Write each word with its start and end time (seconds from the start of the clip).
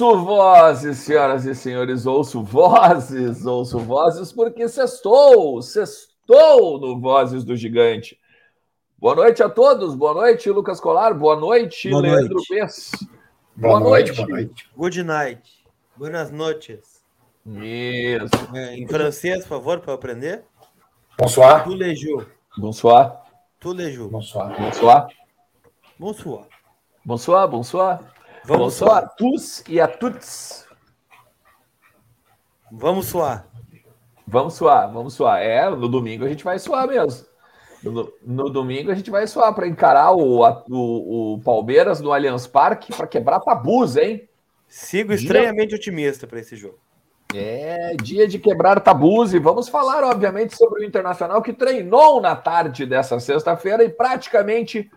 Ouço 0.00 0.24
vozes, 0.24 0.96
senhoras 0.96 1.44
e 1.44 1.54
senhores, 1.54 2.06
ouço 2.06 2.42
vozes, 2.42 3.44
ouço 3.44 3.78
vozes, 3.78 4.32
porque 4.32 4.66
sextou, 4.66 5.60
sextou 5.60 6.80
no 6.80 6.98
Vozes 6.98 7.44
do 7.44 7.54
Gigante. 7.54 8.18
Boa 8.98 9.14
noite 9.14 9.42
a 9.42 9.48
todos, 9.50 9.94
boa 9.94 10.14
noite, 10.14 10.48
Lucas 10.48 10.80
Colar, 10.80 11.12
boa 11.12 11.36
noite, 11.36 11.90
boa 11.90 12.00
Leandro 12.00 12.36
noite. 12.36 12.48
Bess. 12.48 12.92
Boa, 13.54 13.78
boa 13.78 13.90
noite, 13.90 14.06
noite, 14.06 14.16
boa 14.16 14.28
noite. 14.38 14.70
Good 14.74 15.02
night. 15.02 15.64
Buenas 15.94 16.30
noches. 16.30 17.02
Isso. 17.46 18.56
É, 18.56 18.76
em 18.76 18.88
francês, 18.88 19.42
por 19.42 19.48
favor, 19.48 19.80
para 19.80 19.92
aprender. 19.92 20.44
Bonsoir. 21.18 21.64
Tu 21.64 21.74
lejou. 21.74 22.24
Bonsoir. 22.56 23.20
Tu 23.60 23.70
lejou. 23.70 24.08
Bonsoir. 24.08 24.58
Bonsoir. 24.58 25.08
Bonsoir. 25.98 26.46
Bonsoir, 27.04 27.48
bonsoir. 27.48 28.19
Vamos 28.44 28.74
bonsoir 28.74 29.04
a 29.04 29.06
tous 29.06 29.62
e 29.68 29.80
a 29.80 29.86
toutes. 29.86 30.66
Vamos 32.70 33.06
suar. 33.06 33.46
Vamos 34.26 34.54
suar, 34.54 34.92
vamos 34.92 35.14
suar. 35.14 35.42
É, 35.42 35.68
no 35.68 35.88
domingo 35.88 36.24
a 36.24 36.28
gente 36.28 36.44
vai 36.44 36.58
suar 36.58 36.86
mesmo. 36.86 37.26
No, 37.82 38.12
no 38.22 38.50
domingo 38.50 38.90
a 38.90 38.94
gente 38.94 39.10
vai 39.10 39.26
suar 39.26 39.54
para 39.54 39.66
encarar 39.66 40.12
o, 40.12 40.44
a, 40.44 40.64
o, 40.68 41.34
o, 41.34 41.40
Palmeiras 41.40 42.00
no 42.00 42.12
Allianz 42.12 42.46
Parque 42.46 42.94
para 42.94 43.06
quebrar 43.06 43.40
tabus, 43.40 43.96
hein? 43.96 44.28
Sigo 44.68 45.12
estranhamente 45.12 45.68
dia... 45.68 45.76
otimista 45.76 46.26
para 46.26 46.40
esse 46.40 46.56
jogo. 46.56 46.78
É, 47.34 47.94
dia 48.02 48.26
de 48.28 48.38
quebrar 48.38 48.80
tabus 48.80 49.32
e 49.32 49.38
vamos 49.38 49.68
falar, 49.68 50.04
obviamente, 50.04 50.56
sobre 50.56 50.82
o 50.82 50.84
Internacional 50.84 51.40
que 51.42 51.52
treinou 51.52 52.20
na 52.20 52.36
tarde 52.36 52.84
dessa 52.84 53.18
sexta-feira 53.18 53.82
e 53.82 53.88
praticamente 53.88 54.90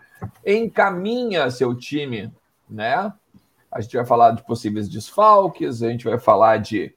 encaminha 0.44 1.50
seu 1.50 1.74
time, 1.74 2.32
né? 2.68 3.12
A 3.74 3.80
gente 3.80 3.96
vai 3.96 4.06
falar 4.06 4.30
de 4.30 4.44
possíveis 4.44 4.88
desfalques, 4.88 5.82
a 5.82 5.88
gente 5.88 6.04
vai 6.04 6.18
falar 6.18 6.58
de 6.58 6.94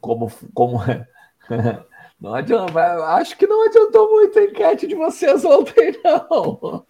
como. 0.00 0.30
como 0.54 0.78
não 2.20 2.34
adianta, 2.34 2.80
acho 3.16 3.36
que 3.36 3.46
não 3.46 3.66
adiantou 3.66 4.08
muito 4.10 4.38
a 4.38 4.44
enquete 4.44 4.86
de 4.86 4.94
vocês 4.94 5.44
ontem, 5.44 5.92
não. 6.04 6.84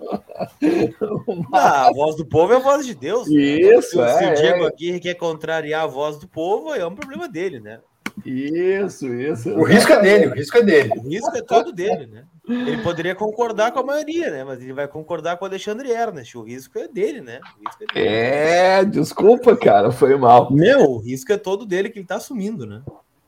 Mas... 1.48 1.64
Ah, 1.64 1.86
a 1.88 1.92
voz 1.92 2.14
do 2.16 2.26
povo 2.26 2.52
é 2.52 2.56
a 2.56 2.60
voz 2.60 2.84
de 2.84 2.94
Deus. 2.94 3.26
Isso, 3.28 3.98
né? 3.98 4.18
se, 4.18 4.24
é, 4.24 4.26
se 4.26 4.32
o 4.32 4.42
Diego 4.42 4.64
é. 4.64 4.68
aqui 4.68 5.00
quer 5.00 5.14
contrariar 5.14 5.84
a 5.84 5.86
voz 5.86 6.18
do 6.18 6.28
povo, 6.28 6.74
é 6.74 6.86
um 6.86 6.94
problema 6.94 7.26
dele, 7.26 7.58
né? 7.58 7.80
Isso, 8.24 9.06
isso. 9.14 9.50
O 9.50 9.64
risco 9.64 9.92
é 9.92 10.02
dele, 10.02 10.26
o 10.26 10.34
risco 10.34 10.58
é 10.58 10.62
dele. 10.62 10.92
O 10.98 11.08
risco 11.08 11.34
é 11.34 11.42
todo 11.42 11.72
dele, 11.72 12.06
né? 12.06 12.24
Ele 12.50 12.82
poderia 12.82 13.14
concordar 13.14 13.72
com 13.72 13.78
a 13.78 13.84
maioria, 13.84 14.30
né? 14.30 14.44
Mas 14.44 14.60
ele 14.60 14.72
vai 14.72 14.88
concordar 14.88 15.36
com 15.36 15.44
o 15.44 15.48
Alexandre 15.48 15.90
Ernest. 15.90 16.36
O 16.36 16.42
risco 16.42 16.78
é 16.78 16.88
dele, 16.88 17.20
né? 17.20 17.40
É, 17.94 17.94
dele. 17.94 18.08
é, 18.08 18.84
desculpa, 18.84 19.56
cara, 19.56 19.92
foi 19.92 20.16
mal. 20.16 20.52
Meu, 20.52 20.82
o 20.82 20.98
risco 20.98 21.32
é 21.32 21.36
todo 21.36 21.64
dele 21.64 21.90
que 21.90 21.98
ele 21.98 22.06
tá 22.06 22.16
assumindo, 22.16 22.66
né? 22.66 22.82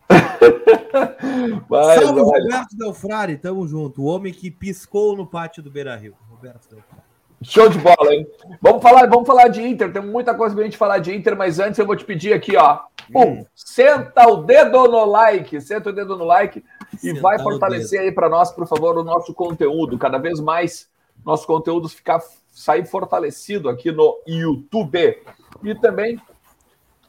Mas, 1.68 2.02
Salve, 2.02 2.20
olha, 2.20 2.42
Roberto 2.42 2.76
Delfrari, 2.76 3.36
tamo 3.36 3.66
junto. 3.66 4.02
O 4.02 4.06
homem 4.06 4.32
que 4.32 4.50
piscou 4.50 5.16
no 5.16 5.26
pátio 5.26 5.62
do 5.62 5.70
Beira 5.70 5.96
Rio. 5.96 6.14
Roberto 6.28 6.68
Delfrari. 6.68 7.02
Show 7.42 7.68
de 7.68 7.78
bola, 7.78 8.14
hein? 8.14 8.26
Vamos 8.60 8.82
falar, 8.82 9.08
vamos 9.08 9.26
falar 9.26 9.48
de 9.48 9.62
Inter. 9.62 9.92
Tem 9.92 10.02
muita 10.02 10.32
coisa 10.34 10.54
pra 10.54 10.64
gente 10.64 10.76
falar 10.76 10.98
de 10.98 11.12
Inter, 11.14 11.36
mas 11.36 11.58
antes 11.58 11.78
eu 11.78 11.86
vou 11.86 11.96
te 11.96 12.04
pedir 12.04 12.32
aqui, 12.32 12.56
ó. 12.56 12.80
Um, 13.14 13.44
senta 13.54 14.28
o 14.28 14.44
dedo 14.44 14.86
no 14.86 15.04
like, 15.04 15.60
senta 15.60 15.90
o 15.90 15.92
dedo 15.92 16.16
no 16.16 16.24
like 16.24 16.62
e 17.02 17.12
vai 17.12 17.38
fortalecer 17.38 18.00
aí 18.00 18.12
para 18.12 18.28
nós, 18.28 18.50
por 18.50 18.66
favor, 18.66 18.98
o 18.98 19.04
nosso 19.04 19.32
conteúdo. 19.32 19.98
Cada 19.98 20.18
vez 20.18 20.40
mais 20.40 20.88
nosso 21.24 21.46
conteúdo 21.46 21.88
ficar 21.88 22.20
sair 22.52 22.84
fortalecido 22.86 23.68
aqui 23.68 23.92
no 23.92 24.20
YouTube. 24.26 25.18
E 25.62 25.74
também 25.74 26.20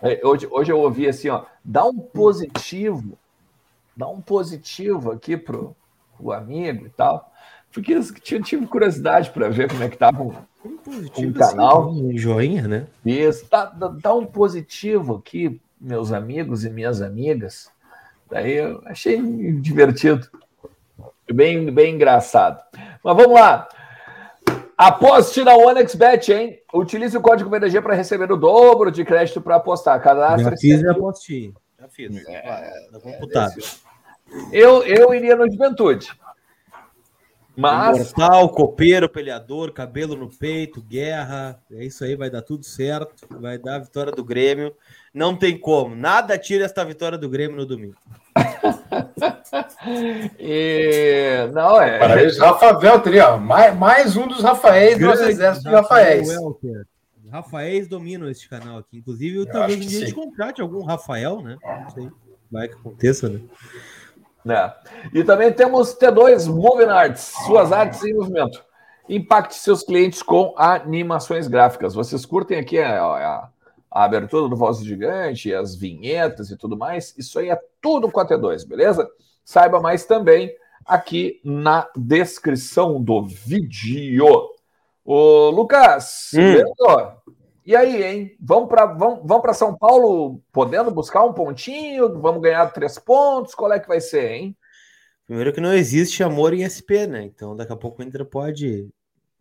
é, 0.02 0.20
hoje, 0.24 0.48
hoje 0.52 0.72
eu 0.72 0.80
ouvi 0.80 1.08
assim, 1.08 1.30
ó, 1.30 1.46
dá 1.64 1.86
um 1.86 1.98
positivo, 1.98 3.18
dá 3.96 4.08
um 4.08 4.22
positivo 4.22 5.12
aqui 5.12 5.38
pro 5.38 5.76
o 6.20 6.32
amigo 6.32 6.86
e 6.86 6.90
tal. 6.90 7.32
Porque 7.72 7.94
eu 7.94 8.44
tive 8.44 8.68
curiosidade 8.68 9.32
para 9.32 9.50
ver 9.50 9.70
como 9.70 9.84
é 9.84 9.90
que 9.90 9.98
tava 9.98 10.22
um, 10.22 10.34
um 11.18 11.34
canal. 11.34 11.90
Um 11.90 12.16
joinha, 12.18 12.68
né? 12.68 12.88
Isso, 13.06 13.46
dá, 13.50 13.66
dá, 13.66 13.88
dá 13.88 14.14
um 14.14 14.26
positivo 14.26 15.16
aqui, 15.16 15.60
meus 15.82 16.12
amigos 16.12 16.64
e 16.64 16.70
minhas 16.70 17.02
amigas. 17.02 17.72
Daí 18.34 18.54
eu 18.54 18.82
achei 18.86 19.22
divertido. 19.62 20.28
Bem, 21.32 21.72
bem 21.72 21.94
engraçado. 21.94 22.64
Mas 23.04 23.16
vamos 23.16 23.40
lá. 23.40 23.70
Aposte 24.76 25.44
na 25.44 25.56
OneXBet, 25.56 26.34
hein? 26.34 26.60
Utilize 26.74 27.16
o 27.16 27.22
código 27.22 27.48
VDG 27.48 27.80
para 27.80 27.94
receber 27.94 28.32
o 28.32 28.36
dobro 28.36 28.90
de 28.92 29.06
crédito 29.06 29.40
para 29.40 29.58
apostar. 29.58 30.02
Cadastre. 30.02 30.50
Já 30.50 30.58
fiz 30.58 30.82
e 30.82 30.90
apostei. 30.90 31.54
Já 31.80 31.88
fiz. 31.88 32.28
É, 32.28 32.72
tá 32.92 33.00
computado. 33.00 33.54
Eu, 34.52 34.82
eu 34.82 35.14
iria 35.14 35.36
no 35.36 35.48
Juventude. 35.48 36.10
Mas. 37.56 38.00
Mortal, 38.00 38.50
copeiro, 38.50 39.08
peleador, 39.08 39.72
cabelo 39.72 40.16
no 40.16 40.28
peito, 40.28 40.82
guerra. 40.82 41.62
É 41.72 41.86
isso 41.86 42.04
aí, 42.04 42.16
vai 42.16 42.32
dar 42.32 42.42
tudo 42.42 42.66
certo. 42.66 43.28
Vai 43.30 43.60
dar 43.60 43.76
a 43.76 43.80
vitória 43.80 44.12
do 44.12 44.24
Grêmio. 44.24 44.76
Não 45.14 45.36
tem 45.36 45.56
como. 45.56 45.96
Nada 45.96 46.36
tira 46.36 46.66
esta 46.66 46.84
vitória 46.84 47.16
do 47.16 47.30
Grêmio 47.30 47.58
no 47.58 47.66
domingo. 47.68 47.96
e... 50.40 51.50
Não, 51.54 51.82
é. 51.82 52.00
Parabéns, 52.00 52.38
Rafa 52.38 52.74
Veltri, 52.74 53.20
ó. 53.20 53.38
Mais, 53.38 53.78
mais 53.78 54.16
um 54.16 54.28
dos 54.28 54.42
Rafaéis 54.42 54.98
do 54.98 55.06
nosso 55.06 55.24
exército 55.24 55.70
de 55.70 55.76
Rafaéis. 55.76 56.30
Rafaéis 57.32 57.88
dominam 57.88 58.30
este 58.30 58.48
canal 58.48 58.78
aqui. 58.78 58.98
Inclusive, 58.98 59.38
eu 59.38 59.46
talvez 59.46 59.78
um 59.78 59.82
dia 59.82 59.98
a 59.98 60.02
gente 60.02 60.14
contrate 60.14 60.62
algum 60.62 60.84
Rafael, 60.84 61.42
né? 61.42 61.58
Não 61.64 61.90
sei. 61.90 62.10
Vai 62.52 62.68
que 62.68 62.76
aconteça, 62.76 63.30
né? 63.30 63.40
É. 64.48 64.74
E 65.14 65.24
também 65.24 65.52
temos 65.52 65.98
T2 65.98 66.48
Moving 66.48 66.92
Arts, 66.92 67.34
suas 67.46 67.72
artes 67.72 68.04
em 68.04 68.14
movimento. 68.14 68.64
Impacte 69.08 69.56
seus 69.56 69.84
clientes 69.84 70.22
com 70.22 70.54
animações 70.58 71.48
gráficas. 71.48 71.96
Vocês 71.96 72.26
curtem 72.26 72.60
aqui 72.60 72.80
a, 72.80 73.02
a, 73.02 73.50
a 73.94 74.06
abertura 74.06 74.50
do 74.50 74.56
Voz 74.56 74.80
Gigante, 74.84 75.54
as 75.54 75.76
vinhetas 75.76 76.50
e 76.50 76.58
tudo 76.58 76.76
mais? 76.76 77.16
Isso 77.16 77.38
aí 77.38 77.50
é 77.50 77.59
tudo 77.80 78.09
com 78.12 78.20
a 78.20 78.28
T2, 78.28 78.68
beleza? 78.68 79.08
Saiba 79.46 79.80
mais 79.80 80.04
também 80.04 80.52
aqui 80.84 81.40
na 81.46 81.88
descrição 81.96 83.00
do 83.00 83.23
vídeo. 83.23 84.26
Ô, 85.06 85.50
Lucas, 85.52 86.32
Hum. 86.34 86.56
e 87.64 87.76
aí, 87.76 88.03
hein? 88.03 88.35
Vamos 88.40 88.67
para 88.67 88.85
vamos, 88.88 89.20
vamos 89.23 89.58
São 89.58 89.78
Paulo 89.78 90.41
podendo 90.52 90.90
buscar 90.90 91.23
um 91.23 91.34
pontinho? 91.34 92.20
Vamos 92.20 92.41
ganhar 92.41 92.66
três 92.73 92.97
pontos? 92.97 93.53
Qual 93.53 93.72
é 93.72 93.79
que 93.79 93.88
vai 93.88 94.02
ser, 94.02 94.32
hein? 94.32 94.58
Primeiro 95.28 95.53
que 95.53 95.62
não 95.62 95.73
existe 95.73 96.23
amor 96.23 96.53
em 96.53 96.64
SP, 96.66 97.06
né? 97.06 97.23
Então 97.23 97.56
daqui 97.56 97.72
a 97.72 97.78
pouco 97.78 98.02
o 98.02 98.06
Inter 98.06 98.26
pode 98.26 98.90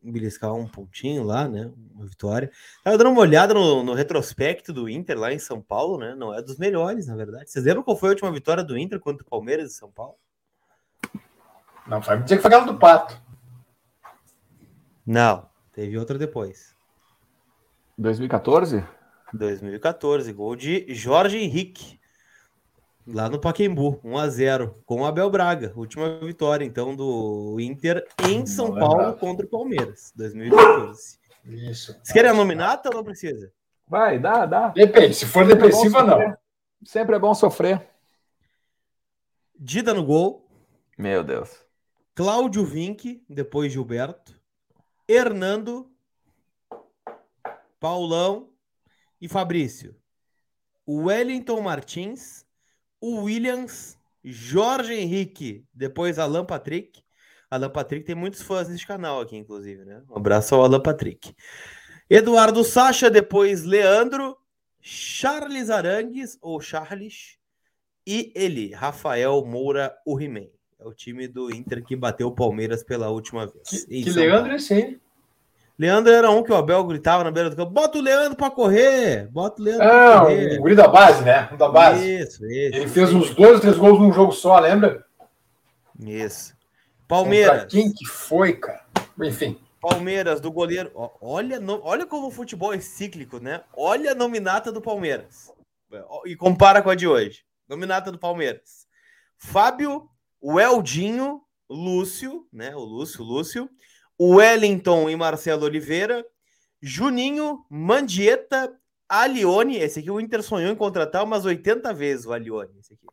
beliscar 0.02 0.52
um 0.52 0.66
pontinho 0.66 1.22
lá, 1.22 1.49
né? 1.49 1.70
Uma 1.94 2.06
vitória. 2.06 2.50
Tava 2.82 2.99
dando 2.99 3.10
uma 3.10 3.20
olhada 3.20 3.54
no, 3.54 3.82
no 3.82 3.94
retrospecto 3.94 4.72
do 4.72 4.88
Inter 4.88 5.19
lá 5.19 5.32
em 5.32 5.38
São 5.38 5.60
Paulo, 5.60 5.99
né? 5.99 6.14
Não 6.14 6.34
é 6.34 6.43
dos 6.43 6.58
melhores, 6.58 7.06
na 7.06 7.14
verdade. 7.14 7.50
Vocês 7.50 7.64
lembram 7.64 7.82
qual 7.82 7.96
foi 7.96 8.08
a 8.08 8.12
última 8.12 8.32
vitória 8.32 8.64
do 8.64 8.76
Inter 8.76 8.99
contra 8.99 9.22
o 9.22 9.28
Palmeiras 9.28 9.70
de 9.70 9.75
São 9.75 9.90
Paulo? 9.90 10.16
Não, 11.87 12.00
vai 12.00 12.16
me 12.16 12.25
dizer 12.25 12.37
que 12.37 12.43
foi 12.43 12.50
aquela 12.50 12.70
do 12.70 12.78
Pato. 12.78 13.20
Não, 15.06 15.49
teve 15.72 15.99
outra 15.99 16.19
depois. 16.19 16.75
2014? 17.99 18.84
2014, 19.32 20.32
gol 20.32 20.56
de 20.56 20.87
Jorge 20.94 21.38
Henrique. 21.38 22.01
Lá 23.06 23.28
no 23.28 23.40
Paquembu, 23.40 24.00
1 24.04 24.16
a 24.19 24.28
0 24.28 24.82
com 24.87 25.00
o 25.00 25.04
Abel 25.04 25.28
Braga, 25.28 25.72
última 25.76 26.19
vitória 26.20 26.64
então 26.64 26.94
do 26.94 27.56
Inter 27.58 28.06
em 28.28 28.46
São 28.46 28.69
Não 28.69 28.76
é 28.76 28.81
Paulo 28.81 28.96
bravo. 28.99 29.16
contra 29.19 29.44
o 29.44 29.49
Palmeiras, 29.49 30.12
2014. 30.14 31.19
Isso. 31.44 31.93
Vocês 31.94 32.12
querem 32.12 32.31
a 32.31 32.34
nominata 32.34 32.88
ou 32.88 32.94
não 32.94 33.02
precisa? 33.02 33.52
Vai, 33.88 34.20
dá, 34.20 34.46
dá. 34.46 34.69
Depende, 34.69 35.14
se 35.14 35.26
for 35.26 35.44
depressiva, 35.44 35.99
Sempre 35.99 35.99
é 35.99 36.04
bom 36.04 36.06
não. 36.06 36.19
sofrer. 36.20 36.38
Sempre 36.84 37.16
é 37.16 37.19
bom 37.19 37.34
sofrer. 37.34 37.88
Dida 39.58 39.93
no 39.93 40.04
gol, 40.04 40.49
Meu 40.96 41.25
Deus. 41.25 41.50
Cláudio 42.14 42.64
Vinck, 42.64 43.25
depois 43.28 43.72
Gilberto, 43.72 44.38
Hernando, 45.08 45.90
Paulão 47.81 48.50
e 49.20 49.28
Fabrício. 49.28 49.96
Wellington 50.87 51.60
Martins, 51.60 52.44
o 53.02 53.25
Williams, 53.25 53.99
Jorge 54.25 54.94
Henrique, 54.94 55.66
depois 55.75 56.20
Alan 56.20 56.46
Patrick. 56.46 57.02
Alan 57.50 57.69
Patrick 57.69 58.06
tem 58.06 58.14
muitos 58.14 58.40
fãs 58.40 58.69
nesse 58.69 58.87
canal 58.87 59.20
aqui, 59.20 59.37
inclusive, 59.37 59.84
né? 59.84 60.00
Um 60.08 60.16
abraço 60.16 60.54
ao 60.54 60.62
Alan 60.62 60.81
Patrick. 60.81 61.34
Eduardo 62.08 62.62
Sacha, 62.62 63.10
depois 63.10 63.64
Leandro, 63.64 64.37
Charles 64.81 65.69
Arangues, 65.69 66.38
ou 66.40 66.60
Charles, 66.60 67.37
e 68.06 68.32
ele, 68.37 68.72
Rafael 68.72 69.44
Moura, 69.44 69.93
o 70.06 70.19
He-Man. 70.20 70.46
É 70.78 70.87
o 70.87 70.94
time 70.94 71.26
do 71.26 71.52
Inter 71.52 71.84
que 71.84 71.96
bateu 71.96 72.28
o 72.28 72.34
Palmeiras 72.34 72.84
pela 72.84 73.10
última 73.10 73.46
vez. 73.46 73.69
Que, 73.69 74.02
que 74.04 74.10
Leandro 74.10 74.52
é 74.52 74.56
esse 74.56 74.75
aí? 74.75 75.00
Leandro 75.82 76.12
era 76.12 76.31
um 76.31 76.44
que 76.44 76.52
o 76.52 76.55
Abel 76.55 76.84
gritava 76.84 77.25
na 77.25 77.31
beira 77.32 77.50
do 77.50 77.56
campo: 77.56 77.73
bota 77.73 77.99
o 77.99 78.00
Leandro 78.00 78.37
pra 78.37 78.52
correr! 78.52 79.26
Bota 79.32 79.61
o 79.61 79.64
Leandro 79.64 79.84
pra 79.84 80.20
correr! 80.20 80.56
o 80.56 80.61
guri 80.61 80.76
da 80.76 80.87
base, 80.87 81.25
né? 81.25 81.49
O 81.52 81.56
da 81.56 81.69
base. 81.69 82.20
Isso, 82.20 82.46
isso. 82.46 82.76
Ele 82.76 82.87
fez 82.87 83.12
uns 83.12 83.34
dois, 83.34 83.58
três 83.58 83.76
gols 83.76 83.99
num 83.99 84.12
jogo 84.12 84.31
só, 84.31 84.61
lembra? 84.61 85.05
Isso. 85.99 86.55
Palmeiras. 87.08 87.62
Pra 87.62 87.67
quem 87.67 87.93
que 87.93 88.06
foi, 88.06 88.52
cara? 88.52 88.84
Enfim. 89.20 89.58
Palmeiras, 89.81 90.40
do 90.40 90.52
goleiro. 90.52 90.93
Olha, 91.20 91.61
olha 91.82 92.06
como 92.06 92.28
o 92.28 92.31
futebol 92.31 92.73
é 92.73 92.78
cíclico, 92.78 93.40
né? 93.40 93.62
Olha 93.76 94.12
a 94.12 94.14
nominata 94.14 94.70
do 94.70 94.81
Palmeiras. 94.81 95.50
E 96.25 96.37
compara 96.37 96.81
com 96.81 96.90
a 96.90 96.94
de 96.94 97.08
hoje. 97.08 97.43
Nominata 97.69 98.12
do 98.12 98.20
Palmeiras. 98.20 98.87
Fábio, 99.37 100.08
o 100.40 100.61
Eldinho, 100.61 101.43
Lúcio, 101.69 102.46
né? 102.52 102.73
O 102.76 102.85
Lúcio, 102.85 103.25
Lúcio. 103.25 103.69
Wellington 104.20 105.11
e 105.11 105.17
Marcelo 105.17 105.64
Oliveira. 105.64 106.25
Juninho, 106.81 107.64
Mandieta, 107.70 108.73
Alione. 109.09 109.76
Esse 109.76 110.00
aqui 110.00 110.11
o 110.11 110.20
Inter 110.20 110.43
sonhou 110.43 110.73
em 110.73 110.76
contratar 110.76 111.25
umas 111.25 111.44
80 111.44 111.93
vezes, 111.93 112.26
o 112.26 112.32
Alione. 112.32 112.79
Esse 112.79 112.94
aqui. 112.94 113.06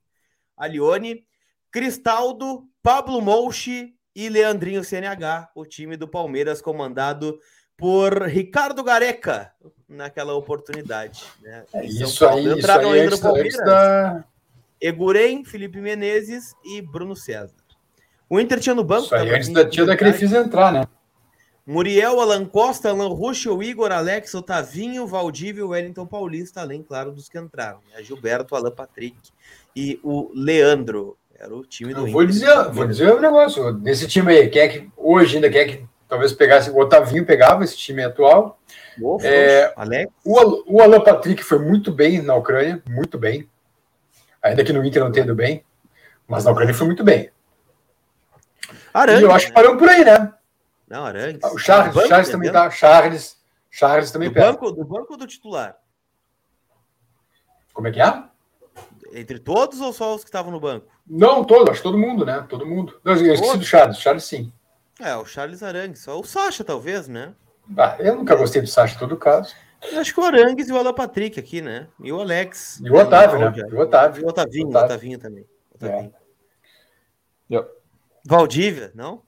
Alione, 0.57 1.23
Cristaldo, 1.71 2.67
Pablo 2.81 3.21
Mouchi 3.21 3.93
e 4.15 4.27
Leandrinho 4.27 4.83
CNH, 4.83 5.51
o 5.55 5.65
time 5.65 5.95
do 5.95 6.07
Palmeiras 6.07 6.61
comandado 6.61 7.39
por 7.77 8.23
Ricardo 8.23 8.83
Gareca 8.83 9.53
naquela 9.87 10.33
oportunidade. 10.33 11.23
Né? 11.41 11.65
É 11.73 11.85
isso 11.85 12.27
aí, 12.27 12.47
entraram 12.47 12.93
isso 12.93 13.03
aí, 13.03 13.09
no 13.09 13.19
Palmeiras. 13.19 13.57
Da... 13.57 14.25
Eguren, 14.81 15.45
Felipe 15.45 15.79
Menezes 15.79 16.53
e 16.65 16.81
Bruno 16.81 17.15
César. 17.15 17.58
O 18.29 18.39
Inter 18.39 18.59
tinha 18.59 18.75
no 18.75 18.83
banco. 18.83 19.05
Isso 19.05 19.15
aí, 19.15 19.29
antes 19.33 19.49
da 19.49 19.67
tia 19.67 19.85
da 19.85 19.97
Crefisa 19.97 20.39
entrar, 20.39 20.71
né? 20.71 20.85
Muriel, 21.65 22.19
Alan 22.19 22.45
Costa, 22.45 22.89
Alan 22.89 23.09
Ruschel, 23.09 23.61
Igor, 23.61 23.91
Alex, 23.91 24.33
Otavinho, 24.33 25.05
Valdívio, 25.05 25.69
Wellington 25.69 26.05
Paulista, 26.05 26.61
além, 26.61 26.81
claro, 26.81 27.11
dos 27.11 27.29
que 27.29 27.37
entraram. 27.37 27.79
Né? 27.93 28.03
Gilberto, 28.03 28.55
Alan 28.55 28.71
Patrick 28.71 29.15
e 29.75 29.99
o 30.03 30.31
Leandro. 30.33 31.15
Era 31.39 31.55
o 31.55 31.63
time 31.63 31.93
do 31.93 32.01
Inter. 32.01 32.13
Vou 32.13 32.25
dizer, 32.25 32.69
vou 32.71 32.87
dizer 32.87 33.13
um 33.13 33.19
negócio. 33.19 33.71
Nesse 33.73 34.07
time 34.07 34.31
aí, 34.31 34.49
quem 34.49 34.61
é 34.61 34.67
que 34.67 34.89
hoje 34.97 35.35
ainda 35.35 35.49
quer 35.49 35.65
que 35.65 35.85
talvez 36.07 36.33
pegasse 36.33 36.71
o 36.71 36.77
Otavinho, 36.79 37.23
pegava 37.23 37.63
esse 37.63 37.77
time 37.77 38.03
atual. 38.03 38.59
é, 39.21 39.71
Alex. 39.75 40.11
O, 40.25 40.75
o 40.75 40.81
Alan 40.81 41.01
Patrick 41.01 41.43
foi 41.43 41.59
muito 41.59 41.91
bem 41.91 42.19
na 42.21 42.35
Ucrânia, 42.35 42.81
muito 42.89 43.17
bem. 43.17 43.47
Ainda 44.41 44.63
que 44.63 44.73
no 44.73 44.83
Inter 44.83 45.03
não 45.03 45.11
tenha 45.11 45.23
ido 45.23 45.35
bem, 45.35 45.63
mas 46.27 46.45
na 46.45 46.51
Ucrânia 46.51 46.73
foi 46.73 46.87
muito 46.87 47.03
bem. 47.03 47.29
Arangues, 48.93 49.21
e 49.21 49.25
eu 49.25 49.31
acho 49.31 49.47
que 49.47 49.53
parou 49.53 49.77
por 49.77 49.89
aí, 49.89 50.03
né? 50.03 50.33
Não, 50.87 51.05
Arangues. 51.05 51.43
O 51.51 51.57
Charles, 51.57 51.93
banco, 51.93 52.07
Charles 52.07 52.29
também 52.29 52.51
tá. 52.51 52.69
Charles, 52.71 53.37
Charles 53.69 54.11
também 54.11 54.29
do 54.29 54.35
banco, 54.35 54.71
do 54.71 54.83
banco 54.83 55.13
ou 55.13 55.17
do 55.17 55.27
titular? 55.27 55.77
Como 57.73 57.87
é 57.87 57.91
que 57.91 58.01
é? 58.01 58.23
Entre 59.13 59.39
todos 59.39 59.79
ou 59.79 59.93
só 59.93 60.15
os 60.15 60.23
que 60.23 60.29
estavam 60.29 60.51
no 60.51 60.59
banco? 60.59 60.87
Não, 61.07 61.43
todos, 61.43 61.69
acho 61.69 61.83
todo 61.83 61.97
mundo, 61.97 62.25
né? 62.25 62.45
Todo 62.49 62.65
mundo. 62.65 62.99
Não, 63.03 63.13
eu 63.13 63.33
esqueci 63.33 63.57
do 63.57 63.63
Charles, 63.63 63.97
Charles 63.97 64.23
sim. 64.23 64.51
É, 64.99 65.15
o 65.15 65.25
Charles 65.25 65.63
Arangues, 65.63 66.01
só 66.01 66.19
o 66.19 66.23
Sacha, 66.23 66.63
talvez, 66.63 67.07
né? 67.07 67.33
Ah, 67.77 67.95
eu 67.99 68.15
nunca 68.15 68.35
gostei 68.35 68.61
do 68.61 68.67
Sacha 68.67 68.95
em 68.95 68.99
todo 68.99 69.15
caso. 69.15 69.55
Eu 69.91 69.99
acho 69.99 70.13
que 70.13 70.19
o 70.19 70.25
Arangues 70.25 70.67
e 70.67 70.73
o 70.73 70.77
Alan 70.77 70.93
Patrick 70.93 71.39
aqui, 71.39 71.61
né? 71.61 71.87
E 72.01 72.11
o 72.11 72.19
Alex. 72.19 72.81
E 72.83 72.89
o 72.89 72.95
Otávio, 72.95 73.39
né? 73.39 73.53
E 73.55 73.73
o 73.73 73.79
Otávio. 73.79 74.21
E 74.21 74.25
o 74.25 74.27
Otavinho, 74.27 74.67
o 74.67 74.69
Otavinho 74.71 75.19
também. 75.19 75.47
Otavinho. 75.73 76.13
É. 77.51 77.65
Valdívia, 78.25 78.91
não? 78.93 79.21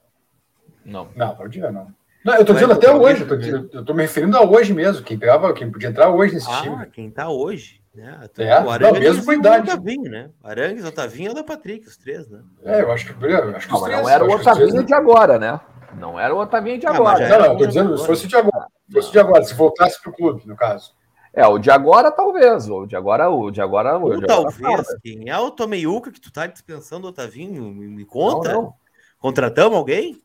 Não. 0.85 1.09
Não, 1.15 1.35
Valdívia 1.35 1.71
não. 1.71 1.93
Não, 2.23 2.35
eu 2.35 2.45
tô 2.45 2.53
dizendo 2.53 2.73
até 2.73 2.93
hoje, 2.93 3.21
eu 3.21 3.27
tô, 3.27 3.77
eu 3.77 3.85
tô, 3.85 3.93
me 3.93 4.03
referindo 4.03 4.37
a 4.37 4.43
hoje 4.43 4.73
mesmo, 4.73 5.03
quem 5.03 5.17
pegava, 5.17 5.53
quem 5.53 5.71
podia 5.71 5.89
entrar 5.89 6.09
hoje 6.09 6.35
nesse 6.35 6.51
ah, 6.51 6.61
time. 6.61 6.75
Ah, 6.79 6.85
quem 6.85 7.09
tá 7.09 7.29
hoje. 7.29 7.81
Né? 7.95 8.29
É, 8.37 8.59
o 8.61 8.69
Arangues 8.69 8.93
não, 8.93 9.01
mesmo 9.01 9.25
com 9.25 9.33
idade. 9.33 9.69
O 9.69 9.73
Otavinho, 9.73 10.11
né? 10.11 10.29
Arangues, 10.43 10.85
Otavinho 10.85 11.29
e 11.29 11.31
o 11.31 11.35
da 11.35 11.43
Patrick, 11.43 11.87
os 11.87 11.97
três, 11.97 12.29
né? 12.29 12.39
É, 12.63 12.81
eu 12.81 12.91
acho 12.91 13.05
que, 13.05 13.25
eu 13.25 13.55
acho 13.55 13.67
que 13.67 13.73
não, 13.73 13.83
três, 13.83 14.01
não 14.01 14.09
era 14.09 14.23
o 14.23 14.31
Otavinho 14.31 14.73
né? 14.75 14.83
de 14.83 14.93
agora, 14.93 15.39
né? 15.39 15.59
Não 15.97 16.19
era 16.19 16.33
o 16.33 16.39
Otavinho 16.39 16.79
de 16.79 16.87
ah, 16.87 16.91
agora. 16.91 17.27
não, 17.27 17.39
não, 17.39 17.45
eu 17.47 17.57
tô 17.57 17.65
dizendo, 17.65 17.97
se 17.97 18.05
fosse 18.05 18.27
de 18.27 18.35
agora. 18.35 18.67
Se 18.87 18.93
fosse 18.93 19.11
de 19.11 19.19
agora, 19.19 19.43
se 19.43 19.53
voltasse 19.55 20.01
pro 20.01 20.13
clube, 20.13 20.43
no 20.45 20.55
caso. 20.55 20.93
É, 21.33 21.45
o 21.47 21.57
de 21.57 21.71
agora 21.71 22.11
talvez, 22.11 22.69
o 22.69 22.85
de 22.85 22.95
agora, 22.95 23.29
o 23.29 23.49
de 23.49 23.61
agora, 23.61 23.97
o 23.97 24.09
de 24.09 24.25
agora 24.25 24.27
talvez, 24.27 24.87
quem 25.01 25.29
é 25.29 25.37
o 25.37 25.49
Tomeiuca 25.49 26.11
que 26.11 26.19
tu 26.19 26.31
tá 26.31 26.45
dispensando 26.45 27.07
o 27.07 27.09
Otavinho? 27.09 27.63
Me 27.73 28.05
conta. 28.05 28.53
Não, 28.53 28.61
não. 28.61 28.80
Contratamos 29.21 29.77
alguém? 29.77 30.19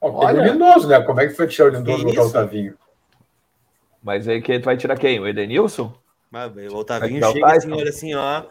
Olha, 0.00 0.42
o 0.42 0.44
Lindoso, 0.44 0.86
né? 0.86 1.00
Como 1.00 1.20
é 1.20 1.26
que 1.26 1.34
foi 1.34 1.46
tirar 1.46 1.72
o 1.72 1.76
Lindoso 1.76 2.02
e 2.02 2.04
botar 2.04 2.22
o 2.22 2.26
Otavinho? 2.28 2.74
Mas 4.02 4.28
aí 4.28 4.40
quem 4.40 4.60
vai 4.60 4.76
tirar 4.76 4.98
quem? 4.98 5.18
O 5.18 5.26
Edenilson? 5.26 5.92
Mas, 6.30 6.54
o 6.70 6.76
Otavinho 6.76 7.24
chega 7.32 7.46
assim, 7.56 7.72
olha 7.72 7.88
assim, 7.88 8.14
ó. 8.14 8.44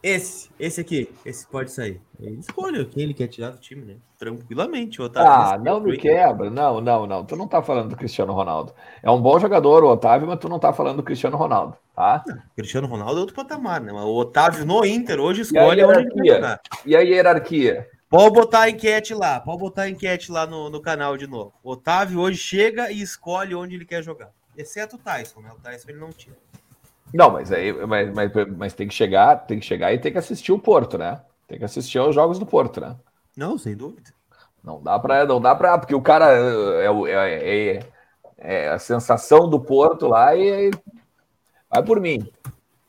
Esse, 0.00 0.48
esse 0.60 0.80
aqui, 0.80 1.10
esse 1.24 1.46
pode 1.46 1.72
sair. 1.72 2.00
Ele 2.20 2.38
escolhe 2.38 2.84
quem 2.84 3.02
ele 3.02 3.14
quer 3.14 3.26
tirar 3.26 3.50
do 3.50 3.58
time, 3.58 3.84
né? 3.84 3.96
Tranquilamente. 4.16 5.02
O 5.02 5.04
Otávio 5.04 5.30
ah, 5.30 5.58
não 5.58 5.80
me 5.80 5.96
quebra. 5.96 6.48
Não, 6.48 6.80
não, 6.80 7.04
não. 7.04 7.24
Tu 7.24 7.34
não 7.34 7.48
tá 7.48 7.62
falando 7.62 7.90
do 7.90 7.96
Cristiano 7.96 8.32
Ronaldo. 8.32 8.72
É 9.02 9.10
um 9.10 9.20
bom 9.20 9.38
jogador, 9.40 9.82
o 9.82 9.88
Otávio, 9.88 10.28
mas 10.28 10.38
tu 10.38 10.48
não 10.48 10.58
tá 10.58 10.72
falando 10.72 10.98
do 10.98 11.02
Cristiano 11.02 11.36
Ronaldo, 11.36 11.76
tá? 11.96 12.22
Não, 12.26 12.38
Cristiano 12.56 12.86
Ronaldo 12.86 13.16
é 13.16 13.20
outro 13.20 13.34
patamar, 13.34 13.80
né? 13.80 13.92
Mas 13.92 14.04
o 14.04 14.14
Otávio 14.14 14.64
no 14.64 14.84
Inter 14.84 15.18
hoje 15.18 15.42
escolhe 15.42 15.80
e 15.80 15.84
a 15.84 15.86
hierarquia. 15.86 16.60
E 16.86 16.96
a 16.96 17.00
hierarquia? 17.00 17.88
Pode 18.08 18.34
botar 18.34 18.60
a 18.62 18.70
enquete 18.70 19.12
lá, 19.12 19.38
pode 19.38 19.58
botar 19.58 19.82
a 19.82 19.90
enquete 19.90 20.32
lá 20.32 20.46
no, 20.46 20.70
no 20.70 20.80
canal 20.80 21.16
de 21.16 21.26
novo. 21.26 21.52
O 21.62 21.72
Otávio 21.72 22.20
hoje 22.20 22.38
chega 22.38 22.90
e 22.90 23.02
escolhe 23.02 23.54
onde 23.54 23.74
ele 23.74 23.84
quer 23.84 24.02
jogar. 24.02 24.30
Exceto 24.56 24.96
o 24.96 24.98
Tyson, 24.98 25.40
né? 25.40 25.50
O 25.52 25.60
Tyson 25.60 25.90
ele 25.90 25.98
não 25.98 26.10
tira. 26.10 26.36
Não, 27.12 27.30
mas 27.30 27.52
aí 27.52 27.72
mas, 27.86 28.12
mas, 28.12 28.32
mas 28.56 28.72
tem 28.72 28.88
que 28.88 28.94
chegar, 28.94 29.36
tem 29.46 29.60
que 29.60 29.66
chegar 29.66 29.92
e 29.92 29.98
tem 29.98 30.10
que 30.10 30.18
assistir 30.18 30.52
o 30.52 30.58
Porto, 30.58 30.96
né? 30.96 31.20
Tem 31.46 31.58
que 31.58 31.64
assistir 31.64 31.98
aos 31.98 32.14
jogos 32.14 32.38
do 32.38 32.46
Porto, 32.46 32.80
né? 32.80 32.96
Não, 33.36 33.58
sem 33.58 33.76
dúvida. 33.76 34.10
Não 34.64 34.82
dá 34.82 34.98
para, 34.98 35.26
não 35.26 35.40
dá 35.40 35.54
para, 35.54 35.78
porque 35.78 35.94
o 35.94 36.02
cara 36.02 36.32
é, 36.32 36.86
é, 36.86 37.76
é, 37.76 37.80
é, 38.38 38.68
a 38.68 38.78
sensação 38.78 39.48
do 39.48 39.60
Porto 39.60 40.08
lá 40.08 40.34
e 40.34 40.70
vai 41.70 41.82
por 41.82 42.00
mim, 42.00 42.26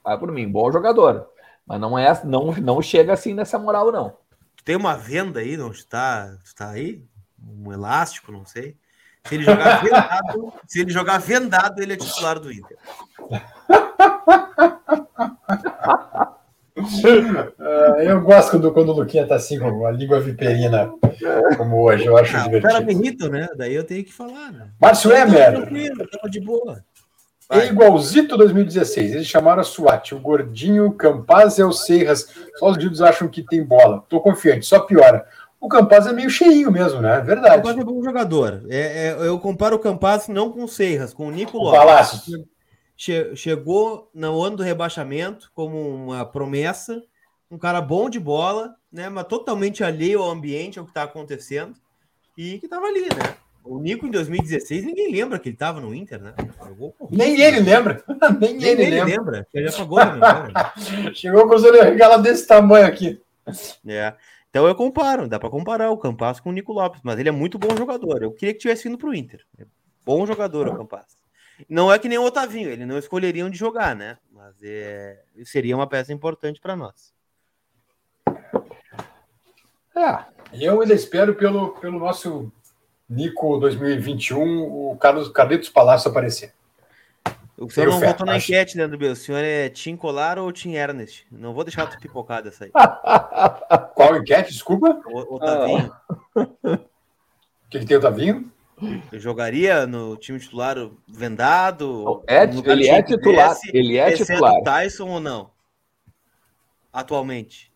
vai 0.03 0.17
por 0.17 0.31
mim, 0.31 0.49
bom 0.49 0.71
jogador, 0.71 1.27
mas 1.65 1.79
não 1.79 1.97
é, 1.97 2.21
não, 2.25 2.51
não 2.53 2.81
chega 2.81 3.13
assim 3.13 3.33
nessa 3.33 3.59
moral 3.59 3.91
não. 3.91 4.13
Tem 4.63 4.75
uma 4.75 4.95
venda 4.95 5.39
aí, 5.39 5.57
não 5.57 5.71
está, 5.71 6.37
está 6.43 6.69
aí, 6.69 7.03
um 7.41 7.71
elástico, 7.71 8.31
não 8.31 8.45
sei. 8.45 8.77
Se 9.25 9.35
ele 9.35 9.43
jogar 9.43 9.81
vendado, 9.83 10.53
se 10.67 10.81
ele 10.81 10.91
jogar 10.91 11.17
vendado, 11.19 11.81
ele 11.81 11.93
é 11.93 11.97
titular 11.97 12.39
do 12.39 12.51
Inter. 12.51 12.77
uh, 16.77 18.01
eu 18.01 18.21
gosto 18.21 18.51
quando, 18.51 18.71
quando 18.71 18.89
o 18.89 18.95
Luquinha 18.95 19.27
tá 19.27 19.35
assim, 19.35 19.59
com 19.59 19.85
a 19.85 19.91
língua 19.91 20.19
viperina, 20.19 20.91
como 21.57 21.83
hoje, 21.83 22.05
eu 22.05 22.17
acho 22.17 22.37
ah, 22.37 22.43
divertido. 22.43 22.67
O 22.67 22.71
cara 22.71 22.85
me 22.85 22.93
irrita, 22.93 23.29
né? 23.29 23.47
Daí 23.55 23.75
eu 23.75 23.83
tenho 23.83 24.03
que 24.03 24.13
falar, 24.13 24.51
né? 24.51 24.69
Márcio 24.79 25.11
Emer. 25.11 25.69
de 26.29 26.39
boa. 26.39 26.83
É 27.51 27.65
igualzito 27.65 28.37
2016. 28.37 29.15
Eles 29.15 29.27
chamaram 29.27 29.61
a 29.61 29.63
SWAT, 29.63 30.13
o 30.13 30.19
Gordinho, 30.19 30.93
Campaz 30.93 31.57
e 31.57 31.63
o 31.63 31.71
Serras. 31.71 32.27
Só 32.57 32.69
os 32.69 32.77
dívidos 32.77 33.01
acham 33.01 33.27
que 33.27 33.41
tem 33.41 33.63
bola. 33.63 34.05
Tô 34.07 34.21
confiante, 34.21 34.67
só 34.67 34.79
piora. 34.81 35.25
O 35.59 35.67
Campaz 35.67 36.05
é 36.05 36.13
meio 36.13 36.29
cheinho 36.29 36.71
mesmo, 36.71 37.01
né? 37.01 37.17
É 37.17 37.21
verdade. 37.21 37.55
O 37.55 37.57
Campaz 37.57 37.77
é 37.77 37.83
bom 37.83 38.03
jogador. 38.03 38.63
É, 38.69 39.07
é, 39.07 39.27
eu 39.27 39.39
comparo 39.39 39.75
o 39.75 39.79
Campaz 39.79 40.27
não 40.27 40.51
com 40.51 40.63
o 40.63 40.67
Serras, 40.67 41.11
com 41.11 41.27
o 41.27 41.31
Nico 41.31 41.57
Lopes. 41.57 42.31
Che 42.95 43.33
chegou 43.35 44.09
no 44.13 44.43
ano 44.43 44.57
do 44.57 44.63
rebaixamento 44.63 45.49
como 45.55 45.77
uma 45.77 46.25
promessa, 46.25 47.01
um 47.49 47.57
cara 47.57 47.81
bom 47.81 48.09
de 48.09 48.19
bola, 48.19 48.75
né? 48.91 49.07
Mas 49.07 49.23
totalmente 49.23 49.83
alheio 49.83 50.21
ao 50.21 50.29
ambiente, 50.29 50.77
ao 50.77 50.85
que 50.85 50.91
está 50.91 51.03
acontecendo, 51.03 51.73
e 52.37 52.59
que 52.59 52.65
estava 52.65 52.85
ali, 52.85 53.03
né? 53.03 53.37
O 53.63 53.79
Nico 53.79 54.07
em 54.07 54.11
2016, 54.11 54.85
ninguém 54.85 55.11
lembra 55.11 55.37
que 55.37 55.49
ele 55.49 55.55
estava 55.55 55.79
no 55.79 55.93
Inter, 55.93 56.21
né? 56.21 56.33
Nem 57.11 57.39
ele 57.39 57.59
lembra. 57.59 58.03
Nem, 58.39 58.57
Nem 58.57 58.69
ele, 58.69 58.83
ele 58.83 59.03
lembra. 59.03 59.15
lembra. 59.17 59.47
Ele 59.53 59.67
já 59.67 59.77
pagou 59.77 59.99
né? 59.99 61.13
Chegou 61.13 61.47
com 61.47 61.55
os 61.55 61.63
olhos 61.63 62.21
desse 62.23 62.47
tamanho 62.47 62.87
aqui. 62.87 63.21
É. 63.87 64.13
Então 64.49 64.67
eu 64.67 64.73
comparo, 64.73 65.27
dá 65.27 65.39
para 65.39 65.49
comparar 65.49 65.91
o 65.91 65.97
Campas 65.97 66.39
com 66.39 66.49
o 66.49 66.53
Nico 66.53 66.73
Lopes, 66.73 67.01
mas 67.03 67.19
ele 67.19 67.29
é 67.29 67.31
muito 67.31 67.59
bom 67.59 67.75
jogador. 67.77 68.23
Eu 68.23 68.31
queria 68.31 68.53
que 68.53 68.59
tivesse 68.59 68.83
vindo 68.85 68.97
para 68.97 69.09
o 69.09 69.13
Inter. 69.13 69.45
É 69.59 69.65
bom 70.03 70.25
jogador 70.25 70.67
o 70.67 70.75
Campas. 70.75 71.17
Não 71.67 71.91
é 71.91 71.99
que 71.99 72.07
nem 72.07 72.17
o 72.17 72.23
Otavinho, 72.23 72.69
ele 72.69 72.85
não 72.85 72.97
escolheria 72.97 73.45
onde 73.45 73.57
jogar, 73.57 73.95
né? 73.95 74.17
Mas 74.31 74.55
é, 74.63 75.21
seria 75.43 75.75
uma 75.75 75.87
peça 75.87 76.13
importante 76.13 76.59
para 76.59 76.75
nós. 76.75 77.13
É, 79.95 80.23
eu 80.53 80.81
ainda 80.81 80.93
espero 80.93 81.35
pelo, 81.35 81.71
pelo 81.73 81.99
nosso 81.99 82.51
Nico 83.09 83.57
2021, 83.57 84.91
o 84.91 84.95
Carlos 84.97 85.29
Carlitos 85.29 85.69
Palácio 85.69 86.11
aparecer. 86.11 86.53
O 87.57 87.69
senhor 87.69 87.87
eu 87.87 87.91
não 87.91 87.99
votou 87.99 88.25
na 88.25 88.35
acho... 88.35 88.51
enquete, 88.51 88.77
Leandro 88.77 88.97
Bel. 88.97 89.11
O 89.11 89.15
senhor 89.15 89.43
é 89.43 89.67
Tim 89.67 89.97
Colar 89.97 90.39
ou 90.39 90.51
Tim 90.51 90.75
Ernest? 90.75 91.25
Não 91.29 91.53
vou 91.53 91.65
deixar 91.65 91.87
tu 91.87 91.99
pipocar 91.99 92.41
dessa 92.41 92.65
aí. 92.65 92.71
Qual 93.95 94.15
enquete? 94.15 94.53
Desculpa. 94.53 95.01
O, 95.05 95.35
Otavinho. 95.35 95.91
O 96.35 96.77
que, 97.69 97.79
que 97.79 97.85
tem, 97.85 97.97
Otavinho? 97.97 98.49
Eu 99.11 99.19
jogaria 99.19 99.85
no 99.85 100.15
time 100.15 100.39
titular 100.39 100.77
vendado? 101.05 102.23
É, 102.27 102.43
ele 102.43 102.87
é 102.87 103.03
titular. 103.03 103.57
ele 103.73 103.97
é 103.97 104.11
titular. 104.13 104.61
Tyson 104.63 105.09
ou 105.09 105.19
não? 105.19 105.51
Atualmente. 106.93 107.68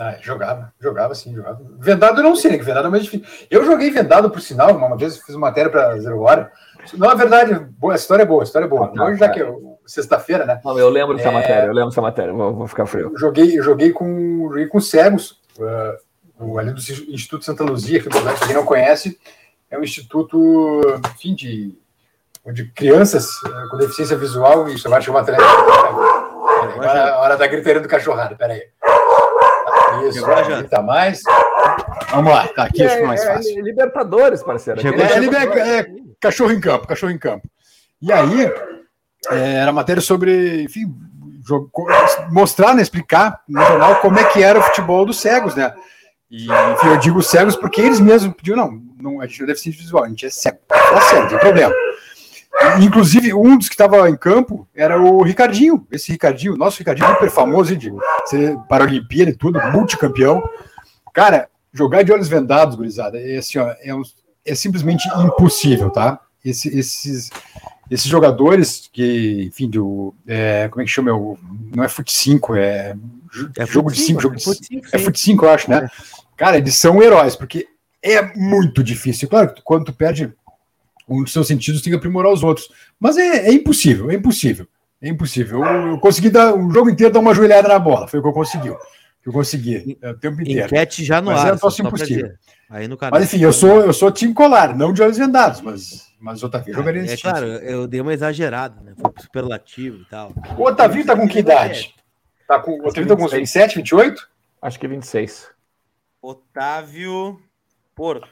Ah, 0.00 0.16
jogava, 0.20 0.72
jogava 0.80 1.14
sim, 1.14 1.34
jogava. 1.34 1.60
Vendado 1.78 2.20
eu 2.20 2.24
não 2.24 2.36
sei, 2.36 2.52
né? 2.52 2.58
Que 2.58 2.64
vendado 2.64 2.86
é 2.86 2.90
mais 2.90 3.04
difícil. 3.04 3.26
Eu 3.50 3.64
joguei 3.64 3.90
vendado, 3.90 4.30
por 4.30 4.40
sinal, 4.40 4.76
uma 4.76 4.96
vez 4.96 5.18
fiz 5.18 5.34
uma 5.34 5.48
matéria 5.48 5.70
para 5.70 5.98
Zero 5.98 6.20
Hora. 6.20 6.52
Não, 6.94 7.10
é 7.10 7.14
verdade, 7.14 7.54
boa, 7.78 7.92
a 7.92 7.96
história 7.96 8.22
é 8.22 8.26
boa, 8.26 8.42
a 8.42 8.44
história 8.44 8.66
é 8.66 8.68
boa. 8.68 8.92
Ah, 8.96 9.04
Hoje, 9.04 9.18
já 9.18 9.28
que 9.28 9.40
é 9.40 9.52
sexta-feira, 9.84 10.44
né? 10.44 10.60
Não, 10.64 10.78
eu 10.78 10.88
lembro 10.88 11.16
dessa 11.16 11.30
é... 11.30 11.32
matéria, 11.32 11.66
eu 11.66 11.72
lembro 11.72 11.90
dessa 11.90 12.02
matéria, 12.02 12.32
vou, 12.32 12.54
vou 12.54 12.66
ficar 12.66 12.86
frio. 12.86 13.10
Eu 13.12 13.18
joguei, 13.18 13.58
eu 13.58 13.62
joguei 13.62 13.90
com, 13.90 14.48
joguei 14.48 14.66
com 14.66 14.80
cegos, 14.80 15.40
uh, 15.58 16.58
ali 16.58 16.72
do 16.72 16.80
Instituto 16.80 17.44
Santa 17.44 17.64
Luzia, 17.64 18.00
que 18.00 18.08
quem 18.46 18.54
não 18.54 18.64
conhece, 18.64 19.18
é 19.70 19.78
um 19.78 19.82
instituto, 19.82 20.80
enfim, 21.14 21.34
de, 21.34 21.74
de 22.52 22.64
crianças 22.66 23.42
uh, 23.42 23.68
com 23.70 23.76
deficiência 23.76 24.16
visual 24.16 24.68
e 24.68 24.78
chamar 24.78 25.00
de 25.00 25.10
uma 25.10 25.20
atleta. 25.20 25.42
Hora, 26.76 27.18
hora 27.18 27.36
da 27.36 27.46
gritaria 27.46 27.80
do 27.80 27.88
cachorrado, 27.88 28.36
peraí. 28.36 28.62
Isso, 30.06 30.24
grita 30.24 30.82
mais. 30.82 31.22
Vamos 32.10 32.32
lá, 32.32 32.48
tá 32.48 32.64
aqui, 32.64 32.82
é, 32.82 32.86
acho 32.86 33.06
mais 33.06 33.22
é 33.22 33.34
fácil. 33.34 33.58
É, 33.58 33.62
libertadores, 33.62 34.42
parceiro. 34.42 34.80
Chegou, 34.80 35.00
é, 35.00 35.06
é, 35.06 35.78
é, 35.78 35.86
cachorro 36.20 36.52
em 36.52 36.60
campo, 36.60 36.86
cachorro 36.86 37.12
em 37.12 37.18
campo. 37.18 37.48
E 38.00 38.12
aí, 38.12 38.50
é, 39.30 39.54
era 39.56 39.72
matéria 39.72 40.00
sobre, 40.00 40.62
enfim, 40.62 40.94
jogo, 41.46 41.70
mostrar, 42.30 42.74
né, 42.74 42.82
explicar 42.82 43.40
no 43.48 43.60
jornal 43.62 43.96
como 43.96 44.18
é 44.18 44.24
que 44.24 44.42
era 44.42 44.58
o 44.58 44.62
futebol 44.62 45.04
dos 45.04 45.20
cegos, 45.20 45.54
né? 45.54 45.74
E, 46.30 46.44
enfim, 46.44 46.88
eu 46.88 46.98
digo 46.98 47.22
cegos 47.22 47.56
porque 47.56 47.80
eles 47.80 48.00
mesmos 48.00 48.34
pediram, 48.34 48.70
não, 48.70 48.82
não 49.14 49.20
a 49.20 49.26
gente 49.26 49.40
não 49.40 49.46
deve 49.46 49.58
ser 49.58 49.70
visual, 49.70 50.04
a 50.04 50.08
gente 50.08 50.26
é 50.26 50.30
cego. 50.30 50.58
Tá 50.68 51.00
certo, 51.00 51.22
não 51.22 51.28
tem 51.28 51.38
problema. 51.38 51.74
Inclusive, 52.80 53.32
um 53.34 53.56
dos 53.56 53.68
que 53.68 53.74
estava 53.74 54.08
em 54.08 54.16
campo 54.16 54.66
era 54.74 55.00
o 55.00 55.22
Ricardinho. 55.22 55.86
Esse 55.90 56.12
Ricardinho, 56.12 56.56
nosso 56.56 56.78
Ricardinho, 56.78 57.08
super 57.08 57.30
famoso 57.30 57.76
de 57.76 57.92
para 58.68 58.84
a 58.84 58.86
Olimpíada 58.86 59.30
e 59.30 59.34
tudo, 59.34 59.60
multicampeão. 59.72 60.42
Cara, 61.12 61.48
jogar 61.72 62.02
de 62.02 62.12
olhos 62.12 62.28
vendados, 62.28 62.76
gurizada, 62.76 63.18
é, 63.18 63.38
assim, 63.38 63.58
ó, 63.58 63.74
é, 63.80 63.94
um, 63.94 64.02
é 64.44 64.54
simplesmente 64.54 65.08
impossível, 65.20 65.90
tá? 65.90 66.20
Esse, 66.44 66.76
esses, 66.76 67.30
esses 67.90 68.06
jogadores 68.06 68.88
que, 68.92 69.44
enfim, 69.48 69.68
do, 69.68 70.14
é, 70.26 70.68
como 70.68 70.82
é 70.82 70.84
que 70.84 70.90
chama? 70.90 71.10
não 71.74 71.84
é 71.84 71.88
fut 71.88 72.10
5, 72.10 72.56
é, 72.56 72.96
é 73.56 73.66
jogo 73.66 73.92
de 73.92 74.00
5, 74.00 74.20
jogo 74.20 74.36
de 74.36 74.42
5. 74.42 74.88
É 74.92 74.98
fut 74.98 75.18
5, 75.18 75.44
eu 75.44 75.50
acho, 75.50 75.70
né? 75.70 75.88
Cara, 76.36 76.56
eles 76.56 76.76
são 76.76 77.02
heróis, 77.02 77.34
porque 77.36 77.68
é 78.02 78.22
muito 78.36 78.82
difícil. 78.82 79.28
Claro 79.28 79.52
que 79.52 79.62
quando 79.62 79.86
tu 79.86 79.92
perde 79.92 80.32
um 81.08 81.22
dos 81.22 81.32
seus 81.32 81.46
sentidos 81.46 81.80
tem 81.80 81.92
que 81.92 81.96
aprimorar 81.96 82.32
os 82.32 82.42
outros. 82.42 82.70
Mas 82.98 83.16
é, 83.16 83.48
é 83.48 83.52
impossível, 83.52 84.10
é 84.10 84.14
impossível. 84.14 84.66
É 85.00 85.08
impossível. 85.08 85.64
Eu, 85.64 85.86
eu, 85.92 85.98
consegui 85.98 86.28
dar 86.28 86.54
o 86.54 86.70
jogo 86.70 86.90
inteiro 86.90 87.12
dar 87.12 87.20
uma 87.20 87.34
joelhada 87.34 87.68
na 87.68 87.78
bola. 87.78 88.08
Foi 88.08 88.18
o 88.18 88.22
que 88.22 88.28
eu 88.28 88.32
consegui. 88.32 88.70
Que 89.22 89.28
eu 89.28 89.32
consegui 89.32 89.98
é, 90.02 90.10
o 90.10 90.18
tempo 90.18 90.40
inteiro. 90.42 90.66
Enquete 90.66 91.04
já 91.04 91.20
no 91.20 91.30
mas 91.30 91.40
ar. 91.40 91.54
É 91.54 91.56
só 91.56 91.68
impossível. 91.68 92.32
Aí 92.70 92.86
no 92.86 92.98
canal, 92.98 93.18
mas 93.18 93.32
enfim, 93.32 93.42
eu 93.42 93.52
sou, 93.52 93.80
eu 93.80 93.94
sou 93.94 94.12
time 94.12 94.34
colar, 94.34 94.76
não 94.76 94.92
de 94.92 95.00
olhos 95.00 95.16
vendados, 95.16 95.62
mas, 95.62 96.12
mas 96.20 96.42
o 96.42 96.46
Otavio 96.46 96.74
jogaria 96.74 97.00
nesse 97.00 97.14
É 97.14 97.16
claro, 97.16 97.46
eu 97.46 97.86
dei 97.86 97.98
uma 97.98 98.12
exagerada, 98.12 98.78
né? 98.82 98.92
Foi 98.94 99.10
superlativo 99.22 100.02
e 100.02 100.04
tal. 100.04 100.34
O 100.58 100.64
Otavio 100.64 101.06
tá 101.06 101.16
com 101.16 101.26
que 101.26 101.38
idade? 101.38 101.94
Tá 102.46 102.60
com, 102.60 102.72
o 102.72 102.86
Otavio 102.86 103.08
tá 103.08 103.16
com 103.16 103.24
uns 103.24 103.32
27, 103.32 103.76
28? 103.76 104.28
Acho 104.60 104.78
que 104.78 104.86
26. 104.86 105.50
Otávio 106.20 107.40
Porto. 107.94 108.28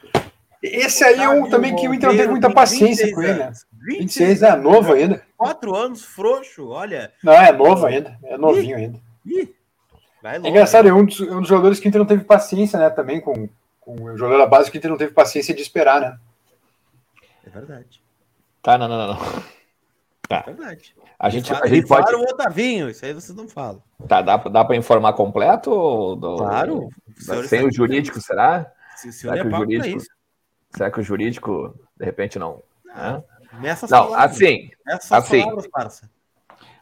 Esse 0.61 1.03
aí 1.03 1.21
é 1.21 1.29
um 1.29 1.49
também 1.49 1.75
que 1.75 1.87
o 1.87 1.93
Inter 1.93 2.09
não 2.09 2.17
teve 2.17 2.29
muita 2.29 2.51
paciência 2.51 3.13
com 3.13 3.21
ele, 3.21 3.33
né? 3.33 3.51
26 3.87 4.41
é 4.41 4.55
novo 4.55 4.93
ainda. 4.93 5.21
Quatro 5.37 5.75
anos, 5.75 6.03
frouxo, 6.03 6.69
olha. 6.69 7.13
Não, 7.23 7.33
é 7.33 7.51
novo 7.51 7.85
ainda. 7.85 8.17
É 8.23 8.37
novinho 8.37 8.75
ainda. 8.75 8.99
é 10.23 10.37
engraçado, 10.49 10.87
é 10.87 10.93
um 10.93 11.05
dos, 11.05 11.19
um 11.19 11.39
dos 11.39 11.47
jogadores 11.47 11.79
que 11.79 11.87
o 11.87 11.89
Inter 11.89 11.99
não 11.99 12.07
teve 12.07 12.23
paciência, 12.23 12.79
né? 12.79 12.89
Também 12.89 13.21
com, 13.21 13.47
com 13.79 14.03
o 14.03 14.17
jogador 14.17 14.39
da 14.39 14.47
base 14.47 14.71
que 14.71 14.77
o 14.77 14.79
Inter 14.79 14.91
não 14.91 14.97
teve 14.97 15.13
paciência 15.13 15.53
de 15.53 15.61
esperar, 15.61 16.01
né? 16.01 16.17
É 17.45 17.49
verdade. 17.49 18.01
Tá, 18.61 18.77
não, 18.77 18.87
não, 18.87 18.97
não. 18.97 19.07
não. 19.13 19.43
Tá. 20.27 20.43
É 20.45 20.51
verdade. 20.51 20.95
A 21.19 21.29
gente, 21.29 21.51
a 21.51 21.65
gente 21.65 21.87
pode. 21.87 22.13
o 22.13 22.21
Otavinho, 22.21 22.89
isso 22.89 23.03
aí 23.03 23.13
vocês 23.13 23.35
não 23.35 23.47
falam. 23.47 23.81
Tá, 24.07 24.21
dá, 24.21 24.37
dá 24.37 24.65
para 24.65 24.75
informar 24.75 25.13
completo? 25.13 26.15
Do... 26.15 26.37
Claro. 26.37 26.89
Sem 27.47 27.65
o 27.65 27.71
jurídico, 27.71 28.21
será? 28.21 28.71
Se 28.95 29.09
o 29.09 29.13
senhor 29.13 29.35
será 29.35 29.47
é 29.47 29.49
que 29.49 29.55
o 29.55 29.57
jurídico... 29.57 30.16
Será 30.71 30.91
que 30.91 30.99
o 30.99 31.03
jurídico, 31.03 31.73
de 31.95 32.05
repente, 32.05 32.37
não. 32.37 32.61
Né? 32.85 33.23
Não, 33.89 34.13
assim. 34.13 34.69
assim, 35.09 35.41
palavras, 35.71 36.01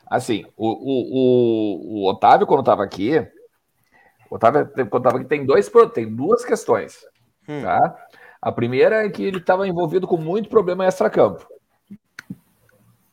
assim, 0.07 0.45
o, 0.57 0.67
o, 0.67 1.13
o, 1.13 2.03
o 2.03 2.09
Otávio, 2.09 2.45
quando 2.45 2.61
estava 2.61 2.83
aqui, 2.83 3.17
o 4.29 4.35
Otávio, 4.35 4.67
quando 4.89 4.97
estava 4.97 5.17
aqui, 5.17 5.25
tem, 5.25 5.45
dois, 5.45 5.71
tem 5.93 6.13
duas 6.13 6.43
questões. 6.43 7.05
Hum. 7.47 7.61
Tá? 7.61 8.07
A 8.41 8.51
primeira 8.51 9.05
é 9.05 9.09
que 9.09 9.23
ele 9.23 9.37
estava 9.37 9.67
envolvido 9.67 10.07
com 10.07 10.17
muito 10.17 10.49
problema 10.49 10.85
extra-campo. 10.85 11.47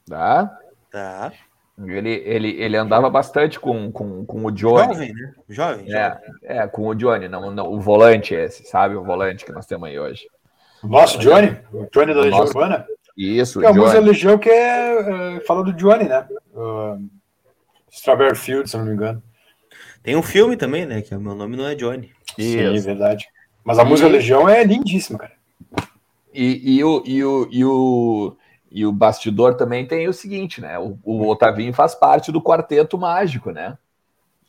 Tá? 0.09 0.59
Tá. 0.91 1.33
Ele, 1.79 2.11
ele, 2.11 2.61
ele 2.61 2.77
andava 2.77 3.09
bastante 3.09 3.59
com, 3.59 3.91
com, 3.91 4.27
com 4.27 4.45
o 4.45 4.51
Johnny. 4.53 4.93
Jovem, 4.95 5.15
né? 5.15 5.35
Jovem. 5.49 5.95
É, 5.95 6.09
jovem. 6.09 6.21
é 6.43 6.69
com 6.69 6.87
o 6.87 6.95
Johnny, 6.95 7.29
não, 7.29 7.51
não, 7.51 7.73
o 7.73 7.81
volante 7.81 8.35
esse, 8.35 8.65
sabe? 8.65 8.95
O 8.95 9.03
volante 9.03 9.45
que 9.45 9.53
nós 9.53 9.67
temos 9.67 9.89
aí 9.89 9.99
hoje. 9.99 10.29
Nosso 10.83 11.19
Johnny? 11.19 11.57
O 11.73 11.87
Johnny 11.93 12.15
da 12.15 12.21
Legião 12.21 12.41
Nossa. 12.41 12.59
Urbana? 12.59 12.87
Isso, 13.17 13.61
que 13.61 13.67
é 13.67 13.69
a 13.69 13.75
música 13.75 14.01
da 14.01 14.07
Legião 14.07 14.39
que 14.39 14.49
é, 14.49 15.39
uh, 15.39 15.47
fala 15.47 15.63
do 15.63 15.73
Johnny, 15.73 16.05
né? 16.05 16.27
Uh, 16.55 17.09
Strawberry 17.91 18.37
Field, 18.37 18.69
se 18.69 18.77
não 18.77 18.87
me 18.87 18.93
engano. 18.93 19.23
Tem 20.03 20.17
um 20.17 20.23
filme 20.23 20.57
também, 20.57 20.87
né? 20.87 21.03
Que 21.03 21.15
o 21.15 21.21
meu 21.21 21.35
nome 21.35 21.57
não 21.57 21.67
é 21.67 21.75
Johnny. 21.75 22.11
Sim, 22.35 22.75
Isso. 22.75 22.87
verdade. 22.87 23.27
Mas 23.63 23.79
a 23.79 23.83
e... 23.83 23.87
música 23.87 24.09
Legião 24.09 24.49
é 24.49 24.65
lindíssima, 24.65 25.19
cara. 25.19 25.33
E, 26.33 26.77
e, 26.77 26.85
o, 26.85 27.03
e, 27.07 27.25
o, 27.25 27.49
e, 27.51 27.65
o, 27.65 28.37
e 28.71 28.87
o 28.87 28.93
bastidor 28.93 29.55
também 29.55 29.87
tem 29.87 30.09
o 30.09 30.13
seguinte, 30.15 30.61
né? 30.61 30.79
O, 30.79 30.99
o 31.05 31.29
Otavinho 31.29 31.75
faz 31.75 31.95
parte 31.95 32.33
do 32.33 32.43
quarteto 32.43 32.97
mágico, 32.97 33.51
né? 33.51 33.77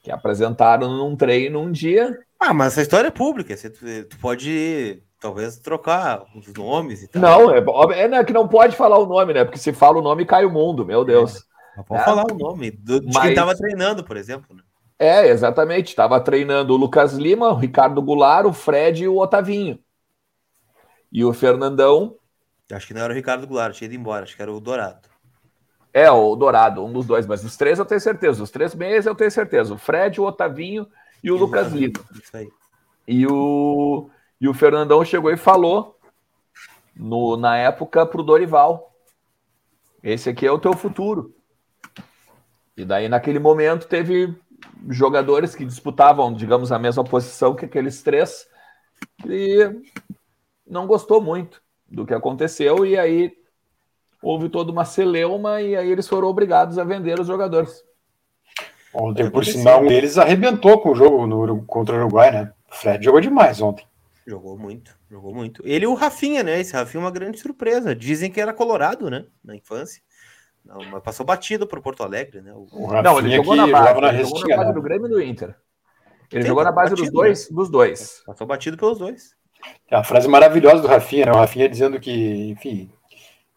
Que 0.01 0.09
apresentaram 0.09 0.89
num 0.89 1.15
treino 1.15 1.59
um 1.59 1.71
dia. 1.71 2.17
Ah, 2.39 2.53
mas 2.53 2.73
essa 2.73 2.81
história 2.81 3.09
é 3.09 3.11
pública. 3.11 3.55
Você, 3.55 3.69
tu 3.69 4.17
pode 4.19 5.03
talvez 5.23 5.57
trocar 5.57 6.25
os 6.35 6.53
nomes 6.53 7.01
e 7.01 7.07
tal. 7.07 7.21
Não, 7.21 7.49
é, 7.49 7.63
é 8.01 8.07
né, 8.09 8.23
que 8.25 8.33
não 8.33 8.45
pode 8.45 8.75
falar 8.75 8.99
o 8.99 9.05
nome, 9.05 9.33
né? 9.33 9.45
Porque 9.45 9.57
se 9.57 9.71
fala 9.71 9.99
o 9.99 10.01
nome, 10.01 10.25
cai 10.25 10.43
o 10.43 10.51
mundo, 10.51 10.85
meu 10.85 11.05
Deus. 11.05 11.47
É, 11.77 11.81
pode 11.81 12.01
é. 12.01 12.05
falar 12.05 12.25
o 12.29 12.35
nome 12.35 12.71
do, 12.71 12.99
de 12.99 13.05
Mas... 13.05 13.23
quem 13.23 13.29
estava 13.29 13.55
treinando, 13.55 14.03
por 14.03 14.17
exemplo. 14.17 14.53
Né? 14.53 14.61
É, 14.99 15.29
exatamente. 15.29 15.87
Estava 15.87 16.19
treinando 16.19 16.73
o 16.73 16.77
Lucas 16.77 17.13
Lima, 17.13 17.47
o 17.51 17.55
Ricardo 17.55 18.01
Goulart, 18.01 18.45
o 18.45 18.51
Fred 18.51 19.05
e 19.05 19.07
o 19.07 19.17
Otavinho. 19.17 19.79
E 21.09 21.23
o 21.23 21.31
Fernandão. 21.31 22.17
Acho 22.69 22.87
que 22.87 22.93
não 22.93 23.01
era 23.01 23.13
o 23.13 23.15
Ricardo 23.15 23.47
Goulart, 23.47 23.73
tinha 23.73 23.85
ido 23.85 23.95
embora, 23.95 24.23
acho 24.23 24.35
que 24.35 24.41
era 24.41 24.51
o 24.51 24.59
Dourado. 24.59 25.07
É, 25.93 26.11
o 26.11 26.35
Dourado, 26.35 26.83
um 26.83 26.91
dos 26.91 27.05
dois, 27.05 27.25
mas 27.25 27.45
os 27.45 27.55
três 27.55 27.79
eu 27.79 27.85
tenho 27.85 28.01
certeza. 28.01 28.43
Os 28.43 28.51
três 28.51 28.75
meias 28.75 29.05
eu 29.05 29.15
tenho 29.15 29.31
certeza. 29.31 29.73
O 29.73 29.77
Fred, 29.77 30.19
o 30.19 30.25
Otavinho 30.25 30.85
e 31.23 31.31
o 31.31 31.37
e 31.37 31.39
Lucas 31.39 31.71
Lima. 31.71 31.93
Isso 32.13 32.35
aí. 32.35 32.49
E 33.07 33.27
o, 33.27 34.09
e 34.39 34.47
o 34.47 34.53
Fernandão 34.53 35.03
chegou 35.05 35.31
e 35.31 35.37
falou, 35.37 35.97
no, 36.95 37.37
na 37.37 37.57
época, 37.57 38.05
para 38.05 38.21
o 38.21 38.23
Dorival: 38.23 38.93
esse 40.03 40.29
aqui 40.29 40.45
é 40.45 40.51
o 40.51 40.59
teu 40.59 40.73
futuro. 40.73 41.33
E 42.75 42.83
daí, 42.83 43.07
naquele 43.07 43.39
momento, 43.39 43.87
teve 43.87 44.35
jogadores 44.89 45.55
que 45.55 45.65
disputavam, 45.65 46.33
digamos, 46.33 46.71
a 46.71 46.79
mesma 46.79 47.03
posição 47.03 47.55
que 47.55 47.65
aqueles 47.65 48.01
três, 48.01 48.47
e 49.25 49.69
não 50.67 50.87
gostou 50.87 51.21
muito 51.21 51.61
do 51.87 52.05
que 52.05 52.13
aconteceu, 52.13 52.85
e 52.85 52.97
aí 52.97 53.31
houve 54.21 54.49
toda 54.49 54.71
uma 54.71 54.85
celeuma, 54.85 55.61
e 55.61 55.75
aí 55.75 55.89
eles 55.89 56.07
foram 56.07 56.27
obrigados 56.27 56.77
a 56.77 56.83
vender 56.83 57.19
os 57.19 57.27
jogadores. 57.27 57.83
Ontem, 58.93 59.29
por 59.29 59.43
sinal, 59.43 59.81
um 59.81 59.87
deles 59.87 60.17
arrebentou 60.17 60.79
com 60.79 60.91
o 60.91 60.95
jogo 60.95 61.25
no, 61.25 61.63
contra 61.65 61.95
o 61.95 61.99
Uruguai, 61.99 62.31
né? 62.31 62.53
O 62.71 62.75
Fred 62.75 63.03
jogou 63.03 63.19
demais 63.19 63.61
ontem. 63.61 63.85
Jogou 64.25 64.57
muito, 64.57 64.97
jogou 65.11 65.33
muito. 65.33 65.61
Ele 65.65 65.83
e 65.85 65.87
o 65.87 65.93
Rafinha, 65.93 66.43
né? 66.43 66.59
Esse 66.59 66.73
Rafinha 66.73 67.01
é 67.01 67.05
uma 67.05 67.11
grande 67.11 67.39
surpresa. 67.39 67.93
Dizem 67.93 68.31
que 68.31 68.39
era 68.39 68.53
colorado, 68.53 69.09
né? 69.09 69.25
Na 69.43 69.55
infância. 69.55 70.01
Não, 70.65 70.77
mas 70.89 71.03
passou 71.03 71.25
batido 71.25 71.67
pro 71.67 71.81
Porto 71.81 72.03
Alegre, 72.03 72.41
né? 72.41 72.53
O... 72.53 72.67
o 72.71 73.01
não, 73.01 73.19
ele 73.19 73.35
jogou 73.35 73.55
na 73.55 73.67
base, 73.67 73.99
na 73.99 74.13
ele 74.13 74.23
jogou 74.23 74.47
na 74.47 74.57
base 74.57 74.73
do 74.73 74.81
Grêmio 74.81 75.07
e 75.07 75.09
do 75.09 75.21
Inter. 75.21 75.49
Ele 76.31 76.41
Tem, 76.41 76.45
jogou 76.45 76.63
na 76.63 76.71
base 76.71 76.91
batido, 76.91 77.05
dos 77.05 77.13
dois, 77.13 77.49
né? 77.49 77.55
dos 77.55 77.69
dois. 77.69 78.23
Passou 78.25 78.47
batido 78.47 78.77
pelos 78.77 78.97
dois. 78.97 79.35
Tem 79.87 79.97
uma 79.97 80.03
frase 80.03 80.27
maravilhosa 80.27 80.81
do 80.81 80.87
Rafinha, 80.87 81.25
né? 81.25 81.31
O 81.33 81.35
Rafinha 81.35 81.67
dizendo 81.67 81.99
que, 81.99 82.49
enfim, 82.51 82.89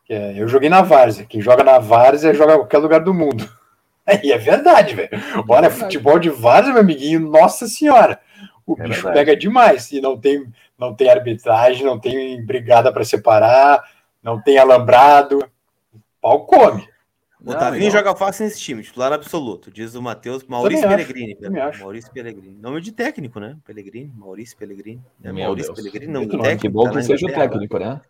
que 0.04 0.12
é, 0.12 0.40
eu 0.40 0.49
joguei 0.49 0.68
na 0.68 0.82
Várzea. 0.82 1.26
Quem 1.26 1.40
joga 1.40 1.62
na 1.62 1.78
Várzea 1.78 2.35
joga 2.35 2.54
em 2.54 2.58
qualquer 2.58 2.78
lugar 2.78 3.00
do 3.00 3.14
mundo. 3.14 3.49
E 4.23 4.30
é 4.30 4.38
verdade, 4.38 4.94
velho. 4.94 5.11
Olha, 5.49 5.66
é 5.66 5.68
verdade. 5.68 5.80
futebol 5.80 6.16
de 6.16 6.30
Várzea, 6.30 6.73
meu 6.73 6.82
amiguinho, 6.82 7.18
nossa 7.18 7.66
senhora. 7.66 8.20
O 8.66 8.75
é 8.78 8.88
bicho 8.88 9.02
verdade. 9.02 9.14
pega 9.14 9.37
demais. 9.37 9.92
E 9.92 10.00
não 10.00 10.18
tem, 10.18 10.52
não 10.78 10.94
tem 10.94 11.08
arbitragem, 11.08 11.87
não 11.87 11.99
tem 11.99 12.44
brigada 12.44 12.92
para 12.92 13.04
separar, 13.04 13.82
não 14.23 14.40
tem 14.40 14.58
alambrado. 14.58 15.38
O 15.94 16.00
pau 16.20 16.44
come. 16.46 16.88
O 17.44 17.54
Tavinho 17.54 17.90
joga 17.92 18.16
fácil 18.16 18.44
nesse 18.44 18.58
time, 18.58 18.82
titular 18.82 19.12
absoluto, 19.12 19.70
diz 19.70 19.94
o 19.94 20.02
Matheus 20.02 20.42
Maurício 20.44 20.88
Pellegrini. 20.88 21.37
Maurício 21.78 22.12
Pellegrini. 22.12 22.58
Nome 22.58 22.80
de 22.80 22.90
técnico, 22.90 23.38
né? 23.38 23.56
Pellegrini, 23.64 24.12
Maurício 24.16 24.56
Pellegrini. 24.56 25.00
É 25.23 25.30
Maurício 25.30 25.73
Deus. 25.73 25.78
Pellegrini, 25.78 26.12
nome 26.12 26.26
de 26.26 26.38
técnico. 26.38 26.61
Que 26.62 26.68
bom 26.68 26.85
tá 26.85 26.99
que 26.99 27.02
seja 27.04 27.25
o 27.25 27.32
técnico, 27.32 27.78
né? 27.78 28.00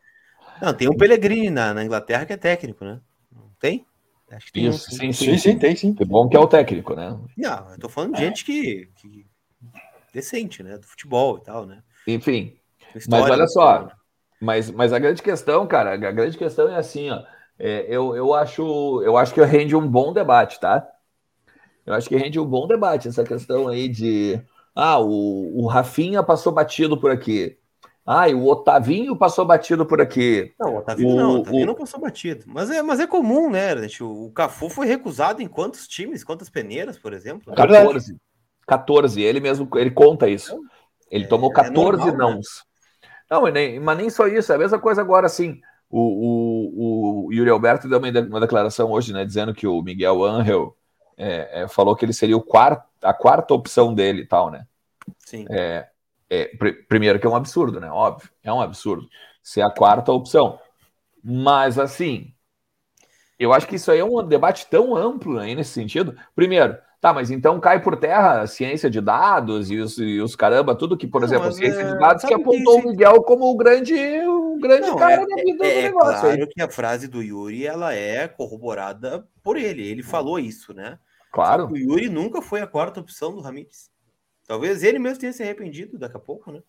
Não, 0.63 0.73
tem 0.73 0.89
um 0.89 0.97
Pellegrini 0.97 1.51
na, 1.51 1.75
na 1.75 1.85
Inglaterra 1.85 2.25
que 2.25 2.33
é 2.33 2.37
técnico, 2.37 2.83
né? 2.83 2.99
Não 3.31 3.51
tem? 3.61 3.85
Acho 4.31 4.47
que 4.47 4.53
tem 4.53 4.67
Isso, 4.69 4.87
um, 4.87 4.91
sim, 4.91 5.13
sim, 5.13 5.33
sim, 5.33 5.39
sim, 5.39 5.59
tem 5.59 5.77
sim. 5.77 5.93
Que 5.93 6.05
bom 6.05 6.29
que 6.29 6.37
é 6.37 6.41
o 6.41 6.49
técnico, 6.49 6.95
né? 6.95 7.17
Não, 7.37 7.73
eu 7.73 7.79
tô 7.79 7.89
falando 7.91 8.15
de 8.15 8.21
gente 8.21 8.43
que, 8.43 8.89
que 8.97 9.26
decente, 10.17 10.63
né? 10.63 10.79
Do 10.79 10.87
futebol 10.87 11.39
e 11.39 11.45
tal, 11.45 11.67
né? 11.67 11.83
Enfim. 12.07 12.57
Mas 13.09 13.31
olha 13.31 13.47
só, 13.47 13.89
mas, 14.41 14.71
mas 14.71 14.93
a 14.93 14.99
grande 14.99 15.23
questão, 15.23 15.67
cara, 15.67 15.93
a 15.93 15.97
grande 15.97 16.37
questão 16.37 16.69
é 16.69 16.77
assim, 16.77 17.11
ó. 17.11 17.23
É, 17.59 17.87
eu, 17.89 18.15
eu, 18.15 18.35
acho, 18.35 19.03
eu 19.03 19.17
acho 19.17 19.33
que 19.33 19.43
rende 19.43 19.75
um 19.75 19.89
bom 19.89 20.13
debate, 20.13 20.61
tá? 20.61 20.87
Eu 21.87 21.95
acho 21.95 22.09
que 22.09 22.17
rende 22.17 22.39
um 22.39 22.45
bom 22.45 22.67
debate 22.67 23.09
essa 23.09 23.25
questão 23.25 23.69
aí 23.69 23.89
de. 23.89 24.41
Ah, 24.75 24.99
o, 24.99 25.63
o 25.63 25.67
Rafinha 25.67 26.23
passou 26.23 26.53
batido 26.53 26.99
por 26.99 27.11
aqui. 27.11 27.57
Ah, 28.07 28.29
e 28.29 28.35
o 28.35 28.47
Otavinho 28.47 29.17
passou 29.17 29.45
batido 29.45 29.87
por 29.87 30.01
aqui. 30.01 30.55
Não, 30.61 30.75
o 30.75 30.79
Otavinho 30.79 31.09
o, 31.09 31.17
não, 31.17 31.31
o 31.31 31.41
Otavinho 31.41 31.63
o... 31.65 31.67
não 31.67 31.75
passou 31.75 31.99
batido. 31.99 32.45
Mas 32.47 32.71
é, 32.71 32.83
mas 32.83 33.01
é 33.01 33.07
comum, 33.07 33.51
né, 33.51 33.77
gente? 33.79 34.05
O 34.05 34.31
Cafu 34.31 34.69
foi 34.69 34.87
recusado 34.87 35.43
em 35.43 35.49
quantos 35.49 35.89
times? 35.89 36.23
Quantas 36.23 36.51
peneiras, 36.51 36.99
por 36.99 37.13
exemplo? 37.13 37.55
14. 37.55 38.17
14. 38.67 39.23
Ele 39.23 39.41
mesmo, 39.41 39.69
ele 39.77 39.91
conta 39.91 40.29
isso. 40.29 40.59
Ele 41.11 41.25
é, 41.25 41.29
tomou 41.29 41.53
14 41.53 42.03
é 42.03 42.13
normal, 42.13 42.31
nãos. 42.31 42.47
Né? 43.03 43.09
Não, 43.31 43.47
nem, 43.47 43.81
mas 43.81 43.99
nem 43.99 44.11
só 44.11 44.27
isso. 44.27 44.53
É 44.53 44.57
a 44.57 44.59
mesma 44.59 44.79
coisa 44.79 45.01
agora, 45.01 45.27
assim. 45.27 45.61
O, 45.89 46.01
o, 46.01 47.27
o 47.27 47.33
Yuri 47.33 47.51
Alberto 47.51 47.89
deu 47.89 47.99
uma, 47.99 48.09
uma 48.09 48.41
declaração 48.41 48.91
hoje, 48.91 49.13
né, 49.13 49.25
dizendo 49.25 49.55
que 49.55 49.69
o 49.69 49.81
Miguel 49.83 50.25
Angel 50.25 50.77
é, 51.17 51.63
é, 51.63 51.69
falou 51.69 51.95
que 51.95 52.05
ele 52.05 52.13
seria 52.13 52.37
o 52.37 52.43
quarto, 52.43 52.85
a 53.03 53.15
quarta 53.15 53.55
opção 53.55 53.95
dele 53.95 54.23
e 54.23 54.27
tal, 54.27 54.51
né? 54.51 54.67
Sim. 55.19 55.47
É, 55.49 55.89
é, 56.29 56.47
pr 56.57 56.85
primeiro 56.89 57.21
que 57.21 57.27
é 57.27 57.31
um 57.31 57.37
absurdo, 57.37 57.81
né? 57.81 57.91
Óbvio, 57.91 58.29
é 58.43 58.53
um 58.53 58.61
absurdo 58.61 59.09
ser 59.43 59.63
a 59.63 59.71
quarta 59.71 60.13
opção. 60.13 60.59
Mas 61.23 61.79
assim, 61.79 62.35
eu 63.39 63.53
acho 63.53 63.67
que 63.67 63.77
isso 63.77 63.91
aí 63.91 64.01
é 64.01 64.05
um 64.05 64.27
debate 64.27 64.67
tão 64.67 64.97
amplo 64.97 65.39
aí 65.39 65.55
nesse 65.55 65.71
sentido. 65.71 66.17
Primeiro, 66.35 66.77
Tá, 67.07 67.13
mas 67.13 67.31
então 67.31 67.61
cai 67.61 67.81
por 67.81 67.97
terra 67.97 68.41
a 68.41 68.47
ciência 68.49 68.91
de 68.91 69.01
dados 69.01 69.71
e 69.71 69.77
os, 69.77 69.97
e 69.97 70.21
os 70.21 70.35
caramba, 70.35 70.75
tudo 70.75 70.97
que, 70.97 71.07
por 71.07 71.21
não, 71.21 71.29
exemplo, 71.29 71.53
ciência 71.53 71.83
é... 71.83 71.93
de 71.93 71.99
dados 72.01 72.25
que 72.25 72.35
apontou 72.35 72.81
que... 72.81 72.89
o 72.89 72.91
Miguel 72.91 73.23
como 73.23 73.45
o 73.45 73.57
grande, 73.57 73.95
o 74.27 74.59
grande 74.59 74.89
não, 74.89 74.97
cara 74.97 75.23
é, 75.23 75.25
da 75.25 75.37
vida 75.37 75.51
é, 75.51 75.55
do 75.55 75.79
é 75.79 75.83
negócio. 75.83 76.11
É 76.11 76.21
claro 76.21 76.43
aí. 76.43 76.47
que 76.49 76.61
a 76.61 76.69
frase 76.69 77.07
do 77.07 77.23
Yuri 77.23 77.65
ela 77.65 77.95
é 77.95 78.27
corroborada 78.27 79.25
por 79.41 79.57
ele. 79.57 79.87
Ele 79.87 80.03
falou 80.03 80.37
isso, 80.37 80.75
né? 80.75 80.99
Claro. 81.31 81.71
o 81.71 81.77
Yuri 81.77 82.09
nunca 82.09 82.43
foi 82.43 82.61
a 82.61 82.67
quarta 82.67 82.99
opção 82.99 83.33
do 83.33 83.41
Ramires. 83.41 83.89
Talvez 84.45 84.83
ele 84.83 84.99
mesmo 84.99 85.21
tenha 85.21 85.33
se 85.33 85.45
arrependido 85.45 85.97
daqui 85.97 86.17
a 86.17 86.21
pouco, 86.21 86.51
né? 86.51 86.61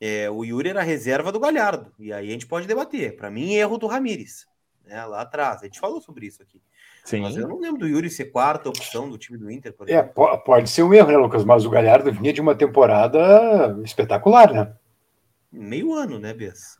É, 0.00 0.30
o 0.30 0.46
Yuri 0.46 0.70
era 0.70 0.82
reserva 0.82 1.30
do 1.30 1.38
Galhardo. 1.38 1.92
E 1.98 2.10
aí 2.10 2.30
a 2.30 2.32
gente 2.32 2.46
pode 2.46 2.66
debater. 2.66 3.16
Para 3.16 3.30
mim, 3.30 3.52
erro 3.52 3.76
do 3.76 3.86
Ramires. 3.86 4.46
Né, 4.86 5.04
lá 5.04 5.20
atrás. 5.20 5.60
A 5.60 5.66
gente 5.66 5.78
falou 5.78 6.00
sobre 6.00 6.24
isso 6.24 6.42
aqui. 6.42 6.62
Sim. 7.04 7.20
Mas 7.20 7.36
eu 7.36 7.46
não 7.46 7.60
lembro 7.60 7.80
do 7.80 7.86
Yuri 7.86 8.08
ser 8.08 8.26
quarta 8.26 8.70
opção 8.70 9.10
do 9.10 9.18
time 9.18 9.36
do 9.36 9.50
Inter, 9.50 9.74
por 9.74 9.88
é, 9.88 9.92
exemplo. 9.92 10.24
É, 10.26 10.36
pode 10.38 10.70
ser 10.70 10.82
um 10.82 10.94
erro, 10.94 11.08
né, 11.08 11.16
Lucas? 11.18 11.44
Mas 11.44 11.66
o 11.66 11.70
Galhardo 11.70 12.10
vinha 12.10 12.32
de 12.32 12.40
uma 12.40 12.54
temporada 12.54 13.78
espetacular, 13.84 14.50
né? 14.50 14.72
Meio 15.52 15.92
ano, 15.92 16.18
né, 16.18 16.32
Bess? 16.32 16.78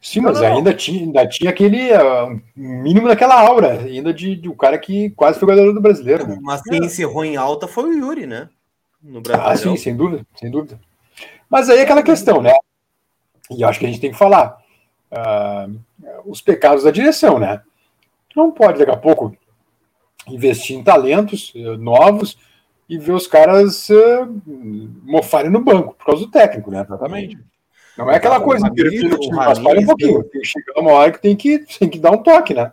Sim, 0.00 0.20
mas 0.20 0.40
não, 0.40 0.48
não, 0.48 0.56
ainda, 0.56 0.72
Tinha, 0.72 1.02
ainda 1.02 1.28
tinha 1.28 1.50
aquele 1.50 1.92
uh, 1.92 2.40
mínimo 2.56 3.08
daquela 3.08 3.40
aura, 3.40 3.72
ainda 3.72 4.14
de, 4.14 4.36
de 4.36 4.48
um 4.48 4.56
cara 4.56 4.78
que 4.78 5.10
quase 5.10 5.38
foi 5.38 5.46
goleador 5.46 5.74
do 5.74 5.80
brasileiro. 5.80 6.26
Né? 6.26 6.38
Mas 6.40 6.62
quem 6.62 6.84
encerrou 6.84 7.24
em 7.24 7.36
alta 7.36 7.66
foi 7.66 7.90
o 7.90 7.92
Yuri, 7.92 8.26
né? 8.26 8.48
No 9.02 9.20
Brasil. 9.20 9.44
Ah, 9.44 9.56
sim, 9.56 9.76
sem 9.76 9.96
dúvida, 9.96 10.24
sem 10.36 10.50
dúvida. 10.50 10.80
Mas 11.48 11.68
aí 11.68 11.78
é 11.78 11.82
aquela 11.82 12.02
questão, 12.02 12.40
né? 12.40 12.54
E 13.50 13.62
eu 13.62 13.68
acho 13.68 13.80
que 13.80 13.86
a 13.86 13.88
gente 13.88 14.00
tem 14.00 14.12
que 14.12 14.18
falar. 14.18 14.58
Uh, 15.10 15.80
os 16.24 16.40
pecados 16.40 16.84
da 16.84 16.90
direção, 16.90 17.38
né? 17.38 17.60
Não 18.34 18.50
pode, 18.50 18.78
daqui 18.78 18.92
a 18.92 18.96
pouco, 18.96 19.36
investir 20.28 20.76
em 20.76 20.82
talentos 20.82 21.52
uh, 21.54 21.76
novos 21.76 22.36
e 22.88 22.98
ver 22.98 23.12
os 23.12 23.26
caras 23.26 23.88
uh, 23.88 24.42
mofarem 25.04 25.50
no 25.50 25.60
banco 25.60 25.94
por 25.94 26.06
causa 26.06 26.24
do 26.24 26.30
técnico, 26.30 26.70
né? 26.70 26.82
Exatamente. 26.82 27.38
Não 27.96 28.10
é 28.10 28.16
aquela 28.16 28.40
coisa, 28.40 28.70
perfil 28.70 29.18
time, 29.18 29.36
mas 29.36 29.58
para 29.58 29.78
um 29.78 29.84
pouquinho. 29.84 30.22
Tem 30.24 30.40
que 30.40 30.46
chegar 30.46 30.80
uma 30.80 30.92
hora 30.92 31.12
que 31.12 31.20
tem 31.20 31.36
que, 31.36 31.58
tem 31.78 31.88
que 31.88 31.98
dar 31.98 32.12
um 32.12 32.22
toque, 32.22 32.54
né? 32.54 32.72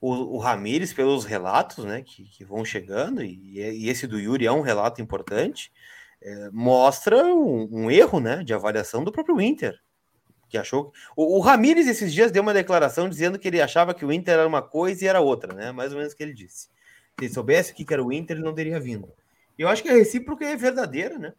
O, 0.00 0.36
o 0.36 0.38
Ramires, 0.38 0.92
pelos 0.92 1.24
relatos 1.24 1.84
né, 1.84 2.02
que, 2.02 2.24
que 2.24 2.44
vão 2.44 2.64
chegando, 2.64 3.22
e, 3.22 3.38
e, 3.54 3.88
esse 3.88 4.06
do 4.06 4.18
Yuri 4.18 4.46
é 4.46 4.50
um 4.50 4.60
relato 4.60 5.00
importante, 5.00 5.70
é, 6.20 6.50
mostra 6.50 7.24
um, 7.24 7.68
um, 7.70 7.90
erro 7.90 8.18
né, 8.18 8.42
de 8.42 8.52
avaliação 8.52 9.04
do 9.04 9.12
próprio 9.12 9.40
Inter 9.40 9.78
que 10.52 10.58
achou. 10.58 10.92
O, 11.16 11.38
o 11.38 11.40
Ramires 11.40 11.88
esses 11.88 12.12
dias 12.12 12.30
deu 12.30 12.42
uma 12.42 12.52
declaração 12.52 13.08
dizendo 13.08 13.38
que 13.38 13.48
ele 13.48 13.60
achava 13.60 13.94
que 13.94 14.04
o 14.04 14.12
Inter 14.12 14.34
era 14.34 14.46
uma 14.46 14.60
coisa 14.60 15.04
e 15.04 15.08
era 15.08 15.20
outra, 15.20 15.54
né? 15.54 15.72
Mais 15.72 15.92
ou 15.92 15.98
menos 15.98 16.12
o 16.12 16.16
que 16.16 16.22
ele 16.22 16.34
disse. 16.34 16.68
Se 17.18 17.26
ele 17.26 17.34
soubesse 17.34 17.72
o 17.72 17.74
que 17.74 17.92
era 17.92 18.02
o 18.02 18.12
Inter, 18.12 18.36
ele 18.36 18.44
não 18.44 18.54
teria 18.54 18.80
vindo. 18.80 19.08
Eu 19.58 19.68
acho 19.68 19.82
que 19.82 19.88
a 19.88 19.94
recíproca 19.94 20.44
é 20.44 20.56
verdadeira, 20.56 21.18
né? 21.18 21.32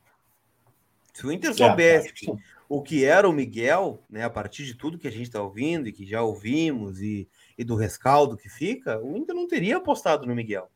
Se 1.14 1.26
o 1.28 1.32
Inter 1.32 1.52
é, 1.52 1.54
soubesse 1.54 2.10
é, 2.30 2.36
o 2.68 2.82
que 2.82 3.06
era 3.06 3.28
o 3.30 3.34
Miguel, 3.34 4.04
né, 4.10 4.24
a 4.24 4.30
partir 4.30 4.66
de 4.66 4.74
tudo 4.74 4.98
que 4.98 5.08
a 5.08 5.12
gente 5.12 5.24
está 5.24 5.42
ouvindo 5.42 5.88
e 5.88 5.92
que 5.92 6.06
já 6.06 6.22
ouvimos 6.22 7.02
e, 7.02 7.28
e 7.58 7.64
do 7.64 7.76
rescaldo 7.76 8.38
que 8.38 8.50
fica, 8.50 9.00
o 9.00 9.16
Inter 9.16 9.36
não 9.36 9.48
teria 9.48 9.78
apostado 9.78 10.26
no 10.26 10.36
Miguel. 10.36 10.72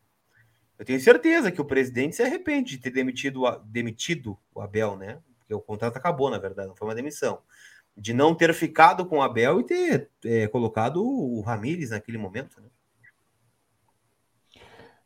Eu 0.77 0.85
tenho 0.85 0.99
certeza 0.99 1.51
que 1.51 1.59
o 1.59 1.65
presidente 1.65 2.15
se 2.15 2.21
arrepende 2.21 2.71
de 2.71 2.77
ter 2.77 2.91
demitido, 2.91 3.41
demitido 3.65 4.37
o 4.53 4.61
Abel, 4.61 4.95
né? 4.95 5.19
Porque 5.39 5.53
o 5.53 5.61
contrato 5.61 5.97
acabou, 5.97 6.29
na 6.29 6.37
verdade, 6.37 6.67
não 6.67 6.75
foi 6.75 6.87
uma 6.87 6.95
demissão 6.95 7.41
de 7.97 8.13
não 8.13 8.35
ter 8.35 8.53
ficado 8.53 9.05
com 9.07 9.17
o 9.17 9.21
Abel 9.23 9.59
e 9.59 9.63
ter 9.63 10.09
é, 10.23 10.47
colocado 10.47 11.03
o 11.03 11.41
Ramires 11.41 11.89
naquele 11.89 12.19
momento. 12.19 12.61
Né? 12.61 12.67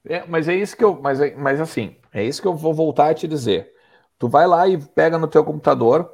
É, 0.07 0.23
mas 0.27 0.47
é 0.47 0.55
isso 0.55 0.75
que 0.75 0.83
eu. 0.83 0.99
Mas, 1.01 1.19
mas 1.37 1.61
assim, 1.61 1.95
é 2.13 2.23
isso 2.23 2.41
que 2.41 2.47
eu 2.47 2.55
vou 2.55 2.73
voltar 2.73 3.09
a 3.09 3.13
te 3.13 3.27
dizer. 3.27 3.71
Tu 4.17 4.27
vai 4.27 4.47
lá 4.47 4.67
e 4.67 4.77
pega 4.77 5.17
no 5.17 5.27
teu 5.27 5.43
computador 5.43 6.13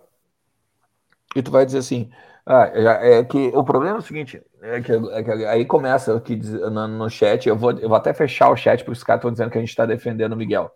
e 1.35 1.41
tu 1.41 1.51
vai 1.51 1.65
dizer 1.65 1.79
assim. 1.79 2.09
Ah, 2.49 2.71
é 2.73 3.25
que 3.25 3.51
o 3.53 3.61
problema 3.61 3.97
é 3.97 3.99
o 3.99 4.01
seguinte, 4.01 4.41
é 4.61 4.79
que, 4.79 4.89
é 4.93 5.23
que 5.23 5.31
aí 5.47 5.65
começa 5.65 6.15
aqui 6.15 6.37
no, 6.37 6.87
no, 6.87 7.09
chat, 7.09 7.45
eu 7.45 7.57
vou, 7.57 7.71
eu 7.71 7.89
vou 7.89 7.97
até 7.97 8.13
fechar 8.13 8.49
o 8.49 8.55
chat 8.55 8.85
porque 8.85 8.97
os 8.97 9.03
caras 9.03 9.19
estão 9.19 9.31
dizendo 9.33 9.51
que 9.51 9.57
a 9.57 9.59
gente 9.59 9.69
está 9.69 9.85
defendendo 9.85 10.31
o 10.31 10.37
Miguel. 10.37 10.71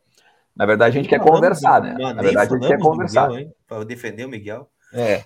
Na 0.54 0.66
verdade, 0.66 0.98
a 0.98 1.02
gente 1.02 1.10
não, 1.10 1.18
quer 1.18 1.32
conversar, 1.32 1.82
né? 1.82 1.96
Na 1.98 2.22
verdade, 2.22 2.54
a 2.54 2.58
gente 2.58 2.68
quer 2.68 2.78
conversar. 2.78 3.30
Para 3.66 3.86
defender 3.86 4.26
o 4.26 4.30
Miguel. 4.30 4.70
É. 4.94 5.24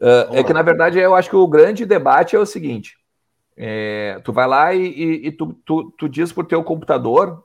Uh, 0.00 0.34
é 0.36 0.44
que, 0.44 0.52
na 0.52 0.62
verdade, 0.62 0.98
eu 0.98 1.14
acho 1.14 1.28
que 1.28 1.36
o 1.36 1.48
grande 1.48 1.84
debate 1.84 2.36
é 2.36 2.38
o 2.38 2.46
seguinte: 2.46 2.96
é, 3.56 4.20
tu 4.24 4.32
vai 4.32 4.46
lá 4.46 4.74
e, 4.74 4.86
e, 4.86 5.26
e 5.28 5.32
tu, 5.32 5.52
tu, 5.64 5.90
tu, 5.92 6.08
diz 6.08 6.32
pro 6.32 6.44
teu 6.44 6.62
computador, 6.64 7.44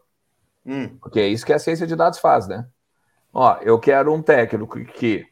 hum. 0.65 0.98
porque 1.02 1.19
é 1.19 1.28
isso 1.28 1.45
que 1.45 1.54
a 1.54 1.60
ciência 1.60 1.86
de 1.86 1.95
dados 1.95 2.19
faz, 2.19 2.48
né? 2.48 2.67
Ó, 3.32 3.58
eu 3.62 3.80
quero 3.80 4.13
um 4.13 4.22
técnico 4.22 4.84
que 4.86 5.26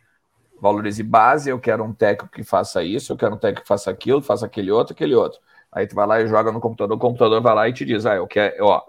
valorize 0.61 1.01
base, 1.01 1.49
eu 1.49 1.59
quero 1.59 1.83
um 1.83 1.93
técnico 1.93 2.33
que 2.33 2.43
faça 2.43 2.83
isso, 2.83 3.11
eu 3.11 3.17
quero 3.17 3.35
um 3.35 3.37
técnico 3.37 3.63
que 3.63 3.67
faça 3.67 3.89
aquilo, 3.89 4.21
faça 4.21 4.45
aquele 4.45 4.71
outro, 4.71 4.93
aquele 4.93 5.15
outro. 5.15 5.39
Aí 5.71 5.87
tu 5.87 5.95
vai 5.95 6.05
lá 6.05 6.21
e 6.21 6.27
joga 6.27 6.51
no 6.51 6.59
computador, 6.59 6.95
o 6.95 6.99
computador 6.99 7.41
vai 7.41 7.55
lá 7.55 7.67
e 7.67 7.73
te 7.73 7.83
diz, 7.83 8.05
ah, 8.05 8.15
eu 8.15 8.27
quero, 8.27 8.65
ó, 8.65 8.83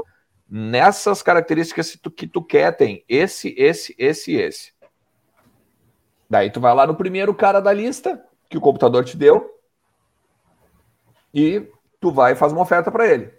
nessas 0.48 1.22
características 1.22 1.92
que 1.92 1.98
tu, 1.98 2.10
que 2.10 2.26
tu 2.26 2.42
quer 2.42 2.76
tem 2.76 3.04
esse, 3.08 3.54
esse, 3.56 3.94
esse, 3.98 4.34
esse. 4.34 4.72
Daí 6.28 6.50
tu 6.50 6.60
vai 6.60 6.74
lá 6.74 6.86
no 6.86 6.94
primeiro 6.94 7.34
cara 7.34 7.60
da 7.60 7.72
lista 7.72 8.22
que 8.48 8.58
o 8.58 8.60
computador 8.60 9.04
te 9.04 9.16
deu 9.16 9.58
e 11.32 11.66
tu 12.00 12.10
vai 12.10 12.32
e 12.32 12.36
faz 12.36 12.52
uma 12.52 12.62
oferta 12.62 12.90
para 12.90 13.06
ele. 13.06 13.30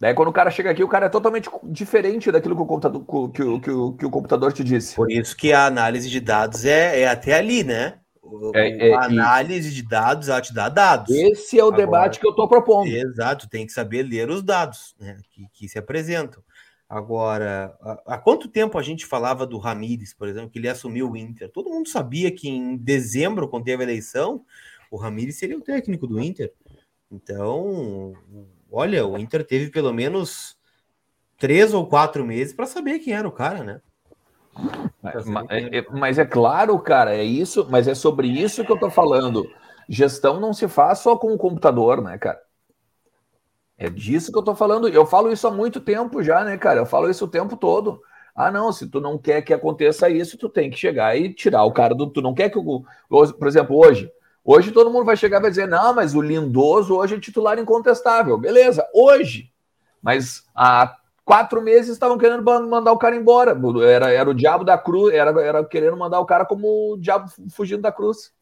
Daí 0.00 0.14
quando 0.14 0.28
o 0.28 0.32
cara 0.32 0.50
chega 0.50 0.70
aqui, 0.70 0.82
o 0.82 0.88
cara 0.88 1.06
é 1.06 1.10
totalmente 1.10 1.50
diferente 1.64 2.32
daquilo 2.32 2.56
que 2.56 2.62
o 2.62 2.66
computador, 2.66 3.04
que 3.30 3.42
o, 3.42 3.60
que 3.60 3.70
o, 3.70 3.92
que 3.92 4.06
o 4.06 4.10
computador 4.10 4.52
te 4.52 4.64
disse. 4.64 4.96
Por 4.96 5.10
isso 5.10 5.36
que 5.36 5.52
a 5.52 5.66
análise 5.66 6.08
de 6.08 6.20
dados 6.20 6.64
é, 6.64 7.02
é 7.02 7.08
até 7.08 7.34
ali, 7.34 7.62
né? 7.62 7.98
O, 8.22 8.50
é, 8.54 8.88
é, 8.88 8.94
a 8.94 9.04
análise 9.04 9.68
e... 9.68 9.72
de 9.72 9.82
dados, 9.82 10.30
ela 10.30 10.40
te 10.40 10.54
dá 10.54 10.70
dados. 10.70 11.14
Esse 11.14 11.58
é 11.58 11.62
o 11.62 11.68
Agora, 11.68 11.84
debate 11.84 12.18
que 12.18 12.26
eu 12.26 12.30
estou 12.30 12.48
propondo. 12.48 12.88
Exato, 12.88 13.48
tem 13.48 13.66
que 13.66 13.72
saber 13.72 14.02
ler 14.02 14.30
os 14.30 14.42
dados 14.42 14.94
né, 14.98 15.18
que, 15.30 15.46
que 15.52 15.68
se 15.68 15.78
apresentam. 15.78 16.42
Agora, 16.88 17.76
há, 18.06 18.18
quanto 18.18 18.48
tempo 18.48 18.76
a 18.76 18.82
gente 18.82 19.06
falava 19.06 19.46
do 19.46 19.58
Ramires, 19.58 20.12
por 20.12 20.26
exemplo, 20.26 20.50
que 20.50 20.58
ele 20.58 20.68
assumiu 20.68 21.10
o 21.10 21.16
Inter? 21.16 21.48
Todo 21.48 21.70
mundo 21.70 21.88
sabia 21.88 22.32
que 22.32 22.48
em 22.48 22.76
dezembro, 22.76 23.48
quando 23.48 23.64
teve 23.64 23.82
a 23.82 23.86
eleição, 23.86 24.44
o 24.90 24.96
Ramires 24.96 25.38
seria 25.38 25.56
o 25.56 25.60
técnico 25.60 26.06
do 26.06 26.20
Inter. 26.20 26.52
Então, 27.10 28.14
olha, 28.70 29.06
o 29.06 29.18
Inter 29.18 29.44
teve 29.44 29.70
pelo 29.70 29.92
menos 29.92 30.56
três 31.36 31.74
ou 31.74 31.86
quatro 31.86 32.24
meses 32.24 32.52
para 32.52 32.66
saber 32.66 33.00
quem 33.00 33.14
era 33.14 33.26
o 33.26 33.32
cara, 33.32 33.64
né? 33.64 33.80
Mas, 35.02 35.26
é, 35.48 35.86
mas 35.90 36.18
é 36.18 36.24
claro, 36.24 36.78
cara, 36.78 37.14
é 37.14 37.24
isso, 37.24 37.66
mas 37.70 37.88
é 37.88 37.94
sobre 37.94 38.28
isso 38.28 38.64
que 38.64 38.70
eu 38.70 38.78
tô 38.78 38.90
falando. 38.90 39.48
Gestão 39.88 40.38
não 40.38 40.52
se 40.52 40.68
faz 40.68 40.98
só 40.98 41.16
com 41.16 41.32
o 41.32 41.38
computador, 41.38 42.02
né, 42.02 42.16
cara? 42.18 42.40
É 43.76 43.88
disso 43.88 44.30
que 44.30 44.38
eu 44.38 44.42
tô 44.42 44.54
falando. 44.54 44.88
Eu 44.88 45.06
falo 45.06 45.32
isso 45.32 45.48
há 45.48 45.50
muito 45.50 45.80
tempo 45.80 46.22
já, 46.22 46.44
né, 46.44 46.56
cara? 46.58 46.80
Eu 46.80 46.86
falo 46.86 47.10
isso 47.10 47.24
o 47.24 47.28
tempo 47.28 47.56
todo. 47.56 48.00
Ah, 48.34 48.50
não, 48.50 48.70
se 48.72 48.86
tu 48.86 49.00
não 49.00 49.16
quer 49.18 49.42
que 49.42 49.54
aconteça 49.54 50.08
isso, 50.08 50.36
tu 50.36 50.48
tem 50.48 50.70
que 50.70 50.76
chegar 50.76 51.16
e 51.16 51.32
tirar 51.32 51.64
o 51.64 51.72
cara 51.72 51.94
do. 51.94 52.06
Tu 52.08 52.20
não 52.20 52.34
quer 52.34 52.50
que 52.50 52.58
o. 52.58 52.84
Por 53.08 53.48
exemplo, 53.48 53.76
hoje. 53.76 54.12
Hoje 54.44 54.72
todo 54.72 54.90
mundo 54.90 55.04
vai 55.04 55.16
chegar 55.16 55.38
e 55.38 55.42
vai 55.42 55.50
dizer, 55.50 55.68
não, 55.68 55.94
mas 55.94 56.14
o 56.14 56.20
Lindoso 56.20 56.96
hoje 56.96 57.14
é 57.14 57.20
titular 57.20 57.58
incontestável. 57.58 58.38
Beleza, 58.38 58.86
hoje. 58.94 59.52
Mas 60.02 60.44
há 60.54 60.96
quatro 61.24 61.62
meses 61.62 61.92
estavam 61.92 62.18
querendo 62.18 62.42
mandar 62.42 62.90
o 62.90 62.98
cara 62.98 63.14
embora. 63.14 63.56
Era, 63.86 64.10
era 64.10 64.28
o 64.28 64.34
diabo 64.34 64.64
da 64.64 64.78
cruz, 64.78 65.14
era, 65.14 65.30
era 65.40 65.64
querendo 65.64 65.96
mandar 65.96 66.20
o 66.20 66.26
cara 66.26 66.44
como 66.44 66.94
o 66.94 66.96
diabo 66.96 67.30
fugindo 67.50 67.82
da 67.82 67.92
cruz. 67.92 68.32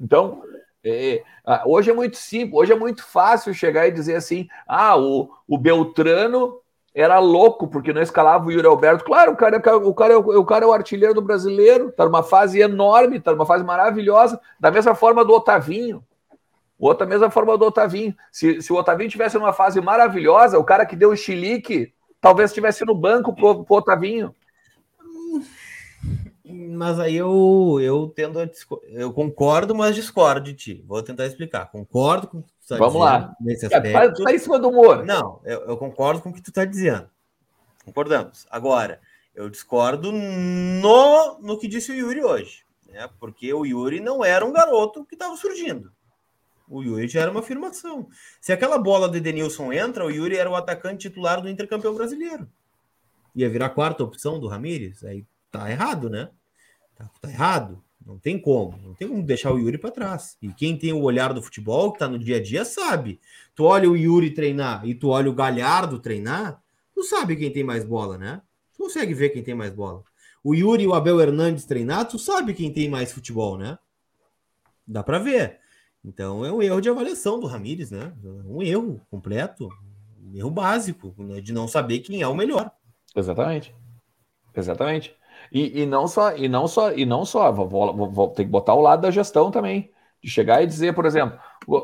Então, 0.00 0.42
é, 0.84 1.22
hoje 1.66 1.90
é 1.90 1.94
muito 1.94 2.16
simples, 2.16 2.54
hoje 2.54 2.72
é 2.72 2.76
muito 2.76 3.04
fácil 3.04 3.52
chegar 3.52 3.86
e 3.86 3.92
dizer 3.92 4.16
assim: 4.16 4.48
ah, 4.66 4.96
o, 4.96 5.30
o 5.46 5.58
Beltrano 5.58 6.61
era 6.94 7.18
louco 7.18 7.66
porque 7.68 7.92
não 7.92 8.02
escalava 8.02 8.46
o 8.46 8.52
Yuri 8.52 8.66
Alberto. 8.66 9.04
Claro, 9.04 9.32
o 9.32 9.36
cara, 9.36 9.56
é 9.56 9.58
o, 9.58 9.94
cara, 9.94 10.14
é 10.14 10.16
o 10.16 10.44
cara 10.44 10.64
é 10.64 10.68
o 10.68 10.72
artilheiro 10.72 11.14
do 11.14 11.22
brasileiro, 11.22 11.88
está 11.88 12.04
numa 12.04 12.22
fase 12.22 12.60
enorme, 12.60 13.16
está 13.16 13.32
numa 13.32 13.46
fase 13.46 13.64
maravilhosa, 13.64 14.40
da 14.60 14.70
mesma 14.70 14.94
forma 14.94 15.24
do 15.24 15.32
Otavinho. 15.32 16.04
Outra 16.78 17.06
mesma 17.06 17.30
forma 17.30 17.56
do 17.56 17.64
Otavinho. 17.64 18.14
Se, 18.30 18.60
se 18.60 18.72
o 18.72 18.76
Otavinho 18.76 19.08
tivesse 19.08 19.38
numa 19.38 19.52
fase 19.52 19.80
maravilhosa, 19.80 20.58
o 20.58 20.64
cara 20.64 20.84
que 20.84 20.96
deu 20.96 21.10
o 21.10 21.16
chilique 21.16 21.94
talvez 22.20 22.50
estivesse 22.50 22.84
no 22.84 22.94
banco 22.94 23.34
pro, 23.34 23.64
pro 23.64 23.76
Otavinho. 23.76 24.34
Mas 26.44 26.98
aí 26.98 27.16
eu, 27.16 27.78
eu 27.80 28.12
tendo 28.14 28.38
eu 28.88 29.12
concordo, 29.12 29.74
mas 29.74 29.94
discordo 29.94 30.42
de 30.42 30.54
ti. 30.54 30.84
Vou 30.86 31.02
tentar 31.02 31.24
explicar. 31.24 31.70
Concordo 31.70 32.26
com 32.26 32.38
o 32.38 32.42
que 32.42 32.51
tá 32.76 32.84
Vamos 32.84 33.00
lá. 33.00 33.34
Nesse 33.40 33.66
aspecto. 33.66 34.18
Tá, 34.18 34.24
tá 34.24 34.34
em 34.34 34.38
cima 34.38 34.58
do 34.58 34.68
humor. 34.68 35.04
Não, 35.04 35.40
eu, 35.44 35.60
eu 35.62 35.76
concordo 35.76 36.20
com 36.20 36.30
o 36.30 36.32
que 36.32 36.42
tu 36.42 36.50
está 36.50 36.64
dizendo. 36.64 37.08
Concordamos. 37.84 38.46
Agora, 38.50 39.00
eu 39.34 39.48
discordo 39.48 40.12
no, 40.12 41.38
no 41.40 41.58
que 41.58 41.68
disse 41.68 41.90
o 41.92 41.94
Yuri 41.94 42.22
hoje. 42.22 42.64
Né? 42.88 43.08
Porque 43.18 43.52
o 43.52 43.64
Yuri 43.64 44.00
não 44.00 44.24
era 44.24 44.44
um 44.44 44.52
garoto 44.52 45.04
que 45.04 45.14
estava 45.14 45.36
surgindo. 45.36 45.92
O 46.68 46.82
Yuri 46.82 47.08
já 47.08 47.22
era 47.22 47.30
uma 47.30 47.40
afirmação. 47.40 48.08
Se 48.40 48.52
aquela 48.52 48.78
bola 48.78 49.08
do 49.08 49.16
Edenilson 49.16 49.72
entra, 49.72 50.04
o 50.04 50.10
Yuri 50.10 50.36
era 50.36 50.48
o 50.48 50.56
atacante 50.56 51.08
titular 51.08 51.40
do 51.40 51.48
intercampeão 51.48 51.94
brasileiro. 51.94 52.48
Ia 53.34 53.48
virar 53.48 53.66
a 53.66 53.70
quarta 53.70 54.04
opção 54.04 54.38
do 54.38 54.48
Ramires. 54.48 55.04
Aí 55.04 55.26
tá 55.50 55.70
errado, 55.70 56.08
né? 56.08 56.30
Tá, 56.94 57.10
tá, 57.20 57.30
errado. 57.30 57.82
Não 58.06 58.18
tem 58.18 58.38
como. 58.38 58.78
Não 58.78 58.94
tem 58.94 59.08
como 59.08 59.22
deixar 59.22 59.52
o 59.52 59.58
Yuri 59.58 59.78
para 59.78 59.90
trás. 59.90 60.36
E 60.42 60.52
quem 60.52 60.76
tem 60.76 60.92
o 60.92 61.02
olhar 61.02 61.32
do 61.32 61.42
futebol, 61.42 61.92
que 61.92 61.98
tá 61.98 62.08
no 62.08 62.18
dia 62.18 62.36
a 62.36 62.42
dia, 62.42 62.64
sabe. 62.64 63.20
Tu 63.54 63.64
olha 63.64 63.88
o 63.90 63.96
Yuri 63.96 64.30
treinar 64.30 64.86
e 64.86 64.94
tu 64.94 65.08
olha 65.08 65.30
o 65.30 65.34
Galhardo 65.34 65.98
treinar, 65.98 66.62
tu 66.94 67.02
sabe 67.02 67.36
quem 67.36 67.50
tem 67.50 67.64
mais 67.64 67.84
bola, 67.84 68.18
né? 68.18 68.42
Tu 68.72 68.82
consegue 68.82 69.14
ver 69.14 69.30
quem 69.30 69.42
tem 69.42 69.54
mais 69.54 69.72
bola. 69.72 70.02
O 70.42 70.54
Yuri 70.54 70.82
e 70.82 70.86
o 70.86 70.94
Abel 70.94 71.20
Hernandes 71.20 71.64
treinar, 71.64 72.08
tu 72.08 72.18
sabe 72.18 72.54
quem 72.54 72.72
tem 72.72 72.88
mais 72.88 73.12
futebol, 73.12 73.56
né? 73.56 73.78
Dá 74.86 75.02
para 75.02 75.18
ver. 75.18 75.60
Então 76.04 76.44
é 76.44 76.52
um 76.52 76.60
erro 76.60 76.80
de 76.80 76.88
avaliação 76.88 77.38
do 77.38 77.46
Ramires, 77.46 77.90
né? 77.90 78.12
Um 78.24 78.60
erro 78.60 79.00
completo, 79.08 79.68
um 80.20 80.36
erro 80.36 80.50
básico, 80.50 81.14
né? 81.16 81.40
de 81.40 81.52
não 81.52 81.68
saber 81.68 82.00
quem 82.00 82.22
é 82.22 82.26
o 82.26 82.34
melhor. 82.34 82.72
Exatamente. 83.14 83.74
Exatamente. 84.54 85.14
E, 85.52 85.82
e 85.82 85.86
não 85.86 86.08
só, 86.08 86.34
e 86.34 86.48
não 86.48 86.66
só, 86.66 86.92
e 86.92 87.04
não 87.04 87.26
só, 87.26 87.52
vou, 87.52 87.68
vou, 87.68 88.10
vou 88.10 88.28
ter 88.28 88.44
que 88.44 88.50
botar 88.50 88.72
o 88.72 88.80
lado 88.80 89.02
da 89.02 89.10
gestão 89.10 89.50
também. 89.50 89.90
De 90.22 90.30
chegar 90.30 90.62
e 90.62 90.66
dizer, 90.66 90.94
por 90.94 91.04
exemplo, 91.04 91.38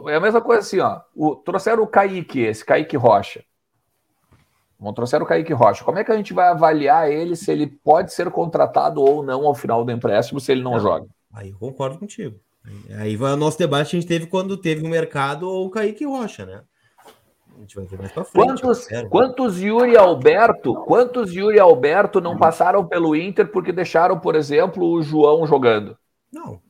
é 0.09 0.14
a 0.14 0.20
mesma 0.20 0.40
coisa 0.40 0.61
assim, 0.61 0.78
ó. 0.78 1.00
O, 1.14 1.37
trouxeram 1.37 1.83
o 1.83 1.87
Kaique, 1.87 2.40
esse 2.40 2.64
Kaique 2.64 2.96
Rocha. 2.96 3.44
Vão 4.78 4.92
trouxeram 4.92 5.24
o 5.24 5.28
Kaique 5.28 5.52
Rocha. 5.52 5.85
Como 5.85 5.98
é 5.98 6.04
que 6.04 6.12
a 6.12 6.16
gente 6.16 6.33
vai 6.33 6.48
avaliar 6.48 7.11
ele 7.11 7.35
se 7.35 7.50
ele 7.50 7.66
pode 7.66 8.12
ser 8.12 8.31
contratado 8.31 9.02
ou 9.02 9.24
não 9.24 9.44
ao 9.44 9.54
final 9.54 9.85
do 9.85 9.90
empréstimo 9.90 10.38
se 10.38 10.52
ele 10.52 10.62
não, 10.62 10.72
não 10.72 10.81
joga? 10.81 11.07
Aí 11.35 11.50
eu 11.50 11.59
concordo 11.59 11.98
contigo. 11.98 12.38
Aí 12.96 13.16
vai 13.16 13.33
o 13.33 13.37
nosso 13.37 13.59
debate 13.59 13.90
que 13.90 13.96
a 13.96 14.00
gente 14.00 14.09
teve 14.09 14.26
quando 14.26 14.57
teve 14.57 14.87
o 14.87 14.88
mercado 14.88 15.48
ou 15.48 15.66
o 15.66 15.70
Kaique 15.70 16.04
Rocha, 16.04 16.46
né? 16.46 16.62
A 17.59 17.61
gente 17.61 17.75
vai 17.75 17.85
ver 17.85 17.99
mais 17.99 18.12
pra 18.12 18.25
frente. 18.25 18.61
Quantos, 18.62 18.88
quantos 19.11 19.61
Yuri 19.61 19.97
Alberto, 19.97 20.75
quantos 20.87 21.33
Yuri 21.35 21.59
Alberto 21.59 22.21
não 22.21 22.38
passaram 22.38 22.87
pelo 22.87 23.16
Inter 23.16 23.49
porque 23.51 23.73
deixaram, 23.73 24.18
por 24.18 24.37
exemplo, 24.37 24.88
o 24.88 25.03
João 25.03 25.44
jogando? 25.44 25.99
Não, 26.33 26.61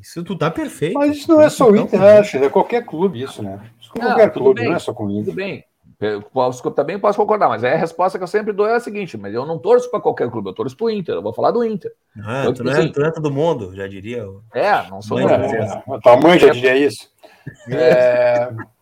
isso 0.00 0.24
tu 0.24 0.36
tá 0.36 0.50
perfeito. 0.50 0.94
Mas 0.94 1.18
isso 1.18 1.30
não 1.30 1.42
é 1.42 1.50
só 1.50 1.70
o 1.70 1.76
Inter, 1.76 2.02
acho, 2.02 2.38
é 2.38 2.48
qualquer 2.48 2.86
clube 2.86 3.22
isso, 3.22 3.42
né? 3.42 3.60
Isso 3.78 3.92
é 3.94 4.00
qualquer 4.00 4.32
clube, 4.32 4.60
bem, 4.60 4.70
não 4.70 4.76
é 4.76 4.78
só 4.78 4.94
com 4.94 5.04
o 5.04 5.10
Inter. 5.10 5.24
Tudo 5.26 5.36
bem. 5.36 5.64
Eu 6.00 6.22
posso, 6.22 6.70
também 6.70 6.98
posso 6.98 7.18
concordar, 7.18 7.48
mas 7.48 7.64
é 7.64 7.74
a 7.74 7.76
resposta 7.76 8.16
que 8.16 8.22
eu 8.22 8.28
sempre 8.28 8.52
dou 8.52 8.66
é 8.66 8.76
a 8.76 8.80
seguinte: 8.80 9.18
mas 9.18 9.34
eu 9.34 9.44
não 9.44 9.58
torço 9.58 9.90
para 9.90 10.00
qualquer 10.00 10.30
clube, 10.30 10.48
eu 10.48 10.54
torço 10.54 10.76
para 10.76 10.86
o 10.86 10.90
Inter, 10.90 11.16
eu 11.16 11.22
vou 11.22 11.34
falar 11.34 11.50
do 11.50 11.64
Inter. 11.64 11.92
Ah, 12.24 12.50
tu, 12.54 12.62
não 12.62 12.72
é, 12.72 12.78
assim, 12.78 12.88
tu 12.88 13.00
não 13.00 13.08
é 13.08 13.10
todo 13.10 13.30
mundo, 13.30 13.74
já 13.74 13.86
diria. 13.86 14.24
É, 14.54 14.88
não 14.88 15.02
sou. 15.02 15.20
Mãe, 15.20 15.34
é, 15.34 15.98
tua 16.00 16.16
mãe 16.16 16.38
já 16.38 16.52
diria 16.52 16.76
isso. 16.76 17.10
É... 17.68 18.48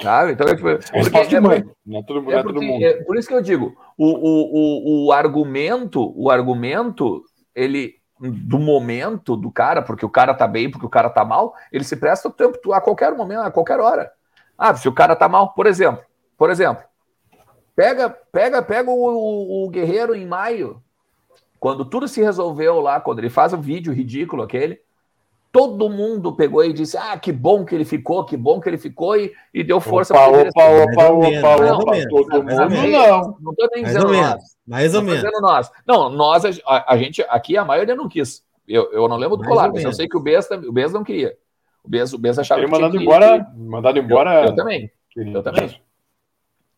Sabe? 0.00 0.32
Então, 0.32 0.46
é, 0.46 0.54
tipo, 0.54 0.68
porque, 1.10 1.26
de 1.26 1.40
mãe, 1.40 1.64
não 1.84 1.98
é 1.98 2.02
todo, 2.02 2.32
é, 2.32 2.36
é 2.36 2.42
todo 2.42 2.62
mundo. 2.62 2.84
É 2.84 3.02
por 3.02 3.16
isso 3.16 3.26
que 3.26 3.34
eu 3.34 3.42
digo: 3.42 3.76
o, 3.96 4.06
o, 4.06 5.04
o, 5.04 5.06
o 5.06 5.12
argumento, 5.12 6.12
o 6.16 6.30
argumento, 6.30 7.24
ele 7.54 7.98
do 8.20 8.58
momento 8.58 9.36
do 9.36 9.50
cara, 9.50 9.80
porque 9.80 10.04
o 10.04 10.10
cara 10.10 10.34
tá 10.34 10.46
bem, 10.46 10.70
porque 10.70 10.86
o 10.86 10.90
cara 10.90 11.08
tá 11.08 11.24
mal, 11.24 11.54
ele 11.72 11.84
se 11.84 11.96
presta 11.96 12.28
o 12.28 12.32
tempo 12.32 12.72
a 12.72 12.80
qualquer 12.80 13.14
momento, 13.14 13.42
a 13.42 13.50
qualquer 13.50 13.78
hora. 13.78 14.10
Ah, 14.56 14.74
se 14.74 14.88
o 14.88 14.92
cara 14.92 15.14
tá 15.14 15.28
mal, 15.28 15.52
por 15.52 15.66
exemplo, 15.66 16.02
por 16.36 16.50
exemplo, 16.50 16.82
pega, 17.76 18.10
pega, 18.10 18.60
pega 18.60 18.90
o, 18.90 18.94
o, 18.94 19.66
o 19.66 19.70
Guerreiro 19.70 20.16
em 20.16 20.26
maio, 20.26 20.82
quando 21.60 21.84
tudo 21.84 22.08
se 22.08 22.20
resolveu 22.20 22.80
lá, 22.80 23.00
quando 23.00 23.20
ele 23.20 23.30
faz 23.30 23.52
o 23.52 23.58
vídeo 23.58 23.92
ridículo 23.92 24.42
aquele, 24.42 24.80
todo 25.50 25.88
mundo 25.88 26.34
pegou 26.34 26.64
e 26.64 26.72
disse: 26.72 26.96
Ah, 26.96 27.18
que 27.18 27.32
bom 27.32 27.64
que 27.64 27.74
ele 27.74 27.84
ficou, 27.84 28.24
que 28.24 28.36
bom 28.36 28.60
que 28.60 28.68
ele 28.68 28.78
ficou, 28.78 29.16
e, 29.16 29.32
e 29.52 29.64
deu 29.64 29.80
força 29.80 30.14
para 30.14 30.40
ele. 30.40 30.50
Opa, 30.50 30.68
opa, 30.68 31.08
opa, 31.08 31.74
opa, 31.74 31.92
todo 32.08 32.42
mundo 32.42 32.88
não. 32.90 33.36
Não 33.40 33.52
estou 33.52 33.68
nem 33.74 33.84
dizendo 33.84 34.12
nós. 34.12 34.42
Mais 34.66 34.94
ou 34.94 35.02
menos. 35.02 35.22
Nós. 35.40 35.70
Não, 35.86 36.10
nós, 36.10 36.44
a, 36.66 36.92
a, 36.92 36.96
gente, 36.96 37.22
aqui 37.28 37.56
a 37.56 37.64
maioria 37.64 37.94
não 37.94 38.08
quis. 38.08 38.42
Eu, 38.66 38.92
eu 38.92 39.08
não 39.08 39.16
lembro 39.16 39.36
do 39.36 39.44
colar, 39.44 39.72
mas 39.72 39.82
eu 39.82 39.92
sei 39.92 40.06
que 40.06 40.16
o 40.16 40.20
Besta, 40.20 40.56
o 40.56 40.72
Besta 40.72 40.96
não 40.96 41.04
queria. 41.04 41.34
O 41.82 41.88
Besta, 41.88 42.16
o 42.16 42.18
Besta 42.18 42.42
achava 42.42 42.60
ele 42.60 42.66
que 42.66 42.72
mandado 42.72 42.96
embora, 42.96 43.46
mandado 43.56 43.98
embora. 43.98 44.42
Eu, 44.42 44.48
eu 44.48 44.54
também. 44.54 44.90
Eu 45.16 45.42
também. 45.42 45.82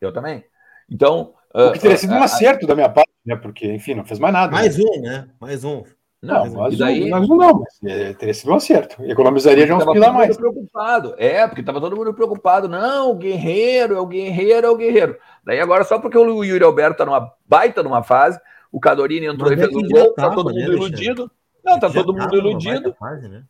Eu 0.00 0.12
também. 0.12 0.44
Então. 0.88 1.34
O 1.52 1.72
que 1.72 1.80
teria 1.80 1.96
sido 1.96 2.14
um 2.14 2.22
acerto 2.22 2.64
da 2.64 2.76
minha 2.76 2.88
parte, 2.88 3.10
né? 3.26 3.34
Porque, 3.34 3.72
enfim, 3.72 3.94
não 3.94 4.04
fez 4.04 4.20
mais 4.20 4.32
nada. 4.32 4.52
Mais 4.52 4.78
né? 4.78 4.84
um, 4.84 5.00
né? 5.00 5.28
Mais 5.40 5.64
um. 5.64 5.82
Não, 6.22 6.44
não 6.44 6.60
mas, 6.60 6.76
daí... 6.76 7.08
mas 7.08 7.26
não, 7.26 7.60
mas 7.60 7.80
é, 7.82 8.12
teria 8.12 8.34
sido 8.34 8.52
um 8.52 8.54
acerto. 8.54 9.02
Economizaria 9.04 9.66
já 9.66 9.76
uns 9.76 9.84
pila 9.84 10.08
a 10.08 10.12
mais. 10.12 10.36
preocupado. 10.36 11.14
É, 11.16 11.46
porque 11.46 11.62
estava 11.62 11.80
todo 11.80 11.96
mundo 11.96 12.12
preocupado. 12.12 12.68
Não, 12.68 13.12
o 13.12 13.14
guerreiro, 13.14 13.94
é 13.94 14.00
o 14.00 14.06
guerreiro, 14.06 14.66
é 14.66 14.70
o 14.70 14.76
guerreiro. 14.76 15.16
Daí 15.44 15.58
agora, 15.60 15.82
só 15.82 15.98
porque 15.98 16.18
o 16.18 16.44
Yuri 16.44 16.62
Alberto 16.62 16.98
tá 16.98 17.06
numa 17.06 17.32
baita 17.46 17.82
numa 17.82 18.02
fase, 18.02 18.38
o 18.70 18.78
Cadorini 18.78 19.26
entrou 19.26 19.48
mas 19.48 19.58
e 19.58 19.62
fez 19.62 19.74
um 19.74 19.88
gol, 19.88 20.12
tá, 20.12 20.30
todo 20.30 20.50
mundo 20.52 20.72
iludido. 20.72 21.30
Não, 21.64 21.80
tá 21.80 21.88
todo 21.88 22.12
mundo 22.12 22.36
iludido. 22.36 22.94
Fase, 22.98 23.26
né? 23.26 23.42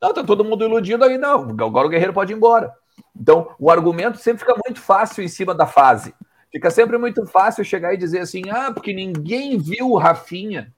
Não, 0.00 0.12
tá 0.12 0.22
todo 0.22 0.44
mundo 0.44 0.64
iludido 0.64 1.02
aí, 1.02 1.16
não. 1.16 1.48
Agora 1.50 1.86
o 1.86 1.90
guerreiro 1.90 2.12
pode 2.12 2.32
ir 2.32 2.36
embora. 2.36 2.72
Então, 3.18 3.48
o 3.58 3.70
argumento 3.70 4.18
sempre 4.18 4.40
fica 4.40 4.54
muito 4.66 4.80
fácil 4.80 5.24
em 5.24 5.28
cima 5.28 5.54
da 5.54 5.66
fase. 5.66 6.14
Fica 6.52 6.70
sempre 6.70 6.98
muito 6.98 7.26
fácil 7.26 7.64
chegar 7.64 7.94
e 7.94 7.96
dizer 7.96 8.20
assim: 8.20 8.42
ah, 8.50 8.70
porque 8.72 8.92
ninguém 8.92 9.58
viu 9.58 9.90
o 9.90 9.98
Rafinha. 9.98 10.72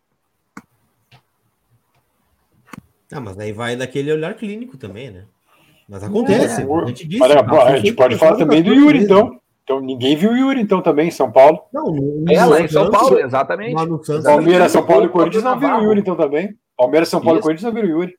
Ah, 3.12 3.20
mas 3.20 3.38
aí 3.38 3.52
vai 3.52 3.76
daquele 3.76 4.12
olhar 4.12 4.34
clínico 4.34 4.76
também, 4.76 5.10
né? 5.10 5.24
Mas 5.88 6.02
acontece. 6.02 6.62
É, 6.62 6.64
a 6.64 6.86
gente, 6.86 7.08
disse, 7.08 7.22
Olha, 7.22 7.40
a 7.40 7.76
gente 7.76 7.92
pode 7.94 8.16
falar 8.16 8.36
também 8.36 8.62
do 8.62 8.74
Yuri, 8.74 9.02
então. 9.04 9.40
Então 9.64 9.80
ninguém 9.80 10.16
viu 10.16 10.30
o 10.32 10.36
Yuri, 10.36 10.62
então, 10.62 10.80
também, 10.80 11.08
em 11.08 11.10
São 11.10 11.30
Paulo. 11.30 11.60
Não, 11.72 11.92
no, 11.92 12.24
é, 12.30 12.42
lá 12.42 12.60
em 12.60 12.68
São 12.68 12.90
Paulo, 12.90 13.18
exatamente. 13.18 13.74
Palmeiras, 14.22 14.72
São 14.72 14.86
Paulo 14.86 15.04
e 15.04 15.08
Corinthians 15.10 15.44
não 15.44 15.58
viram 15.58 15.80
o 15.80 15.84
Yuri, 15.84 16.00
então, 16.00 16.16
também. 16.16 16.56
Palmeiras, 16.74 17.08
São 17.10 17.20
Paulo 17.20 17.38
e 17.38 17.42
Corinthians 17.42 17.64
não 17.64 17.72
viram 17.72 17.94
o 17.94 18.00
Yuri. 18.00 18.14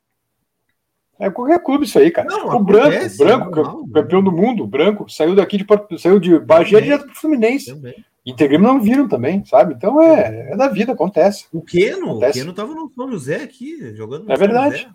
É 1.19 1.29
qualquer 1.29 1.61
clube 1.61 1.85
isso 1.85 1.99
aí, 1.99 2.11
cara. 2.11 2.29
Não, 2.29 2.55
o 2.55 2.63
Branco, 2.63 3.17
Branco, 3.17 3.61
não, 3.63 3.89
campeão 3.89 4.23
do 4.23 4.31
mundo, 4.31 4.65
Branco, 4.65 5.09
saiu 5.09 5.35
daqui 5.35 5.57
de 5.57 5.65
saiu 5.97 6.19
de 6.19 6.39
Bagé 6.39 6.79
direto 6.79 7.05
pro 7.05 7.15
Fluminense. 7.15 7.73
Também. 7.73 7.95
Inter 8.29 8.59
não 8.59 8.79
viram 8.79 9.07
também, 9.07 9.43
sabe? 9.45 9.73
Então 9.73 10.01
é, 10.01 10.51
é 10.51 10.57
da 10.57 10.67
vida, 10.67 10.93
acontece. 10.93 11.45
O 11.51 11.61
Keno, 11.61 12.11
acontece. 12.11 12.39
o 12.39 12.41
Keno 12.41 12.53
tava 12.53 12.73
no 12.73 12.91
São 12.95 13.09
José 13.11 13.43
aqui, 13.43 13.93
jogando 13.95 14.25
no 14.25 14.31
É 14.31 14.37
verdade. 14.37 14.89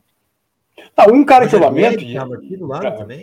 Tá, 0.95 1.07
um 1.11 1.25
cara 1.25 1.49
que 1.49 1.55
eu 1.55 1.61
lamento, 1.61 2.05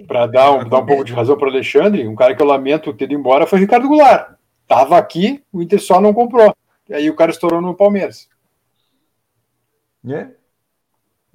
para 0.08 0.26
dar, 0.28 0.52
um, 0.52 0.70
dar 0.70 0.80
um 0.80 0.86
pouco 0.86 1.04
de 1.04 1.14
razão 1.14 1.38
para 1.38 1.48
o 1.48 1.52
Alexandre, 1.52 2.08
um 2.08 2.16
cara 2.16 2.36
que 2.36 2.42
eu 2.42 2.48
lamento 2.48 2.94
ter 2.94 3.06
ido 3.06 3.14
embora 3.14 3.46
foi 3.46 3.60
o 3.60 3.62
Ricardo 3.62 3.88
Goulart. 3.88 4.36
Tava 4.68 4.98
aqui, 4.98 5.44
o 5.52 5.62
Inter 5.62 5.82
só 5.82 6.00
não 6.00 6.14
comprou. 6.14 6.56
E 6.90 6.94
aí 6.94 7.10
o 7.10 7.16
cara 7.16 7.32
estourou 7.32 7.62
no 7.62 7.76
Palmeiras. 7.76 8.28
É. 10.08 10.28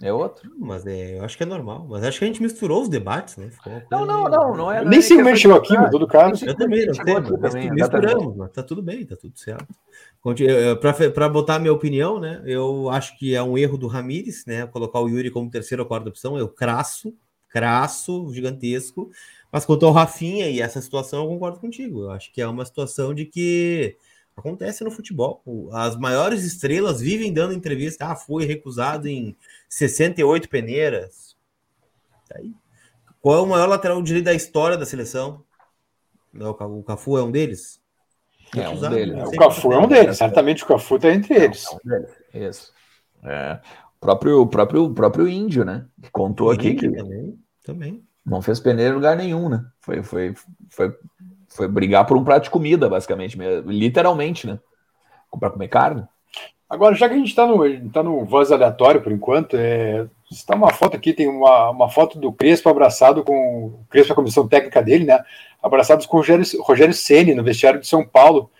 É 0.03 0.13
outro. 0.13 0.51
Mas 0.59 0.87
é, 0.87 1.19
eu 1.19 1.25
acho 1.25 1.37
que 1.37 1.43
é 1.43 1.47
normal. 1.47 1.87
Mas 1.89 2.05
acho 2.05 2.19
que 2.19 2.25
a 2.25 2.29
gente 2.29 2.43
misturou 2.43 2.83
os 2.83 2.89
debates, 2.89 3.37
né? 3.39 3.51
Não, 3.91 4.05
não, 4.05 4.25
não, 4.25 4.57
não 4.57 4.73
é. 4.73 4.85
Nem 4.85 5.01
se 5.01 5.19
é 5.19 5.37
chegou 5.37 5.57
aqui, 5.57 5.73
mas 5.75 5.91
todo 5.91 6.07
caso. 6.07 6.45
Eu 6.45 6.55
também, 6.55 6.87
não 6.87 6.95
sei, 6.95 7.05
também, 7.05 7.71
misturamos, 7.71 8.37
mas 8.37 8.51
tá 8.51 8.63
tudo 8.63 8.83
bem, 8.83 9.07
tá 9.07 9.17
tudo 9.17 9.39
certo. 9.39 9.67
Para 11.15 11.29
botar 11.31 11.55
a 11.55 11.59
minha 11.59 11.73
opinião, 11.73 12.21
né? 12.21 12.43
Eu 12.45 12.91
acho 12.91 13.19
que 13.19 13.35
é 13.35 13.43
um 13.43 13.57
erro 13.57 13.79
do 13.79 13.87
Ramires, 13.87 14.45
né? 14.45 14.67
Colocar 14.67 15.01
o 15.01 15.09
Yuri 15.09 15.31
como 15.31 15.51
terceira 15.51 15.83
ou 15.83 15.89
quarta 15.89 16.11
opção, 16.11 16.37
eu 16.37 16.49
crasso, 16.49 17.15
crasso, 17.49 18.31
gigantesco. 18.35 19.11
Mas 19.51 19.65
quanto 19.65 19.87
ao 19.87 19.93
Rafinha 19.93 20.51
e 20.51 20.61
essa 20.61 20.83
situação, 20.83 21.23
eu 21.23 21.29
concordo 21.31 21.59
contigo. 21.59 22.03
Eu 22.03 22.11
acho 22.11 22.31
que 22.33 22.43
é 22.43 22.47
uma 22.47 22.67
situação 22.67 23.15
de 23.15 23.25
que 23.25 23.97
acontece 24.37 24.85
no 24.85 24.91
futebol. 24.91 25.43
As 25.73 25.97
maiores 25.97 26.45
estrelas 26.45 27.01
vivem 27.01 27.33
dando 27.33 27.55
entrevista. 27.55 28.07
Ah, 28.07 28.17
foi 28.17 28.45
recusado 28.45 29.09
em 29.09 29.37
68 29.69 30.49
peneiras. 30.49 31.37
Tá 32.29 32.37
aí. 32.39 32.55
Qual 33.21 33.39
é 33.39 33.41
o 33.41 33.47
maior 33.47 33.69
lateral 33.69 34.01
direito 34.03 34.27
da 34.27 34.35
história 34.35 34.77
da 34.77 34.87
seleção? 34.87 35.43
O 36.39 36.83
Cafu 36.83 37.17
é 37.17 37.23
um 37.23 37.31
deles? 37.31 37.81
É 38.55 38.69
um 38.69 38.79
deles. 38.79 39.29
O 39.29 39.31
Cafu 39.33 39.73
é 39.73 39.79
um 39.79 39.89
deles. 39.89 40.19
Certamente 40.19 40.63
o 40.63 40.67
Cafu 40.67 40.97
está 40.97 41.11
entre 41.11 41.35
eles. 41.35 41.67
É 42.35 42.39
um. 42.39 42.49
Isso. 42.49 42.73
É. 43.25 43.61
O 43.97 44.01
próprio, 44.01 44.47
próprio, 44.47 44.95
próprio 44.95 45.27
índio, 45.27 45.65
né? 45.65 45.87
Contou 46.13 46.51
aqui 46.51 46.75
que. 46.75 46.91
Também. 46.91 47.39
também. 47.65 48.07
Não 48.25 48.43
fez 48.43 48.61
peneira 48.61 48.93
em 48.93 48.95
lugar 48.95 49.17
nenhum, 49.17 49.49
né? 49.49 49.65
Foi, 49.81 50.03
foi, 50.03 50.35
foi 50.69 50.97
foi 51.57 51.69
brigar 51.69 52.07
por 52.07 52.17
um 52.17 52.25
prato 52.25 52.45
de 52.45 52.51
comida, 52.51 52.89
basicamente, 52.89 53.39
literalmente, 53.67 54.47
né? 54.47 54.59
Para 55.39 55.51
comer 55.51 55.69
carne. 55.69 56.05
Agora, 56.69 56.95
já 56.95 57.09
que 57.09 57.15
a 57.15 57.19
gente 57.19 57.29
está 57.29 57.47
no, 57.47 57.91
tá 57.91 58.03
no 58.03 58.25
voz 58.25 58.51
aleatório 58.51 59.01
por 59.01 59.13
enquanto, 59.13 59.57
é, 59.57 60.07
está 60.31 60.55
uma 60.55 60.73
foto 60.73 60.97
aqui, 60.97 61.13
tem 61.13 61.29
uma, 61.29 61.71
uma 61.71 61.89
foto 61.89 62.19
do 62.19 62.33
Crespo 62.33 62.69
abraçado 62.69 63.23
com 63.23 63.67
o 63.67 63.87
Crespo, 63.89 64.13
a 64.13 64.17
comissão 64.17 64.49
técnica 64.49 64.83
dele, 64.83 65.05
né? 65.05 65.23
Abraçados 65.63 66.07
com 66.07 66.17
o 66.17 66.21
Rogério, 66.21 66.45
Rogério 66.63 66.95
Ceni 66.95 67.35
no 67.35 67.45
vestiário 67.45 67.81
de 67.81 67.87
São 67.87 68.05
Paulo. 68.05 68.51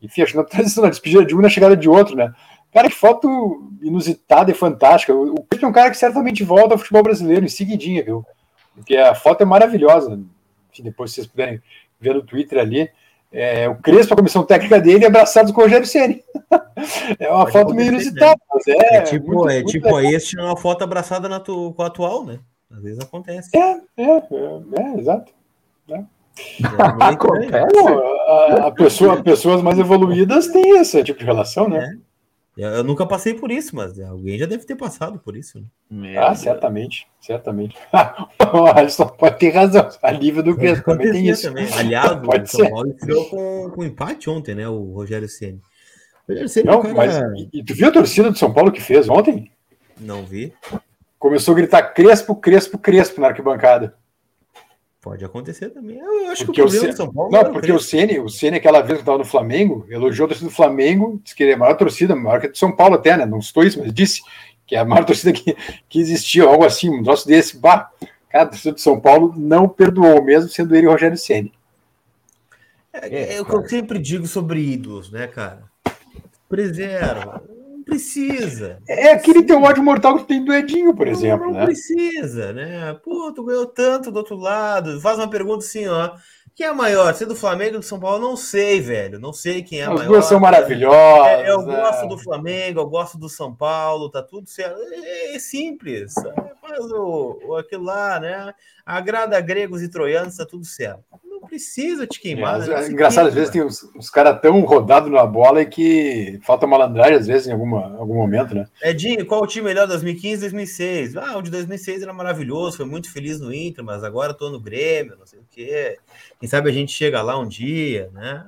Enfim, 0.00 0.22
acho 0.22 0.32
que 0.32 0.38
na 0.38 0.44
transição, 0.44 0.82
na 0.82 0.90
despedida 0.90 1.24
de 1.24 1.36
um 1.36 1.40
na 1.40 1.48
chegada 1.48 1.76
de 1.76 1.88
outro, 1.88 2.16
né? 2.16 2.32
Cara, 2.72 2.88
que 2.88 2.94
foto 2.94 3.70
inusitada 3.80 4.50
e 4.50 4.54
fantástica. 4.54 5.14
O, 5.14 5.34
o 5.34 5.44
Crespo 5.44 5.66
é 5.66 5.68
um 5.68 5.72
cara 5.72 5.90
que 5.90 5.96
certamente 5.96 6.42
volta 6.42 6.74
ao 6.74 6.78
futebol 6.78 7.02
brasileiro 7.02 7.44
em 7.44 7.48
seguidinha, 7.48 8.02
viu? 8.02 8.24
Porque 8.74 8.96
a 8.96 9.14
foto 9.14 9.42
é 9.42 9.44
maravilhosa. 9.44 10.20
Enfim, 10.72 10.82
depois 10.82 11.10
se 11.10 11.16
vocês 11.16 11.26
puderem 11.28 11.62
ver 12.02 12.14
no 12.14 12.22
Twitter 12.22 12.58
ali, 12.58 12.90
é, 13.32 13.68
o 13.68 13.76
Crespo, 13.76 14.12
a 14.12 14.16
comissão 14.16 14.44
técnica 14.44 14.80
dele, 14.80 15.06
abraçados 15.06 15.52
com 15.52 15.60
o 15.60 15.64
Rogério 15.64 15.86
Ceni. 15.86 16.22
é 17.18 17.30
uma 17.30 17.40
Pode 17.44 17.52
foto 17.52 17.74
meio 17.74 17.88
inusitada, 17.88 18.32
né? 18.32 18.46
mas 18.52 18.68
é. 18.68 18.96
É 18.96 19.00
tipo, 19.00 19.26
muito, 19.26 19.48
é 19.48 19.54
muito 19.54 19.70
tipo 19.70 19.96
aí, 19.96 20.14
este 20.14 20.38
é 20.38 20.42
uma 20.42 20.56
foto 20.56 20.84
abraçada 20.84 21.28
na 21.28 21.40
tu, 21.40 21.72
com 21.72 21.82
a 21.82 21.86
atual, 21.86 22.24
né? 22.24 22.38
Às 22.70 22.82
vezes 22.82 22.98
acontece. 23.00 23.50
É, 23.56 23.80
é, 23.96 24.16
é, 24.16 24.80
é 24.80 25.00
exato. 25.00 25.32
É. 25.88 25.94
É 25.94 26.04
acontece. 27.04 27.78
a, 28.28 28.66
a 28.66 28.70
pessoa, 28.70 29.22
pessoas 29.22 29.62
mais 29.62 29.78
evoluídas 29.78 30.48
têm 30.48 30.78
esse 30.78 31.02
tipo 31.04 31.18
de 31.18 31.26
relação, 31.26 31.68
né? 31.68 31.98
É. 32.58 32.78
Eu 32.78 32.84
nunca 32.84 33.06
passei 33.06 33.34
por 33.34 33.50
isso, 33.50 33.74
mas 33.74 33.98
alguém 33.98 34.38
já 34.38 34.46
deve 34.46 34.64
ter 34.64 34.76
passado 34.76 35.18
por 35.18 35.36
isso. 35.36 35.64
Né? 35.90 36.16
Ah, 36.18 36.34
certamente, 36.34 37.06
certamente. 37.20 37.76
o 38.52 38.66
Alisson 38.66 39.06
pode 39.06 39.38
ter 39.38 39.50
razão. 39.50 39.88
A 40.02 40.10
Lívia 40.10 40.42
do 40.42 40.56
Crespo 40.56 40.84
também 40.84 41.12
tem 41.12 41.28
isso. 41.28 41.48
Também. 41.48 41.66
Aliás, 41.72 42.20
pode 42.20 42.44
o 42.44 42.46
São 42.46 42.60
ser. 42.60 42.70
Paulo 42.70 42.90
estreou 42.90 43.24
com, 43.30 43.70
com 43.70 43.84
empate 43.84 44.28
ontem, 44.28 44.54
né? 44.54 44.68
O 44.68 44.92
Rogério 44.92 45.28
Ceni. 45.28 45.60
Não, 46.64 46.82
cara... 46.82 46.94
mas 46.94 47.20
e, 47.52 47.64
tu 47.64 47.74
viu 47.74 47.88
a 47.88 47.92
torcida 47.92 48.30
do 48.30 48.38
São 48.38 48.52
Paulo 48.52 48.70
que 48.70 48.80
fez 48.80 49.08
ontem? 49.08 49.50
Não 49.98 50.24
vi. 50.24 50.52
Começou 51.18 51.52
a 51.52 51.56
gritar 51.56 51.82
Crespo, 51.94 52.34
Crespo, 52.34 52.78
Crespo 52.78 53.20
na 53.20 53.28
arquibancada. 53.28 53.94
Pode 55.02 55.24
acontecer 55.24 55.70
também. 55.70 55.98
Eu 55.98 56.30
acho 56.30 56.46
porque 56.46 56.62
que 56.62 56.64
o 56.64 56.70
problema 56.70 56.94
o 56.94 56.96
São 56.96 57.12
Paulo. 57.12 57.32
Não, 57.32 57.52
porque 57.52 57.72
o 57.72 57.80
Ceni, 57.80 58.20
o 58.20 58.28
Ceni, 58.28 58.58
aquela 58.58 58.80
vez 58.80 58.98
que 58.98 59.02
estava 59.02 59.18
no 59.18 59.24
Flamengo, 59.24 59.84
elogiou 59.90 60.26
a 60.26 60.28
torcida 60.28 60.48
do 60.48 60.54
Flamengo, 60.54 61.20
disse 61.24 61.34
que 61.34 61.42
ele 61.42 61.50
é 61.50 61.54
a 61.56 61.58
maior 61.58 61.76
torcida, 61.76 62.14
maior 62.14 62.40
que 62.40 62.46
a 62.46 62.50
de 62.52 62.56
São 62.56 62.70
Paulo 62.70 62.94
até, 62.94 63.16
né? 63.16 63.26
Não 63.26 63.40
estou 63.40 63.64
isso, 63.64 63.80
mas 63.80 63.92
disse 63.92 64.22
que 64.64 64.76
é 64.76 64.78
a 64.78 64.84
maior 64.84 65.02
torcida 65.04 65.32
que, 65.32 65.56
que 65.88 65.98
existia, 65.98 66.44
algo 66.44 66.64
assim, 66.64 66.88
um 66.88 67.02
troço 67.02 67.26
desse. 67.26 67.58
Bah, 67.58 67.90
cara, 68.30 68.44
a 68.44 68.46
torcida 68.46 68.76
de 68.76 68.80
São 68.80 69.00
Paulo 69.00 69.34
não 69.36 69.68
perdoou, 69.68 70.22
mesmo 70.22 70.48
sendo 70.48 70.76
ele 70.76 70.86
o 70.86 70.92
Rogério 70.92 71.18
Ceni. 71.18 71.52
É, 72.92 73.34
é, 73.34 73.40
o 73.40 73.44
que 73.44 73.54
eu 73.56 73.68
sempre 73.68 73.98
digo 73.98 74.28
sobre 74.28 74.60
ídolos, 74.60 75.10
né, 75.10 75.26
cara? 75.26 75.64
Preserva 76.48 77.42
precisa. 77.92 78.78
É 78.88 79.12
aquele 79.12 79.42
teu 79.42 79.62
ódio 79.62 79.82
mortal 79.82 80.18
que 80.18 80.24
tem 80.24 80.44
do 80.44 80.52
Edinho, 80.52 80.94
por 80.94 81.06
exemplo. 81.06 81.46
Não, 81.46 81.52
não 81.52 81.60
né? 81.60 81.64
precisa, 81.66 82.52
né? 82.52 82.94
Pô, 83.02 83.32
tu 83.32 83.44
ganhou 83.44 83.66
tanto 83.66 84.10
do 84.10 84.16
outro 84.18 84.36
lado. 84.36 85.00
Faz 85.00 85.18
uma 85.18 85.30
pergunta 85.30 85.64
assim, 85.64 85.86
ó. 85.86 86.12
Quem 86.54 86.66
é 86.66 86.72
maior? 86.72 87.14
Ser 87.14 87.24
do 87.24 87.34
Flamengo 87.34 87.76
ou 87.76 87.80
do 87.80 87.86
São 87.86 87.98
Paulo? 87.98 88.18
Não 88.20 88.36
sei, 88.36 88.78
velho. 88.80 89.18
Não 89.18 89.32
sei 89.32 89.62
quem 89.62 89.80
é 89.80 89.84
As 89.84 89.88
maior. 89.88 90.02
As 90.02 90.08
duas 90.08 90.24
são 90.26 90.38
maravilhosas. 90.38 91.26
É, 91.26 91.50
eu 91.50 91.62
gosto 91.62 92.06
do 92.08 92.18
Flamengo, 92.18 92.80
eu 92.80 92.86
gosto 92.86 93.16
do 93.16 93.28
São 93.28 93.54
Paulo, 93.54 94.10
tá 94.10 94.22
tudo 94.22 94.48
certo. 94.48 94.78
É, 94.78 95.34
é 95.34 95.38
simples. 95.38 96.12
Faz 96.60 96.84
o, 96.92 97.40
o, 97.46 97.56
aquilo 97.56 97.84
lá, 97.84 98.20
né? 98.20 98.52
Agrada 98.84 99.40
gregos 99.40 99.82
e 99.82 99.88
troianos, 99.88 100.36
tá 100.36 100.44
tudo 100.44 100.66
certo 100.66 101.04
precisa 101.52 102.06
te 102.06 102.18
queimar. 102.18 102.66
É, 102.66 102.84
é 102.84 102.88
engraçado, 102.88 103.28
às 103.28 103.34
vezes 103.34 103.50
tem 103.50 103.62
uns 103.62 104.08
caras 104.08 104.40
tão 104.40 104.58
rodados 104.62 105.12
na 105.12 105.26
bola 105.26 105.60
e 105.60 105.66
que 105.66 106.40
falta 106.42 106.66
malandragem, 106.66 107.16
às 107.16 107.26
vezes, 107.26 107.46
em 107.46 107.52
alguma, 107.52 107.94
algum 107.98 108.14
momento, 108.14 108.54
né? 108.54 108.66
Edinho, 108.82 109.26
qual 109.26 109.42
o 109.42 109.46
time 109.46 109.66
melhor 109.66 109.86
2015 109.86 110.40
2006? 110.40 111.16
Ah, 111.16 111.36
o 111.36 111.42
de 111.42 111.50
2006 111.50 112.02
era 112.02 112.12
maravilhoso, 112.12 112.78
foi 112.78 112.86
muito 112.86 113.12
feliz 113.12 113.38
no 113.38 113.52
Inter, 113.52 113.84
mas 113.84 114.02
agora 114.02 114.32
tô 114.32 114.48
no 114.48 114.58
Grêmio, 114.58 115.14
não 115.18 115.26
sei 115.26 115.40
o 115.40 115.44
quê. 115.50 115.98
Quem 116.40 116.48
sabe 116.48 116.70
a 116.70 116.72
gente 116.72 116.90
chega 116.90 117.20
lá 117.20 117.38
um 117.38 117.46
dia, 117.46 118.08
né? 118.14 118.46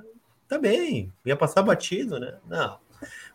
Tá 0.49 0.59
bem, 0.59 1.13
ia 1.27 1.37
passar 1.37 1.63
batido, 1.63 2.19
né? 2.19 2.35
Não. 2.49 2.79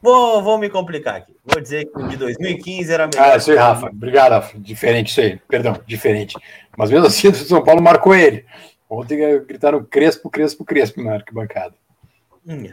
Vou, 0.01 0.41
vou 0.41 0.57
me 0.57 0.67
complicar 0.67 1.17
aqui. 1.17 1.35
Vou 1.45 1.61
dizer 1.61 1.85
que 1.85 1.99
o 1.99 2.07
de 2.07 2.17
2015 2.17 2.91
era 2.91 3.05
melhor. 3.05 3.33
Ah, 3.33 3.37
isso 3.37 3.51
aí, 3.51 3.57
Rafa. 3.57 3.87
Obrigado, 3.87 4.31
Rafa. 4.31 4.57
Diferente 4.57 5.11
isso 5.11 5.21
aí. 5.21 5.39
Perdão, 5.47 5.79
diferente. 5.85 6.35
Mas 6.75 6.89
mesmo 6.89 7.05
assim, 7.05 7.27
o 7.27 7.35
São 7.35 7.63
Paulo 7.63 7.83
marcou 7.83 8.15
ele. 8.15 8.45
Ontem 8.89 9.17
gritaram 9.45 9.83
Crespo, 9.83 10.29
Crespo, 10.29 10.65
Crespo 10.65 11.03
na 11.03 11.13
arquibancada. 11.13 11.75
Hum. 12.47 12.63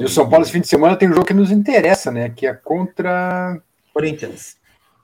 e 0.00 0.04
o 0.04 0.08
São 0.08 0.28
Paulo 0.28 0.44
esse 0.44 0.52
fim 0.52 0.60
de 0.60 0.68
semana 0.68 0.96
tem 0.96 1.08
um 1.08 1.12
jogo 1.12 1.26
que 1.26 1.34
nos 1.34 1.50
interessa, 1.50 2.10
né? 2.10 2.30
Que 2.30 2.46
é 2.46 2.54
contra. 2.54 3.60
Corinthians. 3.92 4.56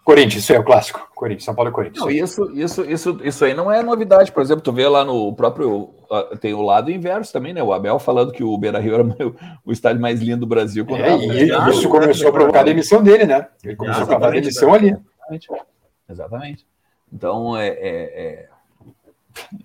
Corinthians, 0.03 0.43
isso 0.43 0.53
é 0.53 0.59
o 0.59 0.65
clássico. 0.65 1.07
Corinthians, 1.15 1.45
São 1.45 1.55
Paulo 1.55 1.71
e 1.71 1.75
Corinthians. 1.75 2.05
Não, 2.05 2.11
isso, 2.11 2.51
isso, 2.55 2.85
isso, 2.91 3.21
isso 3.23 3.45
aí 3.45 3.55
não 3.55 3.71
é 3.71 3.83
novidade. 3.83 4.33
Por 4.33 4.43
exemplo, 4.43 4.63
tu 4.63 4.73
vê 4.73 4.89
lá 4.89 5.05
no 5.05 5.35
próprio. 5.35 5.91
Tem 6.41 6.55
o 6.55 6.63
lado 6.63 6.91
inverso 6.91 7.33
também, 7.33 7.53
né? 7.53 7.63
O 7.63 7.73
Abel 7.73 7.99
falando 7.99 8.33
que 8.33 8.43
o 8.43 8.57
Beira 8.57 8.81
Rio 8.81 8.95
era 8.95 9.05
o 9.65 9.71
estádio 9.71 10.01
mais 10.01 10.21
lindo 10.21 10.41
do 10.41 10.47
Brasil. 10.47 10.87
É, 10.89 11.17
e 11.17 11.71
isso 11.71 11.89
começou 11.89 12.29
a 12.29 12.33
provocar 12.33 12.61
a 12.61 12.65
demissão 12.65 13.03
dele, 13.03 13.27
né? 13.27 13.47
Ele 13.63 13.77
começou 13.77 14.05
a 14.05 14.07
cavar 14.07 14.31
a 14.31 14.33
demissão 14.33 14.73
ali. 14.73 14.89
Exatamente. 14.89 15.49
Exatamente. 16.09 16.67
Então, 17.13 17.57
é, 17.57 17.69
é, 17.69 17.77
é 17.79 18.49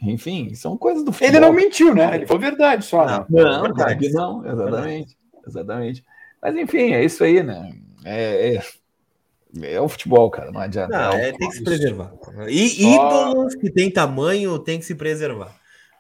enfim, 0.01 0.53
são 0.55 0.77
coisas 0.77 1.03
do 1.03 1.11
futebol. 1.11 1.35
Ele 1.35 1.39
não 1.39 1.53
mentiu, 1.53 1.93
né? 1.93 2.15
Ele 2.15 2.25
falou 2.25 2.41
verdade 2.41 2.85
só. 2.85 3.05
Não, 3.05 3.19
né? 3.19 3.25
não, 3.29 3.61
verdade. 3.63 4.09
não 4.09 4.45
exatamente. 4.45 5.17
Exatamente. 5.47 6.05
Mas 6.41 6.55
enfim, 6.55 6.93
é 6.93 7.03
isso 7.03 7.23
aí, 7.23 7.41
né? 7.41 7.71
É, 8.03 8.55
é, 8.55 9.73
é 9.73 9.81
o 9.81 9.87
futebol, 9.87 10.29
cara, 10.29 10.51
não 10.51 10.61
adianta. 10.61 10.97
Não, 10.97 11.17
é, 11.17 11.31
tem 11.31 11.49
que 11.49 11.55
se 11.55 11.63
preservar. 11.63 12.13
E 12.47 12.69
só... 12.69 13.33
ídolos 13.33 13.55
que 13.55 13.71
têm 13.71 13.91
tamanho 13.91 14.59
tem 14.59 14.79
que 14.79 14.85
se 14.85 14.95
preservar. 14.95 15.55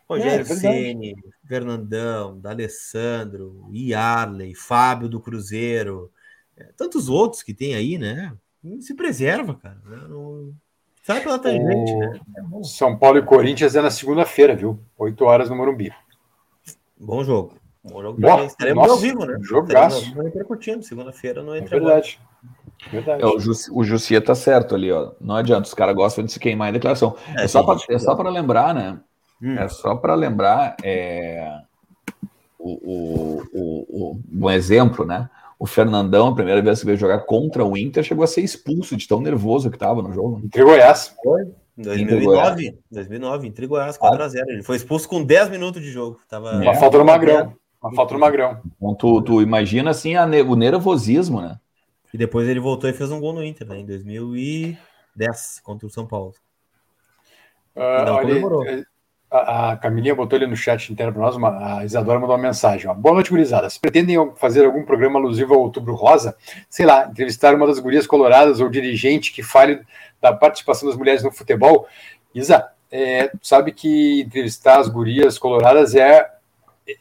Rogério 0.07 0.41
é, 0.41 0.55
Ceni, 0.55 1.15
Fernandão, 1.45 2.39
D'Alessandro, 2.39 3.67
Yarley, 3.73 4.55
Fábio 4.55 5.09
do 5.09 5.19
Cruzeiro, 5.19 6.11
é, 6.55 6.65
tantos 6.77 7.09
outros 7.09 7.43
que 7.43 7.53
tem 7.53 7.75
aí, 7.75 7.97
né? 7.97 8.33
Se 8.79 8.93
preserva, 8.95 9.55
cara. 9.55 9.77
Né? 9.85 9.97
Não, 10.07 10.53
Sai 11.07 11.21
pela 11.21 11.39
tangente, 11.39 11.93
o... 11.93 11.99
né? 11.99 12.19
São 12.63 12.97
Paulo 12.97 13.17
e 13.17 13.21
Corinthians 13.21 13.77
é 13.77 13.81
na 13.81 13.89
segunda-feira, 13.89 14.53
viu? 14.53 14.77
8 14.97 15.23
horas 15.23 15.49
no 15.49 15.55
Morumbi. 15.55 15.89
Bom 16.99 17.23
jogo. 17.23 17.53
Bom 17.81 18.01
jogo 18.01 18.19
Boa, 18.19 18.43
Estaremos 18.43 18.89
ao 18.89 18.97
vivo, 18.97 19.25
né? 19.25 19.37
Jogaço. 19.39 20.13
repercutindo. 20.21 20.83
Segunda-feira 20.83 21.41
não 21.41 21.55
entra. 21.55 21.77
É 21.77 21.79
verdade. 21.79 22.19
verdade. 22.91 23.23
É, 23.23 23.25
o, 23.25 23.39
Jussi, 23.39 23.71
o 23.71 23.85
Jussia 23.85 24.19
tá 24.19 24.35
certo 24.35 24.75
ali, 24.75 24.91
ó. 24.91 25.13
Não 25.21 25.37
adianta, 25.37 25.65
os 25.65 25.73
caras 25.73 25.95
gostam 25.95 26.25
de 26.25 26.31
se 26.33 26.41
queimar 26.41 26.67
em 26.67 26.73
declaração. 26.73 27.15
É, 27.37 27.45
é 27.45 27.47
só 27.47 27.63
para 27.63 28.27
é 28.27 28.31
lembrar, 28.33 28.75
né? 28.75 28.99
Hum. 29.41 29.57
É 29.57 29.69
só 29.69 29.95
para 29.95 30.13
lembrar 30.13 30.75
é, 30.83 31.61
o, 32.59 32.73
o, 32.83 33.43
o, 33.53 34.21
um 34.29 34.51
exemplo, 34.51 35.05
né? 35.05 35.29
O 35.59 35.65
Fernandão, 35.65 36.27
a 36.27 36.35
primeira 36.35 36.61
vez 36.61 36.79
que 36.79 36.85
veio 36.85 36.97
jogar 36.97 37.19
contra 37.19 37.65
o 37.65 37.75
Inter, 37.75 38.03
chegou 38.03 38.23
a 38.23 38.27
ser 38.27 38.41
expulso 38.41 38.95
de 38.95 39.07
tão 39.07 39.19
nervoso 39.19 39.69
que 39.69 39.75
estava 39.75 40.01
no 40.01 40.13
jogo. 40.13 40.41
Entre 40.43 40.63
Goiás. 40.63 41.15
Foi. 41.23 41.47
2009, 41.77 42.79
2009, 42.89 43.47
entre 43.47 43.67
Goiás, 43.67 43.97
4x0. 43.97 44.43
Ele 44.47 44.63
foi 44.63 44.77
expulso 44.77 45.07
com 45.07 45.23
10 45.23 45.49
minutos 45.49 45.81
de 45.81 45.91
jogo. 45.91 46.19
Tava... 46.27 46.53
Uma 46.53 46.71
é, 46.71 46.75
falta 46.75 46.97
no 46.97 47.05
Magrão. 47.05 47.53
Uma 47.81 47.93
falta 47.93 48.13
no 48.15 48.19
Magrão. 48.19 48.59
Então, 48.77 48.95
tu, 48.95 49.21
tu 49.21 49.41
imagina 49.41 49.91
assim 49.91 50.15
a, 50.15 50.25
o 50.25 50.55
nervosismo, 50.55 51.41
né? 51.41 51.59
E 52.13 52.17
depois 52.17 52.47
ele 52.47 52.59
voltou 52.59 52.89
e 52.89 52.93
fez 52.93 53.11
um 53.11 53.19
gol 53.19 53.33
no 53.33 53.43
Inter, 53.43 53.67
né? 53.67 53.79
Em 53.79 53.85
2010, 53.85 55.59
contra 55.61 55.85
o 55.85 55.89
São 55.89 56.07
Paulo. 56.07 56.33
Uh, 57.75 58.11
olha, 58.11 58.87
a, 59.29 59.77
Camilinha 59.77 60.15
botou 60.15 60.37
ali 60.37 60.47
no 60.47 60.55
chat 60.55 60.91
interno 60.91 61.13
para 61.13 61.21
nós, 61.21 61.35
uma, 61.35 61.79
a 61.79 61.85
Isadora 61.85 62.19
mandou 62.19 62.35
uma 62.35 62.41
mensagem. 62.41 62.89
Ó. 62.89 62.93
Boa 62.93 63.15
noite, 63.15 63.29
gurizada. 63.29 63.69
Se 63.69 63.79
pretendem 63.79 64.17
fazer 64.35 64.65
algum 64.65 64.83
programa 64.83 65.19
alusivo 65.19 65.53
ao 65.53 65.61
Outubro 65.61 65.93
Rosa, 65.95 66.35
sei 66.69 66.85
lá, 66.85 67.07
entrevistar 67.07 67.53
uma 67.53 67.67
das 67.67 67.79
gurias 67.79 68.07
coloradas 68.07 68.59
ou 68.59 68.69
dirigente 68.69 69.33
que 69.33 69.43
fale 69.43 69.81
da 70.21 70.33
participação 70.33 70.87
das 70.87 70.97
mulheres 70.97 71.23
no 71.23 71.31
futebol, 71.31 71.87
Isa, 72.33 72.67
é, 72.91 73.31
sabe 73.41 73.73
que 73.73 74.21
entrevistar 74.21 74.79
as 74.79 74.87
gurias 74.87 75.37
coloradas 75.37 75.93
é, 75.93 76.29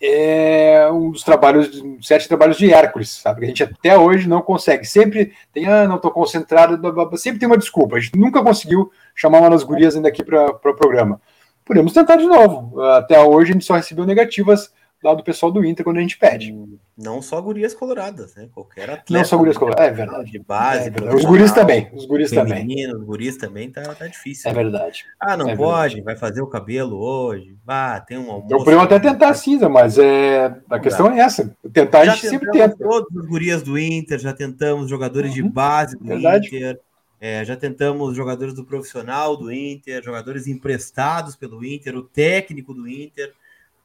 é 0.02 0.88
um 0.90 1.12
dos 1.12 1.22
trabalhos, 1.22 1.80
sete 2.02 2.26
trabalhos 2.26 2.56
de 2.56 2.72
Hércules, 2.72 3.08
sabe? 3.08 3.38
Que 3.38 3.44
a 3.44 3.48
gente 3.48 3.62
até 3.62 3.96
hoje 3.96 4.28
não 4.28 4.42
consegue. 4.42 4.84
Sempre 4.84 5.32
tem, 5.52 5.66
ah, 5.66 5.86
não 5.86 5.96
estou 5.96 6.10
concentrado, 6.10 6.76
sempre 7.16 7.38
tem 7.38 7.46
uma 7.46 7.56
desculpa. 7.56 7.96
A 7.96 8.00
gente 8.00 8.18
nunca 8.18 8.42
conseguiu 8.42 8.90
chamar 9.14 9.38
uma 9.38 9.50
das 9.50 9.62
gurias 9.62 9.94
ainda 9.94 10.08
aqui 10.08 10.24
para 10.24 10.46
o 10.46 10.54
pro 10.54 10.74
programa 10.74 11.20
podemos 11.66 11.92
tentar 11.92 12.16
de 12.16 12.26
novo. 12.26 12.80
Até 12.80 13.20
hoje 13.20 13.50
a 13.50 13.52
gente 13.52 13.64
só 13.66 13.74
recebeu 13.74 14.06
negativas 14.06 14.72
lá 15.02 15.12
do 15.14 15.22
pessoal 15.22 15.52
do 15.52 15.64
Inter 15.64 15.84
quando 15.84 15.98
a 15.98 16.00
gente 16.00 16.16
pede. 16.16 16.52
Hum, 16.52 16.78
não 16.96 17.20
só 17.20 17.40
gurias 17.40 17.74
coloradas, 17.74 18.34
né? 18.34 18.48
Qualquer 18.52 18.84
atleta. 18.84 19.04
Não 19.10 19.24
só 19.24 19.36
gurias 19.36 19.58
coloradas, 19.58 19.86
é 19.86 19.90
verdade. 19.92 20.30
De 20.30 20.38
base, 20.38 20.88
é 20.88 21.14
Os 21.14 21.24
guris 21.24 21.52
também. 21.52 21.90
Os 21.92 22.06
guris 22.06 22.30
também. 22.30 22.94
Os 22.94 23.04
guris 23.04 23.36
também 23.36 23.70
tá, 23.70 23.82
tá 23.94 24.06
difícil. 24.06 24.50
É 24.50 24.54
né? 24.54 24.62
verdade. 24.62 25.04
Ah, 25.20 25.36
não 25.36 25.50
é 25.50 25.56
pode, 25.56 25.96
verdade. 25.96 26.02
vai 26.02 26.16
fazer 26.16 26.40
o 26.40 26.46
cabelo 26.46 26.96
hoje. 26.98 27.56
Ah, 27.66 28.02
tem 28.06 28.16
um 28.16 28.30
almoço. 28.30 28.54
Eu 28.54 28.58
podemos 28.58 28.84
até 28.84 28.98
tentar 28.98 29.34
cinza, 29.34 29.68
mas 29.68 29.98
é... 29.98 30.54
a 30.70 30.78
questão 30.78 31.10
é 31.10 31.20
essa. 31.20 31.54
Tentar 31.72 32.04
já 32.04 32.12
a 32.12 32.14
gente 32.14 32.28
sempre 32.28 32.50
tenta. 32.50 32.76
Todos 32.76 33.14
os 33.14 33.26
gurias 33.26 33.62
do 33.62 33.78
Inter, 33.78 34.18
já 34.18 34.32
tentamos 34.32 34.88
jogadores 34.88 35.30
uhum. 35.30 35.36
de 35.36 35.42
base 35.42 35.98
do 35.98 36.04
verdade. 36.04 36.48
Inter. 36.48 36.80
É, 37.20 37.44
já 37.44 37.56
tentamos 37.56 38.14
jogadores 38.14 38.54
do 38.54 38.64
profissional 38.64 39.36
do 39.36 39.50
Inter, 39.50 40.02
jogadores 40.02 40.46
emprestados 40.46 41.34
pelo 41.34 41.64
Inter, 41.64 41.96
o 41.96 42.02
técnico 42.02 42.74
do 42.74 42.86
Inter. 42.86 43.32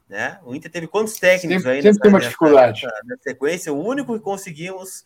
Né? 0.10 0.40
O 0.44 0.54
Inter 0.54 0.70
teve 0.70 0.88
quantos 0.88 1.14
técnicos 1.16 1.64
sempre, 1.64 1.78
aí 1.78 1.82
sempre 1.82 1.90
nessa, 1.90 2.00
tem 2.02 2.12
uma 2.12 2.20
dificuldade. 2.20 2.84
Nessa, 2.84 3.02
nessa 3.06 3.24
sequência? 3.24 3.74
O 3.74 3.82
único 3.82 4.14
que 4.14 4.20
conseguimos 4.20 5.06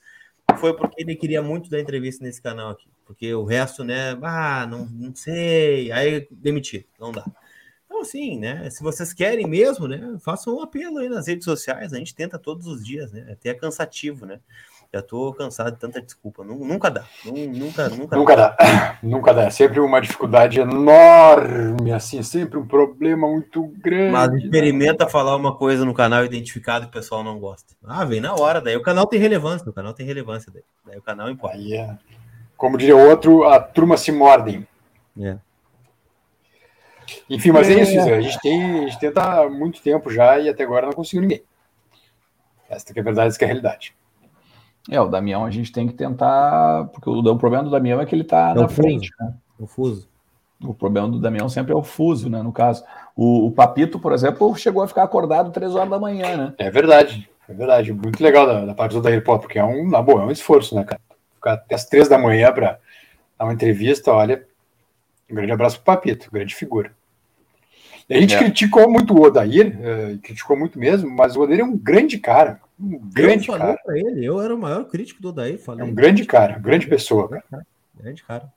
foi 0.57 0.75
porque 0.75 1.01
ele 1.01 1.15
queria 1.15 1.41
muito 1.41 1.69
dar 1.69 1.79
entrevista 1.79 2.23
nesse 2.23 2.41
canal 2.41 2.71
aqui. 2.71 2.88
Porque 3.05 3.31
o 3.33 3.43
resto, 3.43 3.83
né? 3.83 4.17
Ah, 4.23 4.65
não, 4.65 4.85
não 4.85 5.13
sei. 5.13 5.91
Aí 5.91 6.27
demitir, 6.31 6.88
não 6.99 7.11
dá. 7.11 7.23
Então, 7.85 8.01
assim, 8.01 8.39
né? 8.39 8.67
Se 8.71 8.81
vocês 8.81 9.13
querem 9.13 9.47
mesmo, 9.47 9.88
né? 9.88 10.17
Façam 10.19 10.55
um 10.55 10.61
apelo 10.61 10.97
aí 10.97 11.07
nas 11.07 11.27
redes 11.27 11.45
sociais. 11.45 11.93
A 11.93 11.97
gente 11.97 12.15
tenta 12.15 12.39
todos 12.39 12.65
os 12.65 12.83
dias, 12.83 13.11
né? 13.11 13.27
Até 13.31 13.49
é 13.49 13.53
cansativo, 13.53 14.25
né? 14.25 14.39
Já 14.95 15.01
tô 15.01 15.34
cansado 15.34 15.73
de 15.73 15.77
tanta 15.77 16.01
desculpa. 16.01 16.41
Nunca 16.41 16.89
dá. 16.89 17.03
Nunca, 17.25 17.89
nunca, 17.89 18.15
nunca 18.15 18.36
dá. 18.38 18.55
dá. 18.58 18.97
Nunca 19.03 19.34
dá. 19.34 19.43
É 19.43 19.49
sempre 19.49 19.81
uma 19.81 19.99
dificuldade 19.99 20.62
enorme, 20.62 21.91
assim, 21.91 22.23
sempre 22.23 22.58
um 22.58 22.65
problema 22.65 23.27
muito 23.27 23.62
grande. 23.79 24.13
Mas 24.13 24.31
né? 24.31 24.38
experimenta 24.38 25.03
né? 25.03 25.12
falar 25.12 25.36
uma 25.36 25.53
coisa 25.53 25.84
no 25.84 25.93
canal 25.93 26.23
identificado 26.23 26.86
que 26.86 26.91
o 26.91 26.93
pessoal 26.93 27.25
não 27.25 27.38
gosta. 27.38 27.73
Ah, 27.84 28.05
vem 28.05 28.21
na 28.21 28.36
hora, 28.36 28.62
daí 28.62 28.77
o 28.77 28.81
canal 28.81 29.05
tem 29.05 29.19
relevância, 29.19 29.69
o 29.69 29.73
canal 29.73 29.93
tem 29.93 30.05
relevância 30.05 30.49
daí. 30.49 30.63
Daí 30.86 30.97
o 30.97 31.01
canal 31.01 31.29
importa. 31.29 31.58
Aí 31.58 31.73
é. 31.73 31.97
Como 32.55 32.77
diria 32.77 32.95
outro, 32.95 33.43
a 33.43 33.60
turma 33.60 33.97
se 33.97 34.13
mordem. 34.13 34.65
É. 35.19 35.36
Enfim, 37.29 37.51
mas 37.51 37.69
é, 37.69 37.73
é 37.73 37.84
isso, 37.84 37.99
A 37.99 38.21
gente, 38.21 38.39
tem, 38.39 38.63
a 38.63 38.88
gente 38.88 38.99
tenta 38.99 39.41
há 39.41 39.49
muito 39.49 39.81
tempo 39.81 40.10
já 40.10 40.39
e 40.39 40.47
até 40.47 40.63
agora 40.63 40.86
não 40.86 40.93
conseguiu 40.93 41.23
ninguém. 41.23 41.43
Essa 42.69 42.93
que 42.93 42.97
é 42.97 43.01
a 43.01 43.03
verdade, 43.03 43.27
essa 43.27 43.38
que 43.38 43.43
é 43.43 43.47
a 43.47 43.49
realidade. 43.49 43.93
É, 44.89 45.02
o 45.02 45.08
Damião 45.08 45.45
a 45.45 45.50
gente 45.50 45.71
tem 45.71 45.88
que 45.88 45.93
tentar, 45.93 46.86
porque 46.93 47.10
o, 47.10 47.19
o 47.19 47.38
problema 47.38 47.63
do 47.63 47.71
Damião 47.71 48.00
é 48.00 48.06
que 48.06 48.13
ele 48.13 48.21
está 48.21 48.52
é 48.52 48.54
na 48.54 48.67
frente, 48.67 49.10
né? 49.19 49.34
O 49.60 49.65
fuso. 49.65 50.08
O 50.63 50.74
problema 50.74 51.08
do 51.10 51.19
Damião 51.19 51.50
sempre 51.50 51.74
é 51.74 51.76
o 51.76 51.84
fuso, 51.84 52.30
né? 52.30 52.41
No 52.41 52.52
caso. 52.52 52.84
O, 53.15 53.48
o, 53.48 53.52
Papito, 53.52 54.00
por 54.00 54.13
exemplo, 54.13 54.56
chegou 54.56 54.84
a 54.84 54.88
ficar 54.88 55.04
acordado 55.04 55.52
três 55.52 55.76
horas 55.76 55.89
da 55.89 56.00
manhã, 56.00 56.38
né? 56.38 56.54
É 56.58 56.69
verdade, 56.69 57.30
é 57.48 57.54
verdade. 57.54 57.93
Muito 57.93 58.24
legal 58.24 58.45
da, 58.45 58.65
da 58.65 58.74
parte 58.74 59.00
do 59.00 59.21
Pop, 59.21 59.41
porque 59.41 59.60
é 59.60 59.63
um, 59.63 59.89
na 59.89 60.02
boa, 60.02 60.21
é 60.21 60.26
um 60.26 60.32
esforço, 60.32 60.76
né, 60.76 60.84
cara? 60.84 61.02
Ficar 61.36 61.54
até 61.54 61.76
as 61.76 61.86
três 61.86 62.08
da 62.08 62.17
manhã 62.17 62.52
para 62.52 62.80
dar 63.38 63.45
uma 63.45 63.54
entrevista, 63.54 64.12
olha. 64.12 64.45
Um 65.30 65.36
grande 65.36 65.52
abraço 65.52 65.78
pro 65.78 65.86
Papito, 65.86 66.30
grande 66.32 66.54
figura. 66.54 66.91
A 68.09 68.13
gente 68.13 68.35
é. 68.35 68.37
criticou 68.37 68.89
muito 68.89 69.13
o 69.13 69.21
Odair, 69.23 69.77
uh, 69.79 70.17
criticou 70.19 70.57
muito 70.57 70.77
mesmo, 70.77 71.09
mas 71.09 71.35
o 71.35 71.41
Odair 71.41 71.61
é 71.61 71.63
um 71.63 71.75
grande 71.75 72.19
cara. 72.19 72.59
Um 72.79 72.99
grande 72.99 73.49
eu 73.49 73.57
cara. 73.57 73.79
Pra 73.83 73.97
ele, 73.97 74.23
eu 74.23 74.41
era 74.41 74.53
o 74.53 74.57
maior 74.57 74.85
crítico 74.85 75.21
do 75.21 75.29
Odair. 75.29 75.57
Falei. 75.57 75.81
É 75.81 75.89
um 75.89 75.93
grande 75.93 76.25
cara, 76.25 76.59
grande 76.59 76.87
pessoa, 76.87 77.27
cara. 77.29 77.65
Grande 77.97 78.23
cara. 78.23 78.51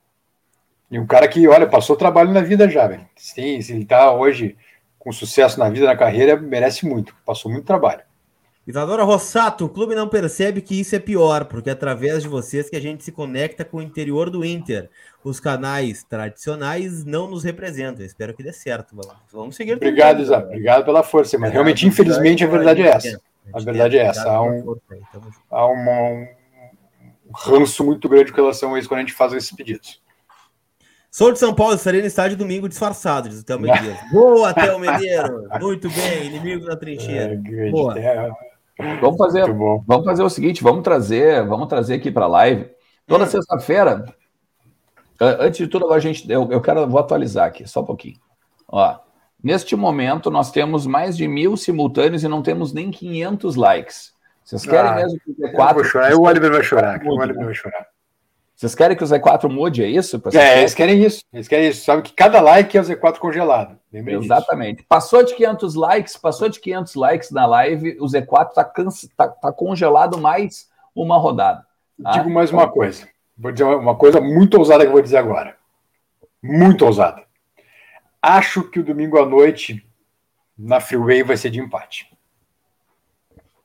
E 0.91 0.99
um 0.99 1.05
cara 1.05 1.27
que, 1.27 1.47
olha, 1.47 1.67
passou 1.67 1.95
trabalho 1.95 2.31
na 2.31 2.41
vida 2.41 2.69
já, 2.69 2.87
velho. 2.87 3.07
Sim, 3.15 3.61
se 3.61 3.73
ele 3.73 3.85
tá 3.85 4.11
hoje 4.11 4.57
com 4.97 5.11
sucesso 5.11 5.59
na 5.59 5.69
vida, 5.69 5.85
na 5.85 5.95
carreira, 5.95 6.35
merece 6.35 6.85
muito. 6.85 7.15
Passou 7.25 7.51
muito 7.51 7.65
trabalho. 7.65 8.01
Isadora 8.67 9.03
Rossato, 9.03 9.65
o 9.65 9.69
clube 9.69 9.95
não 9.95 10.07
percebe 10.07 10.61
que 10.61 10.79
isso 10.79 10.95
é 10.95 10.99
pior, 10.99 11.45
porque 11.45 11.69
é 11.69 11.73
através 11.73 12.21
de 12.21 12.29
vocês 12.29 12.69
que 12.69 12.75
a 12.75 12.79
gente 12.79 13.03
se 13.03 13.11
conecta 13.11 13.65
com 13.65 13.77
o 13.77 13.81
interior 13.81 14.29
do 14.29 14.45
Inter. 14.45 14.89
Os 15.23 15.39
canais 15.39 16.03
tradicionais 16.03 17.03
não 17.03 17.27
nos 17.27 17.43
representam. 17.43 18.05
Espero 18.05 18.33
que 18.33 18.43
dê 18.43 18.53
certo. 18.53 18.95
Vamos 19.31 19.55
seguir. 19.55 19.73
Obrigado, 19.73 20.21
Isa. 20.21 20.37
Obrigado 20.37 20.85
pela 20.85 21.01
força. 21.01 21.37
Mas 21.39 21.51
realmente, 21.51 21.87
infelizmente, 21.87 22.43
a 22.43 22.47
verdade 22.47 22.83
é 22.83 22.87
essa. 22.89 23.21
A 23.51 23.59
verdade 23.59 23.97
é 23.97 24.05
essa. 24.05 24.29
Há 24.29 24.41
um, 24.43 24.75
há 25.49 25.65
uma, 25.65 26.01
um 26.01 27.31
ranço 27.33 27.83
muito 27.83 28.07
grande 28.07 28.31
com 28.31 28.41
relação 28.41 28.75
a 28.75 28.79
isso 28.79 28.87
quando 28.87 28.99
a 28.99 29.01
gente 29.01 29.13
faz 29.13 29.33
esses 29.33 29.51
pedidos. 29.51 29.99
Sou 31.09 31.31
de 31.31 31.39
São 31.39 31.55
Paulo, 31.55 31.73
estarei 31.73 32.01
no 32.01 32.07
estádio 32.07 32.37
domingo 32.37 32.69
disfarçado, 32.69 33.29
diz 33.29 33.39
o 33.39 33.43
Thelma 33.43 33.79
Dias. 33.79 33.97
Boa, 34.11 34.53
Thelma 34.53 34.91
Mineiro! 34.91 35.47
Muito 35.59 35.89
bem, 35.89 36.27
inimigo 36.27 36.67
da 36.67 36.75
trincheira. 36.75 37.33
É, 37.33 37.71
Boa. 37.71 37.95
Vamos 39.01 39.17
fazer, 39.17 39.45
vamos 39.85 40.05
fazer 40.05 40.23
o 40.23 40.29
seguinte, 40.29 40.63
vamos 40.63 40.83
trazer, 40.83 41.45
vamos 41.45 41.67
trazer 41.67 41.95
aqui 41.95 42.09
para 42.09 42.25
a 42.25 42.29
live. 42.29 42.69
Toda 43.05 43.25
hum. 43.25 43.27
sexta-feira, 43.27 44.05
antes 45.19 45.57
de 45.57 45.67
tudo, 45.67 45.91
a 45.91 45.99
gente, 45.99 46.29
eu, 46.31 46.49
eu 46.49 46.61
quero, 46.61 46.87
vou 46.87 46.99
atualizar 46.99 47.47
aqui, 47.47 47.67
só 47.67 47.81
um 47.81 47.85
pouquinho. 47.85 48.17
Ó, 48.67 48.97
neste 49.43 49.75
momento, 49.75 50.31
nós 50.31 50.49
temos 50.49 50.87
mais 50.87 51.17
de 51.17 51.27
mil 51.27 51.57
simultâneos 51.57 52.23
e 52.23 52.27
não 52.27 52.41
temos 52.41 52.71
nem 52.71 52.89
500 52.89 53.55
likes. 53.55 54.13
Vocês 54.45 54.65
querem 54.65 54.91
ah, 54.91 54.95
mesmo 54.95 55.19
que 55.19 55.49
quatro? 55.49 55.75
vou 55.75 55.83
chorar, 55.83 56.13
o 56.13 56.21
Oliver 56.21 56.51
vai 56.51 56.63
chorar. 56.63 57.03
O 57.03 57.19
Oliver 57.19 57.45
vai 57.45 57.53
chorar. 57.53 57.85
Vocês 58.59 58.75
querem 58.75 58.97
que 58.97 59.03
o 59.05 59.07
Z4 59.07 59.49
mude, 59.49 59.81
é 59.81 59.87
isso? 59.87 60.21
É, 60.33 60.59
eles 60.59 60.73
querem 60.73 61.01
isso. 61.01 61.23
Eles 61.31 61.47
querem 61.47 61.69
isso. 61.69 61.85
Sabe 61.85 62.01
que 62.01 62.11
cada 62.11 62.41
like 62.41 62.77
é 62.77 62.81
o 62.81 62.83
Z4 62.83 63.17
congelado. 63.17 63.79
Exatamente. 63.93 64.79
Disso. 64.79 64.87
Passou 64.89 65.23
de 65.23 65.33
500 65.33 65.75
likes, 65.75 66.17
passou 66.17 66.49
de 66.49 66.59
500 66.59 66.95
likes 66.95 67.31
na 67.31 67.45
live, 67.45 67.95
o 68.01 68.05
Z4 68.05 68.49
está 68.49 68.65
tá, 69.15 69.27
tá 69.29 69.53
congelado 69.53 70.17
mais 70.17 70.69
uma 70.93 71.17
rodada. 71.17 71.65
Tá? 72.03 72.11
Digo 72.11 72.29
mais 72.29 72.51
uma 72.51 72.67
coisa. 72.67 73.07
Vou 73.37 73.53
dizer 73.53 73.63
uma 73.63 73.95
coisa 73.95 74.19
muito 74.19 74.57
ousada 74.57 74.83
que 74.83 74.89
eu 74.89 74.93
vou 74.93 75.01
dizer 75.01 75.19
agora. 75.19 75.55
Muito 76.43 76.85
ousada. 76.85 77.23
Acho 78.21 78.63
que 78.63 78.81
o 78.81 78.83
domingo 78.83 79.17
à 79.17 79.25
noite 79.25 79.87
na 80.57 80.81
Freeway 80.81 81.23
vai 81.23 81.37
ser 81.37 81.49
de 81.49 81.61
empate. 81.61 82.11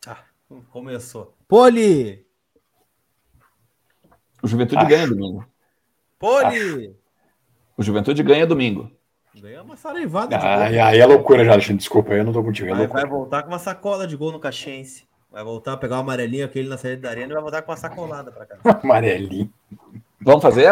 Ah, 0.07 0.19
começou. 0.71 1.35
Poli! 1.49 2.24
O 4.45 4.47
Juventude 4.47 4.83
Acho. 4.83 4.91
ganha 4.91 5.07
domingo. 5.07 5.47
Poli! 6.19 6.95
O 7.79 7.83
Juventude 7.83 8.23
ganha 8.23 8.47
domingo. 8.47 8.91
Ganha 9.35 9.63
uma 9.63 9.75
saraivada. 9.75 10.37
Ah, 10.37 10.65
aí, 10.65 10.79
aí 10.79 11.01
é 11.01 11.07
loucura 11.07 11.43
já, 11.47 11.53
Alexandre. 11.53 11.79
Desculpa, 11.79 12.13
eu 12.13 12.23
não 12.23 12.33
tô 12.33 12.45
contigo. 12.45 12.69
É 12.69 12.87
vai 12.87 13.07
voltar 13.07 13.43
com 13.43 13.49
uma 13.49 13.59
sacola 13.59 14.07
de 14.07 14.15
gol 14.19 14.31
no 14.31 14.39
Caxiense. 14.39 15.09
Vai 15.33 15.43
voltar, 15.43 15.79
pegar 15.79 15.97
o 15.97 16.01
amarelinho 16.01 16.45
aquele 16.45 16.69
na 16.69 16.77
saída 16.77 17.01
da 17.01 17.09
arena 17.09 17.33
e 17.33 17.35
vai 17.35 17.43
voltar 17.43 17.63
com 17.63 17.73
uma 17.73 17.79
sacolada 17.79 18.31
pra 18.31 18.45
cá. 18.45 18.59
amarelinho. 18.85 19.51
Vamos 20.21 20.43
fazer? 20.43 20.69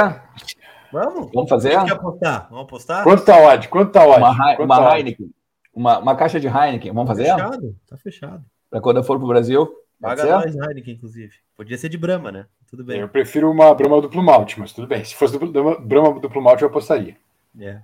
Vamos? 0.93 1.31
Vamos 1.33 1.49
fazer? 1.49 1.73
Vamos 1.73 1.93
apostar? 1.93 2.49
Vamos 2.51 2.65
apostar? 2.65 3.05
Quanto 3.05 3.25
tá 3.25 3.39
odd? 3.39 3.69
Quanto 3.69 3.91
tá 3.91 4.07
odd? 4.07 4.19
Uma, 4.19 4.37
Quanto 4.37 4.65
uma 4.65 4.77
tá 4.77 4.99
Heineken. 4.99 5.31
Uma, 5.75 5.99
uma 5.99 6.15
caixa 6.15 6.39
de 6.39 6.47
Heineken. 6.47 6.93
Vamos 6.93 7.09
fazer? 7.09 7.29
Tá 7.29 7.37
fechado, 7.37 7.77
tá 7.89 7.97
fechado. 7.97 8.45
Pra 8.69 8.83
quando 8.83 8.99
eu 8.99 9.03
for 9.03 9.19
pro 9.19 9.27
Brasil. 9.27 9.82
Paga 10.03 10.25
nós 10.25 10.57
Heineken, 10.57 10.95
inclusive. 10.95 11.33
Podia 11.57 11.79
ser 11.79 11.89
de 11.89 11.97
Brahma, 11.97 12.33
né? 12.33 12.47
Tudo 12.69 12.83
bem. 12.83 13.01
Eu 13.01 13.09
prefiro 13.09 13.49
uma 13.49 13.73
Brahma 13.73 14.01
duplo 14.01 14.21
malte, 14.21 14.59
mas 14.59 14.73
tudo 14.73 14.89
bem. 14.89 15.05
Se 15.05 15.15
fosse 15.15 15.39
duplo, 15.39 15.81
Brahma 15.81 16.19
duplo 16.19 16.43
malte, 16.43 16.63
eu 16.63 16.69
apostaria. 16.69 17.17
É. 17.59 17.81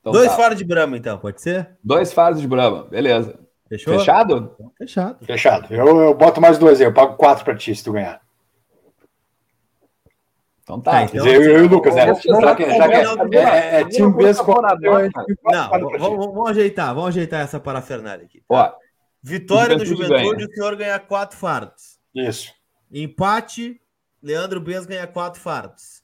Então, 0.00 0.12
Dois 0.12 0.30
tá. 0.30 0.36
faros 0.36 0.58
de 0.58 0.64
Brahma, 0.64 0.96
então, 0.96 1.18
pode 1.18 1.40
ser? 1.40 1.70
Dois 1.84 2.12
faros 2.12 2.40
de 2.40 2.48
Brahma, 2.48 2.84
beleza. 2.84 3.38
Fechou? 3.68 3.96
Fechado? 3.96 4.56
Fechado. 4.76 5.24
Fechado. 5.24 5.72
Eu, 5.72 6.00
eu 6.00 6.14
boto 6.14 6.40
mais 6.40 6.58
dois 6.58 6.80
aí, 6.80 6.86
eu 6.86 6.92
pago 6.92 7.14
quatro 7.14 7.44
pra 7.44 7.54
ti 7.54 7.72
se 7.74 7.84
tu 7.84 7.92
ganhar. 7.92 8.20
Então 10.62 10.80
tá. 10.80 11.02
então, 11.04 11.26
eu, 11.26 11.42
eu 11.42 11.64
e 11.64 11.66
o 11.66 11.68
Lucas, 11.68 11.94
né? 11.94 12.06
Já 12.06 12.54
que, 12.54 12.64
já 12.76 12.88
que 12.88 12.94
é, 13.36 13.76
é, 13.76 13.80
é 13.80 13.84
time 13.84 14.12
base 14.12 14.40
Não, 14.40 15.70
vamos, 15.98 16.26
vamos 16.26 16.50
ajeitar, 16.50 16.94
vamos 16.94 17.08
ajeitar 17.10 17.42
essa 17.42 17.60
parafernália 17.60 18.24
aqui. 18.24 18.38
Tá? 18.40 18.44
Ó, 18.48 18.72
Vitória 19.22 19.76
do 19.76 19.84
Juventude, 19.84 20.44
o 20.44 20.52
senhor 20.52 20.76
ganha 20.76 20.98
quatro 20.98 21.36
fardos. 21.36 21.98
Isso. 22.14 22.52
Empate, 22.90 23.80
Leandro 24.22 24.60
Bez 24.60 24.86
ganha 24.86 25.06
quatro 25.06 25.40
fardos. 25.40 26.02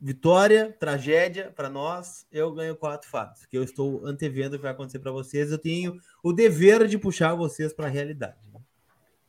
Vitória, 0.00 0.74
tragédia 0.80 1.52
para 1.54 1.70
nós, 1.70 2.26
eu 2.32 2.52
ganho 2.52 2.74
quatro 2.74 3.08
fardos, 3.08 3.46
que 3.46 3.56
eu 3.56 3.62
estou 3.62 4.04
antevendo 4.04 4.56
o 4.56 4.58
que 4.58 4.62
vai 4.64 4.72
acontecer 4.72 4.98
para 4.98 5.12
vocês. 5.12 5.52
Eu 5.52 5.58
tenho 5.58 5.96
o 6.24 6.32
dever 6.32 6.88
de 6.88 6.98
puxar 6.98 7.34
vocês 7.34 7.72
para 7.72 7.86
a 7.86 7.90
realidade. 7.90 8.50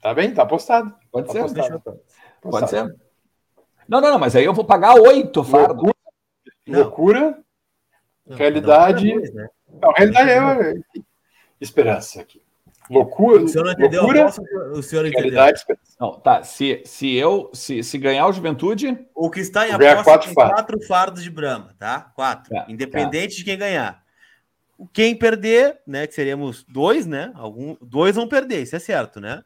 Tá 0.02 0.14
bem, 0.14 0.34
tá 0.34 0.44
apostado. 0.44 0.94
Pode 1.12 1.28
tá 1.28 1.34
ser, 1.34 1.40
apostado. 1.40 2.00
Pode 2.42 2.70
ser. 2.70 2.96
Não, 3.88 4.02
não, 4.02 4.12
não, 4.12 4.20
mas 4.20 4.36
aí 4.36 4.44
eu 4.44 4.54
vou 4.54 4.66
pagar 4.66 4.96
oito 4.96 5.44
fardos. 5.44 5.84
Loucura. 5.84 5.94
Loucura. 6.68 7.44
Não, 8.26 8.38
realidade. 8.38 9.14
Né? 9.32 9.48
Não, 9.82 9.94
realidade 9.94 10.30
é 10.32 10.74
esperança 11.62 12.22
aqui. 12.22 12.42
Loucura. 12.90 13.44
O 13.44 13.48
senhor 13.48 13.66
não 13.66 13.72
entendeu? 13.72 14.04
Loucura, 14.04 14.28
o 14.74 14.84
senhor 14.84 15.06
entendeu? 15.06 15.42
Não, 16.00 16.20
tá. 16.20 16.44
Se, 16.44 16.82
se 16.86 17.14
eu 17.16 17.50
se, 17.54 17.84
se 17.84 17.98
ganhar 17.98 18.28
o 18.28 18.34
Juventude. 18.34 18.98
O 19.16 19.30
que 19.30 19.40
está 19.40 19.68
em 19.68 19.72
aposta 19.72 20.04
quatro, 20.04 20.34
fardos. 20.34 20.54
quatro 20.54 20.82
fardos 20.88 21.24
de 21.24 21.30
Brahma, 21.30 21.76
tá? 21.80 22.12
Quatro. 22.16 22.54
Tá, 22.54 22.66
Independente 22.68 23.36
tá. 23.36 23.38
de 23.38 23.44
quem 23.44 23.58
ganhar. 23.58 24.04
Quem 24.92 25.16
perder, 25.16 25.80
né? 25.88 26.08
Que 26.08 26.14
seríamos 26.14 26.66
dois, 26.68 27.06
né? 27.06 27.32
Algum, 27.36 27.78
dois 27.82 28.16
vão 28.16 28.28
perder, 28.28 28.64
isso 28.64 28.76
é 28.76 28.80
certo, 28.80 29.20
né? 29.22 29.44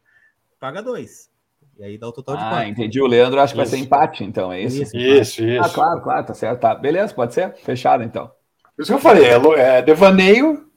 Paga 0.60 0.82
dois. 0.82 1.30
E 1.78 1.84
aí 1.84 1.98
dá 1.98 2.08
o 2.08 2.12
total 2.12 2.38
de 2.38 2.44
ah, 2.44 2.50
quatro. 2.50 2.66
Ah, 2.66 2.70
entendi. 2.70 3.00
O 3.00 3.06
Leandro 3.06 3.40
acho 3.40 3.54
que 3.54 3.58
vai 3.58 3.68
ser 3.68 3.78
empate, 3.78 4.24
então, 4.24 4.52
é 4.52 4.62
isso? 4.62 4.82
Isso, 4.82 4.98
isso. 4.98 5.44
isso. 5.44 5.64
Ah, 5.64 5.70
claro, 5.70 6.02
claro, 6.02 6.26
tá 6.26 6.34
certo. 6.34 6.60
Tá. 6.60 6.74
Beleza, 6.74 7.14
pode 7.14 7.36
ser? 7.36 7.54
Fechado, 7.58 8.04
então. 8.04 8.32
Isso 8.80 8.92
que 8.92 8.96
eu 8.96 9.00
falei, 9.00 9.26
é, 9.26 9.78
é 9.78 9.82
devaneio, 9.82 10.68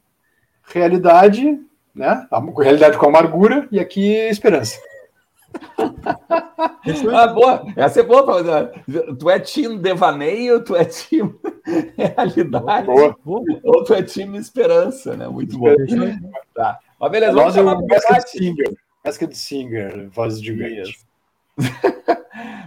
realidade 0.65 1.59
né? 2.01 2.27
A 2.31 2.41
realidade 2.63 2.97
com 2.97 3.07
amargura 3.07 3.69
e 3.71 3.79
aqui 3.79 4.11
esperança. 4.11 4.81
ah, 7.13 7.27
boa. 7.27 7.67
Essa 7.77 8.01
é 8.01 8.03
boa 8.03 8.25
pra. 8.25 8.73
Tu 9.19 9.29
é 9.29 9.39
time 9.39 9.79
devaneio, 9.79 10.65
tu 10.65 10.75
é 10.75 10.85
time 10.87 11.35
realidade, 11.97 12.87
boa. 12.87 13.15
ou 13.25 13.85
tu 13.85 13.93
é 13.93 14.03
time 14.03 14.39
esperança, 14.39 15.15
né? 15.15 15.29
Muito 15.29 15.59
bom. 15.59 15.69
Tá. 16.55 16.79
Mas 16.99 17.11
beleza, 17.11 17.33
vamos 17.37 17.55
chamar 17.55 17.77
pro 17.77 17.87
debate. 17.87 18.39
Singer. 18.39 18.75
Pesca 19.03 19.27
de 19.27 19.37
Singer, 19.37 20.09
voz 20.11 20.41
de 20.41 20.47
gigante. 20.47 20.99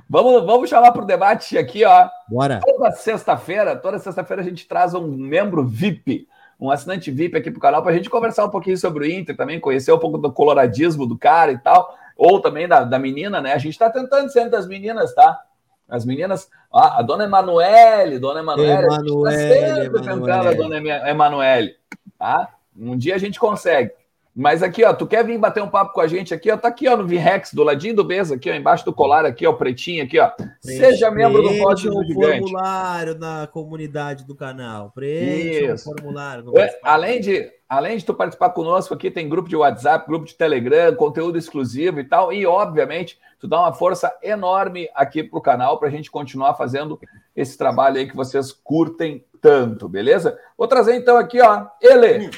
vamos, 0.07 0.45
vamos 0.45 0.69
chamar 0.69 0.91
para 0.91 1.01
o 1.01 1.07
debate 1.07 1.57
aqui, 1.57 1.84
ó. 1.84 2.07
Bora. 2.29 2.59
Toda 2.63 2.91
sexta-feira, 2.91 3.75
toda 3.75 3.97
sexta-feira 3.97 4.43
a 4.43 4.45
gente 4.45 4.67
traz 4.67 4.93
um 4.93 5.07
membro 5.07 5.65
VIP 5.65 6.27
um 6.60 6.70
assinante 6.72 7.12
VIP 7.12 7.38
aqui 7.38 7.51
para 7.51 7.58
o 7.58 7.62
canal 7.62 7.82
para 7.82 7.91
a 7.91 7.95
gente 7.95 8.10
conversar 8.10 8.45
um 8.45 8.49
pouquinho 8.49 8.78
sobre 8.78 9.06
o 9.06 9.12
Inter 9.12 9.36
também, 9.36 9.60
conhecer 9.60 9.91
um 9.91 9.99
pouco 9.99 10.18
do 10.18 10.32
coloradismo 10.32 11.06
do 11.06 11.18
cara 11.18 11.51
e 11.51 11.58
tal, 11.58 11.97
ou 12.18 12.39
também 12.39 12.68
da, 12.68 12.84
da 12.84 12.99
menina, 12.99 13.41
né? 13.41 13.54
A 13.54 13.58
gente 13.58 13.74
está 13.74 13.89
tentando 13.89 14.30
ser 14.30 14.49
das 14.49 14.68
meninas, 14.68 15.14
tá? 15.14 15.41
As 15.88 16.06
meninas, 16.06 16.49
a 16.72 17.01
dona 17.01 17.26
Emanuele, 17.26 18.18
dona 18.18 18.39
Emanuele, 18.39 18.86
Emanuele, 18.86 18.95
a 18.95 19.84
gente 19.84 19.91
tá 19.91 20.04
sempre 20.04 20.32
a 20.32 20.54
dona 20.54 21.10
Emanuele, 21.10 21.76
tá? 22.18 22.49
Um 22.76 22.97
dia 22.97 23.16
a 23.16 23.18
gente 23.20 23.39
consegue. 23.39 23.91
Mas 24.36 24.63
aqui, 24.63 24.84
ó, 24.84 24.91
tu 24.93 25.05
quer 25.05 25.23
vir 25.23 25.38
bater 25.38 25.61
um 25.61 25.69
papo 25.69 25.93
com 25.93 26.01
a 26.01 26.07
gente 26.07 26.34
aqui, 26.34 26.49
ó, 26.49 26.57
tá 26.57 26.67
aqui, 26.67 26.88
ó, 26.88 26.97
no 26.97 27.05
Virex, 27.05 27.53
do 27.53 27.61
ladinho 27.61 27.95
do 27.95 28.03
Beza, 28.03 28.34
aqui, 28.34 28.49
ó, 28.49 28.53
embaixo 28.55 28.84
do 28.84 28.91
colar 28.91 29.25
aqui, 29.25 29.45
ó, 29.45 29.53
pretinho 29.53 30.03
aqui, 30.03 30.19
ó. 30.19 30.31
Seja 30.59 31.11
membro 31.11 31.43
do 31.43 31.55
Pódio 31.59 31.91
do 31.91 32.03
Gigante. 32.03 32.39
formulário 32.39 33.15
na 33.19 33.45
comunidade 33.45 34.25
do 34.25 34.36
canal. 34.36 34.89
Preencha 34.89 35.75
o 35.75 35.77
formulário. 35.77 36.45
além 36.81 37.21
de, 37.21 37.51
além 37.69 37.97
de 37.97 38.05
tu 38.05 38.13
participar 38.13 38.49
conosco 38.49 38.95
aqui, 38.95 39.11
tem 39.11 39.29
grupo 39.29 39.47
de 39.47 39.55
WhatsApp, 39.55 40.07
grupo 40.07 40.25
de 40.25 40.34
Telegram, 40.34 40.95
conteúdo 40.95 41.38
exclusivo 41.38 41.99
e 41.99 42.03
tal, 42.03 42.34
e 42.34 42.43
obviamente, 42.43 43.19
tu 43.39 43.47
dá 43.47 43.59
uma 43.59 43.73
força 43.73 44.11
enorme 44.23 44.89
aqui 44.95 45.21
pro 45.23 45.41
canal 45.41 45.77
pra 45.77 45.91
gente 45.91 46.09
continuar 46.09 46.55
fazendo 46.55 46.99
esse 47.36 47.55
trabalho 47.55 47.97
aí 47.97 48.07
que 48.07 48.15
vocês 48.15 48.51
curtem 48.51 49.23
tanto, 49.39 49.88
beleza? 49.88 50.39
Vou 50.57 50.67
trazer 50.67 50.95
então 50.95 51.17
aqui, 51.17 51.39
ó, 51.39 51.67
ele 51.79 52.31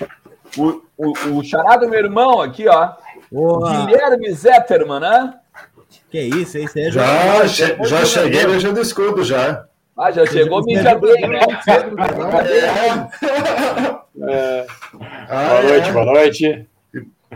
o, 0.58 0.82
o, 0.98 1.38
o 1.38 1.44
charado 1.44 1.88
meu 1.90 2.00
irmão 2.00 2.42
aqui, 2.42 2.68
ó. 2.68 2.94
Boa. 3.32 3.86
Guilherme 3.86 4.32
Zetterman, 4.32 5.00
né? 5.00 5.34
Que 6.10 6.22
isso, 6.22 6.58
esse 6.58 6.80
aí 6.80 6.92
já, 6.92 7.46
já, 7.46 7.84
já 7.84 8.06
cheguei 8.06 8.46
deixando 8.46 8.80
escudo 8.80 9.24
já. 9.24 9.66
Ah, 9.98 10.12
já 10.12 10.26
chegou 10.26 10.64
mídia 10.64 10.96
bem, 10.96 11.28
né? 11.28 11.40
É. 14.28 14.66
Ah, 15.28 15.50
boa 15.50 15.64
noite, 15.64 15.90
é. 15.90 15.92
boa 15.92 16.06
noite. 16.06 16.70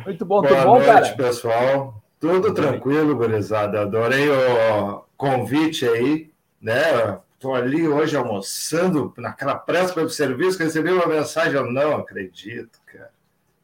Muito 0.06 0.26
bom, 0.26 0.42
boa 0.42 0.48
tudo 0.48 0.64
bom, 0.64 0.74
noite, 0.76 0.86
cara? 0.86 1.16
pessoal. 1.16 2.02
Tudo 2.20 2.54
tranquilo, 2.54 3.16
gurizada. 3.16 3.82
Adorei 3.82 4.30
o 4.30 5.04
convite 5.18 5.86
aí, 5.86 6.30
né? 6.62 7.18
Estou 7.34 7.56
ali 7.56 7.88
hoje 7.88 8.16
almoçando, 8.16 9.14
naquela 9.18 9.56
pressa 9.56 9.94
para 9.94 10.04
o 10.04 10.10
serviço, 10.10 10.60
recebi 10.60 10.92
uma 10.92 11.06
mensagem, 11.06 11.54
eu 11.54 11.70
não 11.70 11.98
acredito. 11.98 12.79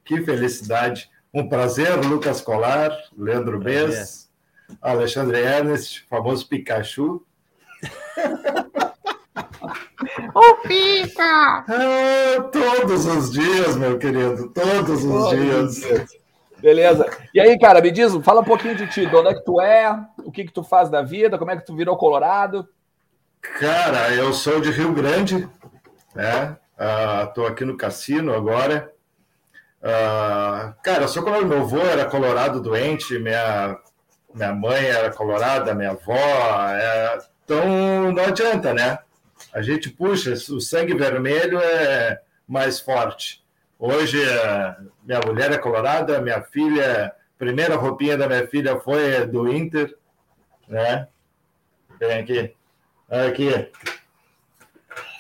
Que 0.06 0.22
felicidade. 0.22 1.10
Um 1.34 1.50
prazer, 1.50 1.94
Lucas 2.06 2.40
Colar, 2.40 2.92
Leandro 3.18 3.60
Bez, 3.60 4.32
Alexandre 4.82 5.40
Ernest, 5.40 6.06
famoso 6.08 6.48
Pikachu. 6.48 7.26
O 10.34 10.56
Pica! 10.68 11.66
Ah, 11.68 12.50
todos 12.52 13.06
os 13.06 13.32
dias, 13.32 13.76
meu 13.76 13.98
querido, 13.98 14.50
todos 14.50 15.04
os 15.04 15.12
todos 15.12 15.30
dias. 15.30 15.76
dias. 15.76 16.10
Beleza. 16.60 17.10
E 17.34 17.40
aí, 17.40 17.58
cara, 17.60 17.82
me 17.82 17.92
diz, 17.92 18.14
fala 18.24 18.42
um 18.42 18.46
pouquinho 18.46 18.76
de 18.76 18.88
ti, 18.88 19.06
de 19.06 19.16
onde 19.16 19.30
é 19.30 19.34
que 19.34 19.44
tu 19.44 19.60
é, 19.62 20.08
o 20.20 20.32
que 20.32 20.46
que 20.46 20.54
tu 20.54 20.64
faz 20.64 20.90
da 20.90 21.02
vida, 21.02 21.38
como 21.38 21.52
é 21.52 21.58
que 21.58 21.66
tu 21.66 21.76
virou 21.76 21.98
colorado? 21.98 22.68
Cara, 23.42 24.14
eu 24.14 24.34
sou 24.34 24.60
de 24.60 24.72
Rio 24.72 24.94
Grande, 24.94 25.48
né? 26.14 26.58
Estou 27.28 27.46
uh, 27.46 27.48
aqui 27.48 27.64
no 27.64 27.78
cassino 27.78 28.34
agora. 28.34 28.92
Uh, 29.86 30.74
cara, 30.82 31.04
eu 31.04 31.08
sou. 31.08 31.24
Meu 31.46 31.62
avô 31.62 31.80
era 31.80 32.06
colorado 32.06 32.60
doente, 32.60 33.20
minha, 33.20 33.78
minha 34.34 34.52
mãe 34.52 34.84
era 34.84 35.12
colorada, 35.12 35.76
minha 35.76 35.92
avó. 35.92 36.18
É... 36.18 37.20
Então 37.44 38.12
não 38.12 38.24
adianta, 38.24 38.74
né? 38.74 38.98
A 39.54 39.62
gente 39.62 39.92
puxa, 39.92 40.34
o 40.34 40.60
sangue 40.60 40.96
vermelho 40.96 41.60
é 41.60 42.20
mais 42.48 42.80
forte. 42.80 43.44
Hoje, 43.78 44.18
minha 45.04 45.20
mulher 45.24 45.52
é 45.52 45.58
colorada, 45.60 46.20
minha 46.20 46.42
filha, 46.42 47.14
primeira 47.38 47.76
roupinha 47.76 48.18
da 48.18 48.28
minha 48.28 48.48
filha 48.48 48.80
foi 48.80 49.28
do 49.28 49.48
Inter, 49.54 49.96
né? 50.68 51.08
Vem 52.00 52.20
aqui. 52.20 52.56
Aqui. 53.08 53.72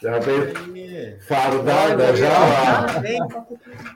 Já 0.01 0.19
veio 0.19 0.53
fardada 1.21 2.15
já. 2.15 3.01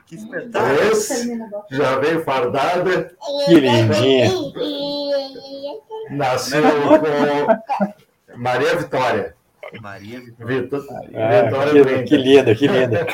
Que 0.06 0.14
espetáculo. 0.16 0.92
Esse, 0.92 1.38
já 1.70 1.98
veio 1.98 2.24
fardada. 2.24 3.14
Que 3.46 3.54
lindinha. 3.54 4.30
Nasceu 6.10 6.62
com 6.62 8.36
Maria 8.36 8.76
Vitória. 8.76 9.34
Maria 9.80 10.20
Vitória. 10.20 10.86
Ah, 11.14 11.42
Vitória 11.44 11.84
que, 11.84 12.02
que 12.04 12.16
linda, 12.16 12.54
que 12.54 12.66
linda. 12.66 13.06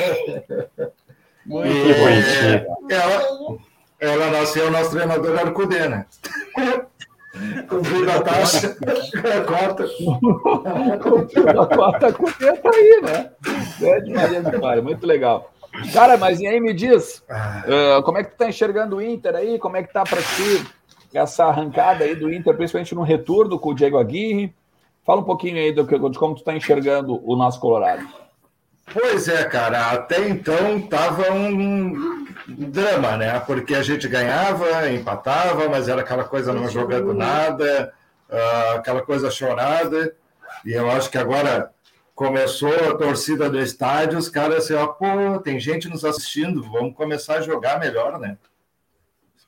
Muito 1.45 1.68
e, 1.68 1.95
bonitinha. 1.95 2.66
Ela, 2.91 3.59
ela 4.01 4.30
nasceu, 4.30 4.70
nosso 4.70 4.91
treinador 4.91 5.39
era 5.39 5.49
o 5.51 5.53
Cudê, 5.53 5.89
né? 5.89 6.07
Cumprindo 7.68 8.11
a 8.11 8.22
taxa, 8.22 8.76
corta. 9.47 9.84
Cumprindo 10.99 11.61
a 11.61 12.12
cunha 12.12 12.57
tá 12.57 12.70
aí, 12.74 13.01
né? 13.03 13.30
Grande 13.78 14.12
Maria 14.12 14.43
Vitória, 14.43 14.82
muito 14.82 15.07
legal. 15.07 15.53
Cara, 15.93 16.16
mas 16.16 16.41
e 16.41 16.47
aí 16.47 16.61
me 16.61 16.72
diz, 16.72 17.22
uh, 17.28 18.03
como 18.03 18.18
é 18.18 18.24
que 18.24 18.30
tu 18.30 18.37
tá 18.37 18.49
enxergando 18.49 18.97
o 18.97 19.03
Inter 19.03 19.34
aí? 19.34 19.59
Como 19.59 19.76
é 19.76 19.82
que 19.82 19.93
tá 19.93 20.05
para 20.05 20.22
ti 20.22 20.64
essa 21.12 21.47
arrancada 21.47 22.05
aí 22.05 22.14
do 22.14 22.32
Inter, 22.32 22.57
principalmente 22.57 22.95
no 22.95 23.03
retorno 23.03 23.59
com 23.59 23.70
o 23.70 23.74
Diego 23.74 23.99
Aguirre? 23.99 24.55
Fala 25.05 25.20
um 25.20 25.24
pouquinho 25.24 25.57
aí 25.57 25.72
do, 25.72 25.84
de 25.84 26.18
como 26.18 26.34
tu 26.34 26.43
tá 26.43 26.55
enxergando 26.55 27.20
o 27.24 27.37
nosso 27.37 27.61
Colorado. 27.61 28.07
Pois 28.93 29.28
é, 29.28 29.45
cara, 29.45 29.91
até 29.91 30.28
então 30.28 30.80
tava 30.80 31.32
um 31.32 32.26
drama, 32.47 33.16
né? 33.16 33.41
Porque 33.41 33.74
a 33.74 33.82
gente 33.82 34.07
ganhava, 34.09 34.89
empatava, 34.91 35.68
mas 35.68 35.89
era 35.89 36.03
aquela 36.03 36.24
coisa 36.24 36.53
não 36.53 36.68
jogando 36.68 37.12
nada, 37.12 37.93
uh, 38.30 38.78
aquela 38.78 39.03
coisa 39.03 39.30
chorada. 39.30 40.14
E 40.64 40.72
eu 40.72 40.91
acho 40.91 41.11
que 41.11 41.18
agora 41.18 41.70
começou 42.14 42.72
a 42.72 42.97
torcida 42.97 43.51
do 43.51 43.61
estádio, 43.61 44.18
os 44.18 44.28
caras 44.28 44.64
assim, 44.64 44.74
ó, 44.74 44.87
pô, 44.87 45.39
tem 45.41 45.61
gente 45.61 45.89
nos 45.89 46.05
assistindo, 46.05 46.62
vamos 46.62 46.95
começar 46.95 47.37
a 47.37 47.43
jogar 47.43 47.78
melhor, 47.78 48.18
né? 48.18 48.39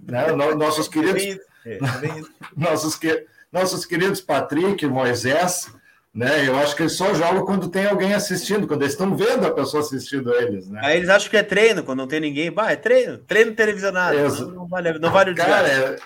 né? 0.00 0.30
Nossos 0.54 0.88
queridos. 0.88 1.42
É, 1.64 1.78
nossos, 2.56 2.96
que... 2.96 3.26
nossos 3.50 3.86
queridos 3.86 4.20
Patrick, 4.20 4.84
Moisés, 4.86 5.72
né? 6.18 6.48
Eu 6.48 6.58
acho 6.58 6.74
que 6.74 6.82
eles 6.82 6.94
só 6.94 7.14
jogam 7.14 7.44
quando 7.44 7.68
tem 7.68 7.86
alguém 7.86 8.12
assistindo, 8.12 8.66
quando 8.66 8.82
eles 8.82 8.94
estão 8.94 9.16
vendo 9.16 9.46
a 9.46 9.52
pessoa 9.52 9.84
assistindo 9.84 10.34
eles, 10.34 10.68
né? 10.68 10.80
Aí 10.82 10.96
eles 10.96 11.08
acham 11.08 11.30
que 11.30 11.36
é 11.36 11.44
treino, 11.44 11.84
quando 11.84 12.00
não 12.00 12.08
tem 12.08 12.18
ninguém. 12.18 12.50
Bah, 12.50 12.72
é 12.72 12.76
treino, 12.76 13.18
treino 13.18 13.52
televisionado. 13.52 14.18
Ex 14.18 14.40
não, 14.40 14.50
não, 14.50 14.66
vale, 14.66 14.98
não 14.98 15.12
vale 15.12 15.30
o 15.30 15.34
Cara, 15.36 15.68
é, 15.68 15.96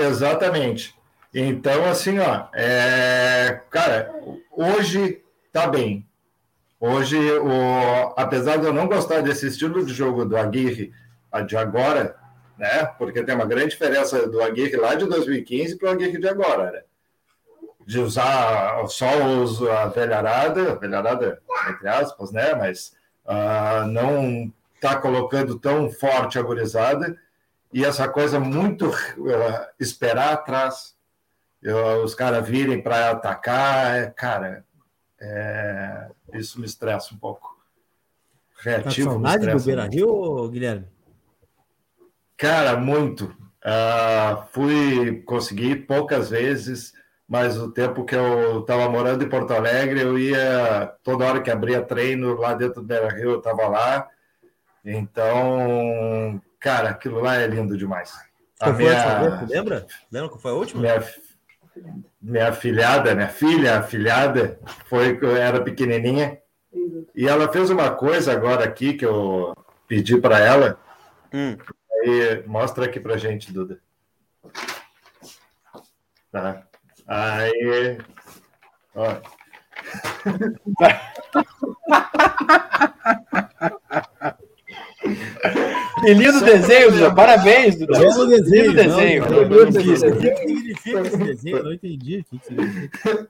exatamente. 0.00 0.96
Então, 1.32 1.84
assim, 1.84 2.18
ó, 2.18 2.48
é... 2.54 3.60
cara, 3.70 4.12
hoje 4.50 5.22
tá 5.52 5.68
bem. 5.68 6.04
Hoje, 6.80 7.16
o... 7.16 8.14
apesar 8.16 8.56
de 8.56 8.66
eu 8.66 8.72
não 8.72 8.88
gostar 8.88 9.20
desse 9.20 9.46
estilo 9.46 9.86
de 9.86 9.94
jogo 9.94 10.24
do 10.24 10.36
Aguirre 10.36 10.92
de 11.46 11.56
agora, 11.56 12.16
né? 12.58 12.84
Porque 12.98 13.22
tem 13.22 13.36
uma 13.36 13.46
grande 13.46 13.70
diferença 13.70 14.26
do 14.26 14.42
Aguirre 14.42 14.74
lá 14.74 14.96
de 14.96 15.06
2015 15.06 15.76
para 15.76 15.90
o 15.90 15.92
Aguirre 15.92 16.18
de 16.18 16.26
agora, 16.26 16.72
né? 16.72 16.80
De 17.86 18.00
usar 18.00 18.84
só 18.88 19.06
os, 19.40 19.62
a 19.62 19.86
velharada, 19.86 20.72
a 20.72 20.74
velharada, 20.74 21.40
entre 21.70 21.88
aspas, 21.88 22.32
né? 22.32 22.52
Mas 22.54 22.96
uh, 23.24 23.86
não 23.86 24.52
tá 24.80 24.96
colocando 24.96 25.58
tão 25.58 25.88
forte 25.90 26.38
a 26.38 26.42
gurizada 26.42 27.16
e 27.72 27.84
essa 27.84 28.08
coisa 28.08 28.40
muito 28.40 28.88
uh, 28.88 29.66
esperar 29.78 30.32
atrás, 30.32 30.96
os 32.04 32.14
caras 32.14 32.46
virem 32.46 32.80
para 32.80 33.10
atacar, 33.10 33.96
é, 33.96 34.10
cara, 34.10 34.64
é, 35.20 36.08
isso 36.34 36.60
me 36.60 36.66
estressa 36.66 37.14
um 37.14 37.18
pouco. 37.18 37.56
Reativo. 38.58 39.08
Tá 39.08 39.12
saudade 39.12 39.50
do 39.50 39.64
Beira 39.64 39.86
Rio, 39.86 40.48
Guilherme? 40.48 40.86
Cara, 42.36 42.76
muito. 42.76 43.26
Uh, 43.64 44.46
fui 44.52 45.22
conseguir 45.22 45.86
poucas 45.86 46.30
vezes, 46.30 46.92
mas 47.28 47.58
o 47.58 47.70
tempo 47.70 48.04
que 48.04 48.14
eu 48.14 48.60
estava 48.60 48.88
morando 48.88 49.24
em 49.24 49.28
Porto 49.28 49.52
Alegre, 49.52 50.00
eu 50.00 50.18
ia 50.18 50.94
toda 51.02 51.24
hora 51.24 51.42
que 51.42 51.50
abria 51.50 51.82
treino 51.82 52.34
lá 52.34 52.54
dentro 52.54 52.80
do 52.80 52.86
Beira 52.86 53.08
Rio, 53.08 53.32
eu 53.32 53.38
estava 53.38 53.66
lá. 53.66 54.08
Então, 54.84 56.40
cara, 56.60 56.90
aquilo 56.90 57.20
lá 57.20 57.36
é 57.36 57.46
lindo 57.46 57.76
demais. 57.76 58.12
Qual 58.58 58.70
a 58.70 58.74
foi 58.74 58.84
minha... 58.84 59.38
a 59.38 59.44
lembra? 59.44 59.86
Lembra 60.10 60.30
que 60.30 60.40
foi 60.40 60.50
a 60.52 60.54
última? 60.54 60.80
Minha, 60.80 61.04
minha 62.22 62.52
filhada, 62.52 63.14
minha 63.14 63.28
filha, 63.28 63.78
afilhada, 63.78 64.60
foi 64.84 65.18
era 65.36 65.60
pequenininha. 65.60 66.38
E 67.14 67.26
ela 67.26 67.52
fez 67.52 67.70
uma 67.70 67.90
coisa 67.90 68.32
agora 68.32 68.64
aqui 68.64 68.94
que 68.94 69.04
eu 69.04 69.52
pedi 69.88 70.20
para 70.20 70.38
ela. 70.38 70.78
Hum. 71.32 71.56
Aí, 72.02 72.46
mostra 72.46 72.84
aqui 72.84 73.00
pra 73.00 73.16
gente, 73.16 73.52
Duda. 73.52 73.80
Tá. 76.30 76.65
Aí. 77.06 77.98
Ó. 78.94 79.14
Que 86.00 86.14
lindo 86.14 86.44
desenho, 86.44 86.92
Duda. 86.92 87.14
Parabéns, 87.14 87.76
Duda. 87.76 87.98
Lindo 87.98 88.26
desenho. 88.26 88.62
Lindo 88.64 88.74
desenho. 88.74 89.30
Não, 89.30 89.48
não, 89.48 89.62
o 89.62 89.72
que 89.72 89.96
significa 89.96 91.00
esse 91.00 91.16
desenho? 91.16 91.56
Eu 91.58 91.64
não 91.64 91.72
entendi. 91.72 92.24
O 92.32 92.38
que 92.38 92.46
significa? 92.46 93.28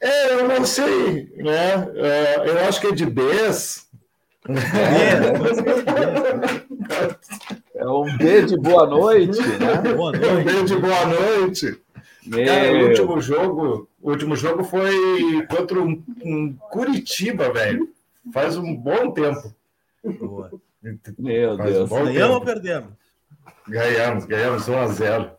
É, 0.00 0.34
eu 0.34 0.48
não 0.48 0.64
sei, 0.64 1.32
né? 1.36 1.88
É, 1.96 2.50
eu 2.50 2.68
acho 2.68 2.80
que 2.80 2.88
é 2.88 2.92
de 2.92 3.06
Bs. 3.06 3.86
É, 7.74 7.82
é 7.82 7.88
um 7.88 8.16
B 8.16 8.42
de 8.42 8.56
boa 8.56 8.86
noite, 8.86 9.40
né? 9.40 9.94
Boa 9.94 10.12
noite. 10.16 10.28
É 10.28 10.32
um 10.32 10.44
B 10.44 10.64
de 10.64 10.76
boa 10.76 11.06
noite. 11.06 11.85
Cara, 12.30 12.72
o 12.72 12.88
último 12.88 13.20
jogo, 13.20 13.88
o 14.00 14.10
último 14.10 14.36
jogo 14.36 14.64
foi 14.64 15.46
contra 15.46 15.80
um, 15.80 16.02
um 16.24 16.54
Curitiba, 16.70 17.52
velho. 17.52 17.88
Faz 18.32 18.56
um 18.56 18.74
bom 18.74 19.12
tempo. 19.12 19.54
Boa. 20.04 20.50
Meu 21.18 21.56
Faz 21.56 21.72
Deus. 21.72 21.90
Um 21.90 22.04
Ganhamos 22.04 22.34
ou 22.36 22.40
perdemos? 22.40 22.90
Ganhamos, 23.68 24.24
ganhamos 24.24 24.68
1 24.68 24.78
a 24.78 24.86
0 24.88 25.30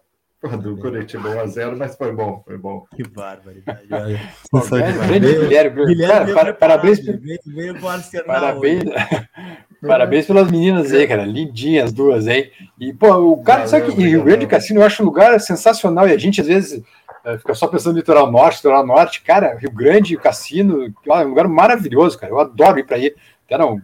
do 0.62 0.78
Curitiba 0.78 1.30
1x0, 1.30 1.76
mas 1.76 1.96
foi 1.96 2.12
bom, 2.12 2.44
foi 2.46 2.58
bom. 2.58 2.86
Que 2.96 3.04
barbaridade. 3.04 3.88
Grande 3.90 5.40
Guilherme, 5.40 5.86
Guilherme 5.86 6.34
cara, 6.34 6.54
parabéns. 6.54 7.00
Veio, 7.46 7.80
com 7.80 7.86
o 7.86 7.90
Arsenal. 7.90 8.26
Parabéns, 8.26 8.84
parabéns 9.86 10.26
pelas 10.26 10.50
meninas 10.50 10.92
aí, 10.94 11.08
cara. 11.08 11.26
Lindinhas 11.26 11.92
duas 11.92 12.28
aí. 12.28 12.52
E, 12.80 12.94
pô, 12.94 13.08
o 13.14 13.44
cara, 13.44 13.66
Valeu, 13.66 13.70
sabe 13.70 13.96
que 13.96 14.02
Rio 14.02 14.24
Grande 14.24 14.48
Cassino 14.48 14.82
eu 14.82 14.86
acho 14.86 15.04
um 15.04 15.06
lugar 15.06 15.40
sensacional 15.40 16.08
e 16.08 16.12
a 16.14 16.18
gente 16.18 16.42
às 16.42 16.48
vezes 16.48 16.84
é, 17.26 17.38
fica 17.38 17.54
só 17.54 17.68
pensando 17.68 17.94
no 17.94 18.00
litoral 18.00 18.32
norte, 18.32 18.58
litoral 18.58 18.86
norte. 18.86 19.22
Cara, 19.22 19.58
Rio 19.58 19.72
Grande, 19.72 20.18
Cassino, 20.18 20.94
é 21.06 21.26
um 21.26 21.30
lugar 21.30 21.48
maravilhoso, 21.48 22.18
cara. 22.18 22.32
Eu 22.32 22.40
adoro 22.40 22.80
ir 22.80 22.86
para 22.86 22.96
aí. 22.96 23.14
Até 23.46 23.58
não, 23.58 23.82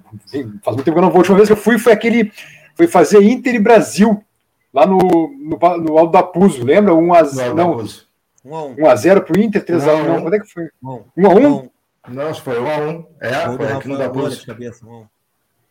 faz 0.63 0.75
muito 0.75 0.83
tempo 0.83 0.93
que 0.93 0.99
eu 0.99 1.01
não 1.01 1.09
vou. 1.09 1.17
A 1.17 1.19
última 1.19 1.37
vez 1.37 1.47
que 1.47 1.53
eu 1.53 1.57
fui 1.57 1.77
foi 1.77 1.93
aquele. 1.93 2.31
Foi 2.75 2.87
fazer 2.87 3.21
Inter 3.21 3.55
e 3.55 3.59
Brasil 3.59 4.23
lá 4.73 4.85
no, 4.85 4.97
no, 4.97 5.77
no 5.77 5.97
Alto 5.97 6.11
da 6.11 6.23
Puso, 6.23 6.65
lembra? 6.65 6.95
1 6.95 7.13
a 7.13 7.23
0 7.23 7.55
não, 7.55 7.77
1 8.77 8.87
a 8.87 8.95
0 8.95 9.21
pro 9.21 9.39
Inter, 9.39 9.63
3 9.63 9.87
a 9.87 9.93
1 9.93 10.03
não, 10.03 10.21
quando 10.21 10.33
é 10.33 10.39
que 10.39 10.47
foi? 10.47 10.69
1 10.83 11.27
a 11.27 11.29
1? 11.29 11.69
Não, 12.09 12.33
foi 12.33 12.59
1 12.59 12.67
a 12.67 12.77
1. 12.77 13.05
É, 13.21 13.57
foi 13.57 13.71
aqui 13.71 13.87
no 13.87 13.97
da 13.97 14.09
Puso. 14.09 14.45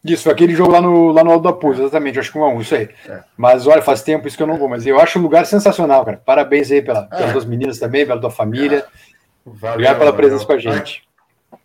Isso, 0.05 0.24
foi 0.24 0.32
aquele 0.32 0.55
jogo 0.55 0.72
lá 0.72 0.80
no, 0.80 1.12
lá 1.12 1.22
no 1.22 1.30
Alto 1.30 1.44
da 1.44 1.53
Puso, 1.53 1.82
exatamente, 1.82 2.18
acho 2.18 2.32
que 2.32 2.38
1 2.38 2.44
a 2.44 2.48
1, 2.48 2.61
isso 2.61 2.74
aí. 2.74 2.88
É. 3.09 3.20
Mas 3.36 3.66
olha, 3.68 3.80
faz 3.80 4.03
tempo 4.03 4.26
isso 4.26 4.36
que 4.36 4.42
eu 4.42 4.48
não 4.48 4.59
vou, 4.59 4.68
mas 4.68 4.84
eu 4.84 4.98
acho 4.98 5.18
um 5.18 5.22
lugar 5.22 5.46
sensacional, 5.46 6.05
cara. 6.05 6.20
Parabéns 6.24 6.72
aí 6.72 6.82
pela, 6.82 7.09
é. 7.12 7.16
pelas 7.16 7.32
duas 7.32 7.44
meninas 7.44 7.78
também, 7.78 8.05
pela 8.05 8.20
tua 8.20 8.30
família. 8.30 8.78
É. 8.78 9.12
Valeu, 9.44 9.74
Obrigado 9.74 9.98
pela 9.98 10.12
presença 10.12 10.44
valeu. 10.44 10.62
com 10.62 10.68
a 10.68 10.72
gente. 10.74 11.03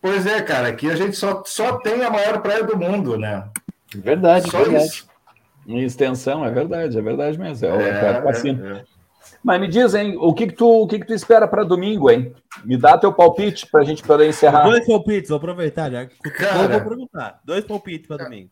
Pois 0.01 0.25
é, 0.27 0.41
cara, 0.41 0.67
aqui 0.67 0.89
a 0.89 0.95
gente 0.95 1.15
só, 1.15 1.41
só 1.45 1.77
tem 1.77 2.03
a 2.03 2.09
maior 2.09 2.39
praia 2.41 2.63
do 2.63 2.77
mundo, 2.77 3.17
né? 3.17 3.43
Verdade, 3.95 4.49
só 4.51 4.59
verdade. 4.59 4.85
Isso. 4.85 5.07
Em 5.67 5.83
extensão, 5.83 6.45
é 6.45 6.51
verdade, 6.51 6.97
é 6.97 7.01
verdade 7.01 7.37
mesmo. 7.37 7.65
É, 7.65 7.69
é, 7.69 7.89
é, 7.89 8.77
é, 8.77 8.83
Mas 9.43 9.59
me 9.59 9.67
diz, 9.67 9.93
hein, 9.93 10.15
o 10.19 10.33
que, 10.33 10.47
que, 10.47 10.55
tu, 10.55 10.67
o 10.67 10.87
que, 10.87 10.99
que 10.99 11.05
tu 11.05 11.13
espera 11.13 11.47
para 11.47 11.63
domingo, 11.63 12.09
hein? 12.09 12.33
Me 12.65 12.77
dá 12.77 12.97
teu 12.97 13.13
palpite 13.13 13.65
para 13.67 13.81
a 13.81 13.83
gente 13.83 14.03
poder 14.03 14.27
encerrar. 14.27 14.63
Dois 14.63 14.85
palpites, 14.85 15.29
vou 15.29 15.37
aproveitar 15.37 15.89
já. 15.91 16.05
Cara, 16.05 16.79
vou 16.79 16.89
perguntar. 16.89 17.39
Dois 17.43 17.63
palpites 17.63 18.07
para 18.07 18.23
domingo. 18.23 18.49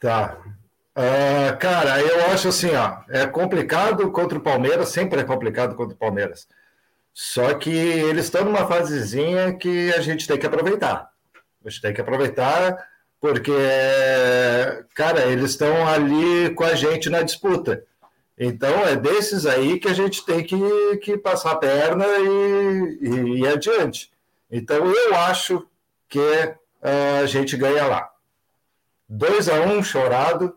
Tá. 0.00 0.36
Uh, 0.96 1.56
cara, 1.58 2.00
eu 2.00 2.26
acho 2.32 2.48
assim, 2.48 2.74
ó, 2.74 2.98
é 3.08 3.26
complicado 3.26 4.10
contra 4.10 4.36
o 4.36 4.42
Palmeiras, 4.42 4.88
sempre 4.88 5.20
é 5.20 5.24
complicado 5.24 5.74
contra 5.74 5.94
o 5.94 5.98
Palmeiras. 5.98 6.46
Só 7.14 7.54
que 7.54 7.70
eles 7.70 8.24
estão 8.24 8.44
numa 8.44 8.66
fasezinha 8.66 9.52
que 9.54 9.92
a 9.92 10.00
gente 10.00 10.26
tem 10.26 10.38
que 10.38 10.46
aproveitar. 10.46 11.10
A 11.64 11.68
gente 11.68 11.80
tem 11.80 11.94
que 11.94 12.00
aproveitar 12.00 12.76
porque, 13.20 13.52
cara, 14.94 15.26
eles 15.26 15.50
estão 15.50 15.86
ali 15.86 16.52
com 16.54 16.64
a 16.64 16.74
gente 16.74 17.08
na 17.08 17.22
disputa. 17.22 17.84
Então, 18.44 18.84
é 18.84 18.96
desses 18.96 19.46
aí 19.46 19.78
que 19.78 19.86
a 19.86 19.92
gente 19.92 20.26
tem 20.26 20.42
que, 20.42 20.96
que 20.96 21.16
passar 21.16 21.52
a 21.52 21.56
perna 21.56 22.04
e, 22.04 22.98
e 23.00 23.40
ir 23.40 23.46
adiante. 23.46 24.10
Então, 24.50 24.84
eu 24.84 25.14
acho 25.14 25.64
que 26.08 26.18
uh, 26.18 27.22
a 27.22 27.26
gente 27.26 27.56
ganha 27.56 27.86
lá. 27.86 28.10
2 29.08 29.48
a 29.48 29.60
1 29.60 29.78
um, 29.78 29.82
chorado, 29.82 30.56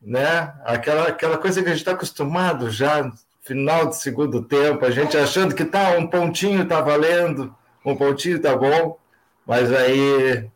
né? 0.00 0.54
Aquela, 0.64 1.08
aquela 1.08 1.36
coisa 1.36 1.62
que 1.62 1.68
a 1.68 1.72
gente 1.72 1.80
está 1.80 1.92
acostumado 1.92 2.70
já 2.70 3.12
final 3.42 3.86
do 3.86 3.94
segundo 3.94 4.42
tempo, 4.44 4.84
a 4.86 4.90
gente 4.90 5.16
achando 5.16 5.54
que 5.54 5.66
tá 5.66 5.98
um 5.98 6.06
pontinho 6.06 6.66
tá 6.66 6.80
valendo, 6.80 7.54
um 7.84 7.94
pontinho 7.94 8.40
tá 8.40 8.56
bom, 8.56 8.98
mas 9.46 9.70
aí 9.70 10.48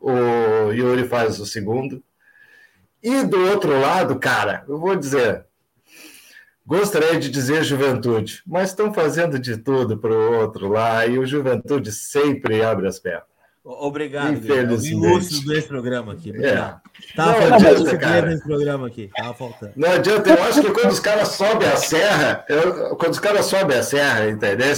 o 0.00 0.72
Yuri 0.72 1.06
faz 1.06 1.38
o 1.38 1.46
segundo. 1.46 2.02
E 3.00 3.22
do 3.22 3.40
outro 3.50 3.80
lado, 3.80 4.18
cara, 4.18 4.64
eu 4.68 4.78
vou 4.78 4.96
dizer, 4.96 5.46
gostaria 6.66 7.18
de 7.18 7.30
dizer 7.30 7.62
juventude, 7.62 8.42
mas 8.46 8.70
estão 8.70 8.92
fazendo 8.92 9.38
de 9.38 9.56
tudo 9.56 9.96
para 9.96 10.12
o 10.12 10.40
outro 10.40 10.68
lá 10.68 11.06
e 11.06 11.18
o 11.18 11.26
juventude 11.26 11.92
sempre 11.92 12.62
abre 12.62 12.88
as 12.88 12.98
pernas. 12.98 13.36
Obrigado, 13.68 14.32
Infelizmente. 14.32 14.92
ilustre 14.92 15.44
desse 15.44 15.66
programa 15.66 16.12
aqui. 16.12 16.32
É. 16.44 16.54
Tava 17.16 17.50
não 17.50 17.60
faltando 17.60 17.98
cara. 17.98 18.26
nesse 18.26 18.44
programa 18.44 18.86
aqui. 18.86 19.10
Tava 19.16 19.34
faltando. 19.34 19.72
Não 19.74 19.90
adianta, 19.90 20.30
eu 20.30 20.42
acho 20.44 20.62
que 20.62 20.70
quando 20.70 20.92
os 20.92 21.00
caras 21.00 21.28
sobem 21.30 21.68
a 21.68 21.76
serra, 21.76 22.44
eu, 22.48 22.94
quando 22.94 23.12
os 23.12 23.18
caras 23.18 23.46
sobem 23.46 23.76
a 23.76 23.82
serra, 23.82 24.28
entendeu? 24.30 24.72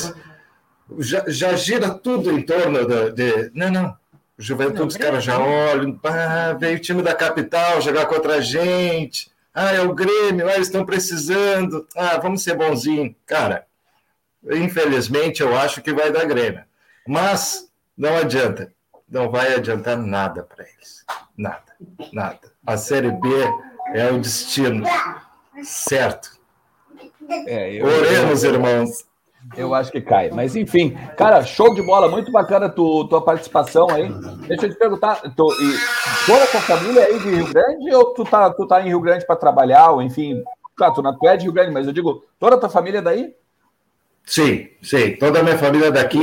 Já, 1.01 1.23
já 1.29 1.55
gira 1.55 1.91
tudo 1.91 2.31
em 2.33 2.41
torno 2.41 2.87
de, 2.87 3.13
de. 3.13 3.51
Não, 3.53 3.71
não. 3.71 3.97
Juventude, 4.39 4.89
os 4.89 4.97
caras 4.97 5.23
já 5.23 5.39
olham, 5.39 5.99
ah, 6.05 6.57
veio 6.59 6.79
o 6.79 6.81
time 6.81 7.03
da 7.03 7.13
capital 7.13 7.83
jogar 7.83 8.07
contra 8.07 8.37
a 8.37 8.41
gente. 8.41 9.31
Ah, 9.61 9.73
é 9.73 9.81
o 9.81 9.93
Grêmio, 9.93 10.47
ah, 10.49 10.55
eles 10.55 10.69
estão 10.69 10.87
precisando. 10.87 11.85
Ah, 11.97 12.17
vamos 12.19 12.45
ser 12.45 12.55
bonzinho. 12.55 13.13
Cara, 13.27 13.67
infelizmente 14.53 15.43
eu 15.43 15.57
acho 15.59 15.83
que 15.83 15.93
vai 15.93 16.13
dar 16.13 16.27
Grêmio. 16.27 16.63
Mas 17.05 17.69
não 17.97 18.17
adianta. 18.17 18.73
Não 19.09 19.29
vai 19.29 19.55
adiantar 19.55 19.97
nada 19.97 20.45
para 20.45 20.63
eles. 20.63 21.05
Nada, 21.37 21.75
nada. 22.13 22.53
A 22.65 22.77
Série 22.77 23.11
B 23.11 23.29
é 23.95 24.09
o 24.13 24.21
destino. 24.21 24.87
Certo. 25.65 26.39
É, 27.29 27.73
eu... 27.73 27.85
Oremos, 27.85 28.45
irmãos. 28.45 29.08
Eu 29.57 29.75
acho 29.75 29.91
que 29.91 30.01
cai. 30.01 30.31
Mas 30.31 30.55
enfim, 30.55 30.97
cara, 31.17 31.43
show 31.43 31.75
de 31.75 31.83
bola, 31.83 32.09
muito 32.09 32.31
bacana 32.31 32.69
tu, 32.69 33.07
tua 33.09 33.25
participação 33.25 33.89
aí. 33.91 34.09
Deixa 34.47 34.67
eu 34.67 34.71
te 34.71 34.79
perguntar, 34.79 35.23
tu, 35.35 35.53
e, 35.53 36.27
toda 36.27 36.45
a 36.45 36.47
tua 36.47 36.61
família 36.61 37.01
é 37.01 37.07
aí 37.07 37.19
de 37.19 37.31
Rio 37.31 37.53
Grande 37.53 37.95
ou 37.95 38.15
tu 38.15 38.25
tá, 38.25 38.51
tu 38.51 38.67
tá 38.67 38.83
em 38.83 38.89
Rio 38.89 39.01
Grande 39.01 39.27
para 39.27 39.37
trabalhar, 39.37 39.91
ou 39.91 40.03
enfim, 40.03 40.43
claro, 40.77 40.95
tu, 40.95 41.03
tu 41.03 41.29
é 41.29 41.37
de 41.37 41.45
Rio 41.45 41.53
Grande, 41.53 41.73
mas 41.73 41.87
eu 41.87 41.93
digo, 41.93 42.25
toda 42.39 42.57
a 42.57 42.59
tua 42.59 42.69
família 42.69 42.99
é 42.99 43.03
daí? 43.03 43.35
Sim, 44.29 44.69
sim. 44.83 45.17
Toda 45.17 45.41
a 45.41 45.43
minha 45.43 45.57
família 45.57 45.91
daqui, 45.91 46.21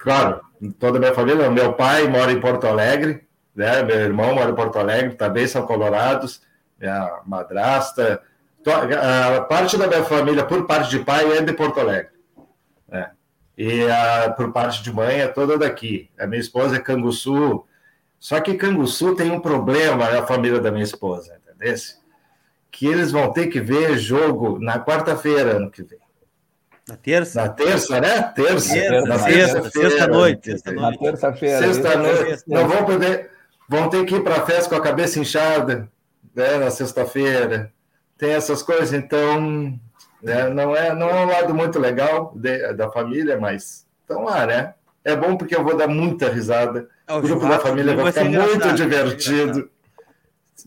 claro, 0.00 0.40
toda 0.80 0.98
a 0.98 1.00
minha 1.00 1.14
família. 1.14 1.48
Meu 1.50 1.72
pai 1.74 2.08
mora 2.08 2.32
em 2.32 2.40
Porto 2.40 2.66
Alegre, 2.66 3.22
né? 3.54 3.80
Meu 3.84 3.96
irmão 3.96 4.34
mora 4.34 4.50
em 4.50 4.54
Porto 4.54 4.76
Alegre, 4.78 5.14
também 5.14 5.46
são 5.46 5.64
colorados. 5.64 6.42
Minha 6.80 7.20
madrasta, 7.24 8.20
a 8.66 9.40
parte 9.42 9.76
da 9.76 9.86
minha 9.86 10.02
família, 10.02 10.44
por 10.44 10.66
parte 10.66 10.90
de 10.90 10.98
pai, 10.98 11.38
é 11.38 11.42
de 11.42 11.52
Porto 11.52 11.78
Alegre. 11.78 12.13
Né? 12.88 13.10
E 13.56 13.88
a, 13.88 14.30
por 14.30 14.52
parte 14.52 14.82
de 14.82 14.92
mãe 14.92 15.20
é 15.20 15.28
toda 15.28 15.56
daqui. 15.56 16.10
A 16.18 16.26
minha 16.26 16.40
esposa 16.40 16.76
é 16.76 16.80
Canguçu. 16.80 17.64
Só 18.18 18.40
que 18.40 18.54
Canguçu 18.54 19.14
tem 19.14 19.30
um 19.30 19.40
problema, 19.40 20.06
a 20.06 20.26
família 20.26 20.60
da 20.60 20.70
minha 20.70 20.84
esposa, 20.84 21.36
entendeu? 21.36 21.74
Que 22.70 22.86
eles 22.86 23.12
vão 23.12 23.32
ter 23.32 23.46
que 23.46 23.60
ver 23.60 23.96
jogo 23.98 24.58
na 24.58 24.78
quarta-feira 24.84 25.56
ano 25.56 25.70
que 25.70 25.82
vem. 25.82 25.98
Na 26.88 26.96
terça? 26.96 27.42
Na 27.42 27.48
terça, 27.48 28.00
né? 28.00 28.22
Terça. 28.34 28.74
terça 28.74 29.06
na 29.06 29.24
terça, 29.24 29.70
sexta-noite. 29.70 30.50
na 30.74 30.98
terça-feira. 30.98 31.58
Sexta-noite. 31.58 32.42
Não 32.46 32.68
vão 32.68 32.84
poder. 32.84 33.30
Vão 33.68 33.88
ter 33.88 34.04
que 34.04 34.16
ir 34.16 34.22
para 34.22 34.36
a 34.36 34.46
festa 34.46 34.68
com 34.68 34.76
a 34.76 34.80
cabeça 34.80 35.18
inchada 35.18 35.90
né, 36.34 36.58
na 36.58 36.70
sexta-feira. 36.70 37.72
Tem 38.18 38.32
essas 38.32 38.62
coisas, 38.62 38.92
então. 38.92 39.78
Né, 40.24 40.48
não, 40.48 40.74
é, 40.74 40.94
não 40.94 41.10
é 41.10 41.26
um 41.26 41.28
lado 41.28 41.54
muito 41.54 41.78
legal 41.78 42.32
de, 42.34 42.72
da 42.72 42.90
família, 42.90 43.38
mas 43.38 43.86
estão 44.00 44.24
lá, 44.24 44.46
né? 44.46 44.72
É 45.04 45.14
bom 45.14 45.36
porque 45.36 45.54
eu 45.54 45.62
vou 45.62 45.76
dar 45.76 45.86
muita 45.86 46.30
risada. 46.30 46.88
É, 47.06 47.12
o 47.12 47.20
grupo 47.20 47.46
da 47.46 47.58
família 47.58 47.94
vai 47.94 48.10
ficar 48.10 48.24
muito 48.24 48.72
divertido. 48.72 49.68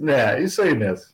É, 0.07 0.39
isso 0.43 0.61
aí 0.61 0.75
mesmo. 0.75 1.07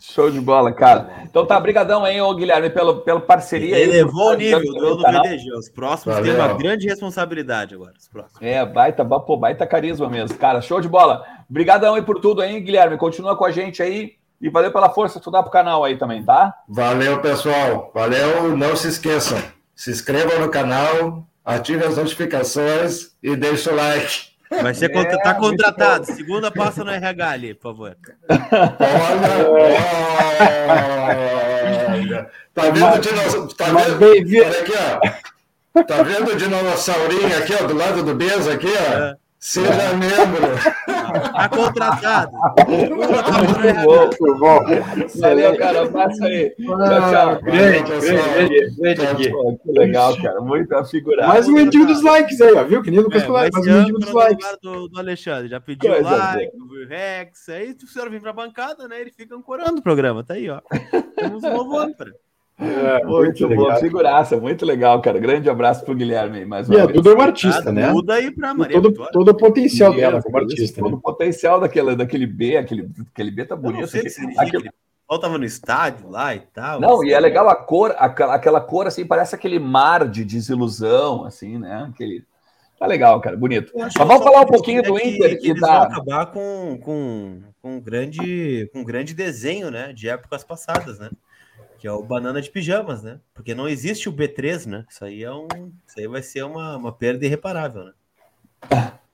Show 0.00 0.32
de 0.32 0.40
bola, 0.40 0.72
cara. 0.72 1.22
Então 1.22 1.46
tá, 1.46 1.60
brigadão 1.60 2.04
aí, 2.04 2.20
ô 2.20 2.34
Guilherme, 2.34 2.70
pela, 2.70 3.02
pela 3.02 3.20
parceria. 3.20 3.78
Ele 3.78 3.92
elevou 3.92 4.32
o 4.32 4.34
nível 4.34 4.60
do, 4.60 4.96
do 4.96 5.02
VDG. 5.02 5.52
Os 5.56 5.68
próximos 5.68 6.16
Valeu. 6.16 6.34
têm 6.34 6.42
uma 6.42 6.54
grande 6.54 6.88
responsabilidade 6.88 7.76
agora. 7.76 7.94
Os 7.96 8.08
próximos. 8.08 8.42
É, 8.42 8.66
baita, 8.66 9.04
pô, 9.04 9.36
baita 9.36 9.64
carisma 9.64 10.08
mesmo, 10.08 10.36
cara. 10.36 10.60
Show 10.60 10.80
de 10.80 10.88
bola. 10.88 11.24
Brigadão 11.48 11.94
aí 11.94 12.02
por 12.02 12.18
tudo 12.18 12.42
aí, 12.42 12.58
Guilherme. 12.60 12.96
Continua 12.96 13.36
com 13.36 13.44
a 13.44 13.52
gente 13.52 13.80
aí. 13.80 14.18
E 14.40 14.48
valeu 14.48 14.72
pela 14.72 14.90
força 14.90 15.18
que 15.18 15.24
tu 15.24 15.30
dá 15.30 15.42
pro 15.42 15.52
canal 15.52 15.84
aí 15.84 15.98
também, 15.98 16.24
tá? 16.24 16.54
Valeu, 16.68 17.20
pessoal. 17.20 17.90
Valeu. 17.94 18.56
Não 18.56 18.74
se 18.74 18.88
esqueçam. 18.88 19.40
Se 19.74 19.90
inscrevam 19.90 20.40
no 20.40 20.50
canal, 20.50 21.26
ative 21.44 21.84
as 21.84 21.96
notificações 21.96 23.10
e 23.22 23.36
deixe 23.36 23.68
o 23.68 23.74
like. 23.74 24.30
Vai 24.50 24.74
ser 24.74 24.90
é, 24.90 25.16
tá 25.18 25.34
contratado. 25.34 26.06
Segunda 26.06 26.50
passa 26.50 26.82
no 26.82 26.90
RH 26.90 27.28
ali, 27.30 27.54
por 27.54 27.62
favor. 27.70 27.96
Olha, 31.88 32.30
tá 32.52 32.62
vendo 32.70 32.98
dinossauro? 32.98 33.54
Tá 33.54 33.66
vendo? 33.66 34.04
Olha 34.04 34.60
aqui, 34.60 34.72
ó. 34.76 35.82
Tá 35.84 36.02
vendo 36.02 36.32
o 36.32 36.36
dinossaurinho 36.36 37.38
aqui, 37.38 37.54
ó, 37.54 37.66
do 37.66 37.74
lado 37.76 38.02
do 38.02 38.14
Beza 38.14 38.52
aqui, 38.52 38.66
ó? 38.66 38.94
É. 38.98 39.16
Seja 39.40 39.72
é. 39.72 39.96
membro. 39.96 40.54
Tá 41.32 41.48
contratado. 41.48 42.30
Muito 42.68 42.94
bom, 43.86 44.04
muito 44.04 44.38
bom. 44.38 44.60
Valeu, 45.18 45.56
cara. 45.56 45.90
Passa 45.90 46.26
aí. 46.26 46.50
Tchau, 46.50 46.76
tchau. 46.76 47.42
Grande, 47.42 47.90
grande, 47.90 48.76
grande. 48.76 49.32
Que 49.62 49.72
legal, 49.72 50.14
cara. 50.20 50.40
Muito 50.42 50.76
afigurado. 50.76 51.28
Mais 51.28 51.48
um 51.48 51.56
edinho 51.56 51.86
dos 51.86 52.02
likes 52.02 52.38
aí, 52.42 52.52
ó. 52.52 52.64
Viu? 52.64 52.82
Que 52.82 52.90
nem 52.90 53.00
o 53.00 53.04
Lucas 53.04 53.22
é, 53.22 53.28
mais 53.28 53.50
um 53.54 53.80
edinho 53.80 53.98
dos 53.98 54.12
likes. 54.12 54.58
Do, 54.62 54.88
do 54.88 54.98
Alexandre. 54.98 55.48
Já 55.48 55.58
pediu 55.58 55.90
Coisa 55.90 56.10
like, 56.10 56.52
o 56.54 56.86
Rex. 56.86 57.48
Aí 57.48 57.74
o 57.82 57.86
senhor 57.86 58.10
vem 58.10 58.20
pra 58.20 58.34
bancada, 58.34 58.86
né? 58.86 59.00
Ele 59.00 59.10
fica 59.10 59.34
ancorando 59.34 59.78
o 59.78 59.82
programa. 59.82 60.22
Tá 60.22 60.34
aí, 60.34 60.50
ó. 60.50 60.60
Temos 61.16 61.42
um 61.42 61.50
novo 61.50 61.78
âncora. 61.78 62.12
É, 62.60 63.04
muito, 63.04 63.46
muito 63.46 63.56
bom, 63.56 63.74
figuraça, 63.76 64.36
muito 64.36 64.66
legal, 64.66 65.00
cara. 65.00 65.18
Grande 65.18 65.48
abraço 65.48 65.82
pro 65.82 65.94
Guilherme 65.94 66.44
mais 66.44 66.68
uma 66.68 66.78
e 66.78 66.86
vez. 66.86 66.92
Duda 66.92 67.10
é 67.10 67.14
uma 67.14 67.24
artista, 67.24 67.72
né? 67.72 67.90
Muda 67.90 68.14
aí 68.14 68.30
pra 68.30 68.52
Maria 68.52 68.82
todo, 68.82 69.08
todo 69.10 69.28
o 69.30 69.36
potencial 69.36 69.94
dela 69.94 70.22
como 70.22 70.36
artista. 70.36 70.82
Todo 70.82 70.90
né? 70.90 70.96
o 70.96 71.00
potencial 71.00 71.58
daquele, 71.58 71.96
daquele 71.96 72.26
B, 72.26 72.58
aquele, 72.58 72.90
aquele 73.12 73.30
B 73.30 73.46
tá 73.46 73.56
bonito. 73.56 73.84
Aquele... 73.84 74.38
Aquele... 74.38 75.38
no 75.38 75.44
estádio 75.44 76.10
lá 76.10 76.34
e 76.34 76.40
tal. 76.40 76.80
Não, 76.80 76.96
assim. 76.96 77.08
e 77.08 77.12
é 77.14 77.18
legal 77.20 77.48
a 77.48 77.56
cor, 77.56 77.94
aquela, 77.98 78.34
aquela 78.34 78.60
cor 78.60 78.86
assim, 78.86 79.06
parece 79.06 79.34
aquele 79.34 79.58
mar 79.58 80.06
de 80.06 80.22
desilusão, 80.22 81.24
assim, 81.24 81.58
né? 81.58 81.88
Aquele. 81.90 82.24
Tá 82.78 82.86
legal, 82.86 83.20
cara, 83.20 83.36
bonito. 83.36 83.72
Mas 83.74 83.94
vamos 83.94 84.22
falar 84.22 84.42
um 84.42 84.46
pouquinho 84.46 84.82
do 84.82 84.98
Inter. 84.98 85.30
Que, 85.30 85.36
que 85.36 85.50
eles 85.50 85.60
vão 85.60 85.82
acabar 85.82 86.26
com, 86.26 86.78
com, 86.82 87.40
com, 87.60 87.76
um 87.76 87.80
grande, 87.80 88.70
com 88.72 88.80
um 88.80 88.84
grande 88.84 89.14
desenho, 89.14 89.70
né? 89.70 89.92
De 89.94 90.08
épocas 90.08 90.44
passadas, 90.44 90.98
né? 90.98 91.10
Que 91.80 91.88
é 91.88 91.92
o 91.92 92.02
banana 92.02 92.42
de 92.42 92.50
pijamas, 92.50 93.02
né? 93.02 93.18
Porque 93.32 93.54
não 93.54 93.66
existe 93.66 94.06
o 94.06 94.12
B3, 94.12 94.66
né? 94.66 94.84
Isso 94.86 95.02
aí 95.02 95.24
é 95.24 95.32
um, 95.32 95.48
isso 95.86 95.98
aí 95.98 96.06
vai 96.06 96.22
ser 96.22 96.42
uma, 96.44 96.76
uma 96.76 96.92
perda 96.92 97.24
irreparável, 97.24 97.84
né? 97.84 97.92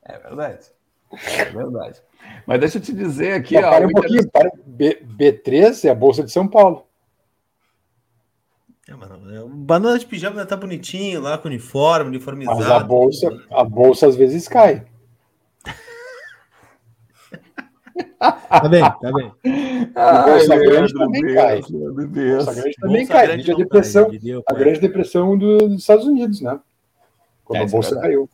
É 0.03 0.19
verdade. 0.19 0.67
É 1.13 1.45
verdade. 1.45 2.03
Mas 2.45 2.59
deixa 2.59 2.79
eu 2.79 2.83
te 2.83 2.93
dizer 2.93 3.35
aqui, 3.35 3.57
ó, 3.57 3.61
para 3.61 3.87
um 3.87 3.91
pouquinho, 3.91 4.29
para 4.29 4.51
B, 4.67 5.01
B3 5.17 5.85
é 5.85 5.91
a 5.91 5.95
bolsa 5.95 6.25
de 6.25 6.33
São 6.33 6.49
Paulo. 6.49 6.85
É, 8.89 8.95
mano, 8.95 9.33
é, 9.33 9.41
o 9.41 9.49
banana 9.49 9.97
de 9.97 10.07
pijama 10.07 10.45
tá 10.45 10.57
bonitinho 10.57 11.21
lá 11.21 11.39
com 11.39 11.47
uniforme, 11.47 12.09
uniformizado. 12.09 12.59
Mas 12.59 12.69
a 12.69 12.81
bolsa, 12.81 13.45
a 13.49 13.63
bolsa 13.63 14.09
às 14.09 14.17
vezes 14.17 14.49
cai. 14.49 14.85
Tá 18.19 18.69
bem, 18.69 18.81
tá 18.81 19.13
bem. 19.13 19.33
Bolsa 20.25 20.57
Grande 20.57 20.95
também 20.95 21.35
cai. 21.35 21.61
Bolsa 21.61 22.55
Grande 22.55 22.77
também 22.81 23.07
cai. 23.07 23.33
A 23.33 23.37
depressão, 23.37 24.11
a 24.49 24.55
grande 24.55 24.81
depressão 24.81 25.37
dos 25.37 25.75
Estados 25.75 26.07
Unidos, 26.07 26.41
né? 26.41 26.59
Quando 27.45 27.61
é, 27.61 27.65
a 27.65 27.69
bolsa 27.69 27.97
é 27.99 28.01
caiu. 28.01 28.29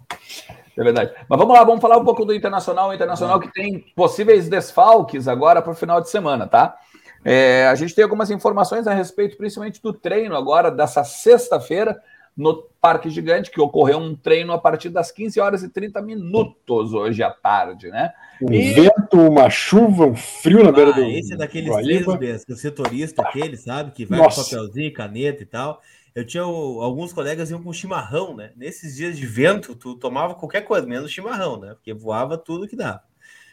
É 0.76 0.82
verdade. 0.82 1.12
Mas 1.28 1.38
vamos 1.38 1.54
lá, 1.54 1.64
vamos 1.64 1.80
falar 1.80 1.98
um 1.98 2.04
pouco 2.04 2.24
do 2.24 2.34
Internacional. 2.34 2.90
O 2.90 2.94
Internacional 2.94 3.38
que 3.38 3.52
tem 3.52 3.84
possíveis 3.94 4.48
desfalques 4.48 5.28
agora 5.28 5.60
para 5.60 5.72
o 5.72 5.76
final 5.76 6.00
de 6.00 6.08
semana, 6.08 6.46
tá? 6.46 6.76
É, 7.24 7.66
a 7.66 7.74
gente 7.74 7.94
tem 7.94 8.02
algumas 8.02 8.30
informações 8.30 8.86
a 8.86 8.94
respeito, 8.94 9.36
principalmente 9.36 9.80
do 9.82 9.92
treino 9.92 10.34
agora, 10.34 10.70
dessa 10.70 11.04
sexta-feira, 11.04 12.00
no 12.36 12.62
Parque 12.80 13.10
Gigante, 13.10 13.50
que 13.50 13.60
ocorreu 13.60 13.98
um 13.98 14.14
treino 14.14 14.52
a 14.52 14.58
partir 14.58 14.88
das 14.88 15.10
15 15.10 15.38
horas 15.38 15.62
e 15.62 15.68
30 15.68 16.00
minutos 16.02 16.92
hoje 16.92 17.22
à 17.22 17.30
tarde, 17.30 17.88
né? 17.88 18.12
Um 18.40 18.52
e... 18.52 18.72
vento, 18.72 19.20
uma 19.20 19.48
chuva, 19.50 20.06
um 20.06 20.16
frio 20.16 20.62
na 20.62 20.70
ah, 20.70 20.72
beira 20.72 20.92
do. 20.92 21.02
Esse 21.02 21.34
é 21.34 21.36
daqueles 21.36 21.74
três, 21.76 22.44
o 22.48 22.56
setorista 22.56 23.22
aquele, 23.22 23.56
sabe? 23.56 23.92
Que 23.92 24.04
vai 24.04 24.18
Nossa. 24.18 24.42
com 24.42 24.50
papelzinho, 24.50 24.92
caneta 24.92 25.42
e 25.42 25.46
tal. 25.46 25.80
Eu 26.14 26.26
tinha 26.26 26.42
alguns 26.42 27.12
colegas 27.12 27.50
iam 27.50 27.62
com 27.62 27.72
chimarrão, 27.72 28.36
né? 28.36 28.50
Nesses 28.56 28.96
dias 28.96 29.16
de 29.16 29.26
vento, 29.26 29.74
tu 29.74 29.94
tomava 29.94 30.34
qualquer 30.34 30.62
coisa, 30.62 30.86
menos 30.86 31.10
chimarrão, 31.10 31.58
né? 31.58 31.74
Porque 31.74 31.94
voava 31.94 32.36
tudo 32.36 32.68
que 32.68 32.76
dava. 32.76 33.02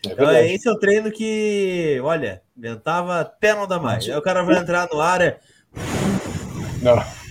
É 0.06 0.12
então, 0.12 0.32
esse 0.32 0.68
é 0.68 0.72
o 0.72 0.80
treino 0.80 1.12
que, 1.12 2.00
olha, 2.02 2.42
ventava 2.56 3.20
até 3.20 3.54
não 3.54 3.68
dá 3.68 3.80
mais. 3.80 4.08
Aí 4.10 4.16
o 4.16 4.22
cara 4.22 4.44
vai 4.44 4.58
entrar 4.58 4.88
no 4.92 5.00
ar, 5.00 5.40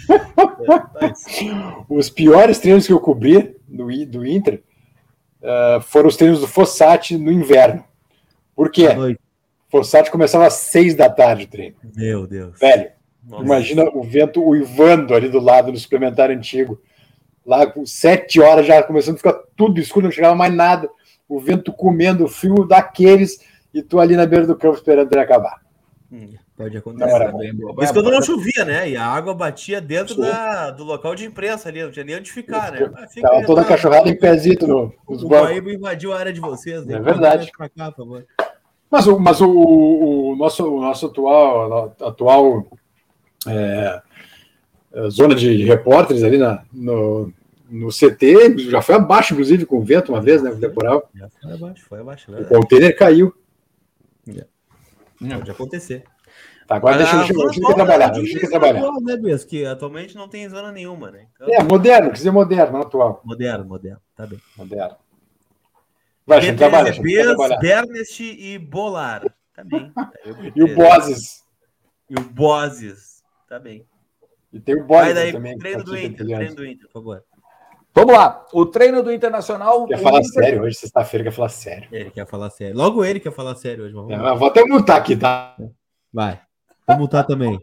é... 0.09 1.85
Os 1.89 2.11
piores 2.11 2.59
treinos 2.59 2.87
que 2.87 2.93
eu 2.93 3.01
cobri 3.01 3.57
do, 3.67 3.87
do 4.07 4.27
Inter 4.27 4.63
uh, 5.43 5.81
foram 5.81 6.09
os 6.09 6.17
treinos 6.17 6.41
do 6.41 6.47
Fossati 6.47 7.17
no 7.17 7.31
inverno. 7.31 7.85
Por 8.55 8.71
quê? 8.71 8.89
Fossati 9.69 10.11
começava 10.11 10.47
às 10.47 10.55
seis 10.55 10.95
da 10.95 11.09
tarde 11.11 11.45
o 11.45 11.49
treino. 11.49 11.77
Meu 11.95 12.27
Deus. 12.27 12.59
Velho, 12.59 12.91
Nossa. 13.25 13.45
imagina 13.45 13.85
o 13.93 14.03
vento 14.03 14.43
uivando 14.43 15.15
ali 15.15 15.29
do 15.29 15.39
lado 15.39 15.71
do 15.71 15.79
suplementar 15.79 16.31
antigo. 16.31 16.81
Lá 17.45 17.67
com 17.67 17.87
sete 17.87 18.41
horas 18.41 18.67
já 18.67 18.83
começando 18.83 19.15
a 19.15 19.19
ficar 19.19 19.35
tudo 19.57 19.81
escuro, 19.81 20.07
não 20.07 20.11
chegava 20.11 20.35
mais 20.35 20.53
nada. 20.53 20.89
O 21.29 21.39
vento 21.39 21.73
comendo 21.73 22.25
o 22.25 22.29
frio 22.29 22.65
daqueles 22.67 23.41
e 23.73 23.83
tu 23.83 23.99
ali 23.99 24.17
na 24.17 24.27
beira 24.27 24.47
do 24.47 24.57
campo 24.57 24.77
esperando 24.77 25.13
ele 25.13 25.21
acabar. 25.21 25.63
Hum. 26.11 26.35
Pode 26.59 26.77
acontecer. 26.77 27.33
Bem, 27.35 27.57
Mas 27.77 27.93
quando 27.93 28.11
não 28.11 28.21
chovia, 28.21 28.65
né? 28.65 28.91
E 28.91 28.97
a 28.97 29.07
água 29.07 29.33
batia 29.33 29.81
dentro 29.81 30.17
da, 30.17 30.73
do 30.73 30.83
local 30.83 31.15
de 31.15 31.25
imprensa 31.25 31.69
ali, 31.69 31.85
não 31.85 31.93
tinha 31.93 32.05
nem 32.05 32.17
onde 32.17 32.33
ficar, 32.33 32.73
né? 32.73 32.91
Ah, 32.97 33.07
Tava 33.23 33.47
toda 33.47 33.61
a 33.61 33.65
cachorrada 33.65 34.09
em 34.09 34.19
pezito 34.19 34.67
no, 34.67 34.93
nos 35.09 35.23
O 35.23 35.29
Guaíba 35.29 35.73
invadiu 35.73 36.13
a 36.13 36.19
área 36.19 36.33
de 36.33 36.41
vocês. 36.41 36.85
Né? 36.85 36.97
É 36.97 37.01
verdade. 37.01 37.49
Cá, 37.53 37.71
mas 38.91 39.07
o, 39.07 39.21
mas 39.21 39.41
o, 39.41 39.49
o, 39.49 40.35
nosso, 40.37 40.67
o 40.67 40.81
nosso 40.81 41.07
atual, 41.07 41.95
atual 42.01 42.67
é, 43.47 44.03
é 44.95 45.11
zona 45.11 45.37
de 45.37 45.63
repórteres 45.63 46.25
ali 46.25 46.39
na, 46.39 46.65
no, 46.73 47.33
no 47.71 47.89
CT 47.91 48.59
já 48.69 48.83
foi 48.83 48.97
abaixo, 48.97 49.33
inclusive, 49.33 49.65
com 49.65 49.79
o 49.79 49.85
vento 49.85 50.11
uma 50.11 50.21
vez, 50.21 50.43
né? 50.43 50.51
O 50.51 50.59
temporal. 50.59 51.09
Já 51.15 51.29
foi 51.29 51.53
abaixo, 51.53 51.87
foi 51.89 52.01
abaixo. 52.01 52.33
O 52.33 52.45
container 52.47 52.97
caiu. 52.97 53.33
Pode 55.21 55.51
acontecer. 55.53 56.03
Tá, 56.69 56.77
agora 56.77 56.99
deixa, 56.99 57.17
deixa, 57.17 57.33
deixa, 57.33 57.49
deixa 57.49 57.71
eu 57.71 57.75
trabalhar. 57.75 58.09
Deixa 58.11 58.45
eu 58.45 58.51
trabalhar. 58.51 58.81
Atual, 58.81 59.01
né, 59.01 59.17
Bess? 59.17 59.43
Que 59.43 59.65
atualmente 59.65 60.15
não 60.15 60.29
tem 60.29 60.47
zona 60.51 60.71
nenhuma, 60.71 61.11
né? 61.11 61.27
Então... 61.35 61.49
É, 61.49 61.63
moderno, 61.63 62.11
quer 62.11 62.17
dizer 62.17 62.31
moderno, 62.31 62.73
não 62.75 62.83
atual. 62.83 63.23
Moderno, 63.25 63.65
moderno, 63.65 64.01
tá 64.15 64.27
bem. 64.27 64.39
Moderno. 64.55 64.97
Vai, 66.27 66.41
deixa 66.41 66.53
eu 66.53 66.59
trabalhar. 66.59 67.59
Bernest 67.59 68.23
e 68.23 68.59
Bolar. 68.59 69.23
Tá 69.57 69.65
bem. 69.65 69.91
Tá 69.95 70.13
e 70.55 70.63
o 70.63 70.75
Bozes. 70.75 71.43
E 72.11 72.21
o 72.21 72.23
Bozes. 72.23 73.25
Tá 73.49 73.59
bem. 73.59 73.87
E 74.53 74.61
tem 74.61 74.79
o 74.79 74.85
Boy 74.85 75.15
também. 75.33 75.57
Treino 75.57 75.85
do 75.85 75.97
Inter, 75.97 76.27
treino 76.27 76.55
do 76.55 76.67
Inter, 76.67 76.87
por 76.89 76.93
favor. 76.93 77.25
Vamos 77.95 78.15
lá. 78.15 78.45
O 78.53 78.67
treino 78.67 79.03
do 79.03 79.11
Internacional. 79.11 79.87
Quer 79.87 80.01
falar 80.01 80.19
Inter... 80.19 80.33
sério 80.33 80.63
hoje, 80.65 80.77
sexta-feira, 80.77 81.25
quer 81.25 81.33
falar 81.33 81.49
sério. 81.49 81.89
Ele 81.91 82.11
quer 82.11 82.27
falar 82.27 82.51
sério. 82.51 82.77
Logo 82.77 83.03
ele 83.03 83.21
quer 83.21 83.33
falar 83.33 83.55
sério 83.55 83.85
hoje. 83.85 83.95
Vamos 83.95 84.11
lá. 84.11 84.35
vou 84.35 84.49
até 84.49 84.63
multar 84.67 84.99
aqui, 84.99 85.17
tá? 85.17 85.57
Vai. 86.13 86.47
Vou 86.89 86.97
multar 86.97 87.27
também. 87.27 87.61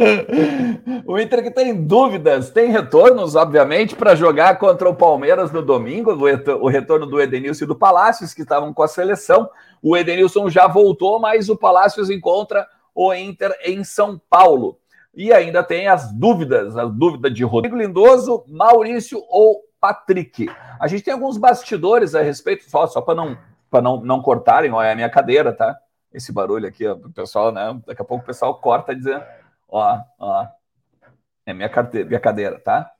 o 1.06 1.18
Inter 1.18 1.42
que 1.42 1.50
tem 1.50 1.74
dúvidas, 1.74 2.50
tem 2.50 2.70
retornos, 2.70 3.34
obviamente, 3.34 3.96
para 3.96 4.14
jogar 4.14 4.58
contra 4.58 4.88
o 4.88 4.94
Palmeiras 4.94 5.50
no 5.50 5.62
domingo, 5.62 6.12
o 6.12 6.68
retorno 6.68 7.06
do 7.06 7.20
Edenilson 7.20 7.64
e 7.64 7.68
do 7.68 7.74
Palácios, 7.74 8.34
que 8.34 8.42
estavam 8.42 8.72
com 8.72 8.82
a 8.82 8.88
seleção. 8.88 9.48
O 9.82 9.96
Edenilson 9.96 10.48
já 10.48 10.66
voltou, 10.66 11.18
mas 11.18 11.48
o 11.48 11.56
Palácios 11.56 12.10
encontra 12.10 12.66
o 12.94 13.12
Inter 13.14 13.54
em 13.64 13.82
São 13.82 14.20
Paulo. 14.28 14.78
E 15.14 15.32
ainda 15.32 15.62
tem 15.62 15.88
as 15.88 16.12
dúvidas, 16.12 16.76
a 16.76 16.84
dúvida 16.84 17.30
de 17.30 17.42
Rodrigo 17.44 17.76
Lindoso, 17.76 18.44
Maurício 18.46 19.22
ou 19.28 19.62
Patrick. 19.80 20.48
A 20.78 20.86
gente 20.86 21.02
tem 21.02 21.12
alguns 21.12 21.36
bastidores 21.36 22.14
a 22.14 22.22
respeito, 22.22 22.68
só, 22.70 22.86
só 22.86 23.00
para 23.00 23.14
não, 23.14 23.36
não, 23.72 24.00
não 24.02 24.22
cortarem, 24.22 24.70
ó, 24.70 24.82
é 24.82 24.92
a 24.92 24.94
minha 24.94 25.10
cadeira, 25.10 25.52
tá? 25.52 25.76
Esse 26.12 26.32
barulho 26.32 26.66
aqui, 26.66 26.86
ó, 26.86 26.96
pessoal, 27.14 27.52
né? 27.52 27.80
Daqui 27.86 28.02
a 28.02 28.04
pouco 28.04 28.24
o 28.24 28.26
pessoal 28.26 28.60
corta 28.60 28.94
dizendo, 28.94 29.22
ó, 29.68 30.00
ó, 30.18 30.46
é 31.46 31.52
minha, 31.52 31.68
cadeira, 31.68 32.08
minha 32.08 32.20
cadeira, 32.20 32.58
tá? 32.58 32.90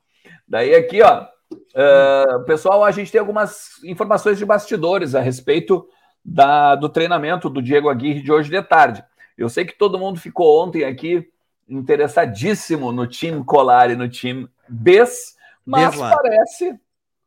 Daí 0.46 0.74
aqui, 0.74 1.02
ó, 1.02 1.26
uh, 1.52 2.44
pessoal, 2.44 2.84
a 2.84 2.90
gente 2.90 3.10
tem 3.10 3.20
algumas 3.20 3.82
informações 3.84 4.38
de 4.38 4.44
bastidores 4.44 5.14
a 5.14 5.20
respeito 5.20 5.86
da, 6.24 6.74
do 6.74 6.88
treinamento 6.88 7.48
do 7.48 7.62
Diego 7.62 7.88
Aguirre 7.88 8.22
de 8.22 8.32
hoje 8.32 8.50
de 8.50 8.62
tarde. 8.62 9.04
Eu 9.36 9.48
sei 9.48 9.64
que 9.64 9.76
todo 9.76 9.98
mundo 9.98 10.20
ficou 10.20 10.62
ontem 10.62 10.84
aqui 10.84 11.28
interessadíssimo 11.68 12.92
no 12.92 13.06
time 13.06 13.44
Colar 13.44 13.90
e 13.90 13.96
no 13.96 14.08
time 14.08 14.48
BES, 14.68 15.36
mas 15.64 15.96
parece, 15.96 16.80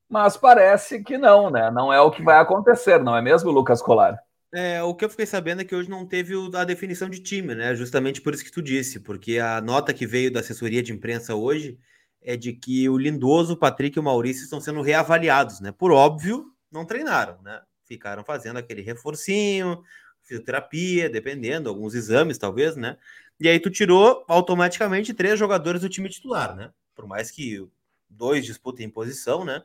mas 0.09 0.37
parece 0.37 1.03
que 1.03 1.17
não, 1.17 1.49
né? 1.49 1.71
Não 1.71 1.91
é 1.91 1.99
o 2.01 2.11
que 2.11 2.21
vai 2.21 2.37
acontecer, 2.37 3.01
não 3.01 3.15
é 3.15 3.21
mesmo, 3.21 3.51
Lucas 3.51 3.81
Colar? 3.81 4.19
É, 4.55 4.83
o 4.83 4.93
que 4.93 5.03
eu 5.03 5.09
fiquei 5.09 5.25
sabendo 5.25 5.61
é 5.61 5.65
que 5.65 5.73
hoje 5.75 5.89
não 5.89 6.05
teve 6.05 6.35
a 6.55 6.63
definição 6.63 7.09
de 7.09 7.19
time, 7.19 7.55
né? 7.55 7.73
Justamente 7.75 8.21
por 8.21 8.35
isso 8.35 8.45
que 8.45 8.51
tu 8.51 8.61
disse, 8.61 8.99
porque 8.99 9.39
a 9.39 9.59
nota 9.59 9.91
que 9.93 10.05
veio 10.05 10.31
da 10.31 10.41
assessoria 10.41 10.83
de 10.83 10.93
imprensa 10.93 11.33
hoje 11.33 11.79
é 12.21 12.37
de 12.37 12.53
que 12.53 12.87
o 12.87 12.95
Lindoso, 12.95 13.53
o 13.53 13.57
Patrick 13.57 13.97
e 13.97 13.99
o 13.99 14.03
Maurício 14.03 14.43
estão 14.43 14.61
sendo 14.61 14.81
reavaliados, 14.81 15.59
né? 15.59 15.71
Por 15.71 15.91
óbvio, 15.91 16.53
não 16.71 16.85
treinaram, 16.85 17.41
né? 17.41 17.61
Ficaram 17.83 18.23
fazendo 18.23 18.57
aquele 18.57 18.83
reforcinho, 18.83 19.81
fisioterapia, 20.21 21.09
dependendo, 21.09 21.67
alguns 21.67 21.95
exames 21.95 22.37
talvez, 22.37 22.75
né? 22.75 22.97
E 23.39 23.49
aí 23.49 23.59
tu 23.59 23.71
tirou 23.71 24.23
automaticamente 24.27 25.15
três 25.15 25.37
jogadores 25.39 25.81
do 25.81 25.89
time 25.89 26.09
titular, 26.09 26.55
né? 26.55 26.71
Por 26.95 27.07
mais 27.07 27.31
que 27.31 27.67
dois 28.07 28.45
disputem 28.45 28.87
posição, 28.87 29.43
né? 29.43 29.63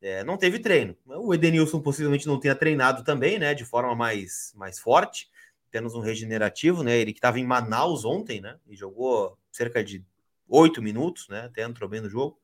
É, 0.00 0.22
não 0.22 0.36
teve 0.36 0.58
treino. 0.58 0.96
O 1.06 1.34
Edenilson 1.34 1.80
possivelmente 1.80 2.26
não 2.26 2.38
tenha 2.38 2.54
treinado 2.54 3.02
também, 3.02 3.38
né? 3.38 3.54
De 3.54 3.64
forma 3.64 3.94
mais, 3.94 4.52
mais 4.56 4.78
forte. 4.78 5.28
Temos 5.70 5.94
um 5.94 6.00
regenerativo, 6.00 6.82
né? 6.82 6.96
Ele 6.96 7.12
que 7.12 7.18
estava 7.18 7.38
em 7.38 7.44
Manaus 7.44 8.04
ontem, 8.04 8.40
né? 8.40 8.56
E 8.68 8.76
jogou 8.76 9.36
cerca 9.50 9.82
de 9.82 10.04
oito 10.48 10.80
minutos, 10.80 11.28
né? 11.28 11.42
Até 11.46 11.62
entrou 11.62 11.88
bem 11.88 12.00
no 12.00 12.08
jogo. 12.08 12.38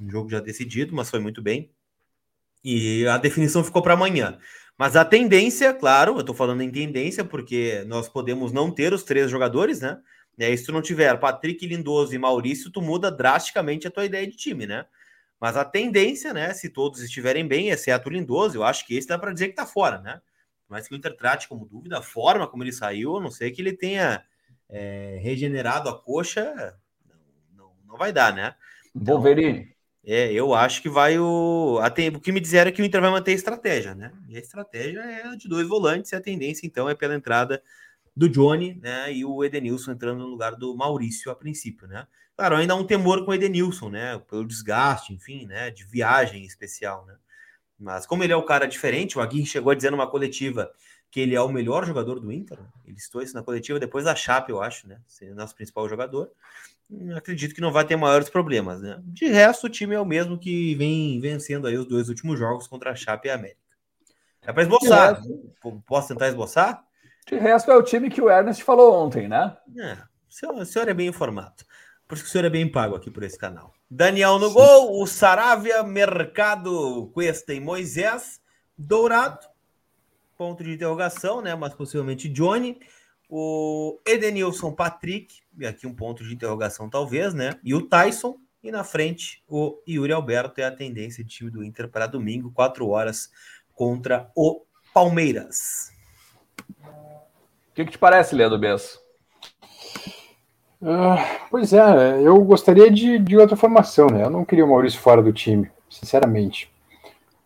Um 0.00 0.10
jogo 0.10 0.30
já 0.30 0.40
decidido, 0.40 0.94
mas 0.94 1.10
foi 1.10 1.20
muito 1.20 1.42
bem. 1.42 1.70
E 2.64 3.06
a 3.06 3.18
definição 3.18 3.62
ficou 3.62 3.82
para 3.82 3.94
amanhã. 3.94 4.38
Mas 4.76 4.96
a 4.96 5.04
tendência, 5.04 5.74
claro, 5.74 6.14
eu 6.14 6.20
estou 6.20 6.34
falando 6.34 6.62
em 6.62 6.70
tendência, 6.70 7.24
porque 7.24 7.84
nós 7.86 8.08
podemos 8.08 8.52
não 8.52 8.70
ter 8.70 8.92
os 8.92 9.02
três 9.02 9.30
jogadores, 9.30 9.80
né? 9.80 10.00
E 10.38 10.44
aí, 10.44 10.56
se 10.56 10.64
tu 10.64 10.72
não 10.72 10.80
tiver 10.80 11.18
Patrick 11.18 11.66
Lindoso 11.66 12.14
e 12.14 12.18
Maurício, 12.18 12.70
tu 12.70 12.80
muda 12.80 13.10
drasticamente 13.10 13.88
a 13.88 13.90
tua 13.90 14.04
ideia 14.04 14.24
de 14.24 14.36
time, 14.36 14.66
né? 14.66 14.86
Mas 15.40 15.56
a 15.56 15.64
tendência, 15.64 16.34
né? 16.34 16.52
Se 16.52 16.68
todos 16.68 17.00
estiverem 17.00 17.46
bem, 17.46 17.68
exceto 17.68 18.08
o 18.08 18.12
Lindoso, 18.12 18.58
eu 18.58 18.64
acho 18.64 18.86
que 18.86 18.96
esse 18.96 19.06
dá 19.06 19.18
para 19.18 19.32
dizer 19.32 19.48
que 19.48 19.54
tá 19.54 19.66
fora, 19.66 20.00
né? 20.00 20.20
Mas 20.68 20.88
que 20.88 20.94
o 20.94 20.96
Inter 20.96 21.16
trate 21.16 21.48
como 21.48 21.64
dúvida, 21.64 21.98
a 21.98 22.02
forma 22.02 22.46
como 22.46 22.62
ele 22.62 22.72
saiu, 22.72 23.16
a 23.16 23.20
não 23.20 23.30
sei 23.30 23.50
que 23.50 23.62
ele 23.62 23.72
tenha 23.72 24.22
é, 24.68 25.18
regenerado 25.22 25.88
a 25.88 25.98
coxa, 25.98 26.76
não, 27.54 27.66
não, 27.66 27.72
não 27.86 27.96
vai 27.96 28.12
dar, 28.12 28.34
né? 28.34 28.54
Então, 28.94 29.14
Wolverine. 29.14 29.76
É, 30.04 30.32
eu 30.32 30.54
acho 30.54 30.80
que 30.80 30.88
vai 30.88 31.18
o. 31.18 31.80
O 32.14 32.20
que 32.20 32.32
me 32.32 32.40
disseram 32.40 32.70
é 32.70 32.72
que 32.72 32.80
o 32.80 32.84
Inter 32.84 33.00
vai 33.00 33.10
manter 33.10 33.32
a 33.32 33.34
estratégia, 33.34 33.94
né? 33.94 34.12
E 34.28 34.36
a 34.36 34.40
estratégia 34.40 35.00
é 35.00 35.36
de 35.36 35.48
dois 35.48 35.68
volantes, 35.68 36.12
e 36.12 36.16
a 36.16 36.20
tendência, 36.20 36.66
então, 36.66 36.88
é 36.88 36.94
pela 36.94 37.14
entrada 37.14 37.62
do 38.16 38.28
Johnny, 38.28 38.74
né? 38.74 39.12
E 39.12 39.24
o 39.24 39.44
Edenilson 39.44 39.92
entrando 39.92 40.20
no 40.20 40.26
lugar 40.26 40.56
do 40.56 40.74
Maurício 40.74 41.30
a 41.30 41.34
princípio, 41.34 41.86
né? 41.86 42.06
Claro, 42.38 42.56
ainda 42.56 42.72
há 42.72 42.76
um 42.76 42.86
temor 42.86 43.24
com 43.24 43.32
o 43.32 43.34
Edenilson, 43.34 43.90
né? 43.90 44.18
Pelo 44.30 44.46
desgaste, 44.46 45.12
enfim, 45.12 45.44
né? 45.44 45.70
De 45.70 45.84
viagem 45.84 46.44
especial, 46.44 47.04
né? 47.04 47.16
Mas 47.76 48.06
como 48.06 48.22
ele 48.22 48.32
é 48.32 48.36
o 48.36 48.44
cara 48.44 48.66
diferente, 48.66 49.18
o 49.18 49.20
Aguirre 49.20 49.44
chegou 49.44 49.72
a 49.72 49.74
dizer 49.74 49.90
numa 49.90 50.06
coletiva 50.06 50.70
que 51.10 51.20
ele 51.20 51.34
é 51.34 51.40
o 51.40 51.48
melhor 51.48 51.84
jogador 51.84 52.20
do 52.20 52.32
Inter. 52.32 52.60
Né? 52.60 52.68
Ele 52.86 52.96
estou 52.96 53.20
isso 53.22 53.34
na 53.34 53.42
coletiva 53.42 53.80
depois 53.80 54.04
da 54.04 54.14
Chape, 54.14 54.52
eu 54.52 54.62
acho, 54.62 54.86
né? 54.86 55.00
Sendo 55.06 55.34
nosso 55.34 55.54
principal 55.54 55.88
jogador 55.88 56.30
acredito 57.14 57.54
que 57.54 57.60
não 57.60 57.70
vai 57.70 57.84
ter 57.84 57.96
maiores 57.96 58.30
problemas, 58.30 58.80
né? 58.80 58.98
De 59.04 59.26
resto, 59.26 59.66
o 59.66 59.70
time 59.70 59.94
é 59.94 60.00
o 60.00 60.06
mesmo 60.06 60.38
que 60.38 60.74
vem 60.74 61.20
vencendo 61.20 61.66
aí 61.66 61.76
os 61.76 61.86
dois 61.86 62.08
últimos 62.08 62.38
jogos 62.38 62.66
contra 62.66 62.92
a 62.92 62.94
Chape 62.94 63.28
e 63.28 63.30
a 63.30 63.34
América. 63.34 63.60
É 64.42 64.52
para 64.52 64.62
esboçar. 64.62 65.16
Resto... 65.16 65.82
Posso 65.86 66.08
tentar 66.08 66.28
esboçar? 66.28 66.82
De 67.26 67.36
resto, 67.36 67.70
é 67.70 67.76
o 67.76 67.82
time 67.82 68.08
que 68.08 68.22
o 68.22 68.30
Ernest 68.30 68.64
falou 68.64 68.94
ontem, 68.94 69.28
né? 69.28 69.54
É, 69.78 69.98
o 70.28 70.32
senhor, 70.32 70.54
o 70.54 70.64
senhor 70.64 70.88
é 70.88 70.94
bem 70.94 71.08
informado. 71.08 71.62
Por 72.08 72.14
isso 72.14 72.24
que 72.24 72.30
o 72.30 72.32
senhor 72.32 72.46
é 72.46 72.50
bem 72.50 72.66
pago 72.66 72.96
aqui 72.96 73.10
por 73.10 73.22
esse 73.22 73.36
canal. 73.36 73.74
Daniel 73.90 74.38
no 74.38 74.48
Sim. 74.48 74.54
gol, 74.54 75.02
o 75.02 75.06
Saravia, 75.06 75.82
Mercado, 75.82 77.10
Cuesta 77.12 77.52
e 77.52 77.60
Moisés, 77.60 78.40
Dourado, 78.76 79.46
ponto 80.36 80.64
de 80.64 80.72
interrogação, 80.72 81.42
né? 81.42 81.54
Mas 81.54 81.74
possivelmente 81.74 82.26
Johnny, 82.26 82.80
o 83.28 84.00
Edenilson 84.06 84.72
Patrick, 84.72 85.42
e 85.58 85.66
aqui 85.66 85.86
um 85.86 85.94
ponto 85.94 86.24
de 86.24 86.32
interrogação 86.32 86.88
talvez, 86.88 87.34
né? 87.34 87.60
E 87.62 87.74
o 87.74 87.82
Tyson, 87.86 88.38
e 88.62 88.70
na 88.70 88.84
frente 88.84 89.42
o 89.46 89.78
Yuri 89.86 90.12
Alberto 90.12 90.62
é 90.62 90.64
a 90.64 90.74
tendência 90.74 91.22
de 91.22 91.28
time 91.28 91.50
do 91.50 91.62
Inter 91.62 91.88
para 91.88 92.06
domingo, 92.06 92.50
4 92.52 92.88
horas, 92.88 93.30
contra 93.74 94.30
o 94.34 94.64
Palmeiras. 94.94 95.92
O 96.80 97.74
que, 97.74 97.84
que 97.84 97.92
te 97.92 97.98
parece, 97.98 98.34
Leandro 98.34 98.58
Bessa? 98.58 98.98
Uh, 100.80 101.18
pois 101.50 101.72
é, 101.72 102.22
eu 102.22 102.42
gostaria 102.44 102.90
de, 102.90 103.18
de 103.18 103.36
outra 103.36 103.56
formação, 103.56 104.06
né? 104.06 104.24
Eu 104.24 104.30
não 104.30 104.44
queria 104.44 104.64
o 104.64 104.68
Maurício 104.68 105.00
fora 105.00 105.22
do 105.22 105.32
time, 105.32 105.68
sinceramente. 105.90 106.70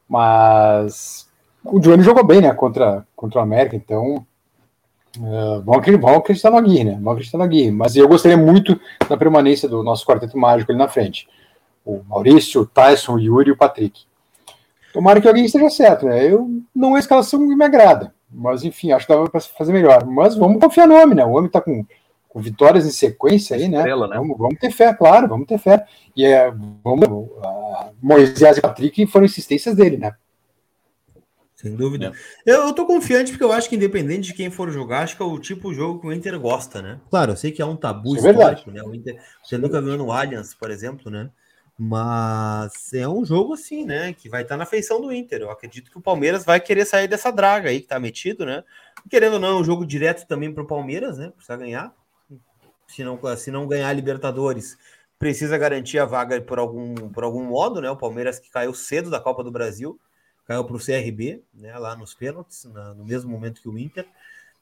Mas 0.09 1.29
o 1.65 1.81
Johnny 1.81 2.03
jogou 2.03 2.25
bem, 2.25 2.41
né? 2.41 2.53
Contra, 2.53 3.07
contra 3.17 3.41
o 3.41 3.43
América, 3.43 3.77
então 3.77 4.27
Uh, 5.19 5.61
vão, 5.61 5.75
acreditar 6.15 6.51
no 6.51 6.57
Aguirre, 6.57 6.85
né? 6.85 6.99
Vão 7.01 7.13
acreditar 7.13 7.37
no 7.37 7.45
Aguirre. 7.45 7.71
Mas 7.71 7.97
eu 7.97 8.09
gostaria 8.09 8.37
muito 8.37 8.81
da 9.09 9.17
permanência 9.17 9.69
do 9.69 9.83
nosso 9.83 10.07
quarteto 10.07 10.39
mágico 10.39 10.73
ali 10.73 10.79
na 10.79 10.89
frente. 10.89 11.29
O 11.85 12.03
Maurício, 12.09 12.63
o 12.63 12.67
Tyson, 12.67 13.15
o 13.15 13.21
Yuri 13.21 13.51
e 13.51 13.53
o 13.53 13.57
Patrick. 13.57 14.05
Tomara 14.93 15.21
que 15.21 15.29
alguém 15.29 15.45
esteja 15.45 15.69
certo, 15.71 16.07
né? 16.07 16.27
Eu, 16.27 16.49
não 16.75 16.97
é 16.97 17.01
escalação 17.01 17.41
que 17.41 17.55
me 17.55 17.65
agrada. 17.65 18.15
Mas, 18.31 18.65
enfim, 18.65 18.93
acho 18.93 19.07
que 19.07 19.13
dava 19.13 19.29
para 19.29 19.41
fazer 19.41 19.73
melhor. 19.73 20.07
Mas 20.07 20.35
vamos 20.35 20.61
confiar 20.61 20.89
no 20.89 20.95
homem, 20.95 21.15
né? 21.15 21.25
O 21.25 21.33
homem 21.33 21.47
está 21.47 21.61
com, 21.61 21.85
com 22.33 22.41
vitórias 22.41 22.87
em 22.87 22.91
sequência 22.91 23.55
aí, 23.55 23.69
né? 23.69 23.77
Estrela, 23.77 24.09
né? 24.09 24.17
Vamos, 24.17 24.39
vamos, 24.39 24.59
ter 24.59 24.71
fé, 24.71 24.95
claro, 24.95 25.29
vamos 25.29 25.47
ter 25.47 25.59
fé. 25.59 25.85
E 26.17 26.25
é, 26.25 26.51
vamos, 26.83 27.07
uh, 27.07 27.95
Moisés 28.01 28.57
e 28.57 28.61
Patrick 28.63 29.07
foram 29.07 29.27
insistências 29.27 29.77
dele, 29.77 29.99
né? 29.99 30.15
Sem 31.55 31.77
dúvida. 31.77 32.11
É. 32.47 32.51
Eu, 32.51 32.69
eu 32.69 32.73
tô 32.73 32.87
confiante 32.87 33.33
porque 33.33 33.45
eu 33.45 33.53
acho 33.53 33.69
que, 33.69 33.77
independente 33.77 34.29
de 34.29 34.35
quem 34.35 34.51
for 34.51 34.71
jogar, 34.71 35.03
acho 35.03 35.15
que 35.15 35.23
é 35.23 35.27
o 35.27 35.39
tipo 35.39 35.71
de 35.71 35.77
jogo 35.77 36.01
que 36.01 36.07
o 36.07 36.13
Inter 36.13 36.41
gosta, 36.41 36.81
né? 36.81 36.99
Claro, 37.11 37.33
eu 37.33 37.37
sei 37.37 37.53
que 37.53 37.61
é 37.61 37.67
um 37.67 37.77
tabu 37.77 38.17
Isso 38.17 38.27
é 38.27 38.31
histórico, 38.31 38.71
é 38.71 38.73
né? 38.73 38.83
O 38.83 38.95
Inter, 38.95 39.21
você 39.45 39.59
nunca 39.59 39.83
viu 39.83 39.99
no 39.99 40.11
Allianz, 40.11 40.55
por 40.55 40.71
exemplo, 40.71 41.11
né? 41.11 41.29
Mas 41.79 42.95
é 42.95 43.07
um 43.07 43.27
jogo 43.27 43.53
assim, 43.53 43.85
né? 43.85 44.15
Que 44.15 44.31
vai 44.31 44.41
estar 44.41 44.55
tá 44.55 44.59
na 44.59 44.65
feição 44.65 45.03
do 45.03 45.13
Inter. 45.13 45.43
Eu 45.43 45.51
acredito 45.51 45.91
que 45.91 45.99
o 45.99 46.03
Palmeiras 46.03 46.47
vai 46.47 46.59
querer 46.59 46.87
sair 46.87 47.09
dessa 47.09 47.31
draga 47.31 47.69
aí 47.69 47.83
que 47.83 47.89
tá 47.89 48.01
metido, 48.01 48.47
né? 48.47 48.65
Querendo 49.11 49.35
ou 49.35 49.39
não, 49.39 49.59
é 49.59 49.61
um 49.61 49.65
jogo 49.65 49.85
direto 49.85 50.27
também 50.27 50.51
para 50.51 50.63
o 50.63 50.67
Palmeiras, 50.67 51.19
né? 51.19 51.31
Precisa 51.37 51.59
ganhar. 51.59 51.95
Se 52.95 53.03
não, 53.05 53.19
se 53.37 53.51
não 53.51 53.67
ganhar 53.67 53.89
a 53.89 53.93
Libertadores, 53.93 54.77
precisa 55.19 55.57
garantir 55.57 55.99
a 55.99 56.05
vaga 56.05 56.41
por 56.41 56.59
algum, 56.59 56.95
por 57.11 57.25
algum 57.25 57.45
modo, 57.45 57.81
né? 57.81 57.91
O 57.91 57.97
Palmeiras 57.97 58.39
que 58.39 58.51
caiu 58.51 58.75
cedo 58.75 59.11
da 59.11 59.21
Copa 59.21 59.43
do 59.43 59.51
Brasil 59.51 59.99
caiu 60.45 60.65
para 60.65 60.77
o 60.77 60.85
CRB, 60.85 61.43
né, 61.55 61.77
lá 61.79 61.97
nos 61.97 62.15
pênaltis, 62.15 62.65
na, 62.65 62.95
no 62.95 63.05
mesmo 63.05 63.31
momento 63.31 63.61
que 63.61 63.69
o 63.69 63.79
Inter. 63.79 64.07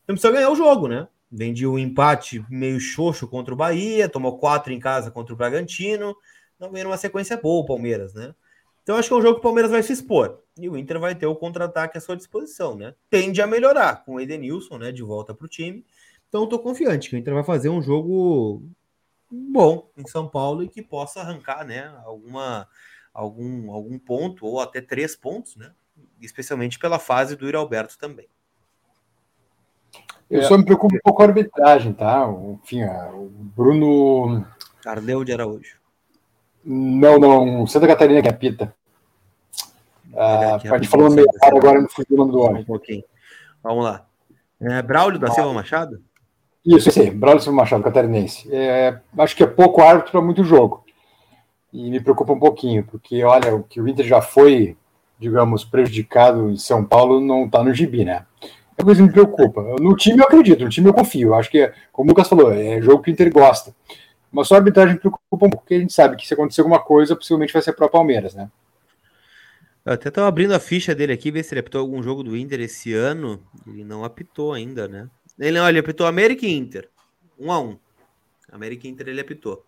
Então 0.04 0.14
precisa 0.14 0.32
ganhar 0.32 0.50
o 0.50 0.56
jogo, 0.56 0.88
né? 0.88 1.08
Vendi 1.30 1.66
um 1.66 1.78
empate 1.78 2.44
meio 2.50 2.80
xoxo 2.80 3.28
contra 3.28 3.54
o 3.54 3.56
Bahia, 3.56 4.08
tomou 4.08 4.38
quatro 4.38 4.72
em 4.72 4.80
casa 4.80 5.10
contra 5.10 5.32
o 5.32 5.36
Bragantino, 5.36 6.16
não 6.58 6.70
vem 6.70 6.84
numa 6.84 6.96
sequência 6.96 7.36
boa 7.36 7.62
o 7.62 7.66
Palmeiras, 7.66 8.12
né? 8.14 8.34
Então 8.82 8.96
acho 8.96 9.08
que 9.08 9.14
é 9.14 9.16
um 9.16 9.22
jogo 9.22 9.34
que 9.34 9.40
o 9.40 9.42
Palmeiras 9.42 9.70
vai 9.70 9.82
se 9.82 9.92
expor 9.92 10.40
e 10.58 10.68
o 10.68 10.76
Inter 10.76 10.98
vai 10.98 11.14
ter 11.14 11.26
o 11.26 11.36
contra-ataque 11.36 11.96
à 11.96 12.00
sua 12.00 12.16
disposição, 12.16 12.76
né? 12.76 12.94
Tende 13.08 13.40
a 13.40 13.46
melhorar 13.46 14.04
com 14.04 14.14
o 14.14 14.20
Edenilson, 14.20 14.78
né, 14.78 14.90
de 14.90 15.02
volta 15.02 15.32
para 15.32 15.44
o 15.44 15.48
time. 15.48 15.84
Então 16.30 16.44
estou 16.44 16.60
confiante 16.60 17.10
que 17.10 17.16
o 17.16 17.18
Inter 17.18 17.34
vai 17.34 17.42
fazer 17.42 17.68
um 17.68 17.82
jogo 17.82 18.62
bom 19.28 19.90
em 19.96 20.06
São 20.06 20.28
Paulo 20.28 20.62
e 20.62 20.68
que 20.68 20.80
possa 20.80 21.20
arrancar, 21.20 21.64
né, 21.64 21.92
alguma, 22.04 22.68
algum, 23.12 23.72
algum 23.72 23.98
ponto 23.98 24.46
ou 24.46 24.60
até 24.60 24.80
três 24.80 25.16
pontos, 25.16 25.56
né, 25.56 25.72
especialmente 26.20 26.78
pela 26.78 27.00
fase 27.00 27.34
do 27.34 27.56
Alberto 27.56 27.98
também. 27.98 28.28
Eu 30.30 30.44
só 30.44 30.56
me 30.56 30.64
preocupo 30.64 30.94
um 30.94 31.00
pouco 31.02 31.16
com 31.16 31.22
a 31.24 31.26
arbitragem, 31.26 31.92
tá? 31.92 32.24
Enfim, 32.62 32.84
o 32.84 33.28
Bruno. 33.28 34.46
Carleu 34.80 35.24
de 35.24 35.32
Araújo. 35.32 35.80
Não, 36.64 37.18
não, 37.18 37.66
Santa 37.66 37.88
Catarina 37.88 38.22
que 38.22 38.28
apita. 38.28 38.72
Ah, 40.14 40.54
a 40.54 40.58
gente 40.58 40.88
falou 40.88 41.10
meio 41.10 41.26
agora, 41.42 41.80
não 41.80 41.88
fui 41.88 42.04
o 42.08 42.16
nome 42.16 42.30
do 42.30 42.38
homem. 42.38 42.62
Um 42.62 42.66
pouquinho. 42.66 43.02
Vamos 43.60 43.82
lá. 43.82 44.06
É, 44.60 44.80
Braulio 44.80 45.18
da 45.18 45.32
Silva 45.32 45.52
Machado? 45.52 46.00
Isso, 46.64 46.90
sim, 46.90 47.10
Braulio 47.10 47.42
Silva 47.42 47.56
Machado, 47.56 47.82
catarinense. 47.82 48.48
É, 48.52 49.00
acho 49.18 49.34
que 49.34 49.42
é 49.42 49.46
pouco 49.46 49.80
árbitro 49.80 50.12
para 50.12 50.20
muito 50.20 50.44
jogo. 50.44 50.84
E 51.72 51.90
me 51.90 52.00
preocupa 52.00 52.32
um 52.32 52.38
pouquinho, 52.38 52.84
porque 52.84 53.22
olha, 53.24 53.54
o 53.54 53.62
que 53.62 53.80
o 53.80 53.88
Inter 53.88 54.04
já 54.04 54.20
foi, 54.20 54.76
digamos, 55.18 55.64
prejudicado 55.64 56.50
em 56.50 56.56
São 56.56 56.84
Paulo 56.84 57.20
não 57.20 57.46
está 57.46 57.62
no 57.62 57.72
gibi, 57.72 58.04
né? 58.04 58.26
É 58.76 58.82
coisa 58.82 59.00
que 59.00 59.06
me 59.06 59.12
preocupa. 59.12 59.62
No 59.80 59.94
time 59.96 60.20
eu 60.20 60.24
acredito, 60.24 60.64
no 60.64 60.70
time 60.70 60.88
eu 60.88 60.94
confio. 60.94 61.34
Acho 61.34 61.50
que, 61.50 61.72
como 61.92 62.08
o 62.08 62.10
Lucas 62.10 62.28
falou, 62.28 62.52
é 62.52 62.80
jogo 62.82 63.02
que 63.02 63.10
o 63.10 63.12
Inter 63.12 63.32
gosta. 63.32 63.74
Mas 64.32 64.48
só 64.48 64.54
a 64.54 64.58
arbitragem 64.58 64.94
me 64.94 65.00
preocupa 65.00 65.24
um 65.32 65.38
pouco, 65.38 65.58
porque 65.58 65.74
a 65.74 65.78
gente 65.78 65.92
sabe 65.92 66.16
que 66.16 66.26
se 66.26 66.34
acontecer 66.34 66.60
alguma 66.60 66.78
coisa, 66.80 67.16
possivelmente 67.16 67.52
vai 67.52 67.62
ser 67.62 67.72
para 67.72 67.86
o 67.86 67.90
Palmeiras, 67.90 68.34
né? 68.34 68.50
Eu 69.84 69.94
até 69.94 70.08
estava 70.08 70.28
abrindo 70.28 70.54
a 70.54 70.60
ficha 70.60 70.94
dele 70.94 71.12
aqui, 71.12 71.30
ver 71.30 71.42
se 71.42 71.54
ele 71.54 71.60
apitou 71.60 71.80
algum 71.80 72.02
jogo 72.02 72.22
do 72.22 72.36
Inter 72.36 72.60
esse 72.60 72.92
ano. 72.92 73.40
Ele 73.66 73.84
não 73.84 74.04
apitou 74.04 74.52
ainda, 74.52 74.86
né? 74.86 75.08
Ele, 75.40 75.58
não, 75.58 75.68
ele 75.68 75.78
apitou 75.78 76.06
América 76.06 76.46
e 76.46 76.52
Inter. 76.52 76.88
Um 77.38 77.50
a 77.50 77.58
um. 77.58 77.78
América 78.52 78.86
e 78.86 78.90
Inter 78.90 79.08
ele 79.08 79.22
apitou. 79.22 79.64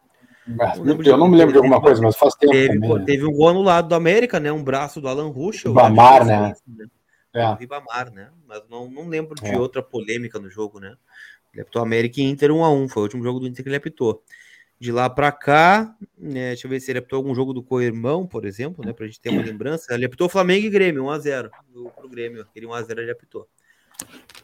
Não 0.47 1.01
eu, 1.03 1.16
não 1.16 1.29
me 1.29 1.37
lembro 1.37 1.53
de 1.53 1.59
alguma 1.59 1.81
coisa, 1.81 2.03
mas 2.03 2.16
faz 2.16 2.35
tempo. 2.35 2.53
Teve, 2.53 2.75
também, 2.75 2.99
né? 2.99 3.05
teve 3.05 3.25
um 3.25 3.33
gol 3.33 3.49
anulado 3.49 3.89
do 3.89 3.95
América, 3.95 4.41
né? 4.41 4.51
Um 4.51 4.62
braço 4.62 5.01
do 5.01 5.09
Alan 5.09 5.29
Ruschel. 5.29 5.73
Bamar, 5.73 6.27
né? 6.27 6.55
né? 6.66 6.87
É. 7.33 7.55
Ribamar, 7.55 8.12
né? 8.12 8.29
Mas 8.47 8.62
não, 8.68 8.91
não 8.91 9.09
lembro 9.09 9.35
de 9.37 9.51
é. 9.51 9.59
outra 9.59 9.83
polêmica 9.83 10.39
no 10.39 10.51
jogo, 10.51 10.81
né? 10.81 10.97
Ele 11.53 11.62
apitou 11.62 11.81
América 11.81 12.20
e 12.20 12.25
Inter 12.25 12.51
1 12.51 12.64
a 12.64 12.70
1 12.70 12.89
Foi 12.89 13.03
o 13.03 13.05
último 13.05 13.23
jogo 13.23 13.39
do 13.39 13.47
Inter 13.47 13.62
que 13.62 13.68
ele 13.68 13.77
apitou. 13.77 14.23
De 14.81 14.91
lá 14.91 15.09
para 15.09 15.31
cá, 15.31 15.95
né, 16.18 16.49
deixa 16.49 16.66
eu 16.66 16.70
ver 16.70 16.81
se 16.81 16.91
ele 16.91 16.99
apitou 16.99 17.18
algum 17.18 17.35
jogo 17.37 17.53
do 17.53 17.62
Coirmão, 17.62 18.27
por 18.27 18.45
exemplo, 18.45 18.85
né? 18.85 18.93
Pra 18.93 19.07
gente 19.07 19.20
ter 19.20 19.31
uma 19.31 19.43
lembrança. 19.43 19.95
Ele 19.95 20.07
apitou 20.07 20.29
Flamengo 20.29 20.66
e 20.66 20.70
Grêmio, 20.70 21.05
1x0 21.05 21.51
pro 21.95 22.09
Grêmio. 22.09 22.43
Aquele 22.43 22.66
1x0 22.66 22.99
ele 22.99 23.12
apitou. 23.12 23.49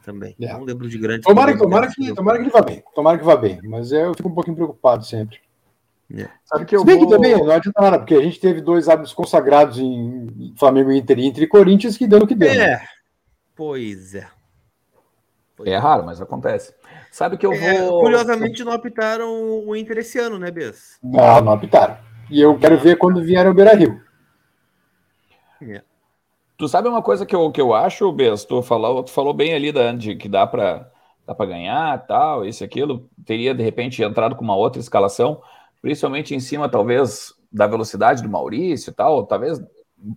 Também. 0.05 0.34
É. 0.40 0.53
Não 0.53 0.64
lembro 0.64 0.88
de 0.88 0.99
grande. 0.99 1.22
Tomara, 1.22 1.57
tomara, 1.57 1.88
que, 1.88 2.14
tomara 2.14 2.38
que 2.38 2.44
ele 2.44 2.51
vá 2.51 2.62
bem. 2.62 2.82
Tomara 2.94 3.18
que 3.18 3.24
vá 3.24 3.36
bem. 3.36 3.61
Mas 3.64 3.92
eu 3.92 4.14
fico 4.14 4.28
um 4.28 4.34
pouquinho 4.34 4.57
preocupado 4.57 5.05
sempre. 5.05 5.38
É. 6.14 6.26
Sabe 6.44 6.64
que 6.64 6.74
eu 6.74 6.80
Se 6.80 6.86
bem 6.86 6.96
vou... 6.96 7.07
que 7.07 7.12
também 7.12 7.36
não 7.36 7.51
adianta 7.51 7.80
nada, 7.80 7.99
porque 7.99 8.14
a 8.14 8.22
gente 8.22 8.40
teve 8.40 8.62
dois 8.62 8.88
árbitros 8.88 9.12
consagrados 9.12 9.78
em 9.78 10.55
Flamengo, 10.59 10.90
Inter, 10.90 11.18
Inter 11.18 11.42
e 11.42 11.46
Corinthians 11.46 11.99
que 11.99 12.07
deu 12.07 12.20
o 12.20 12.26
que 12.26 12.34
deu. 12.34 12.49
Né? 12.49 12.57
É. 12.57 12.70
Né? 12.70 12.86
Pois 13.55 14.14
é. 14.14 14.26
Pois 15.55 15.68
é, 15.68 15.72
é 15.72 15.76
raro, 15.76 16.07
mas 16.07 16.20
acontece. 16.20 16.72
Sabe 17.11 17.36
que 17.36 17.44
eu 17.44 17.53
é, 17.53 17.82
vou. 17.82 18.01
Curiosamente, 18.01 18.64
não 18.64 18.72
apitaram 18.72 19.66
o 19.66 19.76
Inter 19.76 19.99
esse 19.99 20.18
ano, 20.18 20.38
né, 20.38 20.51
Bess? 20.51 20.99
Não, 21.03 21.40
não 21.40 21.53
apitaram. 21.53 21.99
E 22.30 22.40
eu 22.40 22.57
quero 22.59 22.78
ver 22.78 22.96
quando 22.96 23.22
vier 23.22 23.46
o 23.46 23.53
Beira 23.55 23.74
Rio. 23.74 24.01
É. 25.61 25.82
Tu 26.59 26.69
sabe 26.69 26.89
uma 26.89 27.01
coisa 27.03 27.25
que 27.25 27.37
eu, 27.37 27.53
que 27.53 27.61
eu 27.61 27.73
acho, 27.73 28.11
Bess? 28.13 28.45
Tu 28.45 28.61
falou, 28.63 29.05
tu 29.05 29.13
falou 29.13 29.33
bem 29.33 29.55
ali, 29.55 29.71
da, 29.71 29.93
de 29.93 30.17
que 30.17 30.29
dá 30.29 30.45
para 30.45 30.91
dá 31.25 31.35
ganhar, 31.47 32.05
tal, 32.07 32.45
isso 32.45 32.65
aquilo. 32.65 33.09
Teria, 33.25 33.55
de 33.55 33.63
repente, 33.63 34.03
entrado 34.03 34.35
com 34.35 34.43
uma 34.43 34.57
outra 34.57 34.81
escalação, 34.81 35.41
principalmente 35.81 36.35
em 36.35 36.41
cima, 36.41 36.69
talvez, 36.69 37.33
da 37.53 37.67
velocidade 37.67 38.23
do 38.23 38.29
Maurício 38.29 38.93
tal, 38.93 39.25
talvez 39.25 39.61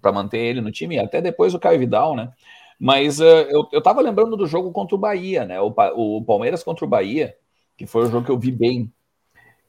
para 0.02 0.12
manter 0.12 0.40
ele 0.40 0.62
no 0.62 0.72
time, 0.72 0.98
até 1.00 1.22
depois 1.22 1.54
o 1.54 1.60
Caio 1.60 1.80
Vidal, 1.80 2.16
né? 2.16 2.32
Mas 2.80 3.20
uh, 3.20 3.24
eu, 3.24 3.68
eu 3.72 3.82
tava 3.82 4.02
lembrando 4.02 4.36
do 4.36 4.48
jogo 4.48 4.72
contra 4.72 4.96
o 4.96 5.00
Bahia, 5.00 5.46
né? 5.46 5.62
O, 5.62 5.74
o 5.96 6.26
Palmeiras 6.26 6.64
contra 6.64 6.86
o 6.86 6.88
Bahia, 6.90 7.36
que 7.78 7.86
foi 7.86 8.04
o 8.06 8.08
jogo 8.12 8.26
que 8.26 8.32
eu 8.32 8.40
vi 8.40 8.52
bem. 8.52 8.92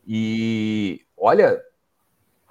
E 0.06 1.02
olha, 1.16 1.60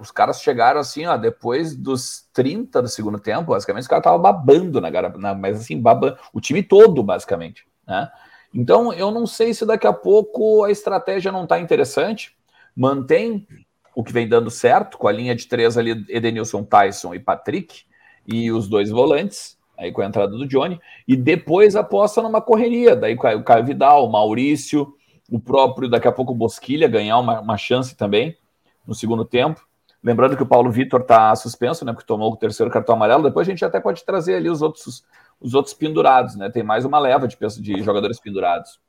os 0.02 0.12
caras 0.12 0.42
chegaram 0.42 0.80
assim, 0.80 1.06
ó, 1.06 1.16
depois 1.16 1.76
dos 1.76 2.28
30 2.34 2.82
do 2.82 2.88
segundo 2.88 3.20
tempo, 3.20 3.52
basicamente, 3.52 3.84
os 3.84 3.88
caras 3.88 4.02
estavam 4.02 4.20
babando 4.20 4.82
na, 4.82 4.90
na 4.90 5.36
mas 5.36 5.62
assim, 5.62 5.80
babando, 5.80 6.18
o 6.34 6.42
time 6.42 6.64
todo, 6.64 7.04
basicamente, 7.04 7.66
né? 7.88 8.10
Então, 8.54 8.92
eu 8.92 9.12
não 9.12 9.26
sei 9.26 9.54
se 9.54 9.66
daqui 9.66 9.88
a 9.88 9.94
pouco 9.94 10.64
a 10.66 10.72
estratégia 10.72 11.32
não 11.32 11.44
está 11.44 11.58
interessante. 11.58 12.36
Mantém 12.76 13.48
o 13.96 14.04
que 14.04 14.12
vem 14.12 14.28
dando 14.28 14.50
certo, 14.50 14.98
com 14.98 15.08
a 15.08 15.12
linha 15.12 15.34
de 15.34 15.48
três 15.48 15.78
ali, 15.78 16.06
Edenilson, 16.10 16.64
Tyson 16.64 17.14
e 17.14 17.20
Patrick, 17.20 17.84
e 18.28 18.52
os 18.52 18.68
dois 18.68 18.90
volantes 18.90 19.58
aí 19.82 19.92
com 19.92 20.02
a 20.02 20.06
entrada 20.06 20.32
do 20.38 20.48
Johnny, 20.48 20.80
e 21.08 21.16
depois 21.16 21.76
aposta 21.76 22.22
numa 22.22 22.40
correria, 22.40 22.96
daí 22.96 23.16
o 23.16 23.44
Caio 23.44 23.66
Vidal, 23.66 24.06
o 24.06 24.12
Maurício, 24.12 24.94
o 25.28 25.40
próprio, 25.40 25.90
daqui 25.90 26.08
a 26.08 26.12
pouco 26.12 26.34
o 26.34 26.36
Bosquilha 26.36 26.88
ganhar 26.88 27.18
uma, 27.18 27.40
uma 27.40 27.58
chance 27.58 27.96
também 27.96 28.38
no 28.86 28.94
segundo 28.94 29.26
tempo. 29.26 29.66
Lembrando 30.04 30.36
que 30.36 30.44
o 30.44 30.48
Paulo 30.48 30.72
Vitor 30.72 31.02
está 31.02 31.36
suspenso, 31.36 31.86
né? 31.86 31.94
Porque 31.94 32.08
tomou 32.08 32.32
o 32.32 32.38
terceiro 32.38 32.72
cartão 32.72 32.96
amarelo. 32.96 33.24
Depois 33.24 33.48
a 33.48 33.52
gente 33.52 33.64
até 33.64 33.80
pode 33.80 34.04
trazer 34.04 34.36
ali 34.36 34.50
os 34.50 34.62
outros, 34.62 35.04
os 35.40 35.54
outros 35.54 35.76
pendurados, 35.76 36.36
né? 36.36 36.50
Tem 36.50 36.64
mais 36.64 36.86
uma 36.86 36.98
leva 36.98 37.28
de, 37.28 37.38
de 37.60 37.84
jogadores 37.84 38.20
pendurados. 38.20 38.80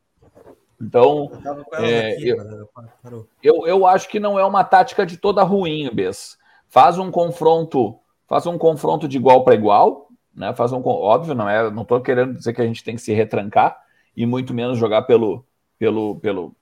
Então, 0.81 1.31
é, 1.75 2.13
aqui, 2.13 2.29
eu, 2.29 3.29
eu, 3.43 3.67
eu, 3.67 3.87
acho 3.87 4.09
que 4.09 4.19
não 4.19 4.37
é 4.37 4.45
uma 4.45 4.65
tática 4.65 5.07
de 5.07 5.17
toda 5.17 5.43
ruim, 5.45 5.89
Bess. 5.95 6.37
Faz 6.69 6.99
um 6.99 7.11
confronto, 7.11 8.01
faz 8.27 8.47
um 8.47 8.59
confronto 8.59 9.07
de 9.07 9.17
igual 9.17 9.45
para 9.45 9.55
igual, 9.55 10.09
né? 10.35 10.53
Faz 10.55 10.73
um 10.73 10.83
óbvio, 10.85 11.35
não 11.35 11.49
é, 11.49 11.71
não 11.71 11.83
estou 11.83 12.01
querendo 12.01 12.35
dizer 12.35 12.53
que 12.53 12.63
a 12.63 12.67
gente 12.67 12.83
tem 12.83 12.97
que 12.97 13.03
se 13.03 13.13
retrancar 13.13 13.81
e 14.17 14.27
muito 14.27 14.53
menos 14.53 14.77
jogar 14.77 15.03
pelo 15.03 15.45
pelo 15.79 16.17
pelo 16.17 16.55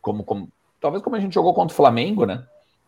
como, 0.00 0.22
como 0.22 0.48
talvez 0.80 1.02
como 1.02 1.16
a 1.16 1.20
gente 1.20 1.34
jogou 1.34 1.52
contra 1.52 1.72
o 1.72 1.76
Flamengo, 1.76 2.24
né? 2.26 2.46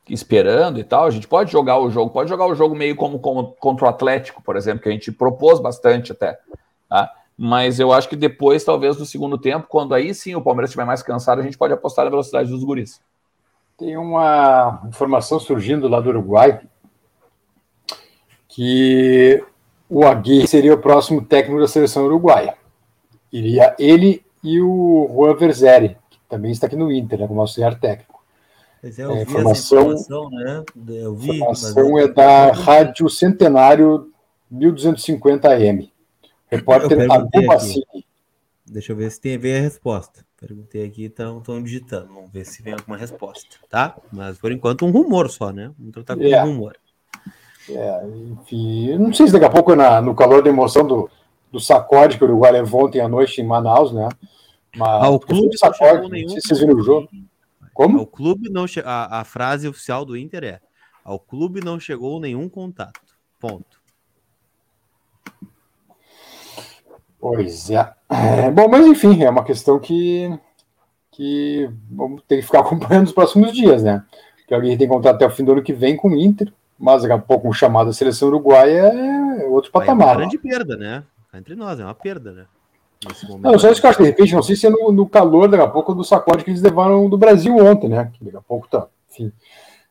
Esperando 0.08 0.78
e 0.78 0.84
tal, 0.84 1.04
a 1.04 1.10
gente 1.10 1.26
pode 1.26 1.50
jogar 1.50 1.78
o 1.78 1.90
jogo, 1.90 2.10
pode 2.10 2.28
jogar 2.28 2.46
o 2.46 2.54
jogo 2.54 2.76
meio 2.76 2.94
como, 2.94 3.18
como 3.18 3.56
contra 3.58 3.86
o 3.86 3.88
Atlético, 3.88 4.42
por 4.42 4.56
exemplo, 4.56 4.82
que 4.82 4.88
a 4.88 4.92
gente 4.92 5.10
propôs 5.10 5.58
bastante 5.58 6.12
até, 6.12 6.38
tá? 6.88 7.10
Mas 7.36 7.78
eu 7.80 7.92
acho 7.92 8.08
que 8.08 8.16
depois, 8.16 8.64
talvez, 8.64 8.96
do 8.96 9.04
segundo 9.04 9.36
tempo, 9.36 9.66
quando 9.68 9.94
aí 9.94 10.14
sim 10.14 10.34
o 10.34 10.40
Palmeiras 10.40 10.70
estiver 10.70 10.86
mais 10.86 11.02
cansado, 11.02 11.40
a 11.40 11.44
gente 11.44 11.58
pode 11.58 11.74
apostar 11.74 12.04
na 12.04 12.10
velocidade 12.10 12.48
dos 12.48 12.64
guris. 12.64 13.00
Tem 13.76 13.96
uma 13.96 14.80
informação 14.88 15.38
surgindo 15.38 15.86
lá 15.86 16.00
do 16.00 16.08
Uruguai 16.08 16.60
que 18.48 19.44
o 19.88 20.06
Agui 20.06 20.46
seria 20.46 20.72
o 20.72 20.78
próximo 20.78 21.22
técnico 21.22 21.60
da 21.60 21.68
seleção 21.68 22.06
uruguaia. 22.06 22.56
Iria 23.30 23.76
ele 23.78 24.24
e 24.42 24.62
o 24.62 25.10
Juan 25.12 25.34
Verzeri, 25.34 25.96
que 26.08 26.18
também 26.26 26.52
está 26.52 26.66
aqui 26.66 26.76
no 26.76 26.90
Inter, 26.90 27.18
né, 27.18 27.28
como 27.28 27.40
auxiliar 27.40 27.78
técnico. 27.78 28.15
Pois 28.86 29.00
é, 29.00 29.04
eu 29.04 29.10
é, 29.16 29.22
informação, 29.22 29.78
informação, 29.78 30.30
né? 30.30 30.64
Eu 30.90 31.16
vi, 31.16 31.38
informação 31.38 31.98
é 31.98 32.06
da 32.06 32.52
Rádio 32.52 33.10
Centenário 33.10 34.12
1250M. 34.52 35.90
Repórter 36.46 37.10
Abu 37.10 37.46
Bassini. 37.46 38.06
Deixa 38.64 38.92
eu 38.92 38.96
ver 38.96 39.10
se 39.10 39.20
tem 39.20 39.34
a 39.34 39.38
ver 39.38 39.58
a 39.58 39.62
resposta. 39.62 40.24
Perguntei 40.40 40.84
aqui, 40.84 41.06
estão 41.06 41.42
digitando. 41.64 42.14
Vamos 42.14 42.30
ver 42.30 42.46
se 42.46 42.62
vem 42.62 42.74
alguma 42.74 42.96
resposta, 42.96 43.56
tá? 43.68 43.96
Mas 44.12 44.38
por 44.38 44.52
enquanto 44.52 44.86
um 44.86 44.92
rumor 44.92 45.28
só, 45.30 45.50
né? 45.50 45.72
Vamos 45.76 45.92
tratar 45.92 46.16
com 46.16 46.22
é. 46.22 46.44
um 46.44 46.46
rumor. 46.46 46.76
É, 47.68 48.06
enfim, 48.06 48.96
não 48.98 49.12
sei 49.12 49.26
se 49.26 49.32
daqui 49.32 49.46
a 49.46 49.50
pouco, 49.50 49.74
na, 49.74 50.00
no 50.00 50.14
calor 50.14 50.44
da 50.44 50.48
emoção 50.48 50.86
do, 50.86 51.10
do 51.50 51.58
sacode 51.58 52.18
que 52.18 52.22
o 52.22 52.28
Uruguai 52.28 52.52
levou 52.52 52.84
ontem 52.84 53.00
à 53.00 53.08
noite 53.08 53.40
em 53.40 53.44
Manaus, 53.44 53.92
né? 53.92 54.08
Mas, 54.76 55.02
ah, 55.02 55.08
o 55.08 55.18
clube 55.18 55.58
sacode, 55.58 56.02
não 56.02 56.28
sei 56.28 56.40
se 56.40 56.46
vocês 56.46 56.60
viram 56.60 56.76
o 56.76 56.82
jogo. 56.84 57.08
Como? 57.76 58.00
O 58.00 58.06
clube 58.06 58.48
não 58.50 58.66
che... 58.66 58.80
a, 58.84 59.20
a 59.20 59.24
frase 59.24 59.68
oficial 59.68 60.04
do 60.04 60.16
Inter 60.16 60.44
é: 60.44 60.60
ao 61.04 61.18
clube 61.18 61.64
não 61.64 61.78
chegou 61.78 62.18
nenhum 62.18 62.48
contato. 62.48 63.00
Ponto. 63.38 63.80
Pois 67.20 67.70
é. 67.70 67.92
é. 68.10 68.50
Bom, 68.50 68.68
mas 68.68 68.86
enfim, 68.86 69.22
é 69.22 69.30
uma 69.30 69.44
questão 69.44 69.78
que, 69.78 70.30
que 71.10 71.70
vamos 71.90 72.22
ter 72.22 72.36
que 72.36 72.42
ficar 72.42 72.60
acompanhando 72.66 73.04
nos 73.04 73.12
próximos 73.12 73.52
dias, 73.52 73.82
né? 73.82 74.04
Que 74.46 74.54
alguém 74.54 74.76
tem 74.78 74.88
contato 74.88 75.16
até 75.16 75.26
o 75.26 75.30
fim 75.30 75.44
do 75.44 75.52
ano 75.52 75.62
que 75.62 75.72
vem 75.72 75.96
com 75.96 76.08
o 76.08 76.16
Inter 76.16 76.52
mas 76.78 77.02
daqui 77.02 77.14
a 77.14 77.18
pouco 77.18 77.48
um 77.48 77.52
chamado 77.52 77.86
da 77.86 77.92
seleção 77.92 78.28
uruguaia 78.28 78.92
é 78.92 79.46
outro 79.46 79.70
patamar. 79.70 80.08
É 80.08 80.10
uma 80.10 80.16
grande 80.16 80.38
perda, 80.38 80.76
né? 80.76 81.04
Entre 81.32 81.54
nós, 81.54 81.80
é 81.80 81.84
uma 81.84 81.94
perda, 81.94 82.32
né? 82.32 82.46
Não, 83.40 83.58
só 83.58 83.70
isso 83.70 83.80
que 83.80 83.86
eu 83.86 83.90
acho, 83.90 84.02
de 84.02 84.08
repente, 84.08 84.34
não 84.34 84.42
sei 84.42 84.56
se 84.56 84.66
é 84.66 84.70
no, 84.70 84.90
no, 84.90 85.08
calor, 85.08 85.48
daqui 85.48 85.62
a 85.62 85.68
pouco, 85.68 85.94
do 85.94 86.02
sacode 86.02 86.42
que 86.42 86.50
eles 86.50 86.62
levaram 86.62 87.08
do 87.08 87.18
Brasil 87.18 87.56
ontem, 87.56 87.88
né? 87.88 88.10
Que 88.14 88.24
daqui 88.24 88.36
a 88.36 88.40
pouco 88.40 88.66
tá, 88.68 88.86
enfim, 89.10 89.32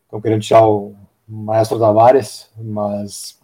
estão 0.03 0.19
querendo 0.19 0.41
tirar 0.41 0.67
o 0.67 0.95
maestro 1.27 1.79
Tavares, 1.79 2.49
mas 2.57 3.39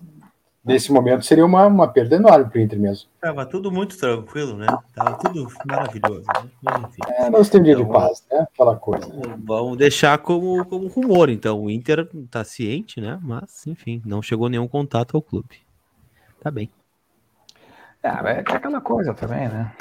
nesse 0.63 0.91
momento 0.91 1.25
seria 1.25 1.45
uma, 1.45 1.65
uma 1.65 1.87
perda 1.87 2.15
enorme 2.15 2.49
para 2.49 2.59
o 2.59 2.61
Inter 2.61 2.79
mesmo. 2.79 3.09
Tava 3.19 3.45
tudo 3.45 3.71
muito 3.71 3.97
tranquilo, 3.97 4.55
né? 4.55 4.67
Tava 4.93 5.17
tudo 5.17 5.47
maravilhoso. 5.65 6.21
Né? 6.21 6.49
Mas, 6.61 6.83
enfim. 6.83 7.01
É, 7.07 7.29
nós 7.29 7.49
temos 7.49 7.65
dia 7.65 7.73
então, 7.73 7.85
de 7.85 7.91
paz, 7.91 8.23
né? 8.31 8.47
Aquela 8.53 8.75
coisa. 8.75 9.07
Vamos 9.43 9.77
deixar 9.77 10.17
como, 10.19 10.63
como 10.65 10.87
rumor, 10.87 11.29
então. 11.29 11.63
O 11.63 11.69
Inter 11.69 12.07
tá 12.29 12.43
ciente, 12.43 13.01
né? 13.01 13.19
Mas, 13.21 13.65
enfim, 13.67 14.01
não 14.05 14.21
chegou 14.21 14.49
nenhum 14.49 14.67
contato 14.67 15.15
ao 15.15 15.21
clube. 15.21 15.57
Tá 16.39 16.51
bem. 16.51 16.69
É, 18.03 18.07
é 18.07 18.39
aquela 18.39 18.81
coisa 18.81 19.13
também, 19.13 19.47
né? 19.47 19.71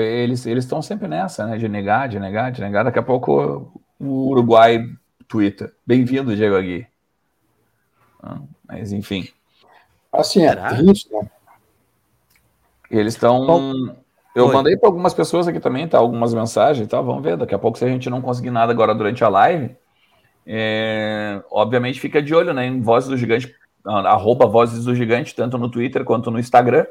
eles 0.00 0.44
estão 0.46 0.80
sempre 0.80 1.06
nessa, 1.06 1.46
né? 1.46 1.58
De 1.58 1.68
negar, 1.68 2.08
de 2.08 2.18
negar, 2.18 2.50
de 2.50 2.60
negar. 2.60 2.84
Daqui 2.84 2.98
a 2.98 3.02
pouco 3.02 3.70
o 4.00 4.30
Uruguai 4.30 4.84
twitta. 5.26 5.72
Bem-vindo, 5.86 6.34
Diego 6.34 6.56
Agui. 6.56 6.86
Ah, 8.22 8.40
mas 8.66 8.90
enfim. 8.92 9.28
Assim, 10.12 10.46
é 10.46 10.54
isso, 10.90 11.08
né? 11.12 11.30
Eles 12.90 13.14
estão. 13.14 13.94
Eu 14.34 14.46
Oi. 14.46 14.54
mandei 14.54 14.76
para 14.76 14.88
algumas 14.88 15.12
pessoas 15.12 15.46
aqui 15.46 15.60
também, 15.60 15.86
tá? 15.86 15.98
Algumas 15.98 16.32
mensagens, 16.32 16.88
tá? 16.88 17.00
Vamos 17.00 17.22
ver. 17.22 17.36
Daqui 17.36 17.54
a 17.54 17.58
pouco, 17.58 17.78
se 17.78 17.84
a 17.84 17.88
gente 17.88 18.08
não 18.08 18.22
conseguir 18.22 18.50
nada 18.50 18.72
agora 18.72 18.94
durante 18.94 19.22
a 19.22 19.28
live, 19.28 19.76
é... 20.46 21.42
obviamente 21.50 22.00
fica 22.00 22.22
de 22.22 22.34
olho, 22.34 22.54
né? 22.54 22.66
Em 22.66 22.80
Vozes 22.80 23.10
do 23.10 23.16
Gigante, 23.16 23.54
arroba 23.88 24.46
Vozes 24.46 24.84
do 24.84 24.94
Gigante, 24.94 25.34
tanto 25.34 25.58
no 25.58 25.70
Twitter 25.70 26.04
quanto 26.04 26.30
no 26.30 26.38
Instagram, 26.38 26.86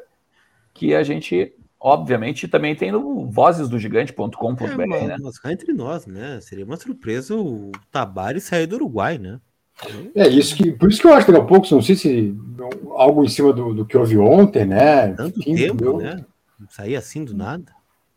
que 0.73 0.93
a 0.95 1.03
gente 1.03 1.53
obviamente 1.79 2.47
também 2.47 2.75
tem 2.75 2.91
no 2.91 3.27
vozesdogigante.com.br, 3.27 4.81
é, 4.81 5.07
né? 5.07 5.17
Mas 5.21 5.39
cá 5.39 5.51
entre 5.51 5.73
nós, 5.73 6.05
né? 6.05 6.39
Seria 6.41 6.65
uma 6.65 6.77
surpresa 6.77 7.35
o 7.35 7.71
Tabari 7.91 8.41
sair 8.41 8.65
do 8.65 8.75
Uruguai, 8.75 9.17
né? 9.17 9.39
É 10.15 10.27
isso 10.27 10.55
que, 10.55 10.71
por 10.71 10.89
isso 10.89 10.99
que 10.99 11.07
eu 11.07 11.13
acho 11.13 11.25
que 11.25 11.31
daqui 11.31 11.45
a 11.45 11.47
pouco, 11.47 11.67
não 11.69 11.83
sei 11.83 11.95
se 11.95 12.35
algo 12.95 13.23
em 13.23 13.29
cima 13.29 13.53
do, 13.53 13.75
do 13.75 13.85
que 13.85 13.95
houve 13.95 14.17
ontem, 14.17 14.65
né? 14.65 15.13
Tanto 15.13 15.39
Enfim, 15.39 15.55
tempo, 15.55 15.75
deu... 15.75 15.97
né? 15.97 16.25
Sair 16.69 16.95
assim 16.95 17.23
do 17.23 17.35
nada. 17.35 17.71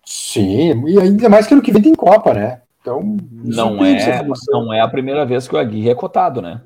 Sim, 0.05 0.89
e 0.89 0.99
ainda 0.99 1.29
mais 1.29 1.47
que 1.47 1.53
ano 1.53 1.63
que 1.63 1.71
vem 1.71 1.83
tem 1.83 1.95
Copa, 1.95 2.33
né? 2.33 2.63
Então, 2.81 3.19
não 3.31 3.85
é, 3.85 4.23
não 4.49 4.73
é 4.73 4.81
a 4.81 4.89
primeira 4.89 5.27
vez 5.27 5.47
que 5.47 5.55
o 5.55 5.59
Aguirre 5.59 5.91
é 5.91 5.95
cotado, 5.95 6.41
né? 6.41 6.63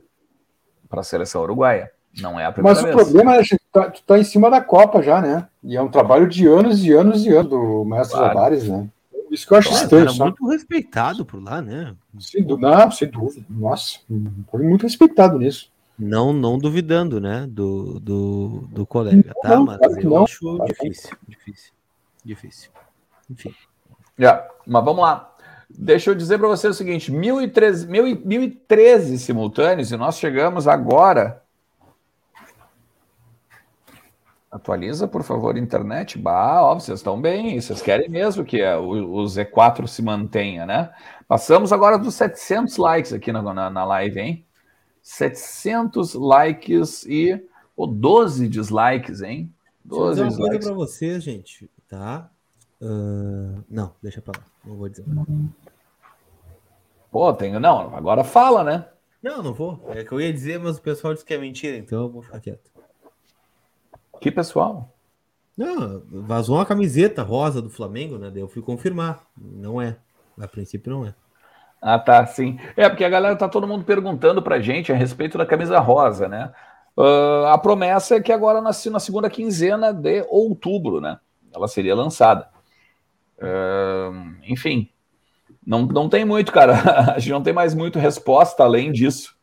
Para 0.88 1.00
a 1.00 1.04
seleção 1.04 1.42
uruguaia. 1.42 1.90
Não 2.20 2.38
é 2.38 2.46
a 2.46 2.52
primeira 2.52 2.74
Mas 2.74 2.84
vez. 2.84 2.94
Mas 2.94 3.08
o 3.08 3.10
problema 3.10 3.36
é 3.36 3.42
que 3.42 3.56
tu 3.56 3.64
tá, 3.72 3.90
tu 3.90 4.02
tá 4.02 4.18
em 4.18 4.24
cima 4.24 4.50
da 4.50 4.60
Copa 4.60 5.02
já, 5.02 5.20
né? 5.20 5.48
E 5.62 5.76
é 5.76 5.82
um 5.82 5.90
trabalho 5.90 6.28
de 6.28 6.46
anos 6.46 6.84
e 6.84 6.92
anos 6.92 7.24
e 7.24 7.30
anos 7.30 7.50
do 7.50 7.84
Mestre 7.84 8.18
claro. 8.18 8.56
Né? 8.56 8.88
Isso 9.30 9.46
que 9.46 9.52
eu 9.52 9.58
acho 9.58 9.68
claro, 9.68 9.84
estranho. 9.84 10.08
Era 10.08 10.24
muito 10.24 10.46
respeitado 10.48 11.24
por 11.24 11.42
lá, 11.42 11.60
né? 11.60 11.94
Sem, 12.20 12.44
não, 12.44 12.90
sem 12.90 13.08
dúvida. 13.08 13.44
Nossa, 13.50 13.98
foi 14.50 14.62
muito 14.62 14.82
respeitado 14.82 15.38
nisso. 15.38 15.72
Não, 15.98 16.32
não 16.32 16.58
duvidando, 16.58 17.20
né, 17.20 17.46
do, 17.48 18.00
do, 18.00 18.68
do 18.68 18.84
colega, 18.84 19.32
tá? 19.40 19.50
Não, 19.50 19.64
mas 19.64 19.78
claro 19.78 20.00
eu 20.00 20.10
não, 20.10 20.24
acho 20.24 20.40
claro 20.40 20.64
difícil, 20.64 21.16
difícil, 21.28 21.72
difícil. 22.24 22.70
Enfim. 23.30 23.54
Já, 24.18 24.44
mas 24.66 24.84
vamos 24.84 25.02
lá. 25.02 25.32
Deixa 25.70 26.10
eu 26.10 26.14
dizer 26.14 26.38
para 26.38 26.48
você 26.48 26.66
o 26.66 26.74
seguinte: 26.74 27.12
1013, 27.12 27.86
1013 27.86 29.18
simultâneos 29.18 29.92
e 29.92 29.96
nós 29.96 30.18
chegamos 30.18 30.66
agora 30.66 31.43
Atualiza, 34.54 35.08
por 35.08 35.24
favor, 35.24 35.56
internet. 35.56 36.16
Bah, 36.16 36.62
ó, 36.62 36.78
vocês 36.78 37.00
estão 37.00 37.20
bem. 37.20 37.60
Vocês 37.60 37.82
querem 37.82 38.08
mesmo 38.08 38.44
que 38.44 38.62
o, 38.62 39.22
o 39.22 39.24
Z4 39.24 39.88
se 39.88 40.00
mantenha, 40.00 40.64
né? 40.64 40.92
Passamos 41.26 41.72
agora 41.72 41.98
dos 41.98 42.14
700 42.14 42.76
likes 42.76 43.12
aqui 43.12 43.32
na, 43.32 43.42
na, 43.42 43.68
na 43.68 43.84
live, 43.84 44.20
hein? 44.20 44.46
700 45.02 46.14
likes 46.14 47.04
e 47.04 47.44
oh, 47.76 47.84
12 47.84 48.46
dislikes, 48.46 49.22
hein? 49.22 49.52
12 49.84 50.22
Deixa 50.22 50.22
eu 50.22 50.28
dizer 50.28 50.40
uma 50.40 50.48
coisa 50.50 50.68
para 50.68 50.76
vocês, 50.76 51.24
gente, 51.24 51.68
tá? 51.88 52.30
Uh, 52.80 53.60
não, 53.68 53.92
deixa 54.00 54.22
para 54.22 54.38
lá. 54.38 54.46
Não 54.64 54.76
vou 54.76 54.88
dizer. 54.88 55.04
Pô, 57.10 57.32
tenho. 57.34 57.58
Não, 57.58 57.92
agora 57.92 58.22
fala, 58.22 58.62
né? 58.62 58.86
Não, 59.20 59.42
não 59.42 59.52
vou. 59.52 59.84
É 59.88 60.04
que 60.04 60.12
eu 60.12 60.20
ia 60.20 60.32
dizer, 60.32 60.60
mas 60.60 60.76
o 60.76 60.80
pessoal 60.80 61.12
disse 61.12 61.26
que 61.26 61.34
é 61.34 61.38
mentira, 61.38 61.76
então 61.76 62.02
eu 62.02 62.08
vou 62.08 62.22
ficar 62.22 62.38
quieto. 62.38 62.73
Que 64.20 64.30
pessoal? 64.30 64.94
Não, 65.56 66.02
vazou 66.10 66.56
uma 66.56 66.66
camiseta 66.66 67.22
rosa 67.22 67.62
do 67.62 67.70
Flamengo, 67.70 68.18
né? 68.18 68.32
Eu 68.34 68.48
fui 68.48 68.62
confirmar. 68.62 69.24
Não 69.36 69.80
é. 69.80 69.96
A 70.40 70.48
princípio 70.48 70.92
não 70.92 71.06
é. 71.06 71.14
Ah, 71.80 71.98
tá, 71.98 72.24
sim. 72.26 72.58
É, 72.76 72.88
porque 72.88 73.04
a 73.04 73.08
galera 73.10 73.36
tá 73.36 73.48
todo 73.48 73.68
mundo 73.68 73.84
perguntando 73.84 74.42
pra 74.42 74.60
gente 74.60 74.90
a 74.90 74.96
respeito 74.96 75.36
da 75.38 75.46
camisa 75.46 75.78
rosa, 75.78 76.28
né? 76.28 76.52
Uh, 76.96 77.46
a 77.46 77.58
promessa 77.58 78.16
é 78.16 78.20
que 78.20 78.32
agora 78.32 78.60
na, 78.60 78.70
na 78.90 79.00
segunda 79.00 79.28
quinzena 79.28 79.92
de 79.92 80.24
outubro, 80.28 81.00
né? 81.00 81.18
Ela 81.54 81.68
seria 81.68 81.94
lançada. 81.94 82.48
Uh, 83.38 84.34
enfim, 84.48 84.88
não, 85.66 85.82
não 85.82 86.08
tem 86.08 86.24
muito, 86.24 86.52
cara. 86.52 86.74
A 87.14 87.18
gente 87.18 87.32
não 87.32 87.42
tem 87.42 87.52
mais 87.52 87.74
muito 87.74 87.98
resposta 87.98 88.62
além 88.62 88.92
disso, 88.92 89.36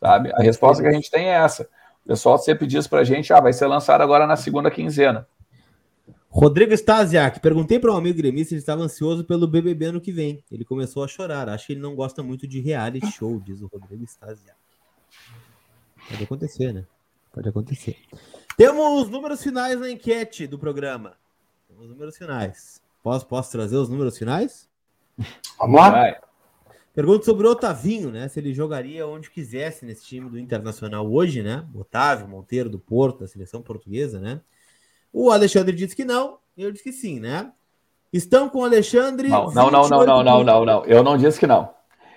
sabe? 0.00 0.32
A 0.34 0.42
resposta 0.42 0.82
que 0.82 0.88
a 0.88 0.92
gente 0.92 1.10
tem 1.10 1.26
é 1.28 1.34
essa. 1.34 1.68
O 2.06 2.08
pessoal 2.08 2.38
sempre 2.38 2.68
diz 2.68 2.86
para 2.86 3.00
a 3.00 3.04
gente, 3.04 3.32
ah, 3.32 3.40
vai 3.40 3.52
ser 3.52 3.66
lançado 3.66 4.00
agora 4.00 4.28
na 4.28 4.36
segunda 4.36 4.70
quinzena. 4.70 5.26
Rodrigo 6.28 6.72
Stasiak, 6.72 7.40
perguntei 7.40 7.80
para 7.80 7.92
um 7.92 7.96
amigo 7.96 8.16
gremista 8.16 8.50
se 8.50 8.54
ele 8.54 8.60
estava 8.60 8.80
ansioso 8.82 9.24
pelo 9.24 9.48
BBB 9.48 9.86
ano 9.86 10.00
que 10.00 10.12
vem. 10.12 10.44
Ele 10.48 10.64
começou 10.64 11.02
a 11.02 11.08
chorar. 11.08 11.48
Acho 11.48 11.66
que 11.66 11.72
ele 11.72 11.80
não 11.80 11.96
gosta 11.96 12.22
muito 12.22 12.46
de 12.46 12.60
reality 12.60 13.10
show, 13.10 13.40
diz 13.40 13.60
o 13.60 13.66
Rodrigo 13.66 14.04
Stasiak. 14.04 14.56
Pode 16.08 16.22
acontecer, 16.22 16.72
né? 16.72 16.86
Pode 17.32 17.48
acontecer. 17.48 17.96
Temos 18.56 19.02
os 19.02 19.10
números 19.10 19.42
finais 19.42 19.80
na 19.80 19.90
enquete 19.90 20.46
do 20.46 20.60
programa. 20.60 21.14
Os 21.76 21.88
números 21.88 22.16
finais. 22.16 22.80
Posso, 23.02 23.26
posso 23.26 23.50
trazer 23.50 23.74
os 23.74 23.88
números 23.88 24.16
finais? 24.16 24.68
Vamos 25.58 25.80
lá. 25.80 25.90
Vai. 25.90 26.20
Pergunta 26.96 27.26
sobre 27.26 27.46
o 27.46 27.50
Otavinho, 27.50 28.10
né? 28.10 28.26
Se 28.26 28.40
ele 28.40 28.54
jogaria 28.54 29.06
onde 29.06 29.28
quisesse 29.28 29.84
nesse 29.84 30.02
time 30.02 30.30
do 30.30 30.38
Internacional 30.38 31.06
hoje, 31.06 31.42
né? 31.42 31.62
Otávio, 31.74 32.26
Monteiro 32.26 32.70
do 32.70 32.78
Porto, 32.78 33.20
da 33.20 33.28
seleção 33.28 33.60
portuguesa, 33.60 34.18
né? 34.18 34.40
O 35.12 35.30
Alexandre 35.30 35.76
disse 35.76 35.94
que 35.94 36.06
não, 36.06 36.38
eu 36.56 36.72
disse 36.72 36.84
que 36.84 36.92
sim, 36.92 37.20
né? 37.20 37.52
Estão 38.10 38.48
com 38.48 38.60
o 38.60 38.64
Alexandre. 38.64 39.28
Não, 39.28 39.50
não, 39.50 39.70
não, 39.70 39.88
não, 39.90 40.06
não, 40.06 40.24
não, 40.24 40.42
não, 40.42 40.64
não. 40.64 40.84
Eu 40.86 41.02
não 41.02 41.18
disse 41.18 41.38
que 41.38 41.46
não. 41.46 41.68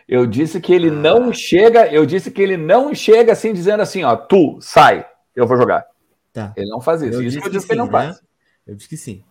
Eu 0.08 0.26
disse 0.26 0.62
que 0.62 0.72
ele 0.72 0.88
ah. 0.88 0.94
não 0.94 1.34
chega, 1.34 1.92
eu 1.92 2.06
disse 2.06 2.32
que 2.32 2.42
ele 2.42 2.56
não 2.56 2.96
chega 2.96 3.34
assim, 3.34 3.52
dizendo 3.52 3.82
assim, 3.82 4.06
ó, 4.06 4.16
tu, 4.16 4.60
sai, 4.62 5.06
eu 5.36 5.46
vou 5.46 5.58
jogar. 5.58 5.86
Tá. 6.32 6.54
Ele 6.56 6.70
não 6.70 6.80
faz 6.80 7.02
isso. 7.02 7.16
Eu 7.16 7.22
isso 7.22 7.38
eu 7.40 7.50
disse 7.50 7.66
que, 7.66 7.68
que 7.68 7.74
ele 7.74 7.82
não 7.82 7.92
faz. 7.92 8.16
Né? 8.16 8.28
Eu 8.66 8.76
disse 8.76 8.88
que 8.88 8.96
sim. 8.96 9.26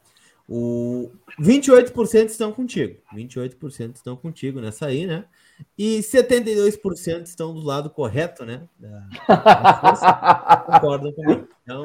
O 0.49 1.11
28% 1.39 2.29
estão 2.29 2.53
contigo. 2.53 2.99
28% 3.15 3.97
estão 3.97 4.17
contigo 4.17 4.61
nessa 4.61 4.87
aí, 4.87 5.07
né? 5.07 5.27
E 5.77 5.99
72% 5.99 7.27
estão 7.27 7.53
do 7.53 7.61
lado 7.61 7.91
correto, 7.91 8.47
né? 8.47 8.63
Da, 8.79 9.09
da 9.29 10.65
concordam 10.65 11.13
comigo. 11.13 11.49
Então, 11.63 11.83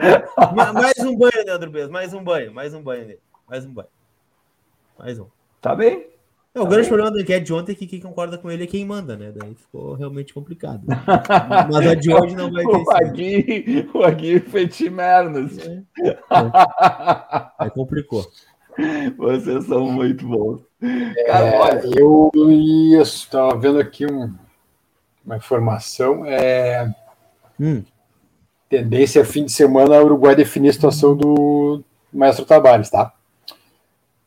mais 0.73 0.97
um 0.99 1.17
banho, 1.17 1.45
Leandro 1.45 1.71
Bez, 1.71 1.89
mais 1.89 2.13
um 2.13 2.23
banho, 2.23 2.53
mais 2.53 2.73
um 2.73 2.81
banho 2.81 3.05
nele. 3.05 3.19
Mais 3.49 3.65
um 3.65 3.73
banho. 3.73 3.89
Mais 4.97 5.19
um. 5.19 5.27
Tá 5.59 5.75
bem. 5.75 6.07
É, 6.55 6.59
o 6.59 6.63
tá 6.63 6.69
grande 6.69 6.83
bem. 6.83 6.89
problema 6.89 7.11
da 7.11 7.21
enquete 7.21 7.45
de 7.45 7.53
ontem 7.53 7.71
é 7.71 7.75
que 7.75 7.87
quem 7.87 7.99
concorda 7.99 8.37
com 8.37 8.49
ele 8.49 8.63
é 8.63 8.67
quem 8.67 8.85
manda, 8.85 9.17
né? 9.17 9.33
Daí 9.35 9.55
ficou 9.55 9.95
realmente 9.95 10.33
complicado. 10.33 10.83
Mas 10.87 11.87
a 11.87 11.95
de 11.95 12.13
hoje 12.13 12.35
não 12.35 12.51
vai 12.51 12.63
ter. 12.63 12.77
o 12.77 12.91
Agui, 12.91 13.89
o 13.93 14.03
Agui 14.03 14.39
Fetimernos. 14.39 15.57
É, 15.57 15.83
é. 16.03 16.19
Aí 17.57 17.71
complicou. 17.71 18.23
Vocês 19.17 19.65
são 19.65 19.85
muito 19.91 20.27
bons. 20.27 20.61
É, 20.81 21.23
Cara, 21.25 21.59
olha, 21.59 21.81
eu 21.95 22.31
estava 23.01 23.57
vendo 23.57 23.79
aqui 23.79 24.05
um, 24.05 24.33
uma 25.25 25.37
informação. 25.37 26.25
É, 26.25 26.93
hum. 27.59 27.83
Tendência 28.69 29.23
fim 29.23 29.45
de 29.45 29.51
semana 29.51 30.01
o 30.01 30.05
Uruguai 30.05 30.35
definir 30.35 30.69
a 30.69 30.73
situação 30.73 31.15
do 31.15 31.83
Maestro 32.11 32.45
Tavares, 32.45 32.89
tá? 32.89 33.13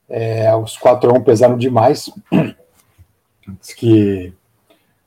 É, 0.08 0.54
os 0.54 0.76
4 0.76 1.10
a 1.10 1.14
1 1.14 1.22
pesaram 1.22 1.58
demais. 1.58 2.10
Diz 3.60 3.74
que 3.74 4.32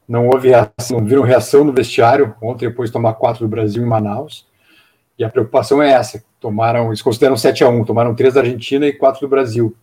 não 0.08 0.28
houve 0.28 0.50
reação, 0.50 1.00
não 1.00 1.06
viram 1.06 1.24
reação 1.24 1.64
no 1.64 1.74
vestiário 1.74 2.36
ontem 2.42 2.68
depois 2.68 2.90
de 2.90 2.94
tomar 2.94 3.14
4 3.14 3.46
do 3.46 3.50
Brasil 3.50 3.84
em 3.84 3.86
Manaus. 3.86 4.48
E 5.18 5.24
a 5.24 5.30
preocupação 5.30 5.82
é 5.82 5.92
essa: 5.92 6.24
tomaram, 6.40 6.88
eles 6.88 7.02
consideram 7.02 7.38
7 7.38 7.64
a 7.64 7.70
1 7.70 7.86
tomaram 7.86 8.16
3 8.16 8.34
da 8.34 8.42
Argentina 8.42 8.86
e 8.86 8.94
4 8.94 9.22
do 9.22 9.28
Brasil. 9.28 9.76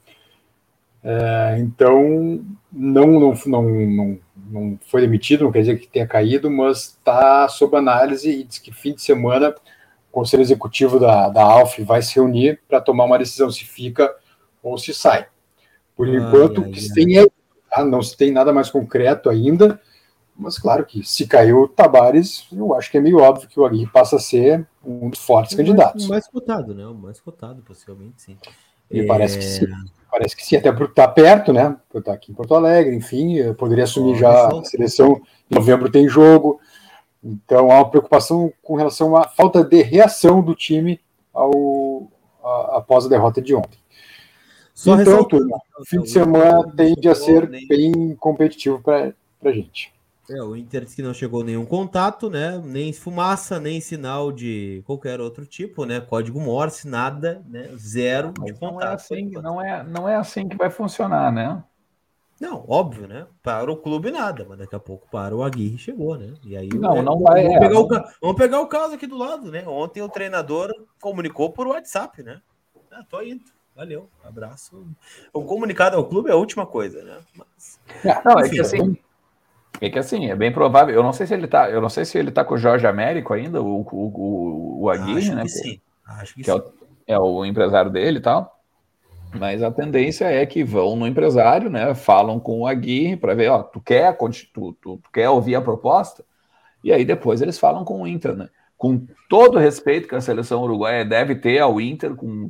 É, 1.04 1.58
então, 1.60 2.44
não, 2.72 3.06
não, 3.06 3.34
não, 3.46 3.62
não, 3.62 4.18
não 4.50 4.78
foi 4.86 5.02
demitido, 5.02 5.44
não 5.44 5.52
quer 5.52 5.60
dizer 5.60 5.78
que 5.78 5.86
tenha 5.86 6.06
caído, 6.06 6.50
mas 6.50 6.78
está 6.78 7.48
sob 7.48 7.76
análise 7.76 8.28
e 8.28 8.42
diz 8.42 8.58
que 8.58 8.72
fim 8.72 8.94
de 8.94 9.02
semana 9.02 9.50
o 9.50 10.12
Conselho 10.12 10.40
Executivo 10.40 10.98
da, 10.98 11.28
da 11.28 11.42
ALF 11.42 11.82
vai 11.84 12.02
se 12.02 12.16
reunir 12.16 12.60
para 12.66 12.80
tomar 12.80 13.04
uma 13.04 13.18
decisão 13.18 13.50
se 13.50 13.64
fica 13.64 14.12
ou 14.62 14.76
se 14.78 14.92
sai. 14.92 15.26
Por 15.94 16.08
ai, 16.08 16.16
enquanto, 16.16 16.62
ai, 16.64 16.70
que 16.70 16.80
se 16.80 16.92
tem 16.92 17.18
é, 17.18 17.26
tá? 17.70 17.84
não 17.84 18.02
se 18.02 18.16
tem 18.16 18.32
nada 18.32 18.52
mais 18.52 18.68
concreto 18.68 19.30
ainda, 19.30 19.80
Mas 20.38 20.58
claro 20.58 20.84
que 20.84 21.02
se 21.02 21.26
caiu 21.26 21.62
o 21.62 21.68
Tabares, 21.68 22.46
eu 22.52 22.74
acho 22.74 22.90
que 22.90 22.98
é 22.98 23.00
meio 23.00 23.18
óbvio 23.18 23.48
que 23.48 23.58
o 23.58 23.64
Aguirre 23.64 23.90
passa 23.90 24.16
a 24.16 24.20
ser 24.20 24.66
um 24.84 25.08
dos 25.08 25.20
fortes 25.20 25.54
o 25.54 25.56
candidatos. 25.56 26.06
O 26.06 26.08
mais 26.10 26.26
cotado, 26.28 26.74
né? 26.74 26.86
O 26.86 26.94
mais 26.94 27.18
cotado, 27.20 27.62
possivelmente, 27.62 28.20
sim. 28.22 28.36
E 28.90 29.00
é... 29.00 29.06
parece 29.06 29.38
que 29.38 29.44
sim. 29.44 29.66
Parece 30.10 30.36
que 30.36 30.44
sim, 30.44 30.56
até 30.56 30.70
porque 30.70 30.92
está 30.92 31.08
perto, 31.08 31.52
né? 31.52 31.76
Por 31.90 31.98
estar 31.98 32.12
aqui 32.12 32.32
em 32.32 32.34
Porto 32.34 32.54
Alegre, 32.54 32.94
enfim, 32.94 33.52
poderia 33.54 33.84
assumir 33.84 34.16
já 34.16 34.48
a 34.48 34.64
seleção. 34.64 35.20
Em 35.50 35.54
novembro 35.54 35.90
tem 35.90 36.08
jogo. 36.08 36.60
Então 37.22 37.70
há 37.70 37.76
uma 37.76 37.90
preocupação 37.90 38.52
com 38.62 38.76
relação 38.76 39.16
à 39.16 39.26
falta 39.28 39.64
de 39.64 39.82
reação 39.82 40.42
do 40.42 40.54
time 40.54 41.00
ao, 41.34 42.08
a, 42.42 42.76
após 42.78 43.06
a 43.06 43.08
derrota 43.08 43.42
de 43.42 43.54
ontem. 43.54 43.78
Só 44.72 45.00
então, 45.00 45.24
turma, 45.24 45.58
o 45.78 45.84
fim 45.84 46.00
de 46.02 46.10
semana 46.10 46.70
tende 46.76 47.08
a 47.08 47.14
ser 47.14 47.48
bem 47.66 48.14
competitivo 48.16 48.80
para 48.80 49.12
a 49.42 49.50
gente. 49.50 49.95
É, 50.28 50.42
o 50.42 50.56
Inter 50.56 50.84
disse 50.84 50.96
que 50.96 51.02
não 51.02 51.14
chegou 51.14 51.44
nenhum 51.44 51.64
contato, 51.64 52.28
né? 52.28 52.60
Nem 52.64 52.92
fumaça, 52.92 53.60
nem 53.60 53.80
sinal 53.80 54.32
de 54.32 54.82
qualquer 54.84 55.20
outro 55.20 55.46
tipo, 55.46 55.84
né? 55.84 56.00
Código 56.00 56.40
Morse, 56.40 56.88
nada, 56.88 57.42
né? 57.48 57.70
Zero 57.76 58.32
Mas 58.38 58.52
de 58.52 58.58
contato. 58.58 58.74
Não 58.74 58.82
é, 58.82 58.94
assim, 58.94 59.30
não, 59.30 59.62
é, 59.62 59.84
não 59.84 60.08
é 60.08 60.16
assim 60.16 60.48
que 60.48 60.56
vai 60.56 60.68
funcionar, 60.68 61.30
né? 61.30 61.62
Não, 62.40 62.64
óbvio, 62.68 63.06
né? 63.06 63.26
Para 63.42 63.70
o 63.70 63.76
clube 63.76 64.10
nada, 64.10 64.44
mas 64.46 64.58
daqui 64.58 64.74
a 64.74 64.80
pouco 64.80 65.08
para 65.10 65.34
o 65.34 65.42
Aguirre 65.42 65.78
chegou, 65.78 66.18
né? 66.18 66.34
E 66.44 66.56
aí 66.56 66.68
não, 66.68 66.96
é, 66.96 67.02
não 67.02 67.20
vai. 67.20 67.44
Vamos, 67.44 67.56
é, 67.56 67.60
pegar 67.60 67.80
o, 67.80 67.88
vamos 68.20 68.36
pegar 68.36 68.60
o 68.60 68.66
caso 68.66 68.94
aqui 68.94 69.06
do 69.06 69.16
lado, 69.16 69.50
né? 69.50 69.64
Ontem 69.66 70.02
o 70.02 70.08
treinador 70.08 70.70
comunicou 71.00 71.50
por 71.50 71.66
WhatsApp, 71.66 72.22
né? 72.22 72.42
Ah, 72.92 73.04
tô 73.08 73.22
indo. 73.22 73.44
Valeu, 73.74 74.08
abraço. 74.24 74.86
O 75.32 75.44
comunicado 75.44 75.96
ao 75.96 76.08
clube 76.08 76.30
é 76.30 76.32
a 76.32 76.36
última 76.36 76.66
coisa, 76.66 77.02
né? 77.02 77.18
Mas, 77.34 77.78
não, 78.24 78.40
enfim, 78.40 78.46
é 78.46 78.50
que 78.50 78.60
assim, 78.60 78.98
é 79.80 79.90
que 79.90 79.98
assim, 79.98 80.30
é 80.30 80.36
bem 80.36 80.52
provável. 80.52 80.94
Eu 80.94 81.02
não 81.02 81.12
sei 81.12 81.26
se 81.26 81.34
ele 81.34 81.46
tá, 81.46 81.70
eu 81.70 81.80
não 81.80 81.88
sei 81.88 82.04
se 82.04 82.18
ele 82.18 82.30
tá 82.30 82.44
com 82.44 82.54
o 82.54 82.58
Jorge 82.58 82.86
Américo 82.86 83.32
ainda, 83.32 83.60
o, 83.62 83.80
o, 83.80 83.86
o, 83.92 84.82
o 84.82 84.90
Aguirre, 84.90 85.18
Acho 85.18 85.34
né? 85.34 85.42
Que 85.42 85.48
sim. 85.48 85.80
Acho 86.06 86.34
que, 86.34 86.42
que 86.42 86.50
sim. 86.50 86.58
É, 87.06 87.18
o, 87.18 87.18
é 87.18 87.18
o 87.18 87.44
empresário 87.44 87.90
dele 87.90 88.18
e 88.18 88.22
tal. 88.22 88.56
Mas 89.34 89.62
a 89.62 89.70
tendência 89.70 90.24
é 90.24 90.44
que 90.46 90.64
vão 90.64 90.96
no 90.96 91.06
empresário, 91.06 91.68
né? 91.68 91.94
Falam 91.94 92.40
com 92.40 92.60
o 92.60 92.66
Aguirre 92.66 93.16
para 93.16 93.34
ver, 93.34 93.50
ó, 93.50 93.62
tu 93.62 93.80
quer, 93.80 94.16
tu, 94.16 94.30
tu, 94.52 94.72
tu, 94.80 95.00
quer 95.12 95.28
ouvir 95.28 95.54
a 95.56 95.60
proposta? 95.60 96.24
E 96.82 96.92
aí 96.92 97.04
depois 97.04 97.42
eles 97.42 97.58
falam 97.58 97.84
com 97.84 98.02
o 98.02 98.06
Inter, 98.06 98.34
né? 98.34 98.48
Com 98.78 99.06
todo 99.28 99.56
o 99.56 99.60
respeito 99.60 100.08
que 100.08 100.14
a 100.14 100.20
seleção 100.20 100.62
uruguaia 100.62 101.04
deve 101.04 101.34
ter 101.34 101.58
ao 101.58 101.80
Inter, 101.80 102.14
com 102.14 102.48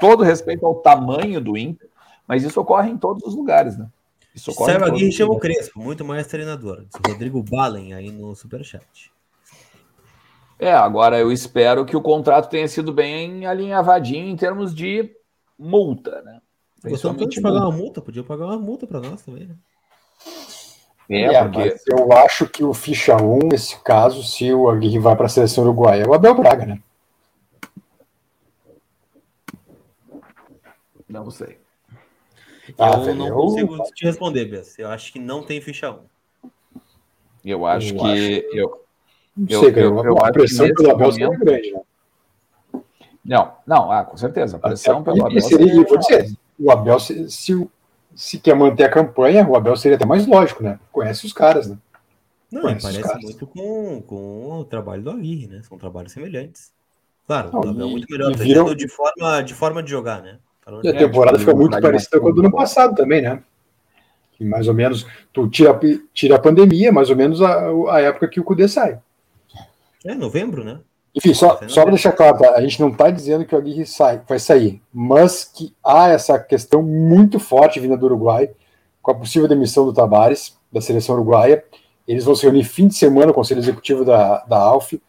todo 0.00 0.20
o 0.20 0.24
respeito 0.24 0.64
ao 0.66 0.76
tamanho 0.76 1.40
do 1.40 1.56
Inter, 1.56 1.88
mas 2.26 2.42
isso 2.42 2.60
ocorre 2.60 2.90
em 2.90 2.96
todos 2.96 3.22
os 3.24 3.34
lugares, 3.34 3.76
né? 3.76 3.86
Isso 4.34 4.52
Saiba 4.52 4.86
Aguirre 4.86 5.12
chama 5.12 5.32
o 5.32 5.38
Crespo, 5.38 5.78
muito 5.78 6.04
mais 6.04 6.26
treinador. 6.26 6.84
Rodrigo 7.06 7.42
Balen 7.42 7.94
aí 7.94 8.10
no 8.10 8.34
Superchat. 8.34 9.12
É, 10.58 10.72
agora 10.72 11.18
eu 11.18 11.30
espero 11.30 11.84
que 11.84 11.96
o 11.96 12.00
contrato 12.00 12.48
tenha 12.48 12.66
sido 12.66 12.92
bem 12.92 13.46
alinhavadinho 13.46 14.26
em 14.26 14.36
termos 14.36 14.74
de 14.74 15.14
multa, 15.58 16.20
né? 16.22 16.40
Gostou 16.84 17.14
tanto 17.14 17.28
de 17.28 17.40
pagar 17.40 17.60
uma 17.60 17.72
multa, 17.72 18.02
podia 18.02 18.22
pagar 18.22 18.46
uma 18.46 18.58
multa 18.58 18.86
para 18.86 19.00
nós 19.00 19.22
também, 19.22 19.46
né? 19.46 19.56
É, 21.08 21.22
é 21.22 21.44
porque... 21.44 21.74
eu 21.88 22.12
acho 22.12 22.48
que 22.48 22.64
o 22.64 22.72
ficha 22.74 23.16
1, 23.16 23.48
nesse 23.50 23.78
caso, 23.82 24.22
se 24.22 24.52
o 24.52 24.68
Aguirre 24.68 24.98
vai 24.98 25.14
para 25.14 25.26
a 25.26 25.28
seleção 25.28 25.64
uruguaia, 25.64 26.02
é 26.02 26.06
o 26.06 26.14
Abel 26.14 26.34
Braga, 26.34 26.66
né? 26.66 26.82
Não 31.08 31.30
sei. 31.30 31.63
Ah, 32.78 32.92
eu 33.06 33.14
não 33.14 33.30
consigo 33.30 33.82
te 33.94 34.04
responder, 34.04 34.46
Bess. 34.46 34.78
Eu 34.78 34.88
acho 34.88 35.12
que 35.12 35.18
não 35.18 35.42
tem 35.42 35.60
ficha 35.60 35.90
1. 35.90 35.98
Eu 37.44 37.66
acho 37.66 37.94
eu 37.94 37.98
que. 37.98 38.06
Acho... 38.06 38.56
Eu, 38.56 38.84
não 39.36 39.48
sei, 39.48 39.58
eu, 39.58 39.74
eu, 39.74 40.04
eu, 40.04 40.18
a 40.24 40.32
pressão 40.32 40.72
pelo 40.74 40.90
Abel 40.92 41.12
seria 41.12 41.28
grande, 41.28 41.72
né? 41.72 41.80
Não, 43.24 43.52
não, 43.66 43.90
ah, 43.90 44.04
com 44.04 44.16
certeza. 44.16 44.56
A 44.56 44.60
pressão 44.60 45.00
até, 45.00 45.12
pelo 45.12 45.26
Abel. 45.26 45.40
Seria, 45.40 45.66
seria 45.66 45.98
dizer, 45.98 46.36
o 46.58 46.70
Abel, 46.70 47.00
se, 47.00 47.30
se, 47.30 47.70
se, 48.14 48.38
quer 48.38 48.54
manter 48.54 48.84
a 48.84 48.90
campanha, 48.90 49.46
o 49.48 49.56
Abel 49.56 49.76
seria 49.76 49.96
até 49.96 50.06
mais 50.06 50.26
lógico, 50.26 50.62
né? 50.62 50.78
Conhece 50.92 51.26
os 51.26 51.32
caras, 51.32 51.68
né? 51.68 51.76
Não, 52.50 52.62
Conhece 52.62 52.82
parece 52.82 53.24
muito 53.24 53.46
com, 53.46 54.02
com 54.02 54.60
o 54.60 54.64
trabalho 54.64 55.02
do 55.02 55.10
Aguirre, 55.10 55.48
né? 55.48 55.62
São 55.62 55.76
trabalhos 55.76 56.12
semelhantes. 56.12 56.72
Claro, 57.26 57.50
não, 57.52 57.60
o 57.60 57.68
Abel 57.68 57.86
é 57.88 57.90
muito 57.90 58.06
melhor 58.08 58.36
viram... 58.36 58.74
de, 58.74 58.88
forma, 58.88 59.42
de 59.42 59.54
forma 59.54 59.82
de 59.82 59.90
jogar, 59.90 60.22
né? 60.22 60.38
E 60.82 60.88
a 60.88 60.96
temporada 60.96 61.38
fica 61.38 61.54
muito 61.54 61.78
parecida 61.80 62.20
com 62.20 62.28
a 62.28 62.32
do 62.32 62.40
ano 62.40 62.50
passado 62.50 62.94
também, 62.94 63.20
né? 63.22 63.42
Que 64.32 64.44
mais 64.44 64.66
ou 64.66 64.74
menos, 64.74 65.06
tu 65.32 65.48
tira, 65.48 65.78
tira 66.12 66.36
a 66.36 66.38
pandemia, 66.38 66.90
mais 66.90 67.10
ou 67.10 67.16
menos 67.16 67.42
a, 67.42 67.68
a 67.90 68.00
época 68.00 68.28
que 68.28 68.40
o 68.40 68.44
Cudê 68.44 68.66
sai. 68.66 68.98
É, 70.04 70.14
novembro, 70.14 70.64
né? 70.64 70.80
Enfim, 71.14 71.32
só, 71.32 71.60
só 71.68 71.82
para 71.82 71.92
deixar 71.92 72.12
claro, 72.12 72.38
tá? 72.38 72.54
a 72.54 72.60
gente 72.60 72.80
não 72.80 72.88
está 72.88 73.08
dizendo 73.08 73.44
que 73.44 73.54
o 73.54 73.58
Aguirre 73.58 73.86
sai, 73.86 74.20
vai 74.28 74.38
sair, 74.38 74.82
mas 74.92 75.44
que 75.44 75.72
há 75.84 76.08
essa 76.08 76.38
questão 76.40 76.82
muito 76.82 77.38
forte 77.38 77.78
vinda 77.78 77.96
do 77.96 78.06
Uruguai, 78.06 78.50
com 79.00 79.12
a 79.12 79.14
possível 79.14 79.46
demissão 79.46 79.84
do 79.84 79.92
Tabares, 79.92 80.56
da 80.72 80.80
seleção 80.80 81.14
uruguaia. 81.14 81.62
Eles 82.08 82.24
vão 82.24 82.34
se 82.34 82.42
reunir 82.42 82.64
fim 82.64 82.88
de 82.88 82.94
semana 82.94 83.30
o 83.30 83.34
Conselho 83.34 83.60
Executivo 83.60 84.04
da, 84.04 84.38
da 84.44 84.56
ALF 84.56 85.00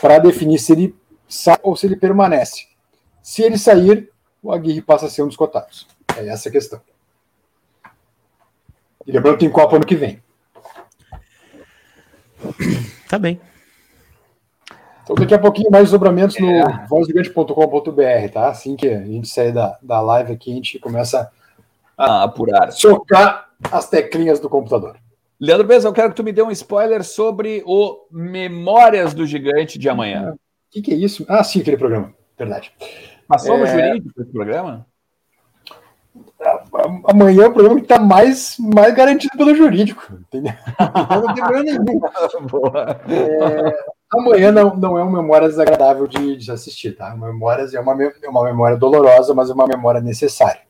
para 0.00 0.18
definir 0.18 0.58
se 0.58 0.72
ele 0.72 0.94
sai 1.26 1.58
ou 1.62 1.74
se 1.74 1.86
ele 1.86 1.96
permanece. 1.96 2.66
Se 3.20 3.42
ele 3.42 3.58
sair, 3.58 4.10
o 4.48 4.52
Aguirre 4.52 4.80
passa 4.80 5.04
a 5.06 5.10
ser 5.10 5.22
um 5.22 5.26
dos 5.26 5.36
cotados. 5.36 5.86
É 6.16 6.26
essa 6.26 6.48
a 6.48 6.52
questão. 6.52 6.80
E 9.06 9.12
lembrando 9.12 9.34
que 9.34 9.44
tem 9.44 9.50
Copa 9.50 9.76
ano 9.76 9.84
que 9.84 9.94
vem. 9.94 10.22
Tá 13.10 13.18
bem. 13.18 13.38
Então, 15.02 15.16
daqui 15.16 15.34
a 15.34 15.38
pouquinho 15.38 15.70
mais 15.70 15.84
desdobramentos 15.84 16.36
é. 16.36 16.40
no 16.40 16.86
vozgigante.com.br, 16.88 18.32
tá? 18.32 18.48
Assim 18.48 18.74
que 18.74 18.88
a 18.88 19.04
gente 19.04 19.28
sair 19.28 19.52
da, 19.52 19.78
da 19.82 20.00
live 20.00 20.32
aqui, 20.32 20.50
a 20.50 20.54
gente 20.54 20.78
começa 20.78 21.30
a 21.96 22.22
apurar. 22.22 22.72
Chocar 22.72 23.50
as 23.70 23.88
teclinhas 23.90 24.40
do 24.40 24.48
computador. 24.48 24.96
Leandro 25.38 25.66
Beza, 25.66 25.88
eu 25.88 25.92
quero 25.92 26.08
que 26.08 26.16
tu 26.16 26.24
me 26.24 26.32
dê 26.32 26.42
um 26.42 26.50
spoiler 26.50 27.04
sobre 27.04 27.62
o 27.66 28.06
Memórias 28.10 29.12
do 29.12 29.26
Gigante 29.26 29.78
de 29.78 29.90
amanhã. 29.90 30.32
O 30.32 30.38
que, 30.70 30.80
que, 30.80 30.92
é 30.92 30.96
isso? 30.96 31.26
Ah, 31.28 31.44
sim, 31.44 31.60
aquele 31.60 31.76
programa. 31.76 32.14
Verdade. 32.38 32.72
Passou 33.28 33.56
é... 33.56 33.58
no 33.58 33.66
jurídico 33.66 34.22
esse 34.22 34.32
programa? 34.32 34.86
Amanhã 37.04 37.44
é 37.44 37.48
o 37.48 37.52
programa 37.52 37.76
que 37.76 37.82
está 37.82 37.98
mais, 37.98 38.56
mais 38.58 38.94
garantido 38.94 39.36
pelo 39.36 39.54
jurídico. 39.54 40.02
Entendeu? 40.14 40.54
não 40.80 41.34
tem 41.34 41.44
problema 41.44 41.64
nenhum. 41.64 42.00
É, 43.08 43.78
amanhã 44.10 44.50
não, 44.50 44.74
não 44.74 44.98
é 44.98 45.02
uma 45.02 45.20
memória 45.20 45.48
desagradável 45.48 46.06
de, 46.06 46.36
de 46.36 46.50
assistir, 46.50 46.96
tá? 46.96 47.14
Memórias 47.14 47.74
é 47.74 47.80
uma, 47.80 47.92
é 48.02 48.28
uma 48.28 48.44
memória 48.44 48.76
dolorosa, 48.76 49.34
mas 49.34 49.50
é 49.50 49.52
uma 49.52 49.66
memória 49.66 50.00
necessária. 50.00 50.62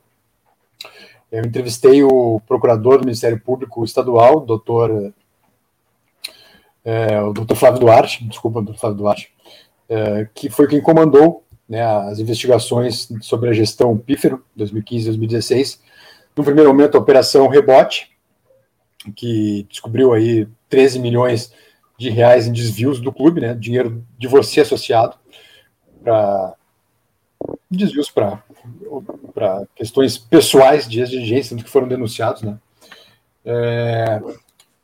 Eu 1.30 1.44
entrevistei 1.44 2.02
o 2.02 2.40
procurador 2.46 2.98
do 2.98 3.04
Ministério 3.04 3.38
Público 3.38 3.84
Estadual, 3.84 4.40
doutor, 4.40 5.12
é, 6.82 7.20
o 7.20 7.34
doutor 7.34 7.54
Flávio 7.54 7.80
Duarte, 7.80 8.26
desculpa, 8.26 8.62
doutor 8.62 8.80
Flávio 8.80 8.98
Duarte, 8.98 9.32
é, 9.88 10.26
que 10.34 10.48
foi 10.48 10.66
quem 10.66 10.80
comandou 10.80 11.44
né, 11.68 11.82
as 11.82 12.18
investigações 12.18 13.08
sobre 13.20 13.50
a 13.50 13.52
gestão 13.52 13.96
Pífero, 13.96 14.44
2015 14.56 15.02
e 15.02 15.06
2016. 15.08 15.82
No 16.36 16.42
primeiro 16.42 16.70
momento, 16.70 16.96
a 16.96 17.00
Operação 17.00 17.46
Rebote, 17.48 18.10
que 19.14 19.66
descobriu 19.68 20.12
aí 20.12 20.48
13 20.68 20.98
milhões 20.98 21.52
de 21.98 22.10
reais 22.10 22.46
em 22.46 22.52
desvios 22.52 23.00
do 23.00 23.12
clube, 23.12 23.40
né, 23.40 23.54
dinheiro 23.54 24.04
de 24.16 24.26
você 24.28 24.60
associado, 24.60 25.16
para 26.02 26.54
desvios 27.70 28.10
para 28.10 28.42
questões 29.74 30.16
pessoais 30.16 30.88
de 30.88 31.00
exigência 31.00 31.56
que 31.56 31.68
foram 31.68 31.88
denunciados, 31.88 32.42
né. 32.42 32.56
É, 33.44 34.20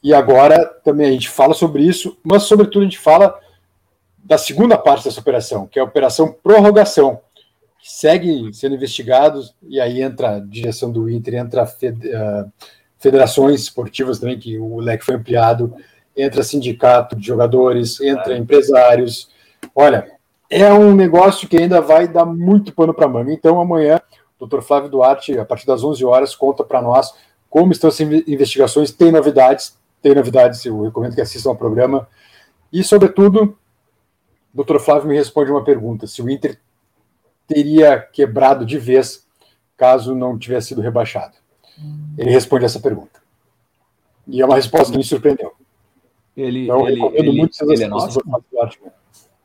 e 0.02 0.12
agora 0.12 0.64
também 0.84 1.08
a 1.08 1.12
gente 1.12 1.28
fala 1.28 1.54
sobre 1.54 1.82
isso, 1.82 2.18
mas 2.22 2.42
sobretudo 2.42 2.80
a 2.80 2.84
gente 2.84 2.98
fala 2.98 3.40
da 4.24 4.38
segunda 4.38 4.78
parte 4.78 5.04
dessa 5.04 5.20
operação, 5.20 5.66
que 5.66 5.78
é 5.78 5.82
a 5.82 5.84
operação 5.84 6.34
prorrogação, 6.42 7.20
que 7.78 7.92
segue 7.92 8.52
sendo 8.54 8.74
investigados, 8.74 9.54
e 9.62 9.78
aí 9.78 10.00
entra 10.00 10.36
a 10.36 10.40
direção 10.40 10.90
do 10.90 11.10
Inter, 11.10 11.34
entra 11.34 11.64
uh, 11.64 12.52
federações 12.98 13.60
esportivas 13.60 14.18
também, 14.18 14.38
que 14.38 14.58
o 14.58 14.80
leque 14.80 15.04
foi 15.04 15.16
ampliado, 15.16 15.74
entra 16.16 16.42
sindicato 16.42 17.14
de 17.14 17.26
jogadores, 17.26 18.00
entra 18.00 18.38
empresários. 18.38 19.28
Olha, 19.74 20.10
é 20.48 20.72
um 20.72 20.94
negócio 20.94 21.46
que 21.46 21.58
ainda 21.58 21.82
vai 21.82 22.08
dar 22.08 22.24
muito 22.24 22.72
pano 22.72 22.94
para 22.94 23.08
manga. 23.08 23.30
Então, 23.30 23.60
amanhã, 23.60 24.00
o 24.36 24.40
doutor 24.40 24.62
Flávio 24.62 24.88
Duarte, 24.88 25.38
a 25.38 25.44
partir 25.44 25.66
das 25.66 25.84
11 25.84 26.02
horas, 26.04 26.34
conta 26.34 26.64
para 26.64 26.80
nós 26.80 27.12
como 27.50 27.72
estão 27.72 27.88
as 27.88 28.00
investigações, 28.00 28.90
tem 28.90 29.12
novidades, 29.12 29.76
tem 30.02 30.14
novidades, 30.14 30.64
eu 30.64 30.82
recomendo 30.82 31.14
que 31.14 31.20
assistam 31.20 31.50
ao 31.50 31.56
programa, 31.56 32.08
e, 32.72 32.82
sobretudo, 32.82 33.56
doutor 34.54 34.80
Flávio 34.80 35.08
me 35.08 35.16
responde 35.16 35.50
uma 35.50 35.64
pergunta: 35.64 36.06
se 36.06 36.22
o 36.22 36.30
Inter 36.30 36.58
teria 37.46 37.98
quebrado 38.00 38.64
de 38.64 38.78
vez 38.78 39.26
caso 39.76 40.14
não 40.14 40.38
tivesse 40.38 40.68
sido 40.68 40.80
rebaixado. 40.80 41.34
Ele 42.16 42.30
responde 42.30 42.64
essa 42.64 42.80
pergunta. 42.80 43.20
E 44.26 44.40
é 44.40 44.46
uma 44.46 44.54
resposta 44.54 44.92
que 44.92 44.98
me 44.98 45.04
surpreendeu. 45.04 45.52
Ele, 46.36 46.66
não, 46.66 46.88
ele, 46.88 47.00
ele, 47.12 47.32
muito 47.32 47.56
ele 47.70 47.84
é 47.84 47.88
nosso? 47.88 48.20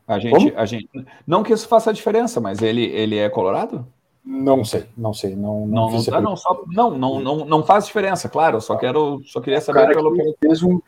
A 0.08 0.18
gente, 0.18 0.54
a 0.56 0.66
gente, 0.66 0.90
não 1.26 1.44
que 1.44 1.54
isso 1.54 1.68
faça 1.68 1.94
diferença, 1.94 2.40
mas 2.40 2.62
ele, 2.62 2.84
ele 2.86 3.18
é 3.18 3.30
colorado? 3.30 3.86
Não 4.26 4.64
sei, 4.66 4.86
não 4.98 5.14
sei, 5.14 5.36
não 5.36 5.68
não 5.68 5.90
não, 5.92 6.02
não, 6.04 6.22
não, 6.22 6.36
só, 6.36 6.64
não, 6.68 6.98
não, 6.98 7.20
não, 7.20 7.46
não 7.46 7.64
faz 7.64 7.86
diferença, 7.86 8.28
claro. 8.28 8.58
Eu 8.58 8.62
só 8.62 8.76
quero, 8.76 9.22
só 9.26 9.40
queria 9.40 9.62
saber 9.62 9.82
cara 9.82 9.94
pelo 9.94 10.14
que 10.14 10.36
fez 10.40 10.64
um 10.64 10.80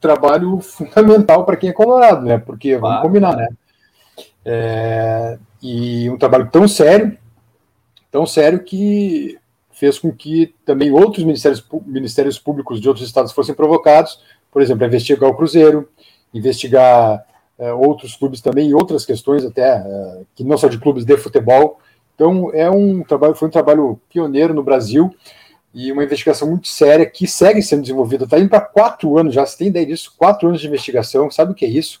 trabalho 0.00 0.60
fundamental 0.60 1.44
para 1.44 1.56
quem 1.56 1.70
é 1.70 1.72
colorado, 1.72 2.24
né? 2.24 2.38
Porque 2.38 2.78
claro. 2.78 2.80
vamos 2.80 3.02
combinar, 3.02 3.36
né? 3.36 3.48
É, 4.44 5.38
e 5.62 6.08
um 6.08 6.16
trabalho 6.16 6.48
tão 6.50 6.66
sério, 6.66 7.16
tão 8.10 8.26
sério 8.26 8.62
que 8.62 9.38
fez 9.72 9.98
com 9.98 10.12
que 10.12 10.54
também 10.64 10.90
outros 10.90 11.24
ministérios, 11.24 11.64
ministérios 11.86 12.38
públicos 12.38 12.80
de 12.80 12.88
outros 12.88 13.06
estados 13.06 13.32
fossem 13.32 13.54
provocados, 13.54 14.20
por 14.50 14.60
exemplo, 14.60 14.84
investigar 14.84 15.30
o 15.30 15.34
Cruzeiro, 15.34 15.88
investigar 16.34 17.24
é, 17.58 17.72
outros 17.72 18.16
clubes 18.16 18.40
também 18.40 18.70
e 18.70 18.74
outras 18.74 19.04
questões 19.04 19.44
até 19.44 19.62
é, 19.62 20.22
que 20.34 20.44
não 20.44 20.58
só 20.58 20.68
de 20.68 20.78
clubes 20.78 21.04
de 21.04 21.16
futebol. 21.16 21.78
Então 22.14 22.50
é 22.52 22.70
um 22.70 23.02
trabalho, 23.02 23.34
foi 23.34 23.48
um 23.48 23.50
trabalho 23.50 24.00
pioneiro 24.08 24.52
no 24.52 24.62
Brasil 24.62 25.14
e 25.72 25.92
uma 25.92 26.02
investigação 26.02 26.48
muito 26.48 26.68
séria 26.68 27.06
que 27.06 27.26
segue 27.26 27.62
sendo 27.62 27.82
desenvolvida. 27.82 28.24
Está 28.24 28.38
indo 28.38 28.48
para 28.48 28.60
quatro 28.60 29.16
anos 29.16 29.34
já. 29.34 29.46
Você 29.46 29.56
tem 29.56 29.68
ideia 29.68 29.86
disso? 29.86 30.12
Quatro 30.16 30.48
anos 30.48 30.60
de 30.60 30.66
investigação. 30.66 31.30
Sabe 31.30 31.52
o 31.52 31.54
que 31.54 31.64
é 31.64 31.68
isso? 31.68 32.00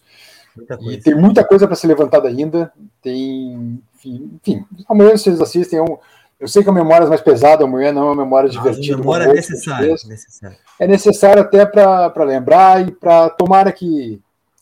E 0.82 0.96
tem 0.98 1.14
muita 1.14 1.44
coisa 1.44 1.66
para 1.66 1.76
ser 1.76 1.86
levantada 1.86 2.28
ainda. 2.28 2.72
Tem, 3.02 3.82
enfim, 3.94 4.30
enfim 4.34 4.64
amanhã 4.88 5.10
vocês 5.10 5.40
assistem. 5.40 5.78
É 5.78 5.82
um, 5.82 5.98
eu 6.38 6.48
sei 6.48 6.62
que 6.62 6.70
a 6.70 6.72
memória 6.72 7.04
é 7.04 7.08
mais 7.08 7.20
pesada, 7.20 7.64
amanhã 7.64 7.92
não 7.92 8.02
é 8.02 8.04
uma 8.06 8.24
memória 8.24 8.48
divertida. 8.48 8.94
A 8.94 8.98
memória 8.98 9.24
é 9.24 9.32
necessária, 9.32 9.96
necessária. 10.06 10.58
É 10.78 10.86
necessário 10.86 11.42
até 11.42 11.66
para 11.66 12.24
lembrar 12.24 12.86
e 12.86 12.90
para 12.90 13.30
tomara 13.30 13.70
que 13.72 14.20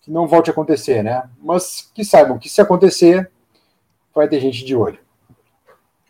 que 0.08 0.10
não 0.10 0.26
volte 0.26 0.48
a 0.48 0.52
acontecer, 0.52 1.02
né? 1.02 1.28
Mas 1.38 1.90
que 1.94 2.02
saibam 2.02 2.38
que 2.38 2.48
se 2.48 2.62
acontecer, 2.62 3.30
vai 4.14 4.26
ter 4.26 4.40
gente 4.40 4.64
de 4.64 4.74
olho. 4.74 4.98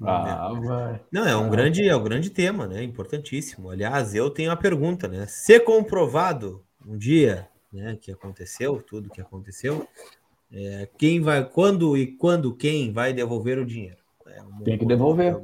Ah, 0.00 0.52
vai. 0.54 1.00
Não, 1.10 1.26
é 1.26 1.36
um 1.36 1.50
grande, 1.50 1.88
é 1.88 1.96
um 1.96 2.02
grande 2.02 2.30
tema, 2.30 2.68
né? 2.68 2.84
Importantíssimo. 2.84 3.70
Aliás, 3.70 4.14
eu 4.14 4.30
tenho 4.30 4.50
uma 4.50 4.56
pergunta, 4.56 5.08
né? 5.08 5.26
Se 5.26 5.58
comprovado 5.58 6.62
um 6.86 6.96
dia, 6.96 7.48
né, 7.72 7.96
que 8.00 8.10
aconteceu, 8.10 8.82
tudo 8.82 9.10
que 9.10 9.20
aconteceu, 9.20 9.86
é, 10.52 10.88
quem 10.98 11.20
vai, 11.20 11.44
quando 11.44 11.96
e 11.96 12.06
quando 12.06 12.54
quem 12.54 12.92
vai 12.92 13.12
devolver 13.12 13.58
o 13.58 13.66
dinheiro? 13.66 13.98
É 14.26 14.40
Tem 14.64 14.78
que 14.78 14.86
devolver. 14.86 15.36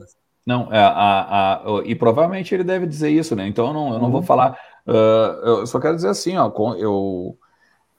Não, 0.46 0.72
é, 0.72 0.78
a, 0.78 1.54
a, 1.54 1.82
e 1.84 1.94
provavelmente 1.94 2.54
ele 2.54 2.64
deve 2.64 2.86
dizer 2.86 3.10
isso, 3.10 3.34
né? 3.34 3.46
Então 3.46 3.68
eu 3.68 3.72
não, 3.72 3.94
eu 3.94 3.98
não 3.98 4.10
vou 4.10 4.20
uhum. 4.20 4.26
falar. 4.26 4.58
Uh, 4.86 5.60
eu 5.60 5.66
só 5.66 5.80
quero 5.80 5.96
dizer 5.96 6.08
assim, 6.08 6.36
ó, 6.36 6.52
eu 6.76 7.38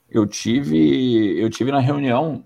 eu 0.10 0.28
tive 0.28 1.40
eu 1.40 1.50
tive 1.50 1.72
na 1.72 1.80
reunião, 1.80 2.46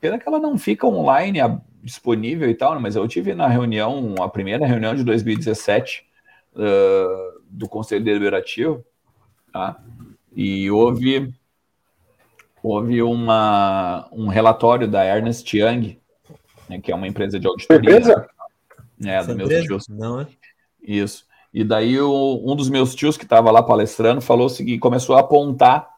pena 0.00 0.18
que 0.18 0.28
ela 0.28 0.38
não 0.38 0.56
fica 0.56 0.86
online 0.86 1.40
disponível 1.82 2.48
e 2.48 2.54
tal, 2.54 2.74
né, 2.74 2.80
mas 2.80 2.94
eu 2.94 3.06
tive 3.08 3.34
na 3.34 3.48
reunião, 3.48 4.14
a 4.20 4.28
primeira 4.28 4.64
reunião 4.64 4.94
de 4.94 5.02
2017 5.02 6.06
uh, 6.54 7.40
do 7.50 7.68
Conselho 7.68 8.04
Deliberativo, 8.04 8.84
tá? 9.52 9.82
E 10.34 10.70
houve 10.70 11.32
houve 12.62 13.02
uma, 13.02 14.08
um 14.12 14.28
relatório 14.28 14.86
da 14.86 15.04
Ernest 15.04 15.56
Young, 15.56 15.98
né, 16.68 16.80
que 16.80 16.92
é 16.92 16.94
uma 16.94 17.08
empresa 17.08 17.38
de 17.40 17.46
auditoria. 17.46 17.90
Empresa? 17.90 18.28
É, 19.04 19.22
dos 19.24 19.34
meus 19.34 19.64
tios. 19.64 19.88
Não, 19.88 20.20
é? 20.20 20.26
Isso. 20.80 21.26
E 21.52 21.64
daí 21.64 22.00
o, 22.00 22.40
um 22.44 22.54
dos 22.54 22.70
meus 22.70 22.94
tios 22.94 23.16
que 23.16 23.24
estava 23.24 23.50
lá 23.50 23.62
palestrando 23.62 24.20
falou 24.20 24.46
o 24.46 24.50
seguinte, 24.50 24.78
começou 24.78 25.16
a 25.16 25.20
apontar 25.20 25.88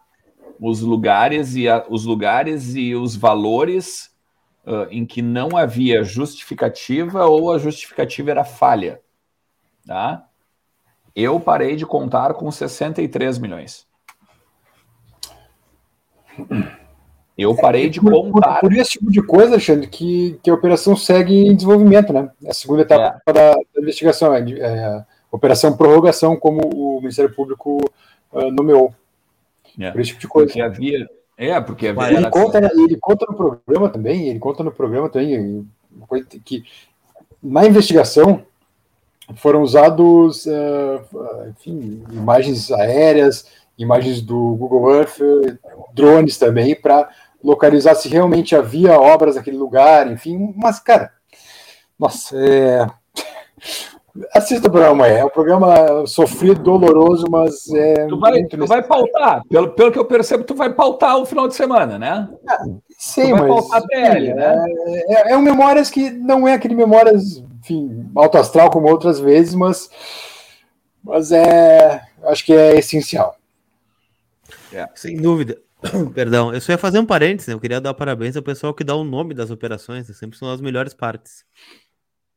os 0.59 0.81
lugares 0.81 1.55
e 1.55 1.69
a, 1.69 1.85
os 1.89 2.05
lugares 2.05 2.75
e 2.75 2.95
os 2.95 3.15
valores 3.15 4.11
uh, 4.67 4.89
em 4.91 5.05
que 5.05 5.21
não 5.21 5.57
havia 5.57 6.03
justificativa 6.03 7.27
ou 7.27 7.53
a 7.53 7.59
justificativa 7.59 8.31
era 8.31 8.45
falha, 8.45 9.01
tá? 9.87 10.27
Eu 11.15 11.39
parei 11.39 11.77
de 11.77 11.87
contar 11.87 12.35
com 12.35 12.51
63 12.51 13.39
milhões. 13.39 13.87
Eu 17.37 17.55
parei 17.57 17.91
de 17.91 18.01
contar. 18.01 18.61
Por, 18.61 18.71
por, 18.71 18.73
esse 18.73 18.93
tipo 18.93 19.11
de 19.11 19.21
coisa, 19.21 19.53
Alexandre, 19.53 19.89
que, 19.89 20.39
que 20.43 20.49
a 20.49 20.55
operação 20.55 20.97
segue 20.97 21.35
em 21.35 21.55
desenvolvimento, 21.55 22.13
né? 22.13 22.31
A 22.49 22.55
segunda 22.55 22.83
etapa 22.83 23.21
é. 23.27 23.33
da, 23.33 23.53
da, 23.53 23.81
investigação, 23.81 24.33
é, 24.33 24.41
é, 24.41 25.05
operação 25.33 25.77
prorrogação, 25.77 26.37
como 26.37 26.61
o 26.73 27.01
Ministério 27.01 27.35
Público 27.35 27.79
uh, 28.33 28.51
nomeou. 28.53 28.95
É. 29.81 29.91
Por 29.91 30.01
esse 30.01 30.11
tipo 30.11 30.21
de 30.21 30.29
coisa. 30.29 30.47
Porque 30.47 30.63
havia. 30.63 31.09
É, 31.37 31.61
porque 31.61 31.89
havia. 31.89 32.19
Ele 32.19 32.31
conta, 32.31 32.59
ele 32.59 32.97
conta 33.01 33.27
no 33.29 33.37
programa 33.37 33.89
também, 33.89 34.29
ele 34.29 34.39
conta 34.39 34.63
no 34.63 34.71
programa 34.71 35.09
também, 35.09 35.69
que 36.45 36.63
na 37.43 37.67
investigação 37.67 38.45
foram 39.37 39.63
usados, 39.63 40.47
uh, 40.47 41.49
enfim, 41.49 42.05
imagens 42.13 42.71
aéreas, 42.71 43.47
imagens 43.79 44.21
do 44.21 44.57
Google 44.57 44.95
Earth, 44.95 45.19
drones 45.93 46.39
também, 46.39 46.75
para 46.75 47.09
localizar 47.43 47.95
se 47.95 48.09
realmente 48.09 48.57
havia 48.57 48.99
obras 48.99 49.37
naquele 49.37 49.57
lugar, 49.57 50.11
enfim, 50.11 50.55
mas, 50.57 50.81
cara, 50.81 51.13
nossa, 51.99 52.37
é, 52.37 52.87
Assista 54.33 54.69
o 54.69 54.71
programa. 54.71 55.09
É 55.09 55.25
um 55.25 55.29
programa 55.29 56.07
sofrido, 56.07 56.63
doloroso, 56.63 57.27
mas 57.29 57.69
é. 57.75 58.07
Tu 58.07 58.19
vai, 58.19 58.45
tu 58.45 58.67
vai 58.67 58.83
pautar, 58.83 59.43
pelo, 59.49 59.71
pelo 59.71 59.91
que 59.91 59.99
eu 59.99 60.05
percebo, 60.05 60.45
tu 60.45 60.55
vai 60.55 60.73
pautar 60.73 61.19
o 61.19 61.27
final 61.27 61.49
de 61.49 61.55
semana, 61.55 61.99
né? 61.99 62.29
Ah, 62.49 62.65
sim, 62.97 63.33
mas. 63.33 63.49
Pautar 63.49 63.83
a 63.83 63.87
PL, 63.87 64.27
sim, 64.27 64.35
né? 64.35 64.67
É, 64.87 65.15
é, 65.15 65.33
é 65.33 65.37
um 65.37 65.43
Memórias 65.43 65.91
que 65.91 66.11
não 66.11 66.47
é 66.47 66.55
aquele 66.55 66.77
Memórias, 66.77 67.43
enfim, 67.59 68.09
alto 68.15 68.39
astral 68.39 68.71
como 68.71 68.89
outras 68.89 69.19
vezes, 69.19 69.55
mas. 69.55 69.91
Mas 71.03 71.33
é. 71.33 72.01
Acho 72.23 72.47
que 72.47 72.53
é 72.53 72.79
essencial. 72.79 73.35
É. 74.75 74.89
Sem 74.95 75.17
dúvida. 75.17 75.59
Perdão, 76.15 76.53
eu 76.53 76.61
só 76.61 76.73
ia 76.73 76.79
fazer 76.79 76.99
um 76.99 77.07
parênteses, 77.07 77.49
né? 77.49 77.55
Eu 77.55 77.61
queria 77.61 77.81
dar 77.81 77.95
parabéns 77.95 78.37
ao 78.37 78.43
pessoal 78.43 78.75
que 78.75 78.85
dá 78.85 78.95
o 78.95 79.05
nome 79.05 79.35
das 79.35 79.51
operações, 79.51 80.09
né? 80.09 80.15
sempre 80.15 80.39
são 80.39 80.51
as 80.51 80.61
melhores 80.61 80.95
partes. 80.95 81.45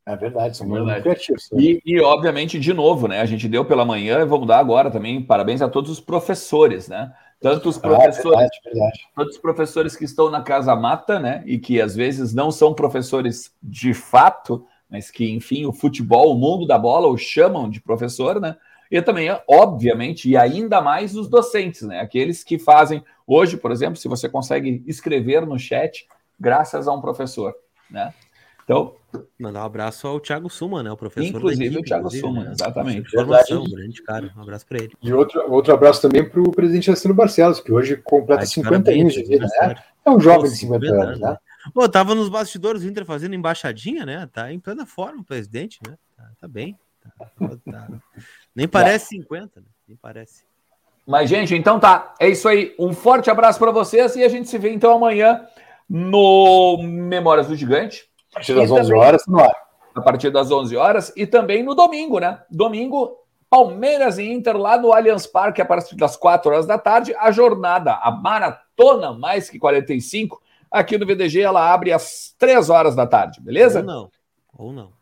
É 0.05 0.15
verdade, 0.15 0.55
são 0.55 0.65
muito 0.65 0.85
criativos. 1.01 1.49
E, 1.51 1.81
e, 1.85 1.99
obviamente, 1.99 2.57
de 2.57 2.73
novo, 2.73 3.09
né? 3.09 3.19
A 3.19 3.25
gente 3.25 3.47
deu 3.47 3.65
pela 3.65 3.83
manhã 3.83 4.19
e 4.21 4.25
vamos 4.25 4.47
dar 4.47 4.59
agora 4.59 4.89
também 4.89 5.21
parabéns 5.21 5.61
a 5.61 5.67
todos 5.67 5.91
os 5.91 5.99
professores, 5.99 6.87
né? 6.87 7.11
Tanto 7.41 7.67
os 7.67 7.77
professores, 7.77 8.19
ah, 8.19 8.29
verdade, 8.29 8.59
verdade. 8.63 8.99
tantos 9.15 9.35
os 9.35 9.41
professores 9.41 9.95
que 9.95 10.05
estão 10.05 10.29
na 10.29 10.41
Casa 10.41 10.73
Mata, 10.75 11.19
né? 11.19 11.43
E 11.45 11.59
que 11.59 11.81
às 11.81 11.93
vezes 11.93 12.33
não 12.33 12.51
são 12.51 12.73
professores 12.73 13.51
de 13.61 13.93
fato, 13.93 14.65
mas 14.89 15.11
que, 15.11 15.29
enfim, 15.29 15.65
o 15.65 15.73
futebol, 15.73 16.33
o 16.33 16.39
mundo 16.39 16.65
da 16.65 16.79
bola, 16.79 17.07
o 17.07 17.17
chamam 17.17 17.69
de 17.69 17.81
professor, 17.81 18.39
né? 18.39 18.55
E 18.91 19.01
também, 19.01 19.29
obviamente, 19.47 20.29
e 20.29 20.37
ainda 20.37 20.81
mais 20.81 21.15
os 21.15 21.27
docentes, 21.27 21.81
né? 21.81 21.99
Aqueles 21.99 22.43
que 22.43 22.57
fazem. 22.57 23.03
Hoje, 23.25 23.57
por 23.57 23.71
exemplo, 23.71 23.97
se 23.97 24.07
você 24.07 24.29
consegue 24.29 24.83
escrever 24.87 25.45
no 25.45 25.59
chat, 25.59 26.07
graças 26.39 26.87
a 26.87 26.93
um 26.93 27.01
professor, 27.01 27.53
né? 27.89 28.13
Então. 28.63 28.95
Mandar 29.39 29.61
um 29.61 29.65
abraço 29.65 30.05
ao 30.07 30.19
Thiago 30.19 30.49
Suma, 30.49 30.83
né? 30.83 30.91
O 30.91 30.97
professor. 30.97 31.37
Inclusive 31.37 31.65
equipe, 31.65 31.81
o 31.81 31.83
Thiago 31.83 32.11
Suma, 32.11 32.43
né? 32.43 32.51
exatamente. 32.51 33.09
Formação, 33.09 33.63
grande 33.63 34.03
cara. 34.03 34.31
Um 34.35 34.41
abraço 34.41 34.67
para 34.67 34.79
ele. 34.79 34.93
E 35.01 35.13
outro, 35.13 35.41
outro 35.49 35.73
abraço 35.73 36.01
também 36.01 36.27
para 36.27 36.41
o 36.41 36.51
presidente 36.51 36.91
Astino 36.91 37.13
Barcelos, 37.13 37.61
que 37.61 37.71
hoje 37.71 37.95
completa 37.95 38.41
Ai, 38.41 38.47
50 38.47 38.91
anos 38.91 39.13
de 39.13 39.23
vida, 39.23 39.47
né? 39.61 39.75
É 40.05 40.09
um 40.09 40.19
jovem 40.19 40.51
de 40.51 40.57
50 40.57 40.85
anos, 40.85 41.19
né? 41.19 41.37
Pô, 41.73 41.87
tava 41.87 42.13
nos 42.13 42.29
bastidores 42.29 42.81
do 42.81 42.89
Inter 42.89 43.05
fazendo 43.05 43.35
embaixadinha, 43.35 44.05
né? 44.05 44.27
Tá 44.31 44.51
em 44.51 44.59
plena 44.59 44.85
forma 44.85 45.21
o 45.21 45.25
presidente, 45.25 45.79
né? 45.87 45.97
Tá, 46.15 46.29
tá 46.41 46.47
bem. 46.47 46.77
Tá, 47.01 47.57
tá. 47.71 47.87
Nem 48.57 48.67
parece 48.67 49.09
50, 49.09 49.61
né? 49.61 49.67
Nem 49.87 49.95
parece. 49.95 50.43
Mas, 51.05 51.29
gente, 51.29 51.53
então 51.53 51.79
tá. 51.79 52.15
É 52.19 52.27
isso 52.27 52.49
aí. 52.49 52.73
Um 52.79 52.91
forte 52.91 53.29
abraço 53.29 53.59
para 53.59 53.69
vocês 53.69 54.15
e 54.15 54.23
a 54.23 54.27
gente 54.27 54.49
se 54.49 54.57
vê 54.57 54.73
então 54.73 54.95
amanhã 54.95 55.47
no 55.87 56.79
Memórias 56.81 57.47
do 57.47 57.55
Gigante. 57.55 58.09
A 58.31 58.33
partir 58.33 58.55
das 58.55 58.71
11 58.71 58.93
horas, 58.95 59.23
no 59.27 59.39
ar. 59.39 59.55
A 59.93 60.01
partir 60.01 60.31
das 60.31 60.49
11 60.49 60.75
horas 60.75 61.13
e 61.15 61.27
também 61.27 61.61
no 61.61 61.75
domingo, 61.75 62.17
né? 62.17 62.41
Domingo, 62.49 63.19
Palmeiras 63.47 64.17
e 64.17 64.27
Inter 64.27 64.57
lá 64.57 64.75
no 64.75 64.91
Allianz 64.91 65.27
Parque 65.27 65.61
a 65.61 65.65
partir 65.65 65.95
das 65.95 66.17
4 66.17 66.51
horas 66.51 66.65
da 66.65 66.79
tarde. 66.79 67.13
A 67.19 67.29
jornada, 67.29 67.93
a 67.93 68.09
maratona 68.09 69.13
mais 69.13 69.51
que 69.51 69.59
45, 69.59 70.41
aqui 70.71 70.97
no 70.97 71.05
VDG, 71.05 71.41
ela 71.41 71.71
abre 71.71 71.93
às 71.93 72.35
3 72.39 72.71
horas 72.71 72.95
da 72.95 73.05
tarde, 73.05 73.39
beleza? 73.39 73.81
Ou 73.81 73.85
não. 73.85 74.11
Ou 74.57 74.73
não. 74.73 74.96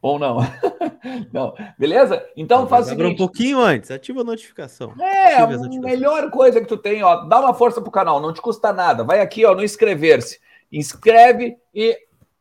Ou 0.00 0.18
não. 0.18 0.38
não. 1.32 1.54
Beleza? 1.78 2.24
Então 2.36 2.66
faz 2.66 2.86
o 2.86 2.88
seguinte. 2.90 3.14
um 3.14 3.16
pouquinho 3.16 3.60
antes, 3.60 3.90
ativa 3.90 4.20
a 4.20 4.24
notificação. 4.24 4.94
É, 5.00 5.36
a 5.36 5.46
melhor 5.46 6.30
coisa 6.30 6.60
que 6.60 6.66
tu 6.66 6.76
tem, 6.76 7.02
ó, 7.02 7.24
dá 7.24 7.40
uma 7.40 7.54
força 7.54 7.80
pro 7.80 7.90
canal, 7.90 8.20
não 8.20 8.32
te 8.32 8.40
custa 8.40 8.72
nada. 8.72 9.04
Vai 9.04 9.20
aqui, 9.20 9.44
ó, 9.44 9.54
no 9.54 9.62
inscrever-se. 9.62 10.38
Inscreve 10.70 11.56
e 11.74 11.96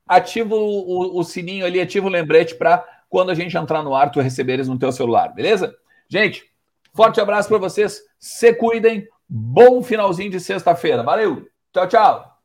ativa 0.07 0.55
o, 0.55 0.59
o, 0.59 1.19
o 1.19 1.23
sininho 1.23 1.65
ali, 1.65 1.81
ativa 1.81 2.07
o 2.07 2.11
lembrete 2.11 2.55
para 2.55 2.85
quando 3.09 3.29
a 3.29 3.35
gente 3.35 3.57
entrar 3.57 3.83
no 3.83 3.95
ar, 3.95 4.11
tu 4.11 4.19
receberes 4.19 4.67
no 4.67 4.77
teu 4.77 4.91
celular, 4.91 5.33
beleza? 5.33 5.75
Gente, 6.09 6.43
forte 6.93 7.21
abraço 7.21 7.47
para 7.47 7.57
vocês, 7.57 8.01
se 8.19 8.53
cuidem, 8.53 9.07
Bom 9.29 9.83
finalzinho 9.83 10.31
de 10.31 10.39
sexta-feira. 10.39 11.03
Valeu. 11.03 11.49
Tchau, 11.73 11.87
tchau. 11.87 12.36